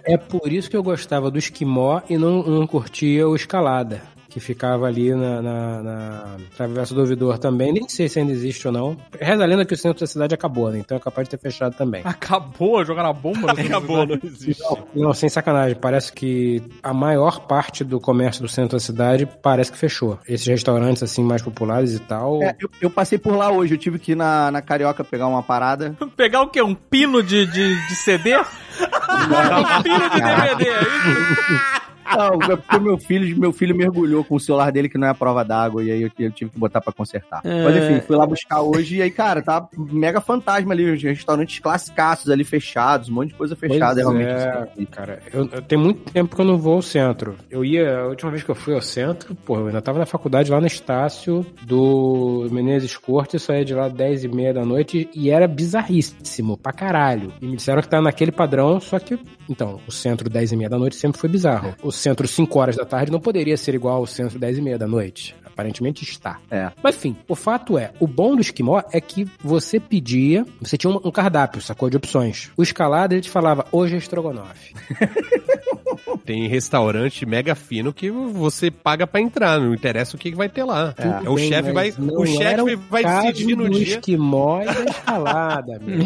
É 0.05 0.17
por 0.17 0.51
isso 0.51 0.69
que 0.69 0.77
eu 0.77 0.83
gostava 0.83 1.29
do 1.31 1.37
esquimó 1.37 2.01
e 2.09 2.17
não, 2.17 2.43
não 2.43 2.67
curtia 2.67 3.27
o 3.27 3.35
escalada. 3.35 4.01
Que 4.35 4.39
ficava 4.41 4.85
ali 4.85 5.15
na, 5.15 5.41
na, 5.41 5.81
na 5.81 6.37
Travessa 6.57 6.93
do 6.93 6.99
Ouvidor 6.99 7.37
também. 7.37 7.71
Nem 7.71 7.87
sei 7.87 8.09
se 8.09 8.19
ainda 8.19 8.33
existe 8.33 8.67
ou 8.67 8.73
não. 8.73 8.97
Reza 9.17 9.41
a 9.41 9.45
lenda 9.45 9.63
que 9.63 9.73
o 9.73 9.77
centro 9.77 10.01
da 10.01 10.07
cidade 10.07 10.35
acabou, 10.35 10.69
né? 10.69 10.79
Então 10.79 10.97
é 10.97 10.99
capaz 10.99 11.25
de 11.25 11.37
ter 11.37 11.41
fechado 11.41 11.73
também. 11.73 12.01
Acabou 12.03 12.83
jogar 12.83 13.05
a 13.05 13.13
bomba. 13.13 13.53
Acabou, 13.55 14.05
não 14.05 14.19
existe. 14.21 14.61
Não, 14.93 15.13
sem 15.13 15.29
sacanagem. 15.29 15.77
Parece 15.77 16.11
que 16.11 16.61
a 16.83 16.93
maior 16.93 17.47
parte 17.47 17.81
do 17.85 17.97
comércio 17.97 18.41
do 18.41 18.49
centro 18.49 18.75
da 18.75 18.79
cidade 18.81 19.25
parece 19.41 19.71
que 19.71 19.77
fechou. 19.77 20.19
Esses 20.27 20.45
restaurantes, 20.47 21.01
assim, 21.01 21.23
mais 21.23 21.41
populares 21.41 21.93
e 21.93 21.99
tal. 21.99 22.43
É, 22.43 22.57
eu, 22.59 22.69
eu 22.81 22.89
passei 22.89 23.17
por 23.17 23.37
lá 23.37 23.49
hoje, 23.49 23.75
eu 23.75 23.77
tive 23.77 23.97
que 23.97 24.11
ir 24.11 24.15
na, 24.15 24.51
na 24.51 24.61
Carioca 24.61 25.01
pegar 25.01 25.27
uma 25.27 25.41
parada. 25.43 25.95
Pegar 26.17 26.41
o 26.41 26.49
quê? 26.49 26.61
Um 26.61 26.75
pino 26.75 27.23
de, 27.23 27.45
de, 27.45 27.87
de 27.87 27.95
CD? 27.95 28.35
um 28.35 29.81
pino 29.81 30.09
de 30.09 30.19
DVD, 30.19 30.67
é 30.67 30.81
isso? 30.81 31.84
Não, 32.05 32.41
é 32.51 32.55
porque 32.55 32.79
meu 32.79 32.97
filho, 32.97 33.39
meu 33.39 33.51
filho 33.51 33.75
mergulhou 33.75 34.23
com 34.23 34.35
o 34.35 34.39
celular 34.39 34.71
dele 34.71 34.89
que 34.89 34.97
não 34.97 35.07
é 35.07 35.09
a 35.11 35.15
prova 35.15 35.43
d'água, 35.43 35.83
e 35.83 35.91
aí 35.91 36.01
eu, 36.01 36.11
eu 36.19 36.31
tive 36.31 36.51
que 36.51 36.59
botar 36.59 36.81
pra 36.81 36.93
consertar. 36.93 37.41
Mas 37.43 37.75
enfim, 37.75 38.01
fui 38.05 38.15
lá 38.15 38.25
buscar 38.25 38.61
hoje, 38.61 38.97
e 38.97 39.01
aí, 39.01 39.11
cara, 39.11 39.41
tá 39.41 39.67
mega 39.77 40.21
fantasma 40.21 40.73
ali, 40.73 40.95
restaurantes 40.95 41.59
classicaços 41.59 42.29
ali 42.29 42.43
fechados, 42.43 43.09
um 43.09 43.13
monte 43.13 43.29
de 43.29 43.35
coisa 43.35 43.55
Pois 43.55 43.71
fechada, 43.71 43.99
é, 43.99 44.03
realmente. 44.03 44.85
cara. 44.91 45.19
Eu, 45.33 45.49
eu 45.51 45.61
tenho 45.61 45.81
muito 45.81 46.11
tempo 46.11 46.35
que 46.35 46.41
eu 46.41 46.45
não 46.45 46.57
vou 46.57 46.75
ao 46.75 46.81
centro. 46.81 47.35
Eu 47.49 47.63
ia, 47.65 47.99
a 47.99 48.07
última 48.07 48.31
vez 48.31 48.43
que 48.43 48.49
eu 48.51 48.55
fui 48.55 48.73
ao 48.73 48.81
centro, 48.81 49.35
pô, 49.35 49.57
eu 49.57 49.67
ainda 49.67 49.81
tava 49.81 49.99
na 49.99 50.05
faculdade 50.05 50.51
lá 50.51 50.59
no 50.59 50.67
Estácio 50.67 51.45
do 51.63 52.47
Menezes 52.51 52.95
Corte, 52.97 53.39
saía 53.39 53.65
de 53.65 53.73
lá 53.73 53.87
10 53.87 54.25
e 54.25 54.27
meia 54.27 54.53
da 54.53 54.65
noite 54.65 55.09
e 55.13 55.29
era 55.29 55.47
bizarríssimo, 55.47 56.57
pra 56.57 56.71
caralho. 56.71 57.33
E 57.41 57.45
me 57.47 57.55
disseram 57.55 57.81
que 57.81 57.89
tá 57.89 58.01
naquele 58.01 58.31
padrão, 58.31 58.79
só 58.79 58.99
que, 58.99 59.17
então, 59.49 59.79
o 59.87 59.91
centro 59.91 60.29
10 60.29 60.51
e 60.51 60.55
meia 60.57 60.69
da 60.69 60.77
noite 60.77 60.95
sempre 60.95 61.19
foi 61.19 61.29
bizarro. 61.29 61.75
O 61.81 61.91
centro 61.95 62.27
5 62.27 62.59
horas 62.59 62.75
da 62.75 62.85
tarde 62.85 63.11
não 63.11 63.19
poderia 63.19 63.57
ser 63.57 63.73
igual 63.75 63.97
ao 63.97 64.05
centro 64.05 64.37
10 64.37 64.57
e 64.57 64.61
meia 64.61 64.77
da 64.77 64.87
noite. 64.87 65.35
Aparentemente 65.55 66.03
está. 66.03 66.37
É. 66.51 66.69
Mas 66.83 66.97
enfim, 66.97 67.15
o 67.29 67.33
fato 67.35 67.77
é, 67.77 67.93
o 67.97 68.05
bom 68.05 68.35
do 68.35 68.41
esquimó 68.41 68.81
é 68.91 68.99
que 68.99 69.25
você 69.41 69.79
pedia, 69.79 70.45
você 70.61 70.77
tinha 70.77 70.91
um, 70.91 71.11
cardápio, 71.11 71.61
sacou 71.61 71.89
de 71.89 71.95
opções. 71.95 72.51
O 72.57 72.61
escalada 72.61 73.13
ele 73.13 73.21
te 73.21 73.29
falava, 73.29 73.65
hoje 73.71 73.95
é 73.95 73.97
estrogonofe. 73.97 74.75
Tem 76.25 76.47
restaurante 76.47 77.25
mega 77.25 77.55
fino 77.55 77.93
que 77.93 78.09
você 78.09 78.69
paga 78.69 79.05
pra 79.07 79.21
entrar, 79.21 79.59
não 79.59 79.73
interessa 79.73 80.15
o 80.15 80.19
que 80.19 80.33
vai 80.35 80.49
ter 80.49 80.63
lá. 80.63 80.93
É, 80.97 81.29
o 81.29 81.35
bem, 81.35 81.47
chefe 81.47 81.71
vai, 81.71 81.93
o 81.97 82.25
chefe 82.25 82.75
vai 82.89 83.03
decidir 83.03 83.55
no 83.55 83.69
dia. 83.69 83.95
esquimó 83.95 84.61
e 84.61 84.65
da 84.65 84.85
escalada, 84.85 85.75
amigo. 85.77 86.03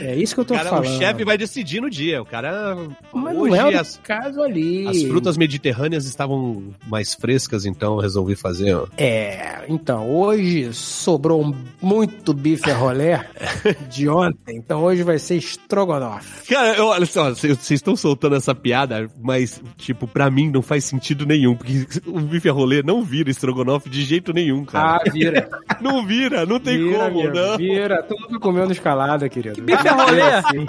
É 0.00 0.14
isso 0.14 0.34
que 0.34 0.40
eu 0.40 0.44
tô 0.44 0.54
Cara, 0.54 0.66
o 0.66 0.70
falando. 0.70 0.98
chefe 0.98 1.24
vai 1.24 1.38
decidir 1.38 1.80
no 1.80 1.90
dia. 1.90 2.22
O 2.22 2.26
cara. 2.26 2.76
Mas 3.12 3.36
hoje 3.36 3.50
não 3.50 3.56
é 3.56 3.76
o 3.76 3.80
as, 3.80 3.98
caso 4.02 4.42
ali. 4.42 4.86
as 4.88 5.02
frutas 5.04 5.36
mediterrâneas 5.36 6.04
estavam 6.06 6.64
mais 6.86 7.14
frescas, 7.14 7.63
então 7.64 7.96
resolvi 7.98 8.34
fazer. 8.36 8.74
ó. 8.74 8.86
É, 8.96 9.64
então, 9.68 10.10
hoje 10.10 10.72
sobrou 10.72 11.54
muito 11.80 12.32
bife 12.34 12.70
a 12.70 12.74
rolé 12.76 13.24
de 13.90 14.08
ontem, 14.08 14.56
então 14.56 14.82
hoje 14.82 15.02
vai 15.02 15.18
ser 15.18 15.36
estrogonofe. 15.36 16.46
Cara, 16.52 16.74
eu- 16.76 16.86
olha 16.86 17.06
só, 17.06 17.30
vocês 17.30 17.70
estão 17.70 17.96
soltando 17.96 18.36
essa 18.36 18.54
piada, 18.54 19.08
mas, 19.22 19.60
tipo, 19.76 20.06
pra 20.06 20.30
mim 20.30 20.50
não 20.50 20.62
faz 20.62 20.84
sentido 20.84 21.26
nenhum, 21.26 21.54
porque 21.56 21.86
o 22.06 22.20
bife 22.20 22.48
a 22.48 22.52
rolê 22.52 22.82
não 22.82 23.02
vira 23.02 23.30
estrogonofe 23.30 23.88
de 23.88 24.02
jeito 24.02 24.32
nenhum, 24.32 24.64
cara. 24.64 25.00
Ah, 25.04 25.10
vira. 25.10 25.48
Não 25.80 26.06
vira, 26.06 26.46
não 26.46 26.58
tem 26.58 26.78
vira, 26.78 26.98
como, 26.98 27.20
amigo, 27.20 27.34
não. 27.34 27.56
Vira, 27.58 28.02
tu 28.02 28.14
nunca 28.18 28.38
comeu 28.38 28.64
no 28.64 28.72
escalada, 28.72 29.28
querido. 29.28 29.60
bife 29.60 29.86
a 29.88 29.92
rolê? 29.92 30.22
Assim. 30.22 30.66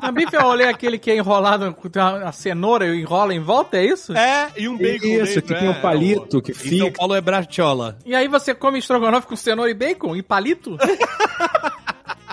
A 0.00 0.12
bife 0.12 0.36
a 0.36 0.42
rolê 0.42 0.64
é 0.64 0.68
aquele 0.68 0.98
que 0.98 1.10
é 1.10 1.16
enrolado 1.16 1.74
com 1.74 1.88
a 2.00 2.32
cenoura 2.32 2.86
e 2.86 3.00
enrola 3.00 3.34
em 3.34 3.40
volta, 3.40 3.76
é 3.76 3.84
isso? 3.84 4.16
É, 4.16 4.50
e 4.56 4.68
um 4.68 4.76
bacon 4.76 5.06
Isso, 5.06 5.34
dentro, 5.34 5.42
que 5.42 5.54
tem 5.54 5.66
é. 5.66 5.70
um 5.70 5.80
palito 5.80 6.40
que 6.40 6.52
Em 6.52 6.54
São 6.54 6.68
fica. 6.68 6.98
Paulo 6.98 7.14
é 7.14 7.20
brachola. 7.20 7.98
E 8.04 8.14
aí 8.14 8.28
você 8.28 8.54
come 8.54 8.78
estrogonofe 8.78 9.26
com 9.26 9.36
cenoura 9.36 9.70
e 9.70 9.74
bacon 9.74 10.14
e 10.14 10.22
palito? 10.22 10.78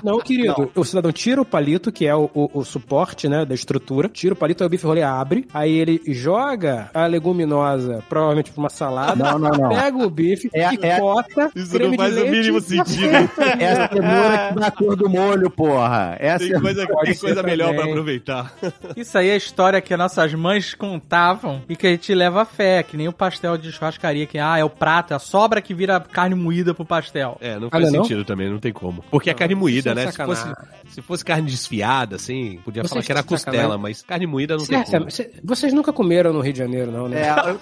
Não, 0.03 0.19
querido. 0.19 0.71
O 0.75 0.83
cidadão 0.83 1.11
tira 1.11 1.41
o 1.41 1.45
palito, 1.45 1.91
que 1.91 2.05
é 2.05 2.15
o, 2.15 2.29
o- 2.33 2.49
o 2.59 2.63
suporte, 2.65 3.27
né, 3.27 3.45
da 3.45 3.53
estrutura. 3.53 4.09
Tira 4.09 4.33
o 4.33 4.37
palito, 4.37 4.63
aí 4.63 4.67
o 4.67 4.69
bife 4.69 4.85
rolê 4.85 5.03
abre. 5.03 5.47
Aí 5.53 5.71
ele 5.77 6.01
joga 6.07 6.89
a 6.93 7.05
leguminosa, 7.05 8.03
provavelmente 8.09 8.51
pra 8.51 8.59
uma 8.61 8.69
salada. 8.69 9.15
Não, 9.31 9.39
não, 9.39 9.49
não. 9.51 9.69
Pega 9.69 9.97
o 9.97 10.09
bife, 10.09 10.49
É- 10.53 10.61
é- 10.63 10.69
picota, 10.69 11.51
Isso 11.55 11.71
creme 11.71 11.97
não 11.97 12.03
faz 12.03 12.13
de 12.15 12.19
o 12.19 12.23
leite 12.23 12.37
mínimo 12.37 12.61
sentido. 12.61 13.11
É 13.61 13.71
a 13.73 13.89
cenoura 13.89 14.49
que 14.53 14.59
dá 14.59 14.67
a 14.67 14.71
cor 14.71 14.95
do 14.95 15.09
molho, 15.09 15.49
porra. 15.49 16.15
Essa 16.19 16.45
Tem 16.47 16.55
é... 16.55 16.59
coisa, 16.59 16.87
tem 17.03 17.15
coisa 17.15 17.43
melhor 17.43 17.73
pra 17.75 17.85
aproveitar. 17.85 18.53
Isso 18.95 19.17
aí 19.17 19.29
é 19.29 19.33
a 19.33 19.37
história 19.37 19.81
que 19.81 19.95
nossas 19.97 20.33
mães 20.33 20.73
contavam 20.73 21.61
e 21.69 21.75
que 21.75 21.87
a 21.87 21.89
gente 21.91 22.13
leva 22.13 22.41
a 22.41 22.45
fé, 22.45 22.83
que 22.83 22.95
nem 22.97 23.07
o 23.07 23.13
pastel 23.13 23.57
de 23.57 23.71
churrascaria, 23.71 24.25
que 24.25 24.37
ah, 24.39 24.57
é 24.57 24.63
o 24.63 24.69
prato, 24.69 25.13
é 25.13 25.15
a 25.15 25.19
sobra 25.19 25.61
que 25.61 25.73
vira 25.73 25.99
carne 25.99 26.35
moída 26.35 26.73
pro 26.73 26.85
pastel. 26.85 27.37
É, 27.41 27.59
não 27.59 27.67
Ah, 27.67 27.71
faz 27.71 27.83
não 27.83 27.89
é 27.89 27.97
não? 27.97 28.03
sentido 28.03 28.25
também, 28.25 28.49
não 28.49 28.59
tem 28.59 28.71
como. 28.71 29.03
Porque 29.11 29.29
é 29.29 29.33
carne 29.33 29.55
moída, 29.55 29.90
é 29.91 29.95
né? 29.95 30.11
Se 30.11 30.17
fosse, 30.17 30.53
se 30.89 31.01
fosse 31.01 31.25
carne 31.25 31.49
desfiada, 31.49 32.15
assim, 32.15 32.59
podia 32.65 32.81
Vocês 32.83 32.89
falar 32.91 33.03
que 33.03 33.11
era 33.11 33.23
costela, 33.23 33.55
sacanagem. 33.57 33.81
mas 33.81 34.01
carne 34.01 34.27
moída 34.27 34.57
não 34.57 34.65
tem 34.65 34.83
como. 34.83 35.11
cê- 35.11 35.31
vocês 35.43 35.73
nunca 35.73 35.91
comeram 35.93 36.31
no 36.33 36.41
Rio 36.41 36.53
de 36.53 36.59
Janeiro, 36.59 36.91
não, 36.91 37.07
né? 37.09 37.21
É, 37.21 37.29
eu, 37.49 37.57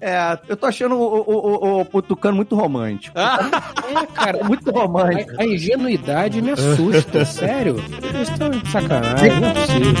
é, 0.00 0.38
eu 0.48 0.56
tô 0.56 0.66
achando 0.66 0.94
o, 0.96 1.02
o, 1.02 1.20
o, 1.20 1.82
o, 1.82 1.86
o 1.92 2.02
Tucano 2.02 2.36
muito 2.36 2.54
romântico. 2.56 3.18
É, 3.18 4.06
cara, 4.14 4.42
Muito 4.44 4.70
romântico. 4.70 5.32
a, 5.38 5.42
a 5.42 5.46
ingenuidade 5.46 6.40
me 6.42 6.50
assusta, 6.50 7.24
sério. 7.26 7.74
Vocês 7.76 8.28
estão 8.28 8.50
de 8.50 8.70
sacanagem, 8.70 9.40
não 9.40 9.48
é 9.48 9.54
possível. 9.54 9.94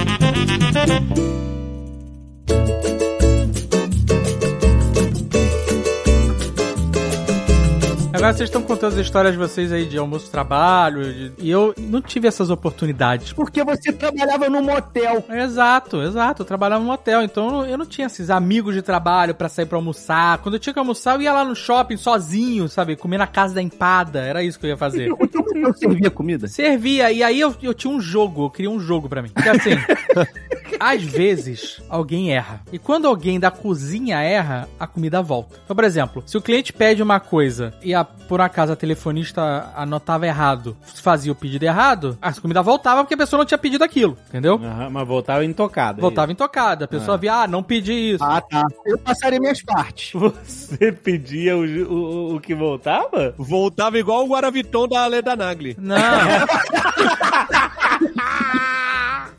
Agora 8.14 8.32
vocês 8.32 8.48
estão 8.48 8.62
contando 8.62 8.92
as 8.92 8.98
histórias 8.98 9.32
de 9.32 9.38
vocês 9.38 9.72
aí 9.72 9.86
de 9.86 9.98
almoço 9.98 10.30
trabalho, 10.30 11.12
de- 11.12 11.32
e 11.38 11.50
eu 11.50 11.74
não 11.78 12.00
tive 12.00 12.28
essas 12.28 12.48
oportunidades. 12.48 13.32
Porque 13.32 13.62
você 13.64 13.92
trabalhava 13.92 14.48
num 14.48 14.62
motel. 14.62 15.24
Exato, 15.28 16.00
exato. 16.02 16.42
Eu 16.42 16.46
trabalhava 16.46 16.82
num 16.82 16.90
hotel, 16.90 17.22
então 17.22 17.46
eu 17.66 17.76
não- 17.76 17.84
eu 17.84 17.86
tinha 17.86 18.06
esses 18.06 18.30
amigos 18.30 18.74
de 18.74 18.82
trabalho 18.82 19.34
pra 19.34 19.48
sair 19.48 19.66
pra 19.66 19.76
almoçar. 19.78 20.38
Quando 20.38 20.54
eu 20.54 20.58
tinha 20.60 20.72
que 20.72 20.78
almoçar, 20.78 21.16
eu 21.16 21.22
ia 21.22 21.32
lá 21.32 21.44
no 21.44 21.56
shopping 21.56 21.96
sozinho, 21.96 22.68
sabe? 22.68 22.96
Comer 22.96 23.18
na 23.18 23.26
casa 23.26 23.54
da 23.54 23.62
empada. 23.62 24.20
Era 24.20 24.42
isso 24.42 24.58
que 24.58 24.66
eu 24.66 24.70
ia 24.70 24.76
fazer. 24.76 25.12
O 25.12 25.26
teu 25.26 25.42
motel 25.42 25.74
servia 25.74 26.10
comida? 26.10 26.46
Servia, 26.46 27.10
e 27.10 27.22
aí 27.22 27.40
eu, 27.40 27.54
eu 27.62 27.74
tinha 27.74 27.92
um 27.92 28.00
jogo, 28.00 28.44
eu 28.46 28.50
queria 28.50 28.70
um 28.70 28.78
jogo 28.80 29.08
pra 29.08 29.22
mim. 29.22 29.28
Porque 29.30 29.48
assim, 29.48 29.70
Às 30.80 31.02
vezes, 31.04 31.80
alguém 31.88 32.32
erra. 32.34 32.60
E 32.72 32.78
quando 32.80 33.06
alguém 33.06 33.38
da 33.38 33.50
cozinha 33.50 34.20
erra, 34.20 34.68
a 34.78 34.86
comida 34.88 35.22
volta. 35.22 35.56
Então, 35.64 35.74
por 35.74 35.84
exemplo, 35.84 36.22
se 36.26 36.36
o 36.36 36.42
cliente 36.42 36.72
pede 36.72 37.00
uma 37.02 37.20
coisa 37.20 37.72
e 37.82 37.94
a, 37.94 38.03
por 38.28 38.40
acaso 38.40 38.72
a 38.72 38.76
telefonista 38.76 39.72
anotava 39.76 40.26
errado, 40.26 40.76
fazia 41.02 41.32
o 41.32 41.34
pedido 41.34 41.64
errado, 41.64 42.18
a 42.20 42.32
comida 42.32 42.62
voltava 42.62 43.02
porque 43.02 43.14
a 43.14 43.18
pessoa 43.18 43.38
não 43.38 43.46
tinha 43.46 43.58
pedido 43.58 43.84
aquilo, 43.84 44.16
entendeu? 44.28 44.60
Aham, 44.62 44.90
mas 44.90 45.06
voltava 45.06 45.44
intocada. 45.44 46.00
Voltava 46.00 46.32
intocada. 46.32 46.84
A 46.86 46.88
pessoa 46.88 47.16
via, 47.16 47.42
ah, 47.42 47.46
não 47.46 47.62
pedi 47.62 48.14
isso. 48.14 48.24
Ah, 48.24 48.40
tá. 48.40 48.64
Eu 48.84 48.98
passaria 48.98 49.40
minhas 49.40 49.62
partes. 49.62 50.12
Você 50.44 50.92
pedia 50.92 51.56
o, 51.56 51.64
o, 51.64 52.36
o 52.36 52.40
que 52.40 52.54
voltava? 52.54 53.34
Voltava 53.36 53.98
igual 53.98 54.24
o 54.24 54.28
Guaraviton 54.28 54.88
da 54.88 55.06
Leda 55.06 55.36
Nagli. 55.36 55.76
Não. 55.78 55.98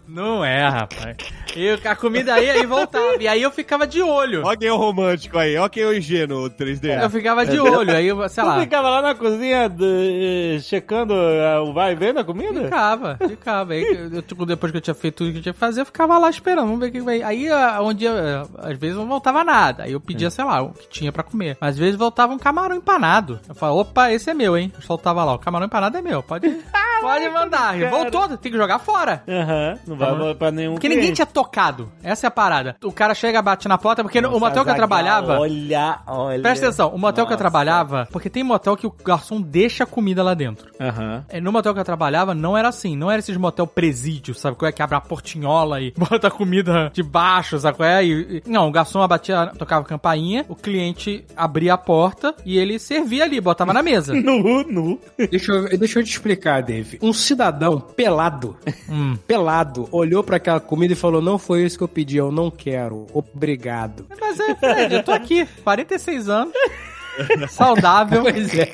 Não 0.08 0.46
é, 0.46 0.66
rapaz. 0.66 1.18
Eu, 1.56 1.80
a 1.90 1.96
comida 1.96 2.34
aí, 2.34 2.50
aí 2.50 2.66
voltava. 2.66 3.16
E 3.22 3.28
aí 3.28 3.42
eu 3.42 3.52
ficava 3.52 3.88
de 3.88 4.02
olho. 4.02 4.44
Olha 4.46 4.58
quem 4.58 4.68
é 4.68 4.74
o 4.74 4.78
romântico 4.78 5.38
aí, 5.38 5.58
olha 5.58 5.70
quem 5.70 5.84
é 5.84 5.88
o 5.88 5.96
ingênuo 5.98 6.50
3D. 6.50 7.02
Eu 7.04 7.10
ficava 7.10 7.46
de 7.46 7.60
olho. 7.60 7.96
Aí, 7.96 8.08
eu, 8.08 8.18
sei 8.30 8.30
Você 8.30 8.42
lá. 8.44 8.60
ficava 8.60 8.90
lá 8.90 9.02
na 9.02 9.16
cozinha 9.16 9.70
de- 9.70 10.60
checando 10.62 11.14
ah, 11.14 11.62
o 11.64 11.74
vai 11.74 11.94
e 11.94 11.96
vem 11.96 12.14
da 12.14 12.24
comida? 12.24 12.64
Ficava, 12.66 13.18
ficava. 13.28 13.74
Aí, 13.74 14.10
eu, 14.12 14.22
tipo, 14.22 14.46
depois 14.46 14.72
que 14.72 14.78
eu 14.78 14.82
tinha 14.82 14.94
feito 14.94 15.16
tudo 15.16 15.32
que 15.32 15.38
eu 15.38 15.42
tinha 15.44 15.54
que 15.54 15.60
fazer, 15.60 15.82
eu 15.82 15.86
ficava 15.86 16.18
lá 16.18 16.30
esperando, 16.30 16.66
vamos 16.66 16.80
ver 16.80 16.88
o 16.88 16.92
que 16.92 17.02
vai. 17.02 17.22
Aí, 17.22 17.50
ah, 17.50 17.78
onde 17.82 18.06
eu- 18.06 18.14
às 18.58 18.78
vezes 18.78 18.96
não 18.98 19.08
voltava 19.08 19.44
nada. 19.44 19.84
Aí 19.84 19.94
eu 19.94 20.02
pedia, 20.02 20.30
sei 20.30 20.44
lá, 20.44 20.62
o 20.62 20.74
que 20.74 20.88
tinha 20.90 21.12
pra 21.12 21.24
comer. 21.24 21.58
Mas 21.62 21.72
às 21.76 21.78
vezes 21.80 21.96
voltava 21.96 22.34
um 22.34 22.38
camarão 22.38 22.76
empanado. 22.76 23.40
Eu 23.48 23.56
falava, 23.56 23.80
opa, 23.80 24.12
esse 24.12 24.30
é 24.30 24.34
meu, 24.34 24.58
hein? 24.58 24.72
Eu 24.76 24.82
soltava 24.82 25.24
lá, 25.24 25.34
o 25.34 25.40
camarão 25.40 25.66
empanado 25.68 25.98
é 25.98 26.02
meu, 26.02 26.22
pode, 26.22 26.50
pode 27.02 27.30
mandar. 27.30 27.78
Voltou, 27.90 28.28
tem 28.38 28.52
que 28.52 28.58
jogar 28.58 28.80
fora. 28.80 29.24
Aham, 29.28 29.80
não 29.88 29.96
vai 29.96 30.36
pra 30.36 30.52
nenhum 30.52 30.74
Porque 30.74 30.88
ninguém 30.90 31.04
cliente. 31.06 31.16
tinha 31.18 31.26
tocado. 31.26 31.45
Essa 32.04 32.28
é 32.28 32.30
a 32.30 32.32
parada. 32.32 32.76
O 32.84 32.92
cara 32.92 33.14
chega, 33.14 33.42
bate 33.42 33.68
na 33.68 33.78
porta, 33.78 34.04
porque 34.04 34.20
no- 34.22 34.36
o 34.36 34.40
motel 34.40 34.64
que 34.64 34.72
eu 34.72 34.76
trabalhava. 34.76 35.40
Olha, 35.40 36.00
olha. 36.08 36.42
Presta 36.42 36.66
atenção, 36.68 36.90
o 36.90 36.98
motel 37.00 37.26
que 37.26 37.32
eu 37.34 37.36
Nossa. 37.36 37.38
trabalhava, 37.38 38.08
porque 38.12 38.30
tem 38.30 38.44
motel 38.44 38.76
que 38.78 38.88
o 38.88 38.94
garçom 39.04 39.42
deixa 39.42 39.84
a 39.84 39.88
comida 39.88 40.24
lá 40.24 40.34
dentro. 40.34 40.72
Aham. 40.80 41.24
É, 41.30 41.40
No 41.42 41.52
motel 41.52 41.74
que 41.74 41.80
eu 41.80 41.84
trabalhava, 41.86 42.34
não 42.34 42.58
era 42.58 42.68
assim. 42.70 42.96
Não 42.98 43.10
era 43.12 43.20
esses 43.20 43.38
motel 43.38 43.68
presídio, 43.68 44.34
sabe? 44.34 44.56
Qual 44.58 44.68
é 44.68 44.72
que 44.72 44.82
abre 44.82 44.96
a 44.96 45.02
portinhola 45.02 45.80
e 45.82 45.92
bota 45.98 46.28
a 46.28 46.32
comida 46.32 46.90
de 46.94 47.04
baixo, 47.04 47.60
sabe? 47.60 47.78
Qual 47.78 47.88
é? 47.88 48.04
E- 48.06 48.42
e- 48.46 48.50
não, 48.50 48.68
o 48.68 48.72
garçom 48.72 49.02
abatia, 49.02 49.52
tocava 49.58 49.86
campainha, 49.86 50.46
o 50.50 50.56
cliente 50.56 51.26
abria 51.36 51.74
a 51.74 51.78
porta 51.78 52.34
e 52.46 52.58
ele 52.58 52.80
servia 52.80 53.24
ali, 53.26 53.40
botava 53.40 53.74
na 53.74 53.82
mesa. 53.84 54.14
Nu, 54.26 54.64
nu. 54.64 55.00
Deixa 55.30 55.52
eu, 55.52 55.78
deixa 55.78 56.00
eu 56.00 56.04
te 56.04 56.10
explicar, 56.12 56.64
Dave. 56.64 56.98
Um 57.02 57.14
cidadão 57.14 57.80
pelado, 57.80 58.58
Hum. 58.90 59.16
pelado, 59.28 59.88
olhou 59.92 60.24
pra 60.24 60.38
aquela 60.38 60.60
comida 60.60 60.94
e 60.94 60.96
falou: 60.96 61.22
Não 61.22 61.35
foi 61.38 61.64
isso 61.64 61.78
que 61.78 61.84
eu 61.84 61.88
pedi, 61.88 62.18
eu 62.18 62.32
não 62.32 62.50
quero. 62.50 63.06
Obrigado. 63.14 64.06
Mas 64.20 64.40
é, 64.40 64.56
Fred, 64.56 64.96
eu 64.96 65.04
tô 65.04 65.12
aqui, 65.12 65.46
46 65.64 66.30
anos. 66.30 66.54
Saudável. 67.50 68.24
Pois 68.24 68.54
é. 68.58 68.72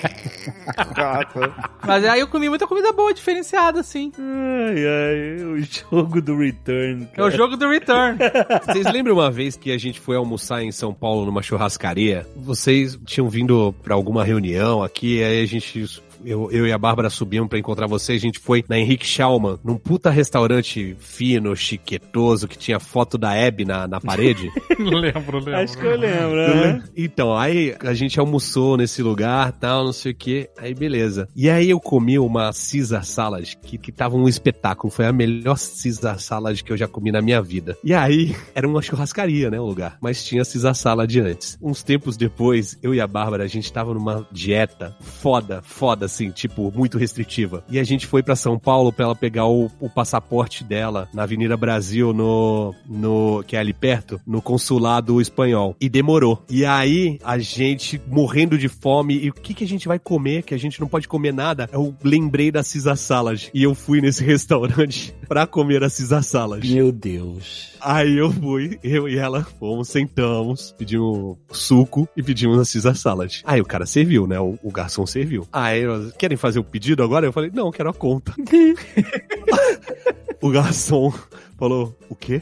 Mas 1.86 2.06
aí 2.06 2.20
eu 2.20 2.28
comi 2.28 2.50
muita 2.50 2.66
comida 2.68 2.92
boa, 2.92 3.14
diferenciada, 3.14 3.80
assim. 3.80 4.12
Ai, 4.18 4.86
ai, 4.86 5.44
o 5.44 5.62
jogo 5.62 6.22
do 6.22 6.38
Return. 6.38 7.08
É 7.16 7.24
o 7.24 7.30
jogo 7.30 7.56
do 7.58 7.68
Return. 7.70 8.18
Vocês 8.66 8.92
lembram 8.92 9.16
uma 9.16 9.30
vez 9.30 9.56
que 9.56 9.72
a 9.72 9.78
gente 9.78 10.00
foi 10.00 10.16
almoçar 10.16 10.64
em 10.64 10.72
São 10.72 10.94
Paulo 10.94 11.26
numa 11.26 11.42
churrascaria? 11.42 12.26
Vocês 12.36 12.98
tinham 13.06 13.30
vindo 13.30 13.74
pra 13.84 13.96
alguma 13.96 14.24
reunião 14.24 14.82
aqui, 14.82 15.24
aí 15.24 15.44
a 15.44 15.46
gente. 15.46 16.02
Eu, 16.26 16.52
eu 16.52 16.68
e 16.68 16.72
a 16.72 16.78
Bárbara 16.78 17.10
subimos 17.10 17.50
pra 17.50 17.60
encontrar 17.60 17.88
vocês. 17.88 18.22
A 18.22 18.26
gente 18.26 18.40
foi 18.40 18.64
na 18.68 18.78
Henrique 18.78 19.06
Schaumann, 19.06 19.60
num 19.64 19.78
puta 19.78 20.10
restaurante 20.10 20.96
fino, 21.00 21.56
chiquetoso, 21.56 22.48
que 22.48 22.58
tinha 22.58 22.80
foto 22.80 23.18
da 23.18 23.34
Hebe 23.34 23.66
na, 23.66 23.88
na 23.88 24.00
parede. 24.00 24.52
lembro, 24.78 25.40
lembro. 25.40 25.58
Acho 25.58 25.78
que 25.78 25.86
eu 25.86 25.98
lembro, 25.98 26.36
né? 26.36 26.84
Então, 26.96 27.36
aí 27.36 27.76
a 27.80 27.94
gente 27.94 28.20
almoçou 28.20 28.78
nesse 28.78 29.02
lugar, 29.02 29.52
tal, 29.54 29.86
não 29.86 29.94
sei 29.94 30.12
o 30.12 30.16
que. 30.16 30.50
Aí 30.58 30.74
beleza. 30.74 31.28
E 31.36 31.50
aí 31.50 31.70
eu 31.70 31.80
comi 31.80 32.20
uma 32.20 32.52
Caesar 32.52 33.04
salad 33.04 33.56
que, 33.62 33.78
que 33.78 33.92
tava 33.92 34.16
um 34.16 34.28
espetáculo. 34.28 34.92
Foi 34.92 35.06
a 35.06 35.14
melhor 35.14 35.58
Caesar 35.58 36.20
salad 36.20 36.62
que 36.62 36.72
eu 36.72 36.78
já 36.78 36.88
comi 36.88 37.12
na 37.12 37.22
minha 37.22 37.42
vida. 37.42 37.78
E 37.84 37.94
aí 37.94 38.36
era 38.54 38.68
uma 38.68 38.82
churrascaria, 38.82 39.50
né, 39.50 39.60
o 39.60 39.66
lugar. 39.66 39.98
Mas 40.02 40.24
tinha 40.24 40.44
Caesar 40.44 40.76
salad 40.76 41.16
antes. 41.20 41.58
Uns 41.62 41.84
tempos 41.84 42.18
depois, 42.18 42.78
eu 42.82 42.94
e 42.94 43.02
a 43.02 43.08
Bárbara, 43.08 43.44
a 43.44 43.48
gente 43.48 43.72
tava 43.72 43.94
numa 43.94 44.28
dieta 44.32 44.96
foda, 45.02 45.62
foda 45.64 46.08
assim, 46.12 46.30
tipo, 46.30 46.72
muito 46.76 46.98
restritiva. 46.98 47.64
E 47.70 47.80
a 47.80 47.84
gente 47.84 48.06
foi 48.06 48.22
pra 48.22 48.36
São 48.36 48.60
Paulo 48.60 48.92
pra 48.92 49.06
ela 49.06 49.16
pegar 49.16 49.48
o, 49.48 49.72
o 49.80 49.90
passaporte 49.90 50.64
dela 50.64 51.08
na 51.14 51.24
Avenida 51.24 51.56
Brasil, 51.56 52.14
no, 52.14 52.76
no, 52.88 53.44
que 53.48 53.56
é 53.56 53.60
ali 53.60 53.74
perto, 53.74 54.20
no 54.28 54.42
consulado 54.42 55.22
espanhol. 55.22 55.76
E 55.80 55.90
demorou. 55.90 56.44
E 56.50 56.66
aí, 56.66 57.18
a 57.24 57.38
gente 57.40 58.00
morrendo 58.08 58.58
de 58.58 58.68
fome, 58.68 59.18
e 59.18 59.30
o 59.30 59.34
que 59.34 59.54
que 59.54 59.64
a 59.64 59.68
gente 59.68 59.88
vai 59.88 59.98
comer, 59.98 60.44
que 60.44 60.54
a 60.54 60.60
gente 60.60 60.80
não 60.80 60.88
pode 60.88 61.08
comer 61.08 61.34
nada? 61.34 61.70
Eu 61.72 61.96
lembrei 62.04 62.52
da 62.52 62.64
Caesar 62.64 62.98
Salad. 62.98 63.48
E 63.54 63.64
eu 63.64 63.74
fui 63.74 64.02
nesse 64.02 64.24
restaurante 64.26 65.16
pra 65.28 65.48
comer 65.48 65.84
a 65.84 65.90
Caesar 65.90 66.24
Salad. 66.24 66.70
Meu 66.70 66.92
Deus. 66.92 67.72
Aí 67.82 68.18
eu 68.18 68.32
fui, 68.32 68.80
eu 68.84 69.10
e 69.10 69.18
ela 69.18 69.44
fomos, 69.44 69.90
sentamos, 69.90 70.74
pedimos 70.78 71.38
suco 71.52 72.08
e 72.16 72.22
pedimos 72.22 72.60
a 72.60 72.72
Caesar 72.72 72.96
Salad. 72.96 73.42
Aí 73.44 73.60
o 73.60 73.66
cara 73.66 73.88
serviu, 73.88 74.28
né? 74.28 74.40
O, 74.40 74.58
o 74.62 74.72
garçom 74.72 75.06
serviu. 75.06 75.48
Aí 75.52 75.82
eu, 75.82 76.01
querem 76.18 76.38
fazer 76.38 76.60
o 76.60 76.64
pedido 76.64 77.04
agora? 77.04 77.26
Eu 77.26 77.34
falei, 77.34 77.52
não, 77.54 77.72
quero 77.72 77.90
a 77.90 77.94
conta. 77.94 78.34
o 80.42 80.50
garçom 80.50 81.14
falou, 81.58 81.98
o 82.10 82.16
quê? 82.16 82.42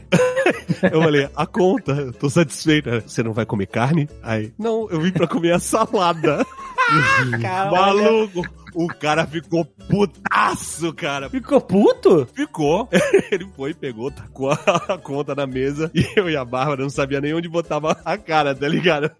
Eu 0.90 1.02
falei, 1.02 1.28
a 1.36 1.46
conta, 1.46 1.92
eu 1.92 2.12
tô 2.12 2.30
satisfeita. 2.30 3.00
Você 3.00 3.22
não 3.22 3.32
vai 3.32 3.44
comer 3.44 3.66
carne? 3.66 4.08
Aí, 4.22 4.52
não, 4.58 4.88
eu 4.90 5.00
vim 5.00 5.12
pra 5.12 5.26
comer 5.26 5.52
a 5.52 5.58
salada. 5.58 6.46
Maluco, 7.70 8.42
o 8.74 8.86
cara 8.88 9.26
ficou 9.26 9.64
putaço, 9.64 10.92
cara. 10.92 11.28
Ficou 11.30 11.60
puto? 11.60 12.26
Ficou. 12.34 12.88
Ele 13.30 13.46
foi, 13.56 13.74
pegou, 13.74 14.10
tacou 14.10 14.50
a, 14.50 14.98
conta 15.02 15.34
na 15.34 15.46
mesa 15.46 15.90
e 15.94 16.06
eu 16.16 16.28
e 16.28 16.36
a 16.36 16.44
Bárbara 16.44 16.82
não 16.82 16.90
sabia 16.90 17.20
nem 17.20 17.34
onde 17.34 17.48
botava 17.48 17.96
a 18.04 18.16
cara, 18.16 18.54
tá 18.54 18.68
ligado? 18.68 19.10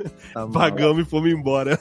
Pagamos 0.52 1.06
e 1.06 1.08
fomos 1.08 1.30
embora. 1.30 1.78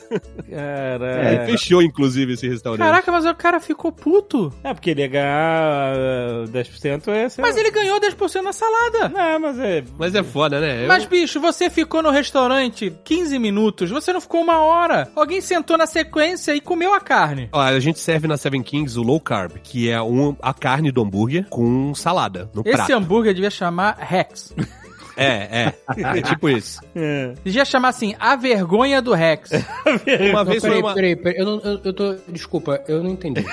Cara. 0.49 1.33
E 1.33 1.51
fechou, 1.51 1.81
inclusive, 1.81 2.33
esse 2.33 2.47
restaurante. 2.47 2.79
Caraca, 2.85 3.11
mas 3.11 3.25
o 3.25 3.35
cara 3.35 3.59
ficou 3.59 3.91
puto. 3.91 4.53
É 4.63 4.73
porque 4.73 4.91
ele 4.91 5.01
ia 5.01 5.07
ganhar 5.07 5.93
ah, 5.95 6.45
10%. 6.47 7.07
É, 7.09 7.29
sei 7.29 7.41
Mas 7.41 7.57
ele 7.57 7.71
ganhou 7.71 7.99
10% 7.99 8.41
na 8.41 8.53
salada. 8.53 9.09
Não, 9.09 9.39
mas 9.39 9.59
é. 9.59 9.83
Mas 9.97 10.15
é 10.15 10.23
foda, 10.23 10.59
né? 10.59 10.83
Eu- 10.83 10.87
Mas, 10.87 11.05
bicho, 11.05 11.39
você 11.39 11.69
ficou 11.69 12.01
no 12.01 12.09
restaurante 12.09 12.93
15 13.03 13.37
minutos, 13.39 13.89
você 13.89 14.11
não 14.13 14.21
ficou 14.21 14.41
uma 14.41 14.59
hora. 14.59 15.09
Alguém 15.15 15.41
sentou 15.41 15.77
na 15.77 15.85
sequência 15.85 16.55
e 16.55 16.61
comeu 16.61 16.93
a 16.93 16.99
carne. 16.99 17.49
Ó, 17.51 17.58
a 17.59 17.79
gente 17.79 17.99
serve 17.99 18.27
na 18.27 18.37
Seven 18.37 18.61
Kings 18.63 18.97
o 18.97 19.03
low 19.03 19.19
carb, 19.19 19.53
que 19.63 19.89
é 19.89 20.01
um, 20.01 20.35
a 20.41 20.53
carne 20.53 20.91
do 20.91 21.01
hambúrguer 21.01 21.45
com 21.49 21.93
salada 21.93 22.49
no 22.53 22.61
Esse 22.65 22.75
prato. 22.75 22.93
hambúrguer 22.93 23.33
devia 23.33 23.49
chamar 23.51 23.95
Rex. 23.99 24.53
É, 25.21 25.65
é. 25.65 25.73
É 26.17 26.21
tipo 26.21 26.47
isso. 26.47 26.79
é. 26.95 27.33
Devia 27.43 27.65
chamar 27.65 27.89
assim, 27.89 28.15
a 28.17 28.37
vergonha 28.37 29.01
do 29.01 29.13
Rex. 29.13 29.49
Uma 30.31 30.45
Não, 30.45 30.45
vez 30.45 30.61
foi 30.61 30.69
peraí, 30.69 30.81
uma... 30.81 30.93
peraí, 30.93 31.15
peraí. 31.17 31.37
Eu, 31.37 31.45
não, 31.45 31.59
eu, 31.59 31.81
eu 31.83 31.93
tô. 31.93 32.15
Desculpa, 32.29 32.81
eu 32.87 33.03
não 33.03 33.09
entendi. 33.11 33.45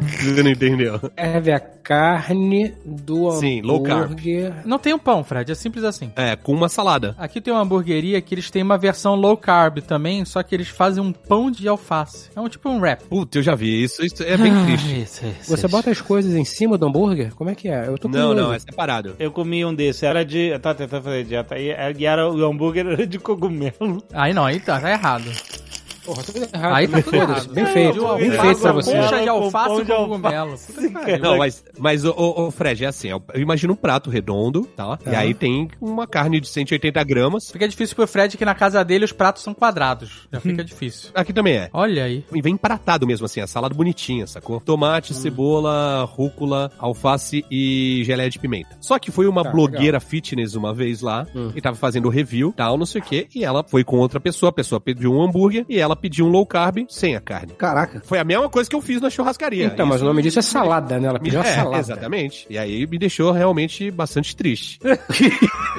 Você 0.00 0.42
não 0.42 0.50
entendeu? 0.50 1.00
Serve 1.18 1.52
a 1.52 1.60
carne 1.60 2.74
do 2.84 3.30
Sim, 3.32 3.60
low 3.62 3.82
carb. 3.82 4.04
hambúrguer. 4.04 4.52
Não 4.64 4.78
tem 4.78 4.92
um 4.94 4.98
pão, 4.98 5.24
Fred, 5.24 5.50
é 5.50 5.54
simples 5.54 5.84
assim. 5.84 6.12
É, 6.16 6.36
com 6.36 6.52
uma 6.52 6.68
salada. 6.68 7.14
Aqui 7.18 7.40
tem 7.40 7.52
uma 7.52 7.62
hamburgueria 7.62 8.20
que 8.20 8.34
eles 8.34 8.50
têm 8.50 8.62
uma 8.62 8.78
versão 8.78 9.14
low 9.14 9.36
carb 9.36 9.78
também, 9.80 10.24
só 10.24 10.42
que 10.42 10.54
eles 10.54 10.68
fazem 10.68 11.02
um 11.02 11.12
pão 11.12 11.50
de 11.50 11.66
alface. 11.66 12.30
É 12.36 12.40
um 12.40 12.48
tipo 12.48 12.68
um 12.68 12.78
wrap. 12.80 13.02
Puta, 13.04 13.38
eu 13.38 13.42
já 13.42 13.54
vi 13.54 13.82
isso. 13.82 14.04
Isso 14.04 14.22
é 14.22 14.36
bem 14.36 14.52
triste. 14.64 15.00
Isso, 15.02 15.26
isso, 15.26 15.50
Você 15.50 15.54
isso. 15.66 15.68
bota 15.68 15.90
as 15.90 16.00
coisas 16.00 16.34
em 16.34 16.44
cima 16.44 16.76
do 16.78 16.86
hambúrguer? 16.86 17.34
Como 17.34 17.50
é 17.50 17.54
que 17.54 17.68
é? 17.68 17.86
Eu 17.88 17.98
tô 17.98 18.08
Não, 18.08 18.34
não, 18.34 18.52
é 18.52 18.58
separado. 18.58 19.16
Eu 19.18 19.30
comi 19.32 19.64
um 19.64 19.74
desse, 19.74 20.04
era 20.06 20.24
de. 20.24 20.48
Eu 20.48 20.60
tava 20.60 20.74
tentando 20.76 21.02
fazer 21.02 21.24
dieta. 21.24 21.58
E, 21.58 21.68
e 21.98 22.06
era, 22.06 22.28
o 22.30 22.44
hambúrguer 22.44 22.86
era 22.86 23.06
de 23.06 23.18
cogumelo. 23.18 24.02
Aí 24.12 24.32
não, 24.34 24.44
aí 24.44 24.60
tá, 24.60 24.80
tá 24.80 24.90
errado. 24.90 25.30
Porra, 26.08 26.22
tudo 26.24 26.38
errado. 26.38 26.74
Aí 26.74 26.88
tá 26.88 27.02
tudo 27.02 27.16
errado. 27.16 27.52
Bem 27.52 27.66
feito, 27.66 27.92
De 28.00 28.00
bem 28.22 28.30
feito 28.30 28.60
pra 28.60 28.72
uma 28.72 28.82
você. 28.82 28.92
Concha 28.96 29.20
de 29.20 29.28
alface 29.28 29.68
com 29.74 29.82
de 29.84 29.92
cogumelo. 29.92 30.54
Não, 31.20 31.36
mas, 31.36 31.62
mas 31.78 32.04
o, 32.06 32.10
o, 32.12 32.46
o 32.46 32.50
Fred, 32.50 32.84
é 32.84 32.88
assim, 32.88 33.08
eu 33.08 33.22
imagino 33.34 33.74
um 33.74 33.76
prato 33.76 34.08
redondo, 34.08 34.62
tá? 34.74 34.98
E 35.06 35.14
aí 35.14 35.34
tem 35.34 35.68
uma 35.80 36.06
carne 36.06 36.40
de 36.40 36.48
180 36.48 37.04
gramas. 37.04 37.50
Fica 37.50 37.68
difícil 37.68 37.94
pro 37.94 38.06
Fred 38.06 38.38
que 38.38 38.44
na 38.44 38.54
casa 38.54 38.82
dele 38.82 39.04
os 39.04 39.12
pratos 39.12 39.42
são 39.42 39.52
quadrados. 39.52 40.26
Já 40.32 40.40
fica 40.40 40.64
difícil. 40.64 41.10
Aqui 41.14 41.32
também 41.32 41.56
é. 41.56 41.70
Olha 41.74 42.04
aí. 42.04 42.24
E 42.32 42.40
vem 42.40 42.54
empratado 42.54 43.06
mesmo, 43.06 43.26
assim, 43.26 43.40
a 43.40 43.46
salada 43.46 43.74
bonitinha, 43.74 44.26
sacou? 44.26 44.60
Tomate, 44.60 45.12
cebola, 45.12 46.04
rúcula, 46.04 46.70
alface 46.78 47.44
e 47.50 48.02
geleia 48.04 48.30
de 48.30 48.38
pimenta. 48.38 48.76
Só 48.80 48.98
que 48.98 49.10
foi 49.10 49.26
uma 49.26 49.44
Tá, 49.44 49.50
blogueira 49.50 50.00
fitness 50.00 50.54
uma 50.54 50.72
vez 50.74 51.00
lá, 51.00 51.26
Hum. 51.34 51.52
e 51.54 51.60
tava 51.60 51.76
fazendo 51.76 52.08
review, 52.08 52.52
tal, 52.56 52.76
não 52.78 52.86
sei 52.86 53.00
o 53.00 53.04
quê, 53.04 53.28
e 53.34 53.44
ela 53.44 53.62
foi 53.62 53.84
com 53.84 53.96
outra 53.98 54.18
pessoa, 54.20 54.50
a 54.50 54.52
pessoa 54.52 54.80
pediu 54.80 55.12
um 55.12 55.22
hambúrguer, 55.22 55.64
e 55.68 55.78
ela 55.78 55.94
pediu 56.00 56.26
um 56.26 56.28
low 56.30 56.46
carb 56.46 56.84
sem 56.88 57.14
a 57.16 57.20
carne. 57.20 57.52
Caraca. 57.54 58.00
Foi 58.04 58.18
a 58.18 58.24
mesma 58.24 58.48
coisa 58.48 58.68
que 58.68 58.74
eu 58.76 58.80
fiz 58.80 59.00
na 59.00 59.10
churrascaria. 59.10 59.66
Então, 59.66 59.86
mas 59.86 60.00
o 60.02 60.04
nome 60.04 60.22
disso 60.22 60.38
é 60.38 60.42
salada, 60.42 60.98
né? 60.98 61.08
Ela 61.08 61.18
pediu 61.20 61.40
uma 61.40 61.46
é, 61.48 61.54
salada. 61.54 61.78
Exatamente. 61.78 62.46
E 62.50 62.56
aí 62.58 62.86
me 62.86 62.98
deixou 62.98 63.32
realmente 63.32 63.90
bastante 63.90 64.34
triste. 64.36 64.78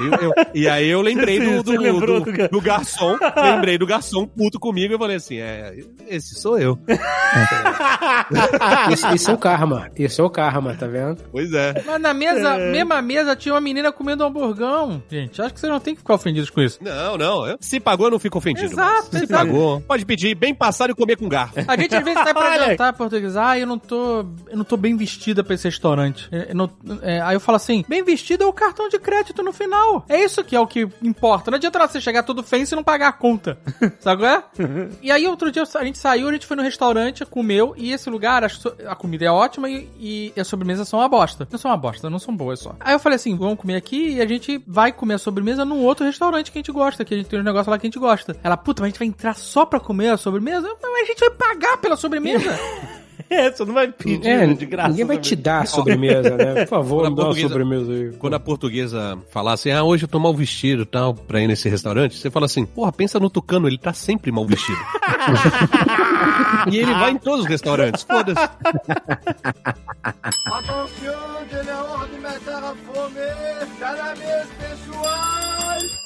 Eu- 0.00 0.12
eu- 0.28 0.32
e 0.54 0.66
aí 0.66 0.88
eu 0.88 1.02
lembrei 1.02 1.38
do, 1.38 1.56
Você 1.62 1.76
do, 1.76 2.00
do- 2.00 2.20
do- 2.24 2.48
do 2.48 2.60
garçom, 2.62 3.18
lembrei 3.36 3.76
do 3.76 3.84
garçom 3.86 4.26
puto 4.26 4.58
comigo 4.58 4.94
e 4.94 4.98
falei 4.98 5.16
assim, 5.16 5.36
é, 5.36 5.74
esse 6.08 6.34
sou 6.36 6.58
eu. 6.58 6.78
Esse, 8.90 9.06
esse 9.14 9.30
é 9.30 9.34
o 9.34 9.38
karma. 9.38 9.90
Esse 9.96 10.20
é 10.20 10.24
o 10.24 10.30
karma, 10.30 10.74
tá 10.74 10.86
vendo? 10.86 11.22
Pois 11.30 11.52
é. 11.52 11.82
Mas 11.86 12.00
na 12.00 12.14
mesa, 12.14 12.56
mesma 12.56 13.02
mesa, 13.02 13.36
tinha 13.36 13.54
uma 13.54 13.60
menina 13.60 13.92
comendo 13.92 14.24
hamburgão. 14.24 15.02
Gente, 15.10 15.40
acho 15.42 15.52
que 15.54 15.60
vocês 15.60 15.70
não 15.72 15.80
tem 15.80 15.94
que 15.94 16.00
ficar 16.00 16.14
ofendidos 16.14 16.50
com 16.50 16.60
isso. 16.62 16.78
Não, 16.82 17.18
não. 17.18 17.46
eu- 17.46 17.58
Se 17.60 17.78
pagou, 17.78 18.06
eu 18.06 18.10
não 18.12 18.18
fico 18.18 18.38
ofendido. 18.38 18.72
Exato, 18.72 19.08
mas 19.12 19.18
Se 19.20 19.24
exato. 19.24 19.46
pagou, 19.46 19.80
pode 19.82 20.04
pedir 20.10 20.34
bem 20.34 20.54
passado 20.54 20.90
e 20.90 20.94
comer 20.94 21.16
com 21.16 21.28
garfo. 21.28 21.54
A 21.68 21.76
gente 21.76 21.94
às 21.94 22.02
vezes 22.04 22.20
sai 22.24 22.34
pra 22.34 22.58
jantar 22.70 22.92
português. 22.94 23.36
Ah, 23.36 23.58
eu 23.58 23.66
não 23.66 23.78
tô. 23.78 24.26
Eu 24.48 24.56
não 24.56 24.64
tô 24.64 24.76
bem 24.76 24.96
vestida 24.96 25.44
pra 25.44 25.54
esse 25.54 25.64
restaurante. 25.68 26.28
É, 26.32 26.50
eu 26.50 26.54
não- 26.56 26.70
é, 27.02 27.20
aí 27.20 27.34
eu 27.36 27.40
falo 27.40 27.56
assim: 27.56 27.84
bem 27.88 28.02
vestida 28.02 28.44
é 28.44 28.46
o 28.46 28.52
cartão 28.52 28.88
de 28.88 28.98
crédito 28.98 29.42
no 29.42 29.52
final. 29.52 30.04
É 30.08 30.22
isso 30.24 30.42
que 30.42 30.56
é 30.56 30.60
o 30.60 30.66
que 30.66 30.88
importa. 31.02 31.50
Não 31.50 31.56
adianta 31.56 31.78
você 31.86 32.00
chegar 32.00 32.22
todo 32.22 32.42
fancy 32.42 32.74
e 32.74 32.76
não 32.76 32.82
pagar 32.82 33.08
a 33.08 33.12
conta. 33.12 33.58
Sabe 34.00 34.22
qual 34.22 34.30
é? 34.30 34.42
E 35.02 35.10
aí 35.12 35.26
outro 35.26 35.50
dia 35.52 35.62
a 35.74 35.84
gente 35.84 35.98
saiu, 35.98 36.28
a 36.28 36.32
gente 36.32 36.46
foi 36.46 36.56
no 36.56 36.62
restaurante, 36.62 37.24
comeu, 37.24 37.74
e 37.76 37.92
esse 37.92 38.10
lugar, 38.10 38.42
a, 38.44 38.48
so- 38.48 38.74
a 38.86 38.94
comida 38.96 39.24
é 39.24 39.30
ótima 39.30 39.68
e, 39.70 39.88
e 40.36 40.40
as 40.40 40.46
sobremesas 40.48 40.88
são 40.88 40.98
uma 40.98 41.08
bosta. 41.08 41.46
Não 41.50 41.58
são 41.58 41.70
uma 41.70 41.76
bosta, 41.76 42.10
não 42.10 42.18
são 42.18 42.34
boas 42.36 42.60
só. 42.60 42.74
Aí 42.80 42.94
eu 42.94 42.98
falei 42.98 43.16
assim: 43.16 43.36
vamos 43.36 43.58
comer 43.58 43.76
aqui 43.76 44.14
e 44.14 44.20
a 44.20 44.26
gente 44.26 44.62
vai 44.66 44.92
comer 44.92 45.14
a 45.14 45.18
sobremesa 45.18 45.64
num 45.64 45.82
outro 45.84 46.04
restaurante 46.04 46.50
que 46.50 46.58
a 46.58 46.60
gente 46.60 46.72
gosta, 46.72 47.04
que 47.04 47.14
a 47.14 47.16
gente 47.16 47.28
tem 47.28 47.38
um 47.40 47.44
negócio 47.44 47.70
lá 47.70 47.78
que 47.78 47.86
a 47.86 47.88
gente 47.88 47.98
gosta. 47.98 48.36
Ela, 48.42 48.56
puta, 48.56 48.82
mas 48.82 48.88
a 48.88 48.90
gente 48.90 48.98
vai 48.98 49.08
entrar 49.08 49.34
só 49.34 49.64
pra 49.64 49.78
comer 49.80 49.89
a 49.92 50.16
sobremesa? 50.16 50.68
Mas 50.82 51.02
a 51.02 51.06
gente 51.06 51.20
vai 51.20 51.30
pagar 51.30 51.76
pela 51.78 51.96
sobremesa. 51.96 52.50
É, 53.30 53.50
você 53.50 53.64
não 53.64 53.74
vai 53.74 53.88
pedir 53.90 54.26
É, 54.26 54.46
de 54.46 54.66
graça. 54.66 54.88
ninguém 54.90 55.04
vai 55.04 55.18
te 55.18 55.34
dar 55.36 55.62
a 55.62 55.66
sobremesa, 55.66 56.36
né? 56.36 56.64
Por 56.64 56.68
favor, 56.68 57.02
Quando 57.02 57.10
me 57.10 57.16
dá 57.22 57.28
uma 57.28 57.36
sobremesa 57.48 57.92
aí. 57.92 58.12
Quando 58.18 58.34
a 58.34 58.40
portuguesa 58.40 59.18
falar 59.30 59.52
assim, 59.54 59.70
ah, 59.70 59.82
hoje 59.82 60.04
eu 60.04 60.08
tô 60.08 60.18
mal 60.18 60.34
vestido 60.34 60.82
e 60.82 60.86
tal, 60.86 61.14
pra 61.14 61.40
ir 61.40 61.46
nesse 61.46 61.68
restaurante, 61.68 62.16
você 62.16 62.30
fala 62.30 62.46
assim, 62.46 62.64
porra, 62.64 62.92
pensa 62.92 63.18
no 63.20 63.28
Tucano, 63.30 63.66
ele 63.68 63.78
tá 63.78 63.92
sempre 63.92 64.30
mal 64.32 64.46
vestido. 64.46 64.78
e 66.70 66.76
ele 66.78 66.92
vai 66.94 67.10
em 67.12 67.18
todos 67.18 67.40
os 67.40 67.46
restaurantes, 67.46 68.02
foda-se. 68.02 68.40
De 72.10 72.76
fome. 72.92 73.20
Pessoal. 74.58 75.20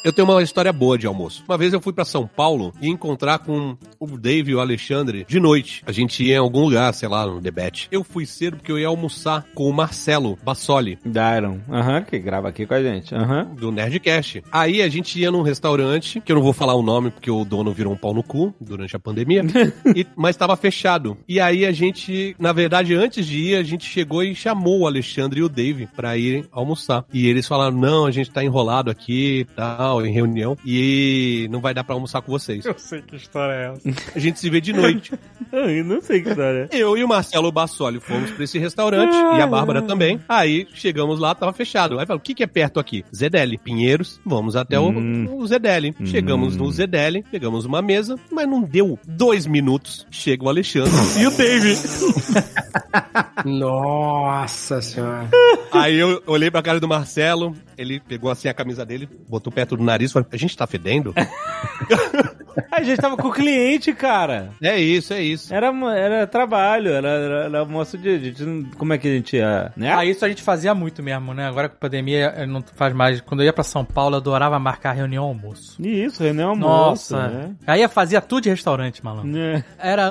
Eu 0.04 0.12
tenho 0.12 0.28
uma 0.28 0.42
história 0.42 0.72
boa 0.72 0.98
de 0.98 1.06
almoço. 1.06 1.42
Uma 1.48 1.56
vez 1.56 1.72
eu 1.72 1.80
fui 1.80 1.92
pra 1.92 2.04
São 2.04 2.26
Paulo 2.26 2.72
e 2.80 2.88
encontrar 2.88 3.38
com 3.38 3.76
o 3.98 4.06
Dave 4.18 4.52
e 4.52 4.54
o 4.54 4.60
Alexandre 4.60 5.24
de 5.26 5.40
noite. 5.40 5.82
A 5.86 5.92
gente 5.92 6.22
ia 6.22 6.34
em 6.34 6.38
algum 6.38 6.60
lugar, 6.64 6.92
sei 7.04 7.08
lá, 7.10 7.26
no 7.26 7.38
debate. 7.38 7.86
Eu 7.92 8.02
fui 8.02 8.24
cedo 8.24 8.56
porque 8.56 8.72
eu 8.72 8.78
ia 8.78 8.86
almoçar 8.88 9.44
com 9.54 9.68
o 9.68 9.72
Marcelo 9.74 10.38
Bassoli, 10.42 10.98
Dairon. 11.04 11.58
Aham, 11.70 12.00
que 12.02 12.18
grava 12.18 12.48
aqui 12.48 12.64
com 12.64 12.72
a 12.72 12.82
gente. 12.82 13.14
Aham. 13.14 13.44
do 13.58 13.70
Nerdcast. 13.70 14.42
Aí 14.50 14.80
a 14.80 14.88
gente 14.88 15.20
ia 15.20 15.30
num 15.30 15.42
restaurante, 15.42 16.18
que 16.22 16.32
eu 16.32 16.36
não 16.36 16.42
vou 16.42 16.54
falar 16.54 16.72
o 16.74 16.82
nome 16.82 17.10
porque 17.10 17.30
o 17.30 17.44
dono 17.44 17.72
virou 17.72 17.92
um 17.92 17.96
pau 17.96 18.14
no 18.14 18.22
cu 18.22 18.54
durante 18.58 18.96
a 18.96 18.98
pandemia, 18.98 19.42
e- 19.94 20.06
mas 20.16 20.34
tava 20.34 20.56
fechado. 20.56 21.14
E 21.28 21.38
aí 21.38 21.66
a 21.66 21.72
gente, 21.72 22.34
na 22.38 22.52
verdade, 22.52 22.94
antes 22.94 23.26
de 23.26 23.38
ir, 23.38 23.56
a 23.56 23.62
gente 23.62 23.84
chegou 23.84 24.22
e 24.22 24.34
chamou 24.34 24.80
o 24.80 24.86
Alexandre 24.86 25.40
e 25.40 25.42
o 25.42 25.48
Dave 25.48 25.86
pra 25.94 26.16
irem 26.16 26.46
almoçar. 26.50 27.04
E 27.12 27.26
eles 27.28 27.46
falaram: 27.46 27.76
não, 27.76 28.06
a 28.06 28.10
gente 28.10 28.30
tá 28.30 28.42
enrolado 28.42 28.90
aqui 28.90 29.40
e 29.40 29.44
tal, 29.44 30.06
em 30.06 30.10
reunião, 30.12 30.56
e 30.64 31.46
não 31.50 31.60
vai 31.60 31.74
dar 31.74 31.84
pra 31.84 31.94
almoçar 31.94 32.22
com 32.22 32.32
vocês. 32.32 32.64
Eu 32.64 32.74
sei 32.78 33.02
que 33.02 33.14
história 33.16 33.52
é 33.52 33.72
essa. 33.90 34.10
A 34.16 34.18
gente 34.18 34.40
se 34.40 34.48
vê 34.48 34.58
de 34.60 34.72
noite. 34.72 35.12
Eu 35.52 35.84
não 35.84 36.00
sei 36.00 36.22
que 36.22 36.28
história 36.30 36.68
é. 36.72 36.76
Eu 36.76 36.93
e 36.96 37.04
o 37.04 37.08
Marcelo 37.08 37.50
Bassoli 37.52 38.00
fomos 38.00 38.30
pra 38.30 38.44
esse 38.44 38.58
restaurante, 38.58 39.14
e 39.14 39.40
a 39.40 39.46
Bárbara 39.46 39.82
também. 39.82 40.20
Aí 40.28 40.66
chegamos 40.74 41.18
lá, 41.18 41.34
tava 41.34 41.52
fechado. 41.52 41.98
Aí 41.98 42.06
falou: 42.06 42.18
o 42.18 42.22
que, 42.22 42.34
que 42.34 42.42
é 42.42 42.46
perto 42.46 42.78
aqui? 42.80 43.04
Zedeli, 43.14 43.58
Pinheiros, 43.58 44.20
vamos 44.24 44.56
até 44.56 44.78
o, 44.78 44.88
Hum. 44.90 45.28
o 45.36 45.46
Zedeli. 45.46 45.94
Chegamos 46.04 46.56
no 46.56 46.70
Zedeli, 46.70 47.22
pegamos 47.30 47.64
uma 47.64 47.80
mesa, 47.82 48.16
mas 48.30 48.48
não 48.48 48.62
deu 48.62 48.98
dois 49.06 49.46
minutos. 49.46 50.06
Chega 50.10 50.44
o 50.44 50.48
Alexandre 50.48 50.92
e 51.20 51.26
o 51.26 51.30
Dave. 51.30 51.74
Nossa 53.44 54.80
senhora. 54.80 55.28
Aí 55.72 55.96
eu 55.98 56.22
olhei 56.26 56.50
pra 56.50 56.62
cara 56.62 56.80
do 56.80 56.88
Marcelo, 56.88 57.54
ele 57.76 58.00
pegou 58.00 58.30
assim 58.30 58.48
a 58.48 58.54
camisa 58.54 58.84
dele, 58.84 59.08
botou 59.28 59.52
perto 59.52 59.76
do 59.76 59.82
nariz 59.84 60.10
e 60.10 60.12
falou: 60.12 60.28
a 60.30 60.36
gente 60.36 60.56
tá 60.56 60.66
fedendo? 60.66 61.14
A 62.70 62.82
gente 62.82 63.00
tava 63.00 63.16
com 63.16 63.28
o 63.28 63.32
cliente, 63.32 63.92
cara. 63.92 64.50
é 64.62 64.78
isso, 64.78 65.12
é 65.12 65.22
isso. 65.22 65.52
Era, 65.54 65.68
era 65.96 66.26
trabalho, 66.26 66.90
era, 66.92 67.08
era, 67.08 67.44
era 67.44 67.58
almoço 67.60 67.96
de, 67.98 68.18
de- 68.18 68.30
de- 68.32 68.76
Como 68.76 68.92
é 68.92 68.98
que 68.98 69.08
a 69.08 69.10
gente 69.12 69.36
ia. 69.36 69.72
Né? 69.76 69.92
Ah, 69.92 70.04
isso 70.04 70.24
a 70.24 70.28
gente 70.28 70.42
fazia 70.42 70.74
muito 70.74 71.02
mesmo, 71.02 71.32
né? 71.34 71.46
Agora 71.46 71.68
com 71.68 71.76
a 71.76 71.78
pandemia 71.78 72.32
eh, 72.36 72.46
não 72.46 72.62
faz 72.74 72.92
mais. 72.94 73.20
Quando 73.20 73.40
eu 73.40 73.46
ia 73.46 73.52
pra 73.52 73.64
São 73.64 73.84
Paulo, 73.84 74.14
eu 74.16 74.18
adorava 74.20 74.58
marcar 74.58 74.92
reunião 74.92 75.24
almoço. 75.24 75.80
Isso, 75.80 76.22
reunião 76.22 76.50
almoço. 76.50 77.14
Nossa. 77.14 77.28
Né? 77.28 77.50
Aí 77.66 77.82
eu 77.82 77.88
fazia 77.88 78.20
tudo 78.20 78.42
de 78.44 78.50
restaurante, 78.50 79.04
malandro. 79.04 79.36
É. 79.38 79.64
Era. 79.78 80.10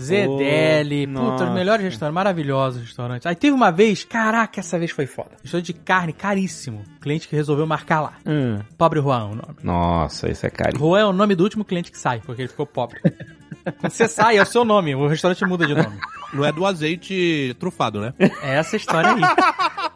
Zedeli, 0.00 1.04
Oh, 1.04 1.08
puta, 1.08 1.30
nossa. 1.30 1.44
os 1.44 1.50
melhores 1.54 1.84
restaurantes, 1.84 2.14
maravilhosos 2.14 2.82
restaurantes. 2.82 3.26
Aí 3.26 3.34
teve 3.34 3.54
uma 3.54 3.70
vez, 3.70 4.04
caraca, 4.04 4.60
essa 4.60 4.78
vez 4.78 4.90
foi 4.90 5.06
foda. 5.06 5.30
Restaurante 5.42 5.66
de 5.66 5.74
carne, 5.74 6.12
caríssimo. 6.12 6.82
Cliente 7.00 7.28
que 7.28 7.36
resolveu 7.36 7.66
marcar 7.66 8.00
lá. 8.00 8.14
Hum. 8.26 8.60
Pobre 8.78 9.00
Juan, 9.00 9.24
o 9.26 9.34
nome. 9.34 9.56
Nossa, 9.62 10.30
isso 10.30 10.46
é 10.46 10.50
carinho. 10.50 10.78
Juan 10.80 11.00
é 11.00 11.04
o 11.04 11.12
nome 11.12 11.34
do 11.34 11.44
último 11.44 11.64
cliente 11.64 11.90
que 11.92 11.98
sai, 11.98 12.20
porque 12.24 12.42
ele 12.42 12.48
ficou 12.48 12.66
pobre. 12.66 13.00
Quando 13.80 13.92
você 13.92 14.06
sai, 14.08 14.36
é 14.36 14.42
o 14.42 14.46
seu 14.46 14.64
nome, 14.64 14.94
o 14.94 15.06
restaurante 15.08 15.44
muda 15.46 15.66
de 15.66 15.74
nome. 15.74 15.98
Não 16.34 16.44
é 16.44 16.52
do 16.52 16.66
azeite 16.66 17.56
trufado, 17.58 18.00
né? 18.00 18.12
É 18.18 18.56
essa 18.56 18.76
história 18.76 19.10
aí. 19.10 19.20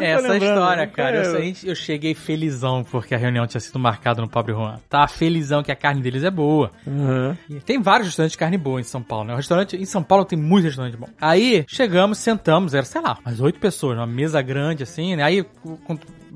É 0.00 0.10
essa 0.12 0.36
história, 0.36 0.86
cara. 0.86 1.24
Eu, 1.24 1.54
eu 1.64 1.74
cheguei 1.74 2.14
felizão 2.14 2.84
porque 2.84 3.14
a 3.14 3.18
reunião 3.18 3.46
tinha 3.46 3.60
sido 3.60 3.78
marcada 3.78 4.20
no 4.20 4.28
Pobre 4.28 4.52
Juan. 4.52 4.78
Tava 4.88 5.08
felizão 5.08 5.62
que 5.62 5.72
a 5.72 5.76
carne 5.76 6.02
deles 6.02 6.24
é 6.24 6.30
boa. 6.30 6.70
Uhum. 6.86 7.36
Tem 7.64 7.80
vários 7.80 8.08
restaurantes 8.08 8.32
de 8.32 8.38
carne 8.38 8.58
boa 8.58 8.80
em 8.80 8.84
São 8.84 9.02
Paulo, 9.02 9.26
né? 9.26 9.34
O 9.34 9.36
restaurante, 9.36 9.76
em 9.76 9.84
São 9.84 10.02
Paulo 10.02 10.24
tem 10.24 10.38
muito 10.38 10.64
restaurante 10.64 10.96
bom. 10.96 11.08
Aí, 11.20 11.64
chegamos, 11.68 12.18
sentamos, 12.18 12.74
era, 12.74 12.84
sei 12.84 13.00
lá, 13.00 13.18
umas 13.24 13.40
oito 13.40 13.58
pessoas, 13.58 13.96
uma 13.96 14.06
mesa 14.06 14.40
grande 14.42 14.82
assim, 14.82 15.16
né? 15.16 15.22
Aí, 15.22 15.44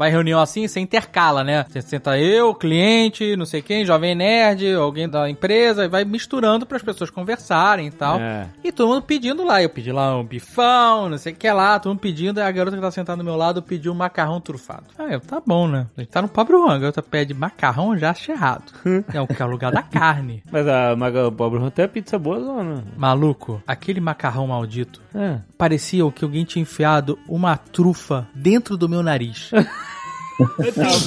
vai 0.01 0.11
reunião 0.11 0.41
assim, 0.41 0.67
você 0.67 0.81
intercala, 0.81 1.45
né? 1.45 1.67
Você 1.69 1.83
senta 1.83 2.19
eu, 2.19 2.55
cliente, 2.55 3.37
não 3.37 3.45
sei 3.45 3.61
quem, 3.61 3.85
jovem 3.85 4.15
nerd, 4.15 4.73
alguém 4.73 5.07
da 5.07 5.29
empresa, 5.29 5.85
e 5.85 5.89
vai 5.89 6.07
misturando 6.07 6.65
para 6.65 6.79
as 6.79 6.83
pessoas 6.83 7.11
conversarem 7.11 7.89
e 7.89 7.91
tal. 7.91 8.19
É. 8.19 8.47
E 8.65 8.73
todo 8.73 8.89
mundo 8.89 9.03
pedindo 9.03 9.45
lá. 9.45 9.63
Eu 9.63 9.69
pedi 9.69 9.93
lá 9.93 10.17
um 10.17 10.25
bifão, 10.25 11.11
não 11.11 11.19
sei 11.19 11.35
o 11.35 11.37
que 11.37 11.53
lá, 11.53 11.79
todo 11.79 11.91
mundo 11.93 12.01
pedindo. 12.01 12.39
Aí 12.39 12.47
a 12.47 12.51
garota 12.51 12.77
que 12.77 12.83
tá 12.83 12.91
sentada 12.91 13.19
do 13.19 13.25
meu 13.25 13.37
lado 13.37 13.61
pediu 13.61 13.93
um 13.93 13.95
macarrão 13.95 14.41
trufado. 14.41 14.85
Ah, 14.99 15.05
eu, 15.11 15.21
tá 15.21 15.39
bom, 15.47 15.69
né? 15.69 15.87
A 15.95 16.01
gente 16.01 16.09
tá 16.11 16.23
no 16.23 16.29
Pobre 16.29 16.57
Juan, 16.57 16.77
a 16.77 16.79
garota 16.79 17.03
pede 17.03 17.35
macarrão, 17.35 17.99
já 17.99 18.09
acho 18.09 18.33
errado. 18.33 18.73
é 19.13 19.21
o 19.21 19.27
que 19.27 19.43
é 19.43 19.45
o 19.45 19.51
lugar 19.51 19.71
da 19.71 19.83
carne. 19.83 20.43
Mas 20.51 20.67
a 20.67 20.97
Maga 20.97 21.31
Pobre 21.31 21.59
Roté 21.59 21.83
é 21.83 21.87
pizza 21.87 22.19
boa, 22.19 22.41
zona. 22.41 22.83
Maluco, 22.97 23.63
aquele 23.67 24.01
macarrão 24.01 24.47
maldito 24.47 25.03
É. 25.15 25.41
parecia 25.59 26.11
que 26.11 26.25
alguém 26.25 26.47
tinha 26.47 26.63
enfiado 26.63 27.19
uma 27.29 27.59
trufa 27.59 28.27
dentro 28.35 28.79
do 28.79 28.89
meu 28.89 29.03
nariz. 29.03 29.51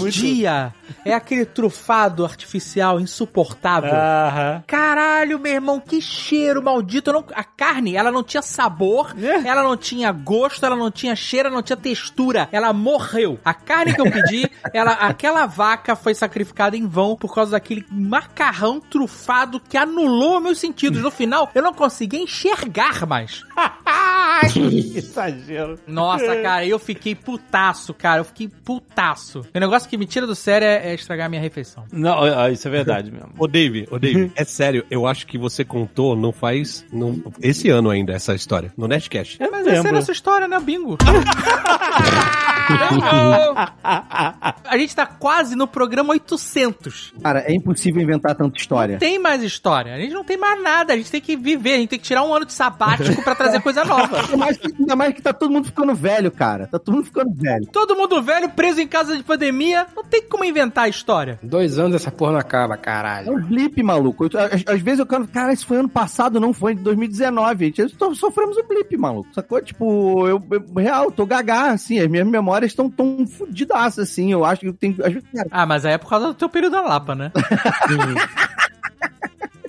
Dia 0.09 0.73
é 1.05 1.13
aquele 1.13 1.45
trufado 1.45 2.23
artificial 2.25 2.99
insuportável. 2.99 3.91
Aham. 3.93 4.63
Caralho, 4.67 5.39
meu 5.39 5.53
irmão, 5.53 5.79
que 5.79 6.01
cheiro 6.01 6.61
maldito. 6.63 7.11
Não- 7.11 7.25
a 7.33 7.43
carne, 7.43 7.95
ela 7.95 8.11
não 8.11 8.23
tinha 8.23 8.41
sabor, 8.41 9.13
É. 9.19 9.47
ela 9.47 9.63
não 9.63 9.75
tinha 9.77 10.11
gosto, 10.11 10.65
ela 10.65 10.75
não 10.75 10.91
tinha 10.91 11.15
cheiro, 11.15 11.47
ela 11.47 11.55
não 11.55 11.63
tinha 11.63 11.77
textura. 11.77 12.47
Ela 12.51 12.71
morreu. 12.73 13.39
A 13.43 13.53
carne 13.53 13.93
que 13.93 14.01
eu 14.01 14.11
pedi, 14.11 14.49
ela, 14.73 14.91
aquela 14.93 15.45
vaca 15.45 15.95
foi 15.95 16.13
sacrificada 16.13 16.75
em 16.77 16.87
vão 16.87 17.15
por 17.15 17.33
causa 17.33 17.51
daquele 17.51 17.85
macarrão 17.91 18.79
trufado 18.79 19.59
que 19.59 19.77
anulou 19.77 20.39
meus 20.39 20.59
sentidos. 20.59 21.01
No 21.01 21.11
final, 21.11 21.49
eu 21.55 21.61
não 21.61 21.73
conseguia 21.73 22.21
enxergar 22.21 23.05
mais. 23.05 23.43
Que 24.51 24.97
exagero. 24.97 25.79
Nossa, 25.87 26.35
cara, 26.41 26.65
eu 26.65 26.77
fiquei 26.77 27.15
putaço, 27.15 27.93
cara. 27.93 28.19
Eu 28.19 28.25
fiquei 28.25 28.47
putaço. 28.49 29.22
O 29.55 29.59
negócio 29.59 29.89
que 29.89 29.97
me 29.97 30.05
tira 30.05 30.25
do 30.27 30.35
sério 30.35 30.65
é, 30.67 30.91
é 30.91 30.93
estragar 30.93 31.27
a 31.27 31.29
minha 31.29 31.41
refeição. 31.41 31.85
Não, 31.91 32.17
ó, 32.17 32.47
isso 32.49 32.67
é 32.67 32.71
verdade 32.71 33.11
mesmo. 33.11 33.31
Ô, 33.37 33.47
Dave, 33.47 33.87
ô, 33.91 33.99
Dave, 33.99 34.31
é 34.35 34.43
sério, 34.43 34.85
eu 34.89 35.07
acho 35.07 35.25
que 35.27 35.37
você 35.37 35.63
contou, 35.63 36.15
não 36.15 36.31
faz. 36.31 36.85
Não, 36.91 37.21
esse 37.41 37.69
ano 37.69 37.89
ainda, 37.89 38.13
essa 38.13 38.33
história, 38.33 38.71
no 38.77 38.87
Nerdcast. 38.87 39.41
Eu 39.41 39.51
Mas 39.51 39.61
essa 39.61 39.69
é 39.69 39.73
a 39.73 39.83
lembro. 39.83 39.91
nossa 39.93 40.11
história, 40.11 40.47
né, 40.47 40.59
bingo? 40.59 40.97
a 44.65 44.77
gente 44.77 44.95
tá 44.95 45.05
quase 45.05 45.55
no 45.55 45.67
programa 45.67 46.13
800. 46.13 47.13
Cara, 47.21 47.41
é 47.41 47.53
impossível 47.53 48.01
inventar 48.01 48.35
tanta 48.35 48.57
história. 48.57 48.97
Tem 48.97 49.19
mais 49.19 49.43
história. 49.43 49.93
A 49.93 49.99
gente 49.99 50.13
não 50.13 50.23
tem 50.23 50.37
mais 50.37 50.61
nada. 50.61 50.93
A 50.93 50.97
gente 50.97 51.11
tem 51.11 51.21
que 51.21 51.35
viver. 51.35 51.73
A 51.73 51.77
gente 51.77 51.89
tem 51.89 51.99
que 51.99 52.05
tirar 52.05 52.23
um 52.23 52.33
ano 52.33 52.45
de 52.45 52.53
sabático 52.53 53.21
pra 53.23 53.35
trazer 53.35 53.61
coisa 53.61 53.83
nova. 53.83 54.21
Ainda 54.23 54.37
mais, 54.37 54.57
que, 54.57 54.73
ainda 54.79 54.95
mais 54.95 55.13
que 55.13 55.21
tá 55.21 55.33
todo 55.33 55.51
mundo 55.51 55.65
ficando 55.65 55.93
velho, 55.93 56.31
cara. 56.31 56.67
Tá 56.67 56.79
todo 56.79 56.95
mundo 56.95 57.05
ficando 57.05 57.33
velho. 57.33 57.65
Todo 57.67 57.95
mundo 57.95 58.21
velho, 58.21 58.49
preso 58.49 58.79
em 58.79 58.87
casa 58.87 59.12
de 59.17 59.23
pandemia, 59.23 59.85
não 59.95 60.03
tem 60.03 60.21
como 60.23 60.43
inventar 60.45 60.85
a 60.85 60.89
história. 60.89 61.39
Dois 61.43 61.77
anos 61.79 61.95
essa 61.95 62.11
porra 62.11 62.33
não 62.33 62.39
acaba, 62.39 62.73
É 62.75 62.77
caralho. 62.77 63.33
um 63.33 63.41
blip, 63.41 63.81
maluco. 63.83 64.25
Eu- 64.25 64.39
Às, 64.39 64.63
às 64.67 64.81
vezes 64.81 64.99
eu 64.99 65.05
quero. 65.05 65.27
Cara, 65.27 65.53
isso 65.53 65.65
foi 65.65 65.77
ano 65.77 65.89
passado, 65.89 66.39
não 66.39 66.53
foi 66.53 66.73
em 66.73 66.75
2019. 66.77 67.65
gente. 67.75 67.95
Nós 67.99 68.17
sofremos 68.17 68.57
um 68.57 68.67
blip, 68.67 68.95
maluco. 68.97 69.29
Sacou? 69.33 69.61
Tipo, 69.61 70.27
eu, 70.27 70.41
eu 70.51 70.63
real, 70.75 71.11
tô 71.11 71.25
gagá, 71.25 71.71
assim. 71.71 71.99
As 71.99 72.07
minhas 72.07 72.27
memórias 72.27 72.71
estão 72.71 72.89
tão 72.89 73.25
fudidaças, 73.27 74.09
assim. 74.09 74.31
Eu 74.31 74.43
acho 74.45 74.61
que 74.61 74.73
vezes, 74.73 74.93
cara, 74.93 75.21
Ah, 75.51 75.65
mas 75.65 75.85
aí 75.85 75.93
é 75.93 75.97
por 75.97 76.09
causa 76.09 76.27
do 76.27 76.33
teu 76.33 76.49
período 76.49 76.73
na 76.73 76.81
Lapa, 76.81 77.15
né? 77.15 77.31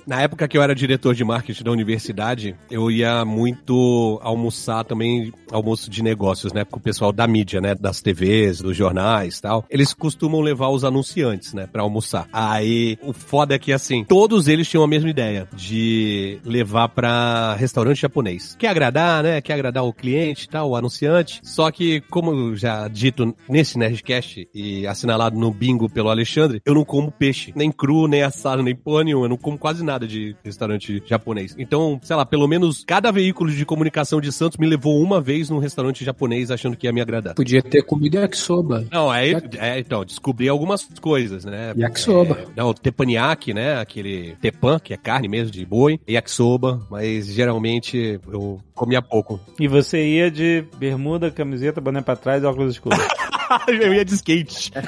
Na 0.05 0.21
época 0.21 0.47
que 0.47 0.57
eu 0.57 0.61
era 0.61 0.75
diretor 0.75 1.15
de 1.15 1.23
marketing 1.23 1.63
da 1.63 1.71
universidade, 1.71 2.55
eu 2.69 2.91
ia 2.91 3.25
muito 3.25 4.19
almoçar 4.21 4.83
também, 4.83 5.33
almoço 5.51 5.89
de 5.89 6.03
negócios, 6.03 6.53
né? 6.53 6.63
Com 6.63 6.77
o 6.77 6.81
pessoal 6.81 7.11
da 7.11 7.27
mídia, 7.27 7.59
né? 7.59 7.73
Das 7.73 8.01
TVs, 8.01 8.61
dos 8.61 8.77
jornais 8.77 9.41
tal. 9.41 9.65
Eles 9.69 9.93
costumam 9.93 10.41
levar 10.41 10.69
os 10.69 10.83
anunciantes, 10.83 11.53
né? 11.53 11.67
Pra 11.67 11.81
almoçar. 11.81 12.27
Aí, 12.31 12.97
o 13.01 13.13
foda 13.13 13.55
é 13.55 13.59
que, 13.59 13.73
assim, 13.73 14.03
todos 14.03 14.47
eles 14.47 14.69
tinham 14.69 14.83
a 14.83 14.87
mesma 14.87 15.09
ideia 15.09 15.47
de 15.55 16.39
levar 16.45 16.89
pra 16.89 17.55
restaurante 17.55 18.01
japonês. 18.01 18.55
Quer 18.59 18.67
agradar, 18.67 19.23
né? 19.23 19.41
Quer 19.41 19.53
agradar 19.53 19.83
o 19.83 19.93
cliente 19.93 20.47
tal, 20.47 20.69
o 20.69 20.75
anunciante. 20.75 21.39
Só 21.43 21.71
que, 21.71 22.01
como 22.11 22.55
já 22.55 22.87
dito 22.87 23.35
nesse 23.49 23.77
Nerdcast 23.77 24.47
e 24.53 24.85
assinalado 24.85 25.37
no 25.37 25.51
bingo 25.51 25.89
pelo 25.89 26.09
Alexandre, 26.09 26.61
eu 26.63 26.75
não 26.75 26.85
como 26.85 27.11
peixe. 27.11 27.51
Nem 27.55 27.71
cru, 27.71 28.07
nem 28.07 28.21
assado, 28.21 28.61
nem 28.61 28.75
nenhum. 29.03 29.23
Eu 29.23 29.29
não 29.29 29.37
como 29.37 29.57
quase 29.57 29.83
nada 29.83 29.94
de 29.99 30.35
restaurante 30.43 31.01
japonês. 31.05 31.55
Então, 31.57 31.99
sei 32.03 32.15
lá, 32.15 32.25
pelo 32.25 32.47
menos 32.47 32.83
cada 32.85 33.11
veículo 33.11 33.51
de 33.51 33.65
comunicação 33.65 34.19
de 34.19 34.31
Santos 34.31 34.57
me 34.57 34.67
levou 34.67 35.01
uma 35.01 35.21
vez 35.21 35.49
num 35.49 35.59
restaurante 35.59 36.03
japonês 36.03 36.51
achando 36.51 36.75
que 36.75 36.87
ia 36.87 36.93
me 36.93 37.01
agradar. 37.01 37.35
Podia 37.35 37.61
ter 37.61 37.83
comido 37.83 38.17
yakisoba. 38.17 38.85
Não, 38.91 39.13
é, 39.13 39.31
é 39.57 39.79
então, 39.79 40.03
descobri 40.03 40.49
algumas 40.49 40.83
coisas, 41.01 41.45
né? 41.45 41.73
Yakisoba. 41.77 42.39
É, 42.39 42.45
não, 42.55 42.73
teppanyaki, 42.73 43.53
né? 43.53 43.79
Aquele 43.79 44.35
tepan, 44.41 44.79
que 44.79 44.93
é 44.93 44.97
carne 44.97 45.27
mesmo, 45.27 45.51
de 45.51 45.65
boi. 45.65 45.99
Yakisoba, 46.09 46.81
mas 46.89 47.27
geralmente 47.27 48.19
eu 48.27 48.59
comia 48.73 49.01
pouco. 49.01 49.39
E 49.59 49.67
você 49.67 50.05
ia 50.05 50.29
de 50.29 50.65
bermuda, 50.77 51.31
camiseta, 51.31 51.79
boné 51.79 52.01
pra 52.01 52.15
trás 52.15 52.43
e 52.43 52.45
óculos 52.45 52.73
escuros. 52.73 52.99
eu 53.67 53.93
ia 53.93 54.05
de 54.05 54.13
skate. 54.13 54.71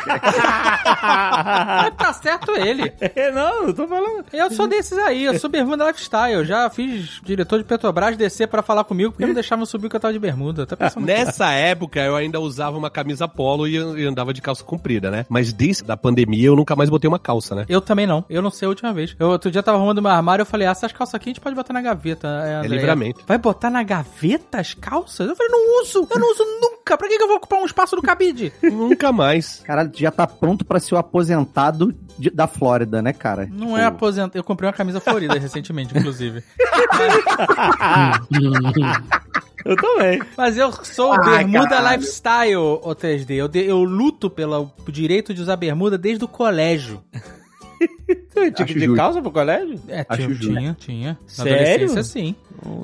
Tá 1.98 2.14
certo 2.14 2.52
ele. 2.52 2.92
É, 3.16 3.32
não, 3.32 3.68
eu 3.68 3.74
tô 3.74 3.88
falando. 3.88 4.26
Eu 4.32 4.52
sou 4.52 4.68
desses 4.68 4.97
aí, 5.00 5.24
eu 5.26 5.38
sou 5.40 5.50
bermuda 5.50 5.88
lifestyle. 5.88 6.34
Eu 6.34 6.46
já 6.46 6.70
fiz 6.70 7.20
diretor 7.24 7.58
de 7.58 7.64
Petrobras 7.64 8.18
descer 8.18 8.48
pra 8.48 8.62
falar 8.62 8.84
comigo 8.84 9.12
porque 9.12 9.26
não 9.26 9.34
deixavam 9.34 9.66
subir 9.66 9.90
que 9.90 9.96
eu 9.96 10.00
tava 10.00 10.14
de 10.14 10.20
bermuda. 10.20 10.66
Tá 10.66 10.76
pensando 10.76 11.06
Nessa 11.06 11.52
época, 11.52 12.00
eu 12.00 12.16
ainda 12.16 12.40
usava 12.40 12.78
uma 12.78 12.90
camisa 12.90 13.28
polo 13.28 13.68
e, 13.68 13.78
andava 14.06 14.34
de 14.34 14.42
calça 14.42 14.64
comprida, 14.64 15.10
né? 15.10 15.26
Mas 15.30 15.54
desde 15.54 15.84
da 15.84 15.98
pandemia, 15.98 16.48
eu 16.48 16.56
nunca 16.56 16.76
mais 16.76 16.90
botei 16.90 17.08
uma 17.08 17.20
calça, 17.20 17.56
né? 17.56 17.66
Eu 17.68 17.82
também 17.82 18.08
não. 18.08 18.24
Eu 18.30 18.42
não 18.42 18.50
sei 18.50 18.66
a 18.66 18.70
última 18.70 18.94
vez. 18.94 19.16
Eu 19.20 19.30
outro 19.30 19.52
dia 19.52 19.64
tava 19.64 19.78
arrumando 19.78 20.02
meu 20.02 20.12
armário 20.12 20.42
eu 20.42 20.46
falei, 20.46 20.68
ah, 20.68 20.72
essas 20.72 20.92
calças 20.92 21.16
aqui 21.16 21.30
a 21.30 21.32
gente 21.32 21.42
pode 21.42 21.56
botar 21.56 21.74
na 21.74 21.82
gaveta. 21.82 22.28
É, 22.28 22.56
Andréia. 22.56 22.76
livramento. 22.76 23.24
Vai 23.28 23.38
botar 23.38 23.70
na 23.70 23.84
gaveta 23.84 24.60
as 24.60 24.74
calças? 24.74 25.28
Eu 25.28 25.36
falei, 25.36 25.52
não 25.52 25.82
uso. 25.82 26.08
Eu 26.10 26.20
não 26.20 26.32
uso 26.32 26.44
nunca. 26.62 26.98
Pra 26.98 27.08
que, 27.08 27.18
que 27.18 27.24
eu 27.24 27.28
vou 27.28 27.38
ocupar 27.38 27.60
um 27.60 27.66
espaço 27.66 27.96
no 27.96 28.02
cabide? 28.02 28.52
nunca 28.62 29.12
mais. 29.12 29.62
caralho, 29.64 29.90
tu 29.90 30.00
já 30.00 30.12
tá 30.12 30.26
pronto 30.26 30.66
pra 30.66 30.80
ser 30.80 30.96
o 30.96 30.98
aposentado 30.98 31.94
de- 32.18 32.30
da 32.30 32.48
Flórida, 32.48 33.02
né, 33.02 33.14
cara? 33.14 33.48
Não 33.52 33.78
é 33.78 33.86
aposentado. 33.86 34.38
Eu 34.38 34.44
comprei 34.44 34.68
uma 34.68 34.74
camisa 34.76 35.00
florida 35.00 35.38
recentemente, 35.40 35.98
inclusive. 35.98 36.44
Eu 39.66 39.76
também. 39.76 40.22
Mas 40.38 40.58
eu 40.58 40.72
sou 40.72 41.12
Ah, 41.12 41.18
bermuda 41.20 41.68
caralho. 41.70 41.98
lifestyle, 42.00 42.56
o 42.56 42.96
3D. 42.96 43.32
Eu, 43.36 43.48
de- 43.48 43.66
eu 43.66 43.84
luto 43.84 44.30
pelo 44.30 44.72
direito 44.88 45.34
de 45.34 45.42
usar 45.42 45.56
bermuda 45.58 45.98
desde 45.98 46.24
o 46.24 46.28
colégio. 46.28 47.04
Você 48.34 48.52
tinha 48.52 48.66
que 48.66 48.74
de 48.74 48.80
justo. 48.86 48.96
calça 48.96 49.22
pro 49.22 49.32
colégio? 49.32 49.80
É, 49.90 50.06
Acho 50.08 50.22
tinha, 50.22 50.30
justo. 50.34 50.48
tinha, 50.56 50.78
tinha. 50.80 51.10
Na 51.38 51.44
Sério? 51.44 51.54
adolescência, 51.56 52.04
sim. 52.04 52.36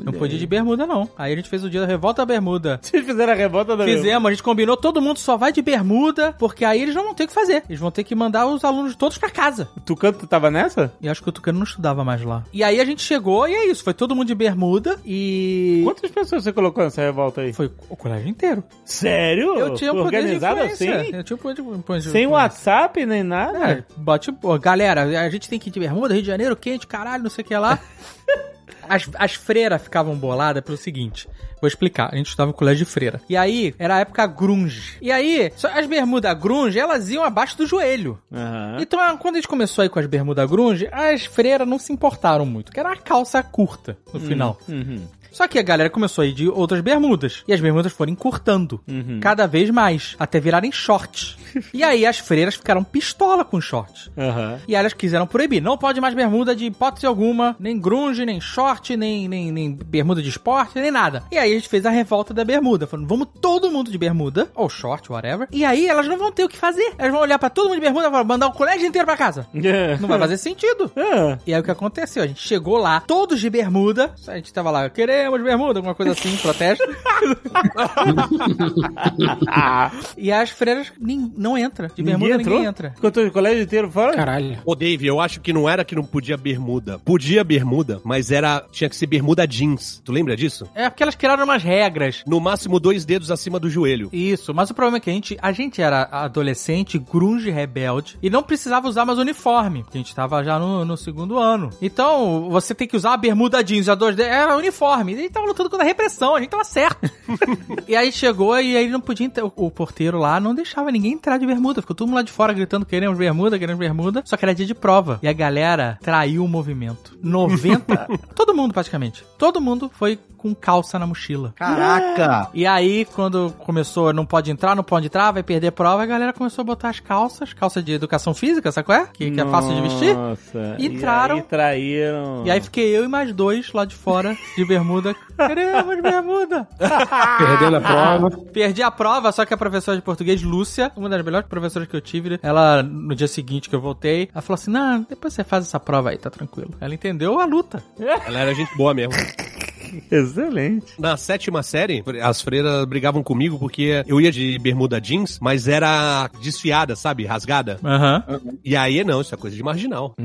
Não 0.03 0.13
podia 0.13 0.37
ir 0.37 0.39
de 0.39 0.47
bermuda, 0.47 0.85
não. 0.85 1.09
Aí 1.17 1.33
a 1.33 1.35
gente 1.35 1.49
fez 1.49 1.63
o 1.63 1.69
dia 1.69 1.81
da 1.81 1.87
revolta 1.87 2.21
da 2.21 2.25
bermuda. 2.25 2.79
Vocês 2.83 3.05
fizeram 3.05 3.33
a 3.33 3.35
revolta 3.35 3.75
da 3.75 3.83
Fizemos, 3.83 4.27
a 4.27 4.31
gente 4.31 4.43
combinou, 4.43 4.77
todo 4.77 5.01
mundo 5.01 5.19
só 5.19 5.37
vai 5.37 5.51
de 5.51 5.61
bermuda, 5.61 6.33
porque 6.37 6.65
aí 6.65 6.81
eles 6.81 6.95
não 6.95 7.03
vão 7.03 7.13
ter 7.13 7.25
o 7.25 7.27
que 7.27 7.33
fazer. 7.33 7.63
Eles 7.67 7.79
vão 7.79 7.91
ter 7.91 8.03
que 8.03 8.15
mandar 8.15 8.45
os 8.47 8.63
alunos 8.63 8.95
todos 8.95 9.17
pra 9.17 9.29
casa. 9.29 9.69
Tucano, 9.85 10.17
tu 10.17 10.27
tava 10.27 10.49
nessa? 10.51 10.93
E 11.01 11.09
acho 11.09 11.21
que 11.21 11.29
o 11.29 11.31
Tucano 11.31 11.59
não 11.59 11.65
estudava 11.65 12.03
mais 12.03 12.23
lá. 12.23 12.43
E 12.53 12.63
aí 12.63 12.79
a 12.79 12.85
gente 12.85 13.01
chegou 13.01 13.47
e 13.47 13.53
é 13.53 13.67
isso, 13.67 13.83
foi 13.83 13.93
todo 13.93 14.15
mundo 14.15 14.27
de 14.27 14.35
bermuda 14.35 14.99
e... 15.05 15.81
Quantas 15.83 16.11
pessoas 16.11 16.43
você 16.43 16.53
colocou 16.53 16.83
nessa 16.83 17.01
revolta 17.01 17.41
aí? 17.41 17.53
Foi 17.53 17.71
o 17.89 17.95
colégio 17.95 18.29
inteiro. 18.29 18.63
Sério? 18.85 19.57
Eu 19.57 19.73
tinha 19.73 19.91
um 19.91 20.03
poder 20.03 20.23
de 20.23 20.33
Organizado 20.33 20.61
assim? 20.61 20.89
Eu 20.89 21.23
tinha 21.23 21.35
um 21.35 21.39
poder 21.39 21.61
de 21.61 21.69
influência. 21.69 22.11
Sem 22.11 22.27
WhatsApp 22.27 23.05
nem 23.05 23.23
nada? 23.23 23.71
É, 23.71 23.83
bote, 23.95 24.31
galera, 24.61 25.03
a 25.03 25.29
gente 25.29 25.49
tem 25.49 25.59
que 25.59 25.69
ir 25.69 25.71
de 25.71 25.79
bermuda, 25.79 26.13
Rio 26.13 26.21
de 26.21 26.27
Janeiro, 26.27 26.55
quente, 26.55 26.87
caralho, 26.87 27.23
não 27.23 27.29
sei 27.29 27.43
o 27.43 27.47
que 27.47 27.55
lá. 27.55 27.79
As, 28.87 29.09
as 29.15 29.33
freiras 29.35 29.81
ficavam 29.81 30.15
boladas 30.15 30.63
pelo 30.63 30.77
seguinte. 30.77 31.27
Vou 31.61 31.67
explicar. 31.67 32.09
A 32.11 32.17
gente 32.17 32.27
estudava 32.27 32.47
no 32.51 32.53
colégio 32.53 32.85
de 32.85 32.91
freira. 32.91 33.21
E 33.29 33.37
aí, 33.37 33.73
era 33.79 33.95
a 33.95 33.99
época 33.99 34.25
grunge. 34.27 34.97
E 35.01 35.11
aí, 35.11 35.51
só- 35.55 35.69
as 35.69 35.85
bermudas 35.87 36.37
grunge, 36.37 36.77
elas 36.77 37.09
iam 37.09 37.23
abaixo 37.23 37.57
do 37.57 37.65
joelho. 37.65 38.19
Aham. 38.31 38.77
Então, 38.81 39.17
quando 39.17 39.35
a 39.35 39.37
gente 39.37 39.47
começou 39.47 39.81
aí 39.83 39.87
com 39.89 39.99
as 39.99 40.05
bermudas 40.05 40.49
grunge, 40.49 40.89
as 40.91 41.25
freiras 41.25 41.65
não 41.67 41.79
se 41.79 41.93
importaram 41.93 42.45
muito, 42.45 42.71
que 42.71 42.79
era 42.79 42.91
a 42.91 42.97
calça 42.97 43.41
curta 43.41 43.97
no 44.13 44.19
final. 44.19 44.59
Uhum. 44.67 45.07
Só 45.33 45.47
que 45.47 45.59
a 45.59 45.63
galera 45.63 45.89
começou 45.89 46.21
a 46.21 46.25
ir 46.25 46.33
de 46.33 46.47
outras 46.47 46.79
bermudas. 46.81 47.43
E 47.47 47.51
as 47.53 47.59
bermudas 47.59 47.91
foram 47.91 48.11
encurtando. 48.13 48.79
Uhum. 48.87 49.19
Cada 49.19 49.45
vez 49.47 49.69
mais. 49.69 50.15
Até 50.17 50.39
virarem 50.39 50.71
shorts. 50.71 51.35
e 51.73 51.83
aí 51.83 52.05
as 52.05 52.19
freiras 52.19 52.55
ficaram 52.55 52.83
pistola 52.83 53.43
com 53.43 53.59
shorts. 53.59 54.09
Aham. 54.17 54.59
E 54.67 54.75
elas 54.75 54.93
quiseram 54.93 55.27
proibir. 55.27 55.61
Não 55.61 55.77
pode 55.77 55.99
mais 55.99 56.13
bermuda 56.13 56.55
de 56.55 56.65
hipótese 56.65 57.05
alguma. 57.05 57.55
Nem 57.59 57.79
grunge, 57.79 58.25
nem 58.25 58.39
short, 58.39 58.95
nem, 58.95 59.27
nem, 59.27 59.51
nem 59.51 59.73
bermuda 59.73 60.21
de 60.21 60.29
esporte, 60.29 60.79
nem 60.79 60.91
nada. 60.91 61.23
E 61.31 61.37
aí 61.37 61.51
a 61.51 61.55
gente 61.55 61.67
fez 61.69 61.85
a 61.85 61.89
revolta 61.89 62.33
da 62.33 62.45
bermuda. 62.45 62.85
Falando, 62.87 63.07
vamos 63.07 63.27
todo 63.41 63.71
mundo 63.71 63.91
de 63.91 63.97
bermuda. 63.97 64.49
Ou 64.55 64.69
short, 64.69 65.11
whatever. 65.11 65.47
E 65.51 65.65
aí 65.65 65.87
elas 65.87 66.07
não 66.07 66.17
vão 66.17 66.31
ter 66.31 66.43
o 66.43 66.49
que 66.49 66.57
fazer. 66.57 66.93
Elas 66.97 67.11
vão 67.11 67.21
olhar 67.21 67.39
pra 67.39 67.49
todo 67.49 67.65
mundo 67.65 67.75
de 67.75 67.81
bermuda 67.81 68.07
e 68.07 68.11
vão 68.11 68.23
mandar 68.23 68.47
o 68.47 68.53
colégio 68.53 68.87
inteiro 68.87 69.05
pra 69.05 69.17
casa. 69.17 69.47
Não 69.99 70.07
vai 70.07 70.19
fazer 70.19 70.37
sentido. 70.37 70.91
Ah, 70.95 71.37
E 71.47 71.53
aí 71.53 71.59
o 71.59 71.63
que 71.63 71.71
aconteceu? 71.71 72.23
A 72.23 72.27
gente 72.27 72.41
chegou 72.41 72.77
lá, 72.77 72.99
todos 73.01 73.39
de 73.39 73.49
bermuda. 73.49 74.13
A 74.27 74.35
gente 74.35 74.53
tava 74.53 74.69
lá, 74.69 74.89
queremos 75.23 75.41
bermuda, 75.41 75.79
alguma 75.79 75.95
coisa 75.95 76.11
assim, 76.11 76.35
protesto. 76.37 76.83
e 80.17 80.31
as 80.31 80.49
freiras 80.49 80.91
nem, 80.99 81.31
não 81.37 81.57
entra. 81.57 81.89
De 81.93 82.03
bermuda 82.03 82.37
ninguém, 82.37 82.65
entra. 82.65 82.91
Ficou 82.91 83.11
todo 83.11 83.27
o 83.27 83.31
colégio 83.31 83.63
inteiro 83.63 83.89
fora? 83.89 84.13
Caralho. 84.13 84.59
Ô, 84.65 84.75
Dave, 84.75 85.05
eu 85.05 85.19
acho 85.19 85.39
que 85.39 85.53
não 85.53 85.69
era 85.69 85.85
que 85.85 85.95
não 85.95 86.03
podia 86.03 86.35
bermuda. 86.35 86.99
Podia 86.99 87.43
bermuda, 87.43 88.01
mas 88.03 88.31
era. 88.31 88.65
Tinha 88.71 88.89
que 88.89 88.95
ser 88.95 89.07
bermuda 89.07 89.47
jeans. 89.47 90.01
Tu 90.03 90.11
lembra 90.11 90.35
disso? 90.35 90.67
É 90.75 90.89
porque 90.89 91.03
elas 91.03 91.15
criaram 91.15 91.43
umas 91.43 91.63
regras. 91.63 92.23
No 92.27 92.39
máximo 92.39 92.79
dois 92.79 93.05
dedos 93.05 93.31
acima 93.31 93.59
do 93.59 93.69
joelho. 93.69 94.09
Isso, 94.11 94.53
mas 94.53 94.69
o 94.69 94.73
problema 94.73 94.97
é 94.97 94.99
que 94.99 95.09
a 95.09 95.13
gente, 95.13 95.37
a 95.41 95.51
gente 95.51 95.81
era 95.81 96.03
adolescente, 96.11 96.97
grunge, 96.97 97.49
rebelde, 97.49 98.17
e 98.21 98.29
não 98.29 98.43
precisava 98.43 98.87
usar 98.87 99.05
mais 99.05 99.19
uniforme, 99.19 99.83
porque 99.83 99.97
a 99.97 100.01
gente 100.01 100.15
tava 100.15 100.43
já 100.43 100.59
no, 100.59 100.83
no 100.83 100.97
segundo 100.97 101.37
ano. 101.37 101.69
Então, 101.81 102.49
você 102.49 102.75
tem 102.75 102.87
que 102.87 102.95
usar 102.95 103.13
a 103.13 103.17
bermuda 103.17 103.63
jeans, 103.63 103.85
já 103.85 103.95
dois 103.95 104.15
dedos, 104.15 104.31
era 104.31 104.57
uniforme. 104.57 105.12
A 105.19 105.21
gente 105.21 105.31
tava 105.31 105.45
lutando 105.45 105.69
contra 105.69 105.85
a 105.85 105.87
repressão, 105.87 106.35
a 106.35 106.39
gente 106.39 106.49
tava 106.49 106.63
certo. 106.63 107.09
e 107.87 107.95
aí 107.95 108.11
chegou 108.11 108.59
e 108.59 108.75
aí 108.75 108.89
não 108.89 109.01
podia 109.01 109.25
entrar, 109.25 109.45
o, 109.45 109.53
o 109.55 109.71
porteiro 109.71 110.17
lá 110.17 110.39
não 110.39 110.53
deixava 110.53 110.91
ninguém 110.91 111.13
entrar 111.13 111.37
de 111.37 111.45
bermuda, 111.45 111.81
ficou 111.81 111.95
todo 111.95 112.07
mundo 112.07 112.17
lá 112.17 112.21
de 112.21 112.31
fora 112.31 112.53
gritando 112.53 112.85
queremos 112.85 113.17
bermuda, 113.17 113.57
queremos 113.59 113.79
bermuda, 113.79 114.21
só 114.25 114.37
que 114.37 114.45
era 114.45 114.55
dia 114.55 114.65
de 114.65 114.75
prova. 114.75 115.19
E 115.21 115.27
a 115.27 115.33
galera 115.33 115.97
traiu 116.01 116.43
o 116.43 116.47
movimento. 116.47 117.17
90, 117.21 118.07
todo 118.35 118.53
mundo 118.53 118.73
praticamente, 118.73 119.23
todo 119.37 119.61
mundo 119.61 119.91
foi 119.93 120.19
com 120.43 120.53
calça 120.53 120.99
na 120.99 121.07
mochila. 121.07 121.53
Caraca! 121.55 122.49
E 122.53 122.67
aí, 122.67 123.05
quando 123.05 123.53
começou, 123.59 124.11
não 124.11 124.25
pode 124.25 124.51
entrar, 124.51 124.75
não 124.75 124.83
pode 124.83 125.05
entrar, 125.05 125.31
vai 125.31 125.41
perder 125.41 125.71
prova, 125.71 126.03
a 126.03 126.05
galera 126.05 126.33
começou 126.33 126.63
a 126.63 126.65
botar 126.65 126.89
as 126.89 126.99
calças, 126.99 127.53
calça 127.53 127.81
de 127.81 127.93
educação 127.93 128.33
física, 128.33 128.69
sabe 128.69 128.85
qual 128.85 128.97
é? 128.97 129.07
Que, 129.13 129.31
que 129.31 129.39
é 129.39 129.45
fácil 129.45 129.73
de 129.73 129.81
vestir. 129.81 130.13
Nossa. 130.13 130.75
Entraram. 130.77 131.37
E 131.37 131.39
aí 131.39 131.45
traíram. 131.45 132.43
E 132.45 132.51
aí 132.51 132.59
fiquei 132.59 132.89
eu 132.89 133.05
e 133.05 133.07
mais 133.07 133.31
dois 133.31 133.71
lá 133.71 133.85
de 133.85 133.95
fora, 133.95 134.35
de 134.57 134.65
bermuda. 134.65 135.15
Queremos 135.37 136.01
bermuda! 136.01 136.67
Perdendo 136.77 137.77
a 137.77 137.81
prova. 137.81 138.31
Perdi 138.51 138.83
a 138.83 138.91
prova, 138.91 139.31
só 139.31 139.45
que 139.45 139.53
a 139.53 139.57
professora 139.57 139.95
de 139.95 140.03
português, 140.03 140.43
Lúcia, 140.43 140.91
uma 140.97 141.07
das 141.07 141.23
melhores 141.23 141.47
professoras 141.47 141.87
que 141.87 141.95
eu 141.95 142.01
tive, 142.01 142.37
ela, 142.43 142.83
no 142.83 143.15
dia 143.15 143.29
seguinte 143.29 143.69
que 143.69 143.75
eu 143.75 143.79
voltei, 143.79 144.27
ela 144.33 144.41
falou 144.41 144.55
assim, 144.55 144.71
não, 144.71 145.05
depois 145.09 145.33
você 145.33 145.45
faz 145.45 145.65
essa 145.65 145.79
prova 145.79 146.09
aí, 146.09 146.17
tá 146.17 146.29
tranquilo. 146.29 146.75
Ela 146.81 146.93
entendeu 146.93 147.39
a 147.39 147.45
luta. 147.45 147.81
Ela 147.97 148.39
era 148.39 148.53
gente 148.53 148.75
boa 148.75 148.93
mesmo. 148.93 149.13
Excelente. 150.11 150.93
Na 150.99 151.17
sétima 151.17 151.61
série, 151.63 152.03
as 152.21 152.41
freiras 152.41 152.85
brigavam 152.85 153.23
comigo 153.23 153.57
porque 153.59 154.03
eu 154.07 154.19
ia 154.19 154.31
de 154.31 154.57
bermuda 154.59 154.99
jeans, 154.99 155.39
mas 155.41 155.67
era 155.67 156.29
desfiada, 156.41 156.95
sabe? 156.95 157.25
Rasgada. 157.25 157.79
Aham. 157.83 158.23
E 158.63 158.75
aí, 158.75 159.03
não, 159.03 159.21
isso 159.21 159.33
é 159.33 159.37
coisa 159.37 159.55
de 159.55 159.63
marginal. 159.63 160.15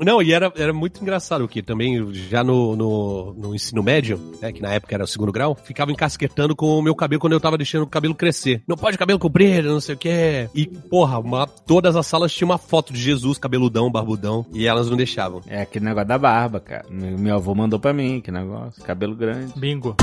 Não, 0.00 0.20
e 0.22 0.32
era, 0.32 0.52
era 0.56 0.72
muito 0.72 1.00
engraçado 1.02 1.46
que 1.48 1.62
também, 1.62 2.12
já 2.12 2.42
no, 2.44 2.76
no, 2.76 3.34
no 3.34 3.54
ensino 3.54 3.82
médio, 3.82 4.20
né, 4.40 4.52
que 4.52 4.60
na 4.62 4.72
época 4.72 4.94
era 4.94 5.04
o 5.04 5.06
segundo 5.06 5.32
grau, 5.32 5.54
ficava 5.54 5.90
encasquetando 5.90 6.54
com 6.54 6.78
o 6.78 6.82
meu 6.82 6.94
cabelo 6.94 7.20
quando 7.20 7.32
eu 7.32 7.40
tava 7.40 7.56
deixando 7.56 7.82
o 7.82 7.86
cabelo 7.86 8.14
crescer. 8.14 8.62
Não 8.68 8.76
pode 8.76 8.98
cabelo 8.98 9.18
comprido, 9.18 9.68
não 9.70 9.80
sei 9.80 9.94
o 9.94 9.98
quê. 9.98 10.48
E, 10.54 10.66
porra, 10.66 11.18
uma- 11.18 11.46
todas 11.46 11.96
as 11.96 12.06
salas 12.06 12.32
tinham 12.32 12.50
uma 12.50 12.58
foto 12.58 12.92
de 12.92 13.00
Jesus, 13.00 13.38
cabeludão, 13.38 13.90
barbudão, 13.90 14.44
e 14.52 14.66
elas 14.66 14.88
não 14.90 14.96
deixavam. 14.96 15.40
É 15.46 15.62
aquele 15.62 15.84
negócio 15.84 16.08
da 16.08 16.18
barba, 16.18 16.60
cara. 16.60 16.84
Meu 16.90 17.16
meu 17.18 17.34
avô 17.36 17.54
mandou 17.54 17.78
pra 17.78 17.92
mim, 17.92 18.20
que 18.20 18.30
negócio. 18.30 18.82
Cabelo 18.84 19.05
grande. 19.14 19.52
Bingo. 19.56 19.94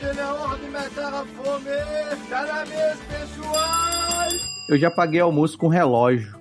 De 0.00 0.12
l'ordre 0.16 0.58
de 0.58 0.66
fome. 1.34 1.70
Cada 2.30 2.64
vez 2.64 2.98
pessoal. 3.08 4.28
Eu 4.68 4.78
já 4.78 4.90
paguei 4.90 5.20
almoço 5.20 5.58
com 5.58 5.68
relógio. 5.68 6.34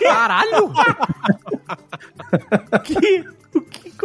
Caralho! 0.00 0.72
que? 2.82 3.24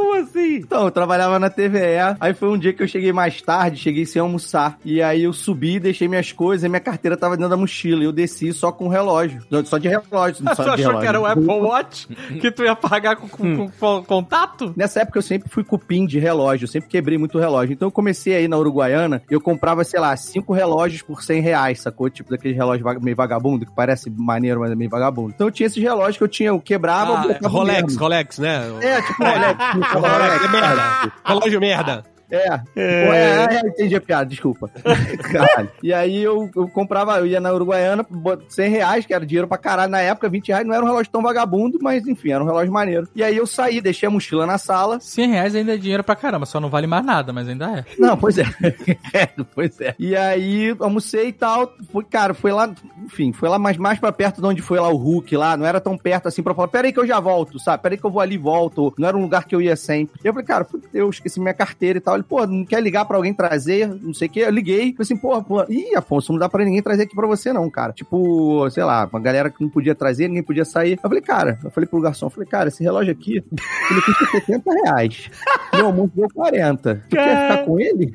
Como 0.02 0.15
assim? 0.15 0.56
Então, 0.56 0.86
eu 0.86 0.91
trabalhava 0.91 1.38
na 1.40 1.49
TVE, 1.49 2.15
aí 2.19 2.34
foi 2.34 2.49
um 2.49 2.57
dia 2.57 2.73
que 2.73 2.82
eu 2.82 2.88
cheguei 2.88 3.14
mais 3.14 3.41
tarde, 3.41 3.78
cheguei 3.80 4.06
sem 4.06 4.22
almoçar. 4.22 4.78
E 4.84 5.02
aí 5.02 5.23
eu 5.23 5.34
subi, 5.34 5.80
deixei 5.80 6.07
minhas 6.07 6.32
coisas, 6.32 6.64
e 6.65 6.69
minha 6.69 6.80
carteira 6.80 7.15
tava 7.15 7.36
dentro 7.38 7.49
da 7.49 7.57
mochila. 7.57 8.02
E 8.02 8.06
eu 8.06 8.11
desci 8.11 8.52
só 8.53 8.72
com 8.72 8.88
relógio. 8.88 9.41
Só 9.65 9.78
de 9.78 9.88
relógio, 9.88 10.44
não 10.44 10.53
Tu 10.53 10.56
só 10.64 10.64
achou 10.64 10.76
relógio. 10.76 10.99
que 11.02 11.07
era 11.07 11.19
o 11.19 11.26
Apple 11.26 11.45
Watch? 11.45 12.07
Que 12.40 12.52
tu 12.52 12.64
ia 12.64 12.76
pagar 12.76 13.15
com, 13.15 13.28
com- 13.30 13.69
com 13.69 14.03
contato? 14.03 14.73
Nessa 14.76 15.02
época 15.02 15.19
eu 15.19 15.23
sempre 15.23 15.49
fui 15.49 15.64
cupim 15.64 16.06
de 16.06 16.19
relógio, 16.19 16.64
eu 16.65 16.68
sempre 16.69 16.90
quebrei 16.90 17.18
muito 17.18 17.38
relógio. 17.40 17.73
Então 17.73 17.88
eu 17.88 17.91
comecei 17.91 18.36
aí 18.36 18.48
na 18.48 18.57
Uruguaiana, 18.57 19.22
eu 19.30 19.40
comprava, 19.40 19.84
sei 19.84 19.99
lá, 19.99 20.15
cinco 20.18 20.53
relógios 20.53 21.02
por 21.02 21.22
100 21.23 21.41
reais, 21.41 21.82
sacou? 21.82 22.10
Tipo 22.10 22.32
daquele 22.32 22.53
relógio 22.53 22.84
vaga- 22.84 22.99
meio 22.99 23.15
vagabundo, 23.15 23.65
que 23.65 23.72
parece 23.76 24.10
maneiro, 24.10 24.60
mas 24.60 24.72
é 24.72 24.76
meio 24.76 24.90
vagabundo. 24.90 25.32
Então 25.36 25.48
eu 25.48 25.52
tinha 25.52 25.68
esses 25.68 25.82
relógios 25.82 26.18
que 26.18 26.23
eu 26.23 26.28
tinha, 26.28 26.49
eu 26.49 26.60
quebrava, 26.60 27.14
Ah, 27.44 27.48
Rolex, 27.48 27.82
mesmo. 27.84 27.99
Rolex, 27.99 28.40
né? 28.40 28.61
É, 28.82 29.02
tipo 29.02 29.23
Rolex. 29.23 29.90
Rolex, 29.93 30.49
merda. 30.51 31.11
Relógio 31.26 31.59
merda. 31.59 32.03
É. 32.31 32.61
É, 32.75 32.81
é, 32.81 33.55
é, 33.63 33.67
entendi 33.67 33.95
a 33.95 34.01
piada, 34.01 34.25
desculpa. 34.25 34.69
Caralho. 35.31 35.69
E 35.83 35.93
aí 35.93 36.21
eu, 36.23 36.49
eu 36.55 36.67
comprava, 36.69 37.17
eu 37.19 37.25
ia 37.25 37.39
na 37.39 37.51
Uruguaiana, 37.53 38.05
bot- 38.09 38.43
100 38.49 38.69
reais, 38.69 39.05
que 39.05 39.13
era 39.13 39.25
dinheiro 39.25 39.47
pra 39.47 39.57
caralho 39.57 39.91
na 39.91 39.99
época, 40.01 40.29
20 40.29 40.47
reais, 40.49 40.65
não 40.65 40.73
era 40.73 40.83
um 40.83 40.87
relógio 40.87 41.11
tão 41.11 41.21
vagabundo, 41.21 41.77
mas 41.81 42.07
enfim, 42.07 42.31
era 42.31 42.43
um 42.43 42.47
relógio 42.47 42.71
maneiro. 42.71 43.07
E 43.15 43.23
aí 43.23 43.35
eu 43.35 43.45
saí, 43.45 43.81
deixei 43.81 44.07
a 44.07 44.09
mochila 44.11 44.45
na 44.45 44.57
sala. 44.57 44.99
100 44.99 45.29
reais 45.31 45.55
ainda 45.55 45.73
é 45.73 45.77
dinheiro 45.77 46.03
pra 46.03 46.15
caramba, 46.15 46.45
só 46.45 46.59
não 46.59 46.69
vale 46.69 46.87
mais 46.87 47.05
nada, 47.05 47.33
mas 47.33 47.47
ainda 47.47 47.79
é. 47.79 47.85
Não, 47.99 48.17
pois 48.17 48.37
é. 48.37 48.43
É, 49.13 49.27
pois 49.53 49.79
é. 49.81 49.93
E 49.99 50.15
aí 50.15 50.75
almocei 50.79 51.27
e 51.29 51.33
tal. 51.33 51.73
Foi, 51.91 52.03
cara, 52.03 52.33
foi 52.33 52.51
lá, 52.51 52.73
enfim, 53.03 53.33
foi 53.33 53.49
lá 53.49 53.59
mais, 53.59 53.75
mais 53.77 53.99
pra 53.99 54.11
perto 54.11 54.39
de 54.39 54.47
onde 54.47 54.61
foi 54.61 54.79
lá 54.79 54.87
o 54.89 54.95
Hulk 54.95 55.35
lá. 55.35 55.57
Não 55.57 55.65
era 55.65 55.81
tão 55.81 55.97
perto 55.97 56.27
assim 56.27 56.41
pra 56.41 56.53
falar, 56.53 56.67
peraí 56.69 56.93
que 56.93 56.99
eu 56.99 57.05
já 57.07 57.19
volto, 57.19 57.59
sabe? 57.59 57.83
Peraí 57.83 57.97
que 57.97 58.05
eu 58.05 58.11
vou 58.11 58.21
ali 58.21 58.35
e 58.35 58.37
volto. 58.37 58.93
Não 58.97 59.07
era 59.07 59.17
um 59.17 59.21
lugar 59.21 59.45
que 59.45 59.53
eu 59.55 59.61
ia 59.61 59.75
sempre. 59.75 60.19
E 60.23 60.27
eu 60.27 60.33
falei, 60.33 60.45
cara, 60.47 60.63
fui- 60.63 60.81
eu 60.93 61.09
esqueci 61.09 61.39
minha 61.41 61.53
carteira 61.53 61.97
e 61.97 62.01
tal. 62.01 62.20
Pô, 62.23 62.45
não 62.45 62.65
quer 62.65 62.81
ligar 62.81 63.06
pra 63.06 63.18
alguém 63.18 63.34
trazer? 63.34 63.88
Não 63.88 64.14
sei 64.14 64.27
o 64.27 64.31
quê. 64.31 64.39
Eu 64.41 64.52
liguei. 64.52 64.93
Falei 64.93 64.95
assim, 64.99 65.18
porra, 65.18 65.43
pô. 65.43 65.64
Ih, 65.69 65.95
Afonso, 65.95 66.31
não 66.31 66.39
dá 66.39 66.49
pra 66.49 66.64
ninguém 66.64 66.81
trazer 66.81 67.03
aqui 67.03 67.15
pra 67.15 67.27
você, 67.27 67.52
não, 67.53 67.69
cara. 67.69 67.93
Tipo, 67.93 68.69
sei 68.69 68.84
lá, 68.84 69.07
uma 69.11 69.19
galera 69.19 69.49
que 69.49 69.61
não 69.61 69.69
podia 69.69 69.95
trazer, 69.95 70.27
ninguém 70.27 70.43
podia 70.43 70.65
sair. 70.65 70.93
Eu 70.93 71.10
falei, 71.10 71.22
cara, 71.22 71.60
eu 71.64 71.72
falei 71.72 71.88
pro 71.88 72.02
garçom, 72.02 72.27
eu 72.27 72.30
falei, 72.30 72.48
cara, 72.48 72.69
esse 72.69 72.84
relógio 72.84 73.11
aqui, 73.11 73.43
ele 73.91 74.02
custa 74.02 74.26
70 74.31 74.73
reais. 74.84 75.31
Meu 75.73 75.88
almoço 75.88 76.11
deu 76.15 76.27
40. 76.34 76.95
Tu 77.10 77.15
quer 77.15 77.49
ficar 77.49 77.65
com 77.65 77.80
ele? 77.80 78.14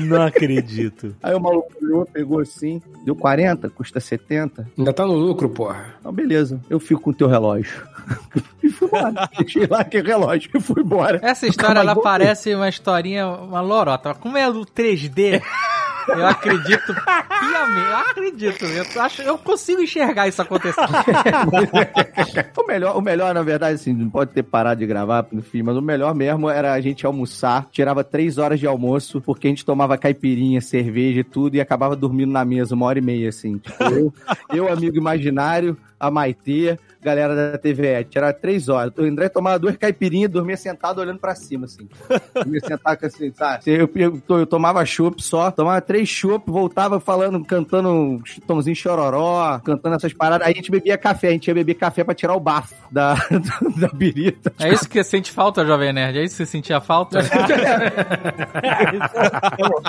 Não 0.00 0.22
acredito. 0.22 1.14
Aí 1.22 1.34
o 1.34 1.40
maluco 1.40 1.72
olhou, 1.82 2.06
pegou 2.06 2.40
assim, 2.40 2.80
deu 3.04 3.14
40, 3.14 3.68
custa 3.70 4.00
70. 4.00 4.68
Ainda 4.78 4.92
tá 4.92 5.06
no 5.06 5.14
lucro, 5.14 5.48
porra. 5.48 5.94
Então, 6.00 6.12
beleza, 6.12 6.60
eu 6.68 6.78
fico 6.80 7.00
com 7.00 7.10
o 7.10 7.14
teu 7.14 7.28
relógio. 7.28 7.82
e 8.62 8.68
fui 8.68 8.88
embora. 8.88 9.30
Deixei 9.38 9.66
lá 9.66 9.80
aquele 9.80 10.08
relógio 10.08 10.50
e 10.54 10.60
fui 10.60 10.82
embora. 10.82 11.20
Essa 11.22 11.46
história, 11.46 11.80
ela 11.80 11.94
voltei. 11.94 12.10
parece 12.10 12.54
uma 12.54 12.68
historinha, 12.68 13.19
uma 13.24 13.60
lorota. 13.60 14.14
Como 14.14 14.36
é 14.36 14.50
do 14.50 14.64
3D, 14.64 15.42
eu 16.12 16.26
acredito 16.26 16.94
piamente. 16.94 17.90
Eu 17.90 17.96
acredito. 17.96 18.64
Eu, 18.64 19.02
acho, 19.02 19.22
eu 19.22 19.38
consigo 19.38 19.82
enxergar 19.82 20.28
isso 20.28 20.42
acontecendo. 20.42 20.88
o, 22.56 22.66
melhor, 22.66 22.96
o 22.96 23.00
melhor, 23.00 23.34
na 23.34 23.42
verdade, 23.42 23.74
assim, 23.74 23.92
não 23.92 24.10
pode 24.10 24.32
ter 24.32 24.42
parado 24.42 24.80
de 24.80 24.86
gravar, 24.86 25.26
enfim, 25.32 25.62
mas 25.62 25.76
o 25.76 25.82
melhor 25.82 26.14
mesmo 26.14 26.48
era 26.48 26.72
a 26.72 26.80
gente 26.80 27.06
almoçar, 27.06 27.68
tirava 27.70 28.04
três 28.04 28.38
horas 28.38 28.60
de 28.60 28.66
almoço, 28.66 29.20
porque 29.20 29.46
a 29.46 29.50
gente 29.50 29.64
tomava 29.64 29.98
caipirinha, 29.98 30.60
cerveja 30.60 31.20
e 31.20 31.24
tudo, 31.24 31.56
e 31.56 31.60
acabava 31.60 31.96
dormindo 31.96 32.32
na 32.32 32.44
mesa 32.44 32.74
uma 32.74 32.86
hora 32.86 32.98
e 32.98 33.02
meia, 33.02 33.28
assim. 33.28 33.58
Tipo, 33.58 33.84
eu, 33.84 34.14
eu, 34.52 34.72
amigo 34.72 34.96
imaginário, 34.96 35.76
a 35.98 36.10
Maitê, 36.10 36.78
galera 37.02 37.34
da 37.34 37.58
TVE. 37.58 38.04
Tirava 38.08 38.32
três 38.32 38.68
horas. 38.68 38.92
O 38.96 39.02
André 39.02 39.28
tomava 39.28 39.58
duas 39.58 39.76
caipirinhas 39.76 40.30
e 40.30 40.32
dormia 40.32 40.56
sentado 40.56 41.00
olhando 41.00 41.18
pra 41.18 41.34
cima, 41.34 41.66
assim. 41.66 41.88
Dormia 42.34 42.60
sentado 42.60 43.04
assim, 43.04 43.32
sabe? 43.32 43.62
Eu, 43.66 43.90
eu, 43.94 44.22
eu 44.38 44.46
tomava 44.46 44.84
chopp 44.84 45.22
só, 45.22 45.50
tomava 45.50 45.80
três 45.80 45.99
chopp, 46.06 46.50
voltava 46.50 47.00
falando, 47.00 47.44
cantando 47.44 48.20
Chitãozinho 48.24 48.76
Chororó, 48.76 49.58
cantando 49.60 49.96
essas 49.96 50.12
paradas. 50.12 50.46
Aí 50.46 50.52
a 50.52 50.56
gente 50.56 50.70
bebia 50.70 50.98
café, 50.98 51.28
a 51.28 51.32
gente 51.32 51.48
ia 51.48 51.54
beber 51.54 51.74
café 51.74 52.04
pra 52.04 52.14
tirar 52.14 52.34
o 52.34 52.40
bafo 52.40 52.74
da, 52.90 53.14
da 53.76 53.88
birita. 53.88 54.52
É 54.58 54.72
isso 54.72 54.88
que 54.88 55.02
você 55.02 55.04
sente 55.04 55.30
falta, 55.32 55.64
Jovem 55.64 55.92
Nerd? 55.92 56.18
É 56.18 56.24
isso 56.24 56.36
que 56.36 56.44
você 56.44 56.50
sentia 56.50 56.80
falta? 56.80 57.20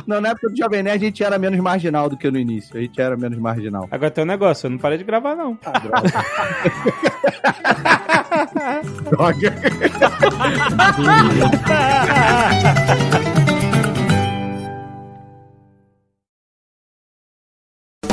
Não, 0.07 0.21
na 0.21 0.29
época 0.29 0.49
do 0.49 0.57
Jovem 0.57 0.83
Nerd 0.83 1.03
a 1.03 1.07
gente 1.07 1.23
era 1.23 1.37
menos 1.37 1.59
marginal 1.59 2.09
do 2.09 2.17
que 2.17 2.29
no 2.29 2.37
início. 2.37 2.77
A 2.77 2.81
gente 2.81 2.99
era 2.99 3.15
menos 3.17 3.37
marginal. 3.37 3.87
Agora 3.91 4.11
tem 4.11 4.23
um 4.23 4.27
negócio, 4.27 4.67
eu 4.67 4.71
não 4.71 4.77
parei 4.77 4.97
de 4.97 5.03
gravar, 5.03 5.35
não. 5.35 5.57
Droga. 9.09 9.53